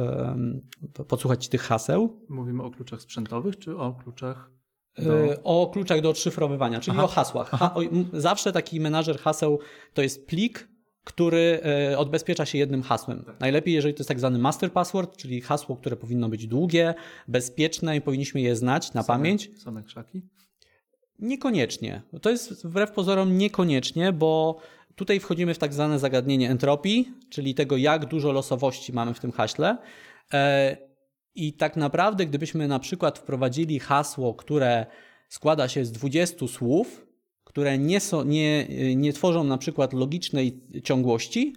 podsłuchać 1.08 1.44
ci 1.44 1.50
tych 1.50 1.62
haseł. 1.62 2.20
Mówimy 2.28 2.62
o 2.62 2.70
kluczach 2.70 3.02
sprzętowych, 3.02 3.58
czy 3.58 3.76
o 3.76 3.92
kluczach 3.92 4.50
do... 4.98 5.32
Y, 5.32 5.42
o 5.42 5.70
kluczach 5.72 6.00
do 6.00 6.10
odszyfrowywania, 6.10 6.80
czyli 6.80 6.96
Aha. 6.96 7.04
o 7.04 7.08
hasłach. 7.08 7.50
Ha, 7.50 7.74
o, 7.74 7.80
zawsze 8.12 8.52
taki 8.52 8.80
menadżer 8.80 9.18
haseł 9.18 9.58
to 9.94 10.02
jest 10.02 10.26
plik, 10.26 10.68
który 11.04 11.60
y, 11.92 11.98
odbezpiecza 11.98 12.46
się 12.46 12.58
jednym 12.58 12.82
hasłem. 12.82 13.24
Tak. 13.24 13.40
Najlepiej, 13.40 13.74
jeżeli 13.74 13.94
to 13.94 14.00
jest 14.00 14.08
tak 14.08 14.18
zwany 14.18 14.38
master 14.38 14.72
password, 14.72 15.16
czyli 15.16 15.40
hasło, 15.40 15.76
które 15.76 15.96
powinno 15.96 16.28
być 16.28 16.46
długie, 16.46 16.94
bezpieczne 17.28 17.96
i 17.96 18.00
powinniśmy 18.00 18.40
je 18.40 18.56
znać 18.56 18.94
na 18.94 19.02
same, 19.02 19.18
pamięć. 19.18 19.50
Same 19.58 19.82
krzaki? 19.82 20.22
Niekoniecznie. 21.18 22.02
To 22.22 22.30
jest 22.30 22.66
wbrew 22.66 22.90
pozorom 22.90 23.38
niekoniecznie, 23.38 24.12
bo 24.12 24.58
tutaj 24.94 25.20
wchodzimy 25.20 25.54
w 25.54 25.58
tak 25.58 25.74
zwane 25.74 25.98
zagadnienie 25.98 26.50
entropii, 26.50 27.12
czyli 27.30 27.54
tego, 27.54 27.76
jak 27.76 28.06
dużo 28.06 28.32
losowości 28.32 28.92
mamy 28.92 29.14
w 29.14 29.20
tym 29.20 29.32
haśle. 29.32 29.78
E, 30.32 30.76
i 31.36 31.52
tak 31.52 31.76
naprawdę, 31.76 32.26
gdybyśmy 32.26 32.68
na 32.68 32.78
przykład 32.78 33.18
wprowadzili 33.18 33.78
hasło, 33.78 34.34
które 34.34 34.86
składa 35.28 35.68
się 35.68 35.84
z 35.84 35.92
20 35.92 36.48
słów, 36.48 37.06
które 37.44 37.78
nie, 37.78 37.98
nie, 38.24 38.66
nie 38.96 39.12
tworzą 39.12 39.44
na 39.44 39.58
przykład 39.58 39.92
logicznej 39.92 40.60
ciągłości, 40.84 41.54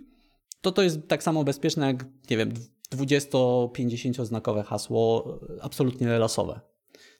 to 0.62 0.72
to 0.72 0.82
jest 0.82 1.08
tak 1.08 1.24
samo 1.24 1.44
bezpieczne 1.44 1.88
jak, 1.88 2.06
nie 2.30 2.38
wiem, 2.38 2.54
20-50 2.96 4.26
znakowe 4.26 4.64
hasło, 4.64 5.40
absolutnie 5.62 6.08
losowe. 6.08 6.60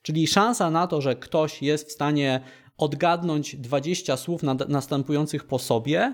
Czyli 0.02 0.28
szansa 0.28 0.72
na 0.72 0.88
to, 0.88 1.02
że 1.02 1.16
ktoś 1.16 1.62
jest 1.62 1.90
w 1.90 1.92
stanie 1.92 2.42
odgadnąć 2.78 3.56
20 3.56 4.18
słów 4.18 4.42
następujących 4.68 5.48
po 5.48 5.60
sobie 5.60 6.14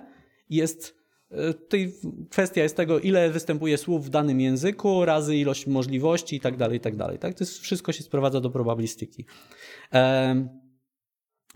jest 0.49 0.94
E, 0.94 0.94
tutaj 1.29 1.93
kwestia 2.29 2.63
jest 2.63 2.77
tego, 2.77 2.99
ile 2.99 3.29
występuje 3.29 3.77
słów 3.77 4.05
w 4.05 4.09
danym 4.09 4.41
języku, 4.41 5.05
razy 5.05 5.37
ilość 5.37 5.67
możliwości 5.67 6.35
i 6.35 6.39
tak 6.39 6.57
dalej, 6.57 6.79
tak 6.79 6.95
dalej. 6.95 7.19
Tak? 7.19 7.33
To 7.33 7.43
jest, 7.43 7.59
wszystko 7.59 7.91
się 7.91 8.03
sprowadza 8.03 8.41
do 8.41 8.49
probabilistyki. 8.49 9.25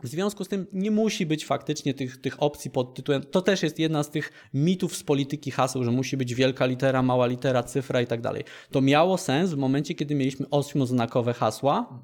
W 0.04 0.08
związku 0.08 0.44
z 0.44 0.48
tym 0.48 0.68
nie 0.74 0.92
musi 0.92 1.26
być 1.26 1.46
faktycznie 1.46 1.94
tych, 1.94 2.22
tych 2.22 2.44
opcji 2.44 2.72
pod 2.72 2.96
tytułem. 2.96 3.24
To 3.24 3.42
też 3.42 3.64
jest 3.64 3.80
jedna 3.80 4.04
z 4.04 4.10
tych 4.10 4.32
mitów 4.54 4.96
z 4.96 5.04
polityki 5.04 5.52
haseł, 5.52 5.84
że 5.84 5.92
musi 5.92 6.18
być 6.18 6.36
wielka 6.36 6.66
litera, 6.66 7.04
mała 7.04 7.28
litera, 7.28 7.64
cyfra 7.64 8.02
i 8.02 8.08
tak 8.08 8.22
dalej. 8.22 8.44
To 8.72 8.82
miało 8.82 9.18
sens 9.18 9.52
w 9.52 9.58
momencie, 9.58 9.96
kiedy 9.96 10.16
mieliśmy 10.16 10.50
ośmioznakowe 10.50 11.34
hasła. 11.34 12.04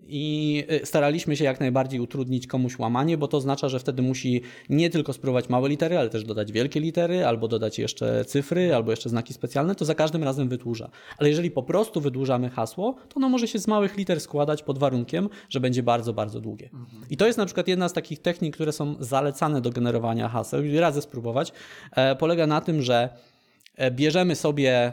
Mhm 0.00 0.10
i 0.10 0.64
y, 0.82 0.86
staraliśmy 0.86 1.36
się 1.36 1.44
jak 1.44 1.60
najbardziej 1.60 2.00
utrudnić 2.00 2.46
komuś 2.46 2.78
łamanie, 2.78 3.18
bo 3.18 3.28
to 3.28 3.36
oznacza, 3.36 3.68
że 3.68 3.78
wtedy 3.78 4.02
musi 4.02 4.42
nie 4.68 4.90
tylko 4.90 5.12
spróbować 5.12 5.48
małe 5.48 5.68
litery, 5.68 5.98
ale 5.98 6.10
też 6.10 6.24
dodać 6.24 6.52
wielkie 6.52 6.80
litery, 6.80 7.26
albo 7.26 7.48
dodać 7.48 7.78
jeszcze 7.78 8.24
cyfry, 8.24 8.74
albo 8.74 8.90
jeszcze 8.90 9.08
znaki 9.08 9.34
specjalne, 9.34 9.74
to 9.74 9.84
za 9.84 9.94
każdym 9.94 10.24
razem 10.24 10.48
wydłuża. 10.48 10.90
Ale 11.18 11.28
jeżeli 11.28 11.50
po 11.50 11.62
prostu 11.62 12.00
wydłużamy 12.00 12.50
hasło, 12.50 12.96
to 13.08 13.16
ono 13.16 13.28
może 13.28 13.48
się 13.48 13.58
z 13.58 13.68
małych 13.68 13.96
liter 13.96 14.20
składać 14.20 14.62
pod 14.62 14.78
warunkiem, 14.78 15.28
że 15.48 15.60
będzie 15.60 15.82
bardzo, 15.82 16.12
bardzo 16.12 16.40
długie. 16.40 16.70
I 17.10 17.16
to 17.16 17.26
jest 17.26 17.38
na 17.38 17.46
przykład 17.46 17.68
jedna 17.68 17.88
z 17.88 17.92
takich 17.92 18.18
technik, 18.18 18.54
które 18.54 18.72
są 18.72 18.94
zalecane 19.00 19.60
do 19.60 19.70
generowania 19.70 20.28
haseł 20.28 20.64
i 20.64 20.78
radzę 20.78 21.02
spróbować. 21.02 21.52
E, 21.96 22.16
polega 22.16 22.46
na 22.46 22.60
tym, 22.60 22.82
że 22.82 23.08
e, 23.76 23.90
bierzemy 23.90 24.36
sobie 24.36 24.92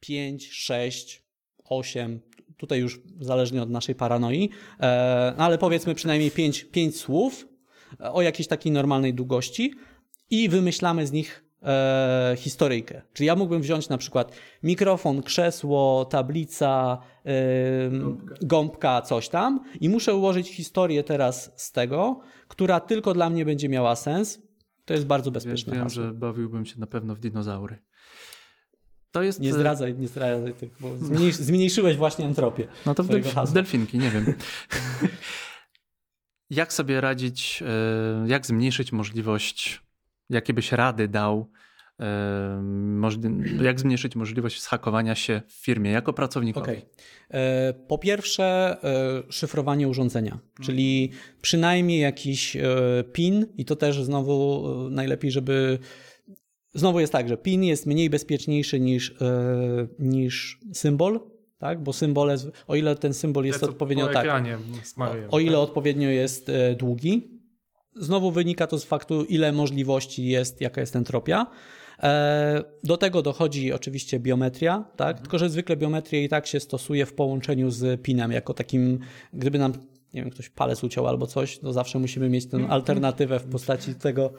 5, 0.00 0.52
6, 0.52 1.22
8, 1.64 2.20
tutaj 2.58 2.80
już 2.80 3.00
zależnie 3.20 3.62
od 3.62 3.70
naszej 3.70 3.94
paranoi, 3.94 4.50
e, 4.80 5.34
no 5.38 5.44
ale 5.44 5.58
powiedzmy 5.58 5.94
przynajmniej 5.94 6.30
pięć, 6.30 6.64
pięć 6.64 6.96
słów 6.96 7.48
o 8.00 8.22
jakiejś 8.22 8.48
takiej 8.48 8.72
normalnej 8.72 9.14
długości 9.14 9.74
i 10.30 10.48
wymyślamy 10.48 11.06
z 11.06 11.12
nich 11.12 11.44
e, 11.62 12.34
historyjkę. 12.36 13.02
Czyli 13.12 13.26
ja 13.26 13.36
mógłbym 13.36 13.62
wziąć 13.62 13.88
na 13.88 13.98
przykład 13.98 14.32
mikrofon, 14.62 15.22
krzesło, 15.22 16.04
tablica, 16.04 16.98
e, 17.24 17.90
gąbka. 17.90 18.34
gąbka, 18.42 19.02
coś 19.02 19.28
tam 19.28 19.64
i 19.80 19.88
muszę 19.88 20.14
ułożyć 20.14 20.48
historię 20.48 21.04
teraz 21.04 21.52
z 21.56 21.72
tego, 21.72 22.20
która 22.48 22.80
tylko 22.80 23.14
dla 23.14 23.30
mnie 23.30 23.44
będzie 23.44 23.68
miała 23.68 23.96
sens. 23.96 24.42
To 24.84 24.94
jest 24.94 25.06
bardzo 25.06 25.30
bezpieczne. 25.30 25.74
Wiem, 25.76 25.88
że 25.88 26.14
bawiłbym 26.14 26.66
się 26.66 26.80
na 26.80 26.86
pewno 26.86 27.14
w 27.14 27.20
dinozaury. 27.20 27.78
To 29.10 29.22
jest... 29.22 29.40
Nie 29.40 29.52
zdradzaj, 29.52 29.94
nie 29.98 30.08
zdradzaj 30.08 30.54
tych, 30.54 30.70
bo 30.80 30.96
zmniejsz, 30.96 31.36
zmniejszyłeś 31.48 31.96
właśnie 31.96 32.24
entropię. 32.24 32.68
No 32.86 32.94
to 32.94 33.02
w 33.02 33.08
delf 33.08 33.52
delfinki, 33.52 33.98
nie 33.98 34.10
wiem. 34.10 34.34
jak 36.50 36.72
sobie 36.72 37.00
radzić, 37.00 37.62
e, 37.66 38.28
jak 38.28 38.46
zmniejszyć 38.46 38.92
możliwość, 38.92 39.82
jakie 40.30 40.54
byś 40.54 40.72
rady 40.72 41.08
dał, 41.08 41.50
e, 42.00 42.62
jak 43.62 43.80
zmniejszyć 43.80 44.16
możliwość 44.16 44.62
zhakowania 44.62 45.14
się 45.14 45.42
w 45.46 45.52
firmie 45.52 45.90
jako 45.90 46.12
pracownikowi? 46.12 46.70
Okay. 46.70 46.82
E, 47.30 47.72
po 47.72 47.98
pierwsze, 47.98 48.76
szyfrowanie 49.28 49.88
urządzenia, 49.88 50.30
hmm. 50.30 50.52
czyli 50.62 51.10
przynajmniej 51.40 52.00
jakiś 52.00 52.56
PIN 53.12 53.46
i 53.56 53.64
to 53.64 53.76
też 53.76 54.02
znowu 54.02 54.64
najlepiej, 54.90 55.30
żeby 55.30 55.78
Znowu 56.78 57.00
jest 57.00 57.12
tak, 57.12 57.28
że 57.28 57.36
PIN 57.36 57.64
jest 57.64 57.86
mniej 57.86 58.10
bezpieczniejszy 58.10 58.80
niż, 58.80 59.14
yy, 59.20 59.88
niż 59.98 60.60
symbol, 60.72 61.20
tak? 61.58 61.82
bo 61.82 61.92
symbole, 61.92 62.36
o 62.66 62.76
ile 62.76 62.96
ten 62.96 63.14
symbol 63.14 63.44
jest 63.44 63.62
odpowiednio 63.62 64.08
tak, 64.08 64.26
o, 64.98 65.36
o 65.36 65.40
ile 65.40 65.52
tak? 65.52 65.60
odpowiednio 65.60 66.08
jest 66.08 66.48
e, 66.48 66.74
długi, 66.74 67.38
znowu 67.96 68.30
wynika 68.30 68.66
to 68.66 68.78
z 68.78 68.84
faktu, 68.84 69.24
ile 69.24 69.52
możliwości 69.52 70.26
jest, 70.26 70.60
jaka 70.60 70.80
jest 70.80 70.96
entropia. 70.96 71.46
E, 72.02 72.64
do 72.84 72.96
tego 72.96 73.22
dochodzi 73.22 73.72
oczywiście 73.72 74.20
biometria, 74.20 74.84
tak? 74.96 75.08
Mhm. 75.08 75.22
tylko 75.22 75.38
że 75.38 75.50
zwykle 75.50 75.76
biometria 75.76 76.20
i 76.20 76.28
tak 76.28 76.46
się 76.46 76.60
stosuje 76.60 77.06
w 77.06 77.12
połączeniu 77.12 77.70
z 77.70 78.02
PIN-em, 78.02 78.32
jako 78.32 78.54
takim, 78.54 78.98
gdyby 79.32 79.58
nam 79.58 79.72
nie 80.14 80.22
wiem, 80.22 80.30
ktoś 80.30 80.48
palec 80.48 80.84
uciął 80.84 81.06
albo 81.06 81.26
coś, 81.26 81.58
to 81.58 81.72
zawsze 81.72 81.98
musimy 81.98 82.28
mieć 82.28 82.46
tę 82.46 82.56
mhm. 82.56 82.72
alternatywę 82.72 83.38
w 83.38 83.50
postaci 83.50 83.94
tego 83.94 84.32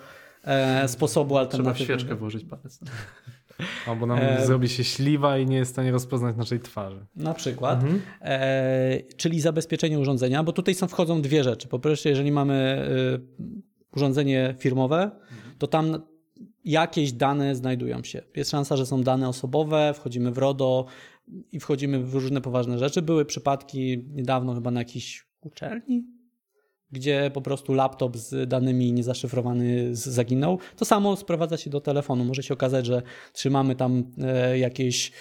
e, 0.43 0.87
sposobu 0.87 1.37
alternatywnego. 1.37 1.75
Trzeba 1.75 1.99
świeczkę 1.99 2.15
włożyć 2.15 2.45
palec. 2.45 2.79
Albo 3.87 4.05
nam 4.05 4.19
e... 4.21 4.45
zrobi 4.45 4.69
się 4.69 4.83
śliwa 4.83 5.37
i 5.37 5.45
nie 5.45 5.57
jest 5.57 5.71
w 5.71 5.73
stanie 5.73 5.91
rozpoznać 5.91 6.35
naszej 6.35 6.59
twarzy. 6.59 7.05
Na 7.15 7.33
przykład. 7.33 7.83
Mhm. 7.83 8.01
E, 8.21 8.99
czyli 9.17 9.41
zabezpieczenie 9.41 9.99
urządzenia, 9.99 10.43
bo 10.43 10.51
tutaj 10.51 10.75
są, 10.75 10.87
wchodzą 10.87 11.21
dwie 11.21 11.43
rzeczy. 11.43 11.67
Po 11.67 11.79
pierwsze, 11.79 12.09
jeżeli 12.09 12.31
mamy 12.31 12.53
e, 12.53 13.95
urządzenie 13.95 14.55
firmowe, 14.59 15.11
to 15.57 15.67
tam 15.67 16.01
jakieś 16.65 17.11
dane 17.11 17.55
znajdują 17.55 18.03
się. 18.03 18.21
Jest 18.35 18.51
szansa, 18.51 18.77
że 18.77 18.85
są 18.85 19.03
dane 19.03 19.29
osobowe, 19.29 19.93
wchodzimy 19.95 20.31
w 20.31 20.37
RODO 20.37 20.85
i 21.51 21.59
wchodzimy 21.59 22.03
w 22.03 22.13
różne 22.13 22.41
poważne 22.41 22.79
rzeczy. 22.79 23.01
Były 23.01 23.25
przypadki 23.25 24.05
niedawno 24.11 24.53
chyba 24.53 24.71
na 24.71 24.79
jakiejś 24.79 25.27
uczelni, 25.41 26.05
gdzie 26.91 27.31
po 27.33 27.41
prostu 27.41 27.73
laptop 27.73 28.17
z 28.17 28.49
danymi 28.49 28.93
niezaszyfrowany 28.93 29.95
zaginął. 29.95 30.59
To 30.75 30.85
samo 30.85 31.15
sprowadza 31.15 31.57
się 31.57 31.69
do 31.69 31.81
telefonu. 31.81 32.25
Może 32.25 32.43
się 32.43 32.53
okazać, 32.53 32.85
że 32.85 33.01
trzymamy 33.33 33.75
tam 33.75 34.03
e, 34.17 34.59
jakieś 34.59 35.11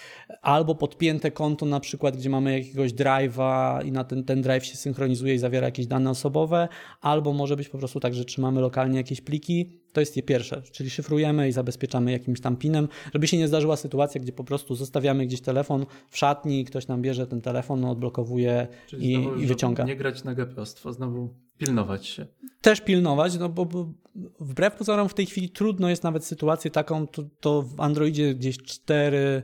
albo 0.42 0.74
podpięte 0.74 1.30
konto 1.30 1.66
na 1.66 1.80
przykład, 1.80 2.16
gdzie 2.16 2.30
mamy 2.30 2.58
jakiegoś 2.58 2.92
drive'a 2.92 3.86
i 3.86 3.92
na 3.92 4.04
ten, 4.04 4.24
ten 4.24 4.42
drive 4.42 4.64
się 4.64 4.76
synchronizuje 4.76 5.34
i 5.34 5.38
zawiera 5.38 5.66
jakieś 5.66 5.86
dane 5.86 6.10
osobowe, 6.10 6.68
albo 7.00 7.32
może 7.32 7.56
być 7.56 7.68
po 7.68 7.78
prostu 7.78 8.00
tak, 8.00 8.14
że 8.14 8.24
trzymamy 8.24 8.60
lokalnie 8.60 8.96
jakieś 8.96 9.20
pliki. 9.20 9.80
To 9.98 10.00
jest 10.00 10.16
je 10.16 10.22
pierwsze, 10.22 10.62
czyli 10.62 10.90
szyfrujemy 10.90 11.48
i 11.48 11.52
zabezpieczamy 11.52 12.12
jakimś 12.12 12.40
tam 12.40 12.56
pinem, 12.56 12.88
żeby 13.12 13.28
się 13.28 13.38
nie 13.38 13.48
zdarzyła 13.48 13.76
sytuacja, 13.76 14.20
gdzie 14.20 14.32
po 14.32 14.44
prostu 14.44 14.74
zostawiamy 14.74 15.26
gdzieś 15.26 15.40
telefon 15.40 15.86
w 16.10 16.18
szatni, 16.18 16.64
ktoś 16.64 16.86
nam 16.86 17.02
bierze 17.02 17.26
ten 17.26 17.40
telefon, 17.40 17.84
odblokowuje 17.84 18.68
Czyli 18.86 19.12
i, 19.12 19.14
znowu, 19.14 19.36
i 19.36 19.46
wyciąga. 19.46 19.84
Nie 19.84 19.96
grać 19.96 20.24
na 20.24 20.34
gapostwo, 20.34 20.92
znowu 20.92 21.34
pilnować 21.56 22.06
się. 22.06 22.26
Też 22.60 22.80
pilnować, 22.80 23.38
no 23.38 23.48
bo, 23.48 23.66
bo 23.66 23.92
wbrew 24.40 24.74
pozorom 24.74 25.08
w 25.08 25.14
tej 25.14 25.26
chwili 25.26 25.50
trudno 25.50 25.88
jest 25.88 26.02
nawet 26.02 26.24
sytuację 26.24 26.70
taką, 26.70 27.06
to, 27.06 27.22
to 27.40 27.62
w 27.62 27.80
Androidzie 27.80 28.34
gdzieś 28.34 28.58
4 28.58 29.42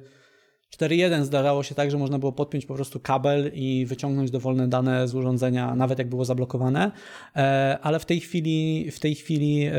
4.1 0.76 1.24
zdarzało 1.24 1.62
się 1.62 1.74
tak, 1.74 1.90
że 1.90 1.98
można 1.98 2.18
było 2.18 2.32
podpiąć 2.32 2.66
po 2.66 2.74
prostu 2.74 3.00
kabel 3.00 3.50
i 3.54 3.86
wyciągnąć 3.86 4.30
dowolne 4.30 4.68
dane 4.68 5.08
z 5.08 5.14
urządzenia, 5.14 5.74
nawet 5.74 5.98
jak 5.98 6.08
było 6.08 6.24
zablokowane, 6.24 6.90
E, 7.36 7.78
ale 7.82 7.98
w 7.98 8.04
tej 8.04 8.20
chwili 8.20 8.90
w 8.90 9.00
tej 9.00 9.14
chwili 9.14 9.66
e, 9.66 9.72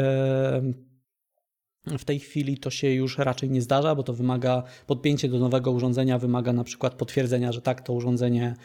w 1.97 2.05
tej 2.05 2.19
chwili 2.19 2.57
to 2.57 2.69
się 2.69 2.89
już 2.89 3.17
raczej 3.17 3.49
nie 3.49 3.61
zdarza, 3.61 3.95
bo 3.95 4.03
to 4.03 4.13
wymaga 4.13 4.63
podpięcie 4.88 5.30
do 5.30 5.39
nowego 5.39 5.72
urządzenia, 5.72 6.19
wymaga 6.19 6.53
na 6.53 6.63
przykład 6.63 6.95
potwierdzenia, 6.95 7.51
że 7.51 7.61
tak, 7.61 7.81
to 7.81 7.93
urządzenie 7.93 8.55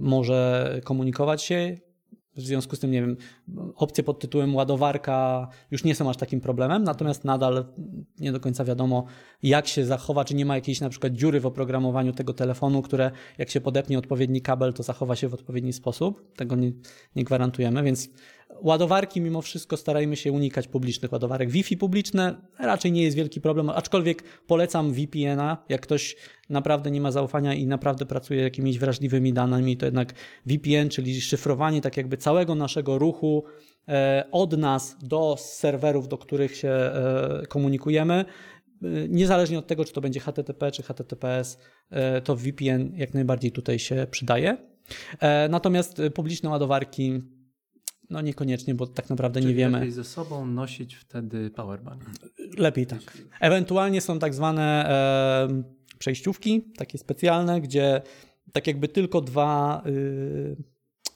może 0.00 0.80
komunikować 0.84 1.42
się. 1.42 1.78
W 2.36 2.40
związku 2.40 2.76
z 2.76 2.78
tym, 2.78 2.90
nie 2.90 3.00
wiem, 3.00 3.16
opcje 3.76 4.04
pod 4.04 4.20
tytułem 4.20 4.54
ładowarka 4.54 5.48
już 5.70 5.84
nie 5.84 5.94
są 5.94 6.10
aż 6.10 6.16
takim 6.16 6.40
problemem, 6.40 6.84
natomiast 6.84 7.24
nadal 7.24 7.64
nie 8.20 8.32
do 8.32 8.40
końca 8.40 8.64
wiadomo, 8.64 9.04
jak 9.42 9.66
się 9.68 9.84
zachowa, 9.84 10.24
czy 10.24 10.34
nie 10.34 10.46
ma 10.46 10.54
jakiejś 10.54 10.80
na 10.80 10.88
przykład 10.88 11.12
dziury 11.12 11.40
w 11.40 11.46
oprogramowaniu 11.46 12.12
tego 12.12 12.34
telefonu, 12.34 12.82
które 12.82 13.10
jak 13.38 13.50
się 13.50 13.60
podepnie 13.60 13.98
odpowiedni 13.98 14.42
kabel, 14.42 14.72
to 14.72 14.82
zachowa 14.82 15.16
się 15.16 15.28
w 15.28 15.34
odpowiedni 15.34 15.72
sposób. 15.72 16.36
Tego 16.36 16.56
nie, 16.56 16.72
nie 17.16 17.24
gwarantujemy, 17.24 17.82
więc 17.82 18.08
ładowarki 18.62 19.20
mimo 19.20 19.42
wszystko 19.42 19.76
starajmy 19.76 20.16
się 20.16 20.32
unikać 20.32 20.68
publicznych 20.68 21.12
ładowarek. 21.12 21.50
Wi-Fi 21.50 21.76
publiczne 21.76 22.34
raczej 22.58 22.92
nie 22.92 23.02
jest 23.02 23.16
wielki 23.16 23.40
problem, 23.40 23.70
aczkolwiek 23.70 24.22
polecam 24.46 24.92
VPN-a. 24.92 25.64
Jak 25.68 25.80
ktoś 25.80 26.16
naprawdę 26.50 26.90
nie 26.90 27.00
ma 27.00 27.10
zaufania 27.10 27.54
i 27.54 27.66
naprawdę 27.66 28.06
pracuje 28.06 28.42
jakimiś 28.42 28.78
wrażliwymi 28.78 29.32
danymi, 29.32 29.76
to 29.76 29.86
jednak 29.86 30.14
VPN, 30.46 30.88
czyli 30.88 31.20
szyfrowanie 31.20 31.80
tak 31.80 31.96
jakby 31.96 32.16
całego 32.16 32.54
naszego 32.54 32.98
ruchu 32.98 33.44
e, 33.88 34.24
od 34.32 34.58
nas 34.58 34.96
do 35.02 35.36
serwerów, 35.38 36.08
do 36.08 36.18
których 36.18 36.56
się 36.56 36.68
e, 36.68 37.42
komunikujemy, 37.48 38.14
e, 38.14 38.24
niezależnie 39.08 39.58
od 39.58 39.66
tego, 39.66 39.84
czy 39.84 39.92
to 39.92 40.00
będzie 40.00 40.20
HTTP 40.20 40.70
czy 40.70 40.82
HTTPS, 40.82 41.58
to 42.24 42.36
VPN 42.36 42.92
jak 42.96 43.14
najbardziej 43.14 43.52
tutaj 43.52 43.78
się 43.78 44.06
przydaje. 44.10 44.56
Natomiast 45.48 46.02
publiczne 46.14 46.50
ładowarki 46.50 47.22
no 48.12 48.20
niekoniecznie, 48.20 48.74
bo 48.74 48.86
tak 48.86 49.10
naprawdę 49.10 49.40
Czyli 49.40 49.52
nie 49.52 49.56
wiemy. 49.58 49.78
lepiej 49.78 49.92
ze 49.92 50.04
sobą 50.04 50.46
nosić 50.46 50.94
wtedy 50.94 51.50
powerbank. 51.50 52.02
Lepiej 52.58 52.86
tak. 52.86 53.18
Ewentualnie 53.40 54.00
są 54.00 54.18
tak 54.18 54.34
zwane 54.34 54.88
e, 54.88 55.62
przejściówki, 55.98 56.62
takie 56.76 56.98
specjalne, 56.98 57.60
gdzie 57.60 58.02
tak 58.52 58.66
jakby 58.66 58.88
tylko 58.88 59.20
dwa 59.20 59.82
y, 59.86 60.56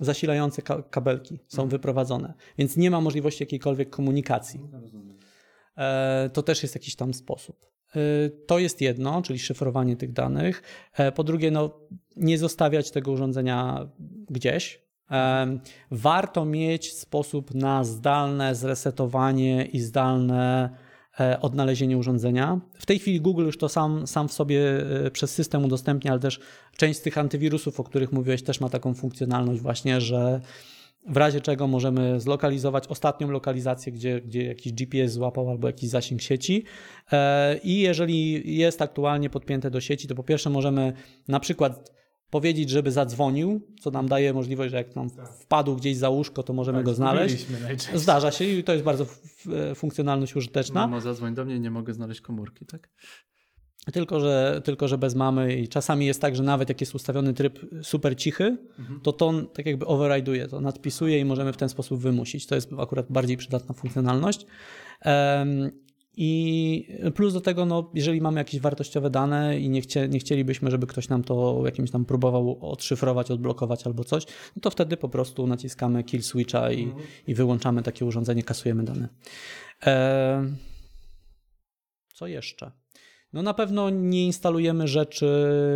zasilające 0.01 0.62
ka- 0.62 0.82
kabelki 0.82 1.39
są 1.48 1.68
wyprowadzone, 1.68 2.35
więc 2.59 2.77
nie 2.77 2.90
ma 2.90 3.01
możliwości 3.01 3.43
jakiejkolwiek 3.43 3.90
komunikacji. 3.90 4.60
E, 5.77 6.31
to 6.32 6.43
też 6.43 6.62
jest 6.62 6.74
jakiś 6.74 6.97
tam 6.97 7.14
sposób. 7.14 7.66
E, 7.97 8.01
To 8.47 8.59
jest 8.59 8.81
jedno, 8.81 9.23
czyli 9.23 9.39
szyfrowanie 9.39 9.97
tych 9.97 10.12
danych. 10.12 10.62
E, 10.93 11.12
Po 11.12 11.24
drugie, 11.24 11.51
no, 11.51 11.81
nie 12.16 12.39
zostawiać 12.39 12.90
tego 12.90 13.10
urządzenia 13.12 13.89
gdzieś. 14.31 14.85
Warto 15.90 16.44
mieć 16.44 16.92
sposób 16.92 17.54
na 17.54 17.84
zdalne 17.84 18.54
zresetowanie 18.54 19.64
i 19.64 19.80
zdalne 19.80 20.70
e, 21.20 21.40
odnalezienie 21.40 21.98
urządzenia. 21.98 22.60
W 22.74 22.86
tej 22.86 22.98
chwili 22.98 23.20
Google 23.20 23.44
już 23.44 23.58
to 23.58 23.68
sam, 23.68 24.06
sam 24.06 24.28
w 24.28 24.32
sobie 24.32 24.60
e, 25.06 25.10
przez 25.10 25.34
system 25.34 25.64
udostępnia, 25.64 26.10
ale 26.10 26.20
też 26.20 26.40
część 26.76 26.98
z 26.98 27.02
tych 27.02 27.18
antywirusów, 27.18 27.80
o 27.80 27.84
których 27.84 28.12
mówiłeś, 28.12 28.42
też 28.42 28.60
ma 28.60 28.68
taką 28.68 28.94
funkcjonalność 28.94 29.60
właśnie, 29.60 30.00
że 30.00 30.40
w 31.08 31.16
razie 31.16 31.40
czego 31.40 31.66
możemy 31.66 32.20
zlokalizować 32.20 32.86
ostatnią 32.88 33.30
lokalizację, 33.30 33.92
gdzie, 33.92 34.20
gdzie 34.20 34.44
jakiś 34.44 34.72
GPS 34.72 35.12
złapał 35.12 35.50
albo 35.50 35.66
jakiś 35.66 35.90
zasięg 35.90 36.22
sieci. 36.22 36.64
E, 37.12 37.58
I 37.58 37.80
jeżeli 37.80 38.42
jest 38.56 38.82
aktualnie 38.82 39.30
podpięte 39.30 39.70
do 39.70 39.80
sieci, 39.80 40.08
to 40.08 40.14
po 40.14 40.22
pierwsze 40.22 40.50
możemy 40.50 40.92
na 41.28 41.40
przykład 41.40 41.95
powiedzieć, 42.30 42.70
żeby 42.70 42.92
zadzwonił, 42.92 43.60
co 43.80 43.90
nam 43.90 44.08
daje 44.08 44.32
możliwość, 44.32 44.70
że 44.70 44.76
jak 44.76 44.96
nam 44.96 45.10
wpadł 45.40 45.76
gdzieś 45.76 45.96
za 45.96 46.08
łóżko, 46.08 46.42
to 46.42 46.52
możemy 46.52 46.82
go 46.82 46.94
znaleźć. 46.94 47.46
Zdarza 47.94 48.30
się 48.30 48.44
i 48.44 48.64
to 48.64 48.72
jest 48.72 48.84
bardzo 48.84 49.06
funkcjonalność 49.74 50.36
użyteczna. 50.36 50.80
Mamo, 50.80 51.00
zadzwoń 51.00 51.34
do 51.34 51.44
mnie, 51.44 51.60
nie 51.60 51.70
mogę 51.70 51.94
znaleźć 51.94 52.20
komórki, 52.20 52.66
tak? 52.66 52.90
Tylko 53.92 54.20
że, 54.20 54.60
tylko, 54.64 54.88
że 54.88 54.98
bez 54.98 55.14
mamy 55.14 55.56
i 55.56 55.68
czasami 55.68 56.06
jest 56.06 56.20
tak, 56.20 56.36
że 56.36 56.42
nawet 56.42 56.68
jak 56.68 56.80
jest 56.80 56.94
ustawiony 56.94 57.34
tryb 57.34 57.58
super 57.82 58.16
cichy, 58.16 58.56
to 59.02 59.12
to 59.12 59.32
tak 59.42 59.66
jakby 59.66 59.86
override'uje, 59.86 60.48
to 60.48 60.60
nadpisuje 60.60 61.18
i 61.18 61.24
możemy 61.24 61.52
w 61.52 61.56
ten 61.56 61.68
sposób 61.68 62.00
wymusić. 62.00 62.46
To 62.46 62.54
jest 62.54 62.70
akurat 62.78 63.06
bardziej 63.10 63.36
przydatna 63.36 63.74
funkcjonalność. 63.74 64.46
I 66.16 66.88
plus 67.14 67.34
do 67.34 67.40
tego, 67.40 67.66
no, 67.66 67.90
jeżeli 67.94 68.20
mamy 68.20 68.40
jakieś 68.40 68.60
wartościowe 68.60 69.10
dane 69.10 69.60
i 69.60 69.68
nie, 69.68 69.80
chcie, 69.80 70.09
nie 70.09 70.18
chcielibyśmy, 70.18 70.70
żeby 70.70 70.86
ktoś 70.86 71.09
nam 71.09 71.24
to 71.24 71.62
jakimś 71.64 71.90
tam 71.90 72.05
próbował 72.05 72.70
odszyfrować, 72.70 73.30
odblokować 73.30 73.86
albo 73.86 74.05
coś, 74.05 74.26
no 74.56 74.60
to 74.60 74.70
wtedy 74.70 74.97
po 74.97 75.09
prostu 75.09 75.47
naciskamy 75.47 76.05
kill 76.05 76.22
switcha 76.22 76.72
i, 76.72 76.93
i 77.26 77.34
wyłączamy 77.34 77.82
takie 77.82 78.05
urządzenie, 78.05 78.43
kasujemy 78.43 78.84
dane. 78.84 79.09
Em, 79.80 80.56
co 82.14 82.26
jeszcze? 82.26 82.70
No 83.36 83.42
na 83.42 83.54
pewno 83.54 83.90
nie 83.90 84.26
instalujemy 84.26 84.88
rzeczy 84.88 85.26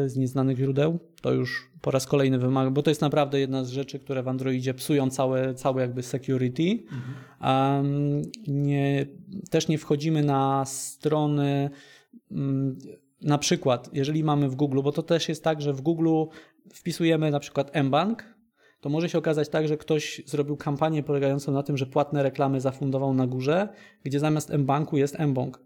z 0.06 0.16
nieznanych 0.16 0.58
źródeł. 0.58 0.98
To 1.22 1.32
już 1.32 1.70
po 1.80 1.90
raz 1.90 2.06
kolejny 2.06 2.38
wymaga, 2.38 2.70
bo 2.70 2.82
to 2.82 2.90
jest 2.90 3.00
naprawdę 3.00 3.40
jedna 3.40 3.64
z 3.64 3.70
rzeczy, 3.70 3.98
które 3.98 4.22
w 4.22 4.28
Androidzie 4.28 4.74
psują 4.74 5.10
całe, 5.10 5.54
całe 5.54 5.82
jakby 5.82 6.02
security. 6.02 6.82
Um, 7.42 8.22
nie, 8.46 9.06
też 9.50 9.68
nie 9.68 9.78
wchodzimy 9.78 10.22
na 10.22 10.64
strony, 10.64 11.70
mm, 12.30 12.78
na 13.22 13.38
przykład, 13.38 13.90
jeżeli 13.92 14.24
mamy 14.24 14.48
w 14.48 14.54
Google, 14.54 14.82
bo 14.82 14.92
to 14.92 15.02
też 15.02 15.28
jest 15.28 15.44
tak, 15.44 15.62
że 15.62 15.72
w 15.72 15.80
Google 15.80 16.24
wpisujemy 16.74 17.30
na 17.30 17.40
przykład 17.40 17.76
mBank, 17.84 18.34
to 18.80 18.88
może 18.88 19.08
się 19.08 19.18
okazać 19.18 19.48
tak, 19.48 19.68
że 19.68 19.76
ktoś 19.76 20.22
zrobił 20.26 20.56
kampanię 20.56 21.02
polegającą 21.02 21.52
na 21.52 21.62
tym, 21.62 21.76
że 21.76 21.86
płatne 21.86 22.22
reklamy 22.22 22.60
zafundował 22.60 23.14
na 23.14 23.26
górze, 23.26 23.68
gdzie 24.04 24.20
zamiast 24.20 24.52
mBanku 24.52 24.96
jest 24.96 25.18
mBank. 25.18 25.60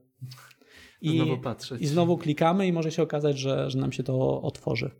I, 1.04 1.16
Znowu 1.16 1.38
patrzeć. 1.38 1.82
I 1.82 1.86
znowu 1.86 2.18
klikamy 2.18 2.66
i 2.66 2.72
może 2.72 2.92
się 2.92 3.02
okazać, 3.02 3.38
że, 3.38 3.70
że 3.70 3.78
nam 3.78 3.92
się 3.92 4.02
to 4.02 4.42
otworzy. 4.42 4.90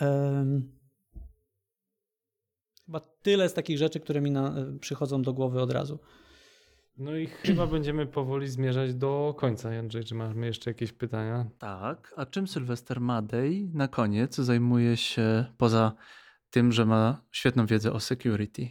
Em, 0.00 0.76
Chyba 2.86 3.00
tyle 3.00 3.48
z 3.48 3.54
takich 3.54 3.78
rzeczy, 3.78 4.00
które 4.00 4.20
mi 4.20 4.30
na, 4.30 4.54
przychodzą 4.80 5.22
do 5.22 5.32
głowy 5.32 5.60
od 5.60 5.72
razu. 5.72 5.98
No 6.98 7.16
i 7.16 7.26
chyba 7.26 7.66
będziemy 7.76 8.06
powoli 8.06 8.48
zmierzać 8.48 8.94
do 8.94 9.34
końca. 9.38 9.70
Andrzej, 9.70 10.04
czy 10.04 10.14
mamy 10.14 10.46
jeszcze 10.46 10.70
jakieś 10.70 10.92
pytania? 10.92 11.46
Tak, 11.58 12.14
a 12.16 12.26
czym 12.26 12.48
Sylwester 12.48 13.00
Madej 13.00 13.70
na 13.74 13.88
koniec 13.88 14.36
zajmuje 14.36 14.96
się 14.96 15.44
poza 15.58 15.92
tym, 16.50 16.72
że 16.72 16.86
ma 16.86 17.22
świetną 17.32 17.66
wiedzę 17.66 17.92
o 17.92 18.00
security? 18.00 18.68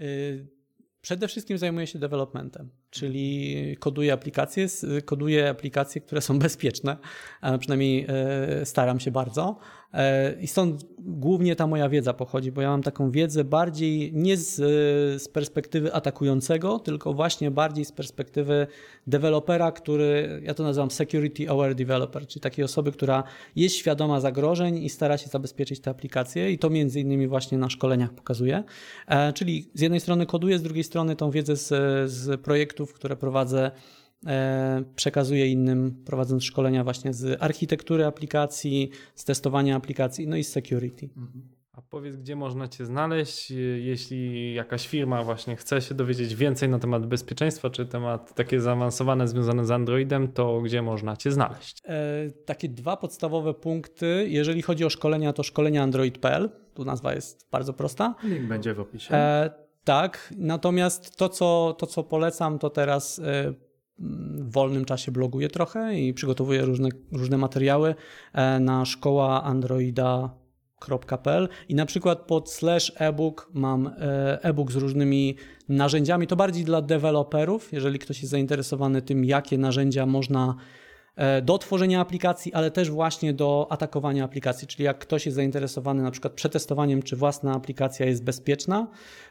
Y, 0.00 0.58
Przede 1.00 1.28
wszystkim 1.28 1.58
zajmuję 1.58 1.86
się 1.86 1.98
developmentem, 1.98 2.70
czyli 2.90 3.76
koduję 3.80 4.12
aplikacje, 4.12 4.66
koduję 5.04 5.50
aplikacje, 5.50 6.00
które 6.00 6.20
są 6.20 6.38
bezpieczne, 6.48 6.96
przynajmniej 7.58 8.06
e, 8.08 8.66
staram 8.66 9.00
się 9.00 9.10
bardzo. 9.10 9.58
E, 9.94 10.32
I 10.40 10.46
stąd 10.46 10.84
głównie 10.98 11.56
ta 11.56 11.66
moja 11.66 11.88
wiedza 11.88 12.14
pochodzi, 12.14 12.52
bo 12.52 12.60
ja 12.60 12.70
mam 12.70 12.82
taką 12.82 13.10
wiedzę 13.10 13.44
bardziej 13.44 14.12
nie 14.14 14.36
z, 14.36 14.54
z 15.22 15.28
perspektywy 15.28 15.94
atakującego, 15.94 16.78
tylko 16.78 17.14
właśnie 17.14 17.50
bardziej 17.50 17.84
z 17.84 17.92
perspektywy 17.92 18.66
dewelopera, 19.06 19.72
który, 19.72 20.40
ja 20.44 20.54
to 20.54 20.62
nazywam 20.62 20.90
security 20.90 21.50
aware 21.50 21.74
developer, 21.74 22.26
czyli 22.26 22.40
takiej 22.40 22.64
osoby, 22.64 22.92
która 22.92 23.24
jest 23.56 23.74
świadoma 23.74 24.20
zagrożeń 24.20 24.78
i 24.84 24.88
stara 24.88 25.18
się 25.18 25.28
zabezpieczyć 25.28 25.80
te 25.80 25.90
aplikacje 25.90 26.52
i 26.52 26.58
to 26.58 26.70
między 26.70 27.00
innymi 27.00 27.28
właśnie 27.28 27.58
na 27.58 27.70
szkoleniach 27.70 28.14
pokazuję. 28.14 28.64
E, 29.06 29.32
Czyli 29.32 29.70
z 29.74 29.80
jednej 29.80 30.00
strony 30.00 30.26
koduję, 30.26 30.58
z 30.58 30.62
drugiej 30.62 30.84
strony 30.84 31.16
tą 31.16 31.30
wiedzę 31.30 31.56
z, 31.56 31.68
z 32.10 32.40
projektów, 32.78 32.92
które 32.92 33.16
prowadzę, 33.16 33.70
e, 34.26 34.82
przekazuję 34.96 35.46
innym, 35.48 36.02
prowadząc 36.06 36.44
szkolenia 36.44 36.84
właśnie 36.84 37.12
z 37.14 37.42
architektury 37.42 38.04
aplikacji, 38.04 38.90
z 39.14 39.24
testowania 39.24 39.76
aplikacji, 39.76 40.28
no 40.28 40.36
i 40.36 40.44
z 40.44 40.52
security. 40.52 41.08
A 41.72 41.82
powiedz, 41.82 42.16
gdzie 42.16 42.36
można 42.36 42.68
Cię 42.68 42.84
znaleźć, 42.86 43.50
je- 43.50 43.80
jeśli 43.80 44.54
jakaś 44.54 44.88
firma 44.88 45.22
właśnie 45.24 45.56
chce 45.56 45.80
się 45.80 45.94
dowiedzieć 45.94 46.34
więcej 46.34 46.68
na 46.68 46.78
temat 46.78 47.06
bezpieczeństwa, 47.06 47.70
czy 47.70 47.86
temat 47.86 48.34
takie 48.34 48.60
zaawansowane 48.60 49.28
związane 49.28 49.64
z 49.66 49.70
Androidem, 49.70 50.28
to 50.32 50.60
gdzie 50.60 50.82
można 50.82 51.16
Cię 51.16 51.32
znaleźć? 51.32 51.82
E, 51.84 52.30
Takie 52.46 52.68
dwa 52.68 52.96
podstawowe 52.96 53.54
punkty. 53.54 54.26
Jeżeli 54.28 54.62
chodzi 54.62 54.84
o 54.84 54.90
szkolenia, 54.90 55.32
to 55.32 55.42
szkolenia 55.42 55.82
android.pl. 55.82 56.50
Tu 56.74 56.84
nazwa 56.84 57.14
jest 57.14 57.48
bardzo 57.50 57.72
prosta. 57.72 58.14
Link 58.24 58.48
będzie 58.48 58.74
w 58.74 58.80
opisie. 58.80 59.14
E, 59.14 59.67
Tak, 59.88 60.34
natomiast 60.36 61.16
to 61.16 61.28
co, 61.28 61.76
to, 61.78 61.86
co 61.86 62.02
polecam, 62.02 62.58
to 62.58 62.70
teraz 62.70 63.18
e, 63.18 63.22
w 63.98 64.52
wolnym 64.52 64.84
czasie 64.84 65.12
bloguję 65.12 65.48
trochę 65.48 66.00
i 66.00 66.14
przygotowuję 66.14 66.62
różne, 66.62 66.88
różne 67.12 67.38
materiały 67.38 67.94
e, 68.32 68.60
na 68.60 68.84
szkoła 68.84 69.44
androida.pl 69.44 70.28
i 71.68 71.74
na 71.74 71.86
przykład 71.86 72.18
pod 72.18 72.50
slash 72.50 72.92
ebook 72.96 73.50
mam 73.54 73.86
e, 73.86 73.90
e-book 74.42 74.72
z 74.72 74.76
różnymi 74.76 75.36
narzędziami, 75.68 76.26
to 76.26 76.36
bardziej 76.36 76.64
dla 76.64 76.82
deweloperów, 76.82 77.72
jeżeli 77.72 77.98
ktoś 77.98 78.20
jest 78.20 78.30
zainteresowany 78.30 79.02
tym, 79.02 79.24
jakie 79.24 79.58
narzędzia 79.58 80.06
można 80.06 80.54
do 81.42 81.58
tworzenia 81.58 82.00
aplikacji, 82.00 82.54
ale 82.54 82.70
też 82.70 82.90
właśnie 82.90 83.32
do 83.32 83.66
atakowania 83.70 84.24
aplikacji. 84.24 84.68
Czyli 84.68 84.84
jak 84.84 84.98
ktoś 84.98 85.26
jest 85.26 85.36
zainteresowany 85.36 86.02
na 86.02 86.10
przykład 86.10 86.32
przetestowaniem, 86.32 87.02
czy 87.02 87.16
własna 87.16 87.54
aplikacja 87.54 88.06
jest 88.06 88.24
bezpieczna, 88.24 88.86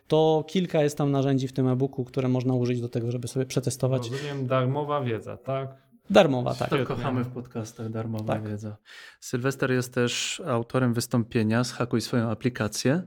to 0.08 0.44
kilka 0.48 0.84
jest 0.84 0.98
tam 0.98 1.12
narzędzi 1.12 1.48
w 1.48 1.54
tym 1.54 1.68
e-booku, 1.68 2.06
które 2.06 2.28
można 2.28 2.54
użyć 2.54 2.82
do 2.82 2.90
tego, 2.90 3.12
żeby 3.12 3.28
sobie 3.28 3.46
przetestować. 3.46 4.10
Rozumiem, 4.12 4.48
darmowa 4.48 5.02
wiedza, 5.02 5.38
tak? 5.38 5.88
Darmowa, 6.10 6.56
tak. 6.56 6.70
To 6.70 6.86
kochamy 6.86 7.24
w 7.24 7.32
podcastach, 7.32 7.90
darmowa 7.90 8.34
Tak. 8.34 8.48
wiedza. 8.48 8.78
Sylwester 9.20 9.72
jest 9.72 9.94
też 9.94 10.42
autorem 10.48 10.94
wystąpienia 10.94 11.64
z 11.64 11.72
Hakuj 11.72 12.02
swoją 12.02 12.30
aplikację. 12.30 13.02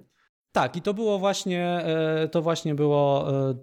Tak, 0.53 0.77
i 0.77 0.83
to 0.83 0.95
było 0.95 1.19
właśnie, 1.19 1.85
e, 1.85 2.29
to 2.29 2.43
właśnie 2.43 2.75
było 2.75 3.31
e, 3.51 3.55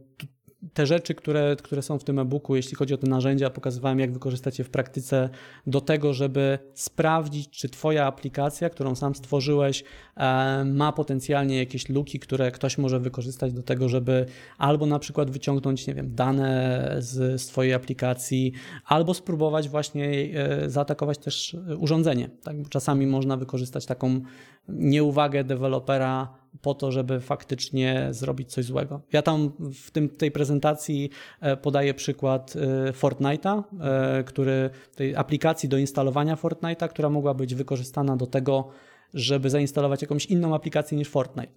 te 0.74 0.86
rzeczy, 0.86 1.16
które, 1.16 1.56
które 1.64 1.82
są 1.82 2.00
w 2.00 2.04
tym 2.04 2.20
e-booku, 2.20 2.56
jeśli 2.56 2.76
chodzi 2.76 2.94
o 2.94 2.98
te 2.98 3.08
narzędzia, 3.08 3.50
pokazywałem, 3.50 4.00
jak 4.00 4.12
wykorzystać 4.14 4.60
je 4.60 4.66
w 4.66 4.70
praktyce 4.70 5.30
do 5.68 5.82
tego, 5.82 6.14
żeby 6.14 6.60
sprawdzić, 6.74 7.50
czy 7.50 7.70
Twoja 7.70 8.06
aplikacja, 8.06 8.70
którą 8.70 8.96
sam 8.96 9.16
stworzyłeś, 9.16 9.84
e, 10.18 10.64
ma 10.66 10.92
potencjalnie 10.92 11.58
jakieś 11.58 11.90
luki, 11.90 12.20
które 12.20 12.52
ktoś 12.52 12.78
może 12.78 13.00
wykorzystać 13.00 13.54
do 13.54 13.64
tego, 13.64 13.90
żeby 13.90 14.26
albo 14.58 14.86
na 14.86 15.00
przykład 15.00 15.32
wyciągnąć, 15.32 15.88
nie 15.88 15.94
wiem, 15.94 16.16
dane 16.16 16.96
z, 17.00 17.42
z 17.42 17.48
Twojej 17.48 17.74
aplikacji, 17.74 18.54
albo 18.86 19.14
spróbować 19.14 19.70
właśnie 19.70 20.10
e, 20.34 20.70
zaatakować 20.70 21.18
też 21.18 21.58
urządzenie. 21.78 22.30
Tak? 22.44 22.62
Bo 22.62 22.70
czasami 22.70 23.08
można 23.08 23.38
wykorzystać 23.38 23.86
taką 23.86 24.22
nieuwagę 24.68 25.44
dewelopera 25.44 26.38
po 26.62 26.74
to, 26.74 26.92
żeby 26.92 27.22
faktycznie 27.22 28.08
zrobić 28.12 28.52
coś 28.52 28.66
złego. 28.66 29.02
Ja 29.14 29.22
tam 29.22 29.52
w 29.74 29.92
tym, 29.92 30.10
tej 30.10 30.32
prezentacji 30.32 31.10
e, 31.40 31.58
podaję 31.58 31.94
przykład 31.94 32.54
e, 32.56 32.92
Fortnite'a, 32.92 33.64
e, 33.82 34.24
który, 34.24 34.70
tej 34.96 35.16
aplikacji 35.16 35.70
do 35.70 35.78
instalowania 35.78 36.36
Fortnite'a, 36.36 36.90
która 36.90 37.10
mogła 37.10 37.34
być 37.34 37.56
wykorzystana 37.56 38.18
do 38.18 38.28
tego, 38.28 38.72
żeby 39.14 39.50
zainstalować 39.50 40.02
jakąś 40.02 40.26
inną 40.26 40.56
aplikację 40.56 40.98
niż 40.98 41.10
Fortnite. 41.10 41.54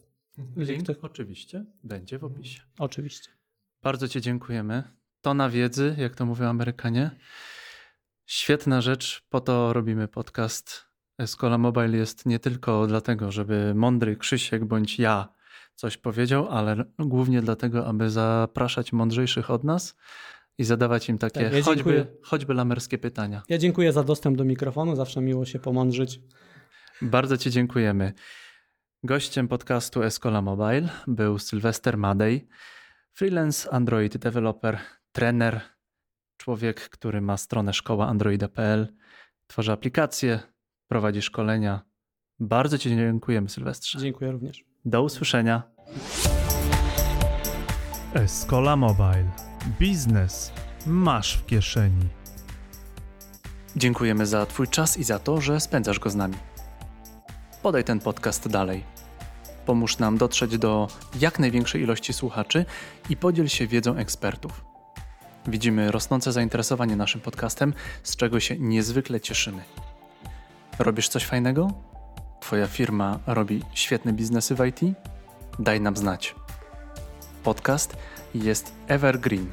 Link 0.57 0.89
oczywiście 1.03 1.65
będzie 1.85 2.19
w 2.19 2.25
opisie. 2.25 2.61
Oczywiście. 2.79 3.31
Bardzo 3.83 4.09
Ci 4.09 4.21
dziękujemy. 4.21 4.83
Tona 5.21 5.51
wiedzy, 5.51 5.95
jak 5.99 6.15
to 6.15 6.27
mówią 6.27 6.47
Amerykanie. 6.47 7.11
Świetna 8.27 8.81
rzecz, 8.81 9.27
po 9.31 9.41
to 9.41 9.73
robimy 9.73 10.09
podcast. 10.09 10.90
Escola 11.21 11.59
Mobile 11.59 11.97
jest 11.97 12.27
nie 12.27 12.39
tylko 12.39 12.87
dlatego, 12.87 13.33
żeby 13.33 13.75
mądry 13.75 14.17
Krzysiek 14.17 14.65
bądź 14.65 14.99
ja 14.99 15.29
coś 15.75 15.97
powiedział, 15.97 16.49
ale 16.49 16.85
głównie 16.99 17.43
dlatego, 17.43 17.87
aby 17.87 18.11
zapraszać 18.11 18.93
mądrzejszych 18.93 19.51
od 19.51 19.65
nas 19.65 19.97
i 20.59 20.65
zadawać 20.65 21.09
im 21.09 21.19
takie 21.19 21.45
Tak, 21.45 21.53
ja 21.53 21.63
choćby, 21.63 22.07
choćby 22.23 22.55
lamerskie 22.55 22.99
pytania. 22.99 23.43
Ja 23.49 23.59
dziękuję 23.59 23.93
za 23.93 24.05
dostęp 24.05 24.37
do 24.37 24.45
mikrofonu, 24.45 24.97
zawsze 24.97 25.21
miło 25.21 25.45
się 25.45 25.59
pomądrzyć. 25.59 26.21
Bardzo 27.03 27.37
Ci 27.37 27.51
dziękujemy. 27.51 28.13
Gościem 29.05 29.49
podcastu 29.49 30.03
Escola 30.03 30.43
Mobile 30.43 30.89
był 31.07 31.39
Sylwester 31.39 31.99
Madej, 31.99 32.49
freelance 33.13 33.71
Android 33.71 34.17
developer, 34.17 34.79
trener, 35.13 35.61
człowiek, 36.37 36.81
który 36.81 37.21
ma 37.21 37.37
stronę 37.37 37.73
szkoła 37.73 38.09
androida.pl, 38.09 38.89
tworzy 39.47 39.73
aplikacje, 39.73 40.41
prowadzi 40.91 41.23
szkolenia. 41.23 41.81
Bardzo 42.41 42.79
Ci 42.79 42.89
dziękujemy, 42.89 43.49
Sylwestrze. 43.49 43.99
Dziękuję 43.99 44.33
również. 44.33 44.65
Do 44.85 45.03
usłyszenia. 45.03 45.63
Escola 48.15 48.77
Mobile. 48.77 49.31
Biznes 49.81 50.53
masz 50.87 51.37
w 51.37 51.47
kieszeni. 51.47 52.09
Dziękujemy 53.77 54.27
za 54.27 54.47
Twój 54.47 54.69
czas 54.69 54.99
i 54.99 55.05
za 55.05 55.19
to, 55.19 55.41
że 55.41 55.61
spędzasz 55.61 55.99
go 55.99 56.11
z 56.11 56.15
nami. 56.15 56.35
Podaj 57.63 57.85
ten 57.85 58.01
podcast 58.01 58.49
dalej. 58.49 58.85
Pomóż 59.67 59.99
nam 59.99 60.19
dotrzeć 60.19 60.59
do 60.59 60.89
jak 61.21 61.39
największej 61.39 61.83
ilości 61.83 62.13
słuchaczy 62.13 62.65
i 63.11 63.17
podziel 63.17 63.49
się 63.49 63.67
wiedzą 63.67 63.97
ekspertów. 63.97 64.65
Widzimy 65.47 65.91
rosnące 65.91 66.33
zainteresowanie 66.33 66.97
naszym 66.97 67.21
podcastem, 67.21 67.75
z 68.03 68.17
czego 68.17 68.41
się 68.41 68.59
niezwykle 68.59 69.21
cieszymy. 69.21 69.63
Robisz 70.81 71.09
coś 71.09 71.25
fajnego? 71.25 71.73
Twoja 72.41 72.67
firma 72.67 73.19
robi 73.27 73.63
świetne 73.75 74.13
biznesy 74.13 74.55
w 74.55 74.67
IT? 74.67 74.81
Daj 75.59 75.81
nam 75.81 75.97
znać. 75.97 76.35
Podcast 77.45 77.97
jest 78.35 78.73
evergreen. 78.89 79.53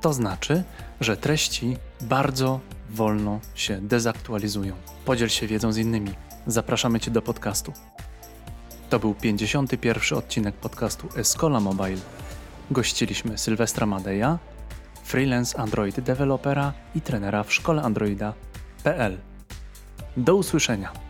To 0.00 0.12
znaczy, 0.12 0.62
że 1.00 1.16
treści 1.16 1.76
bardzo 2.00 2.60
wolno 2.90 3.40
się 3.54 3.80
dezaktualizują. 3.80 4.74
Podziel 5.04 5.28
się 5.28 5.46
wiedzą 5.46 5.72
z 5.72 5.76
innymi. 5.76 6.10
Zapraszamy 6.46 7.00
Cię 7.00 7.10
do 7.10 7.22
podcastu. 7.22 7.72
To 8.90 8.98
był 8.98 9.14
51. 9.14 10.18
odcinek 10.18 10.54
podcastu 10.54 11.08
Escola 11.16 11.60
Mobile. 11.60 12.00
Gościliśmy 12.70 13.38
Sylwestra 13.38 13.86
Madeja, 13.86 14.38
freelance 15.04 15.58
Android 15.58 16.00
dewelopera 16.00 16.72
i 16.94 17.00
trenera 17.00 17.42
w 17.42 17.52
szkole 17.52 17.82
Androida.pl. 17.82 19.18
Do 20.18 20.36
usłyszenia. 20.36 21.07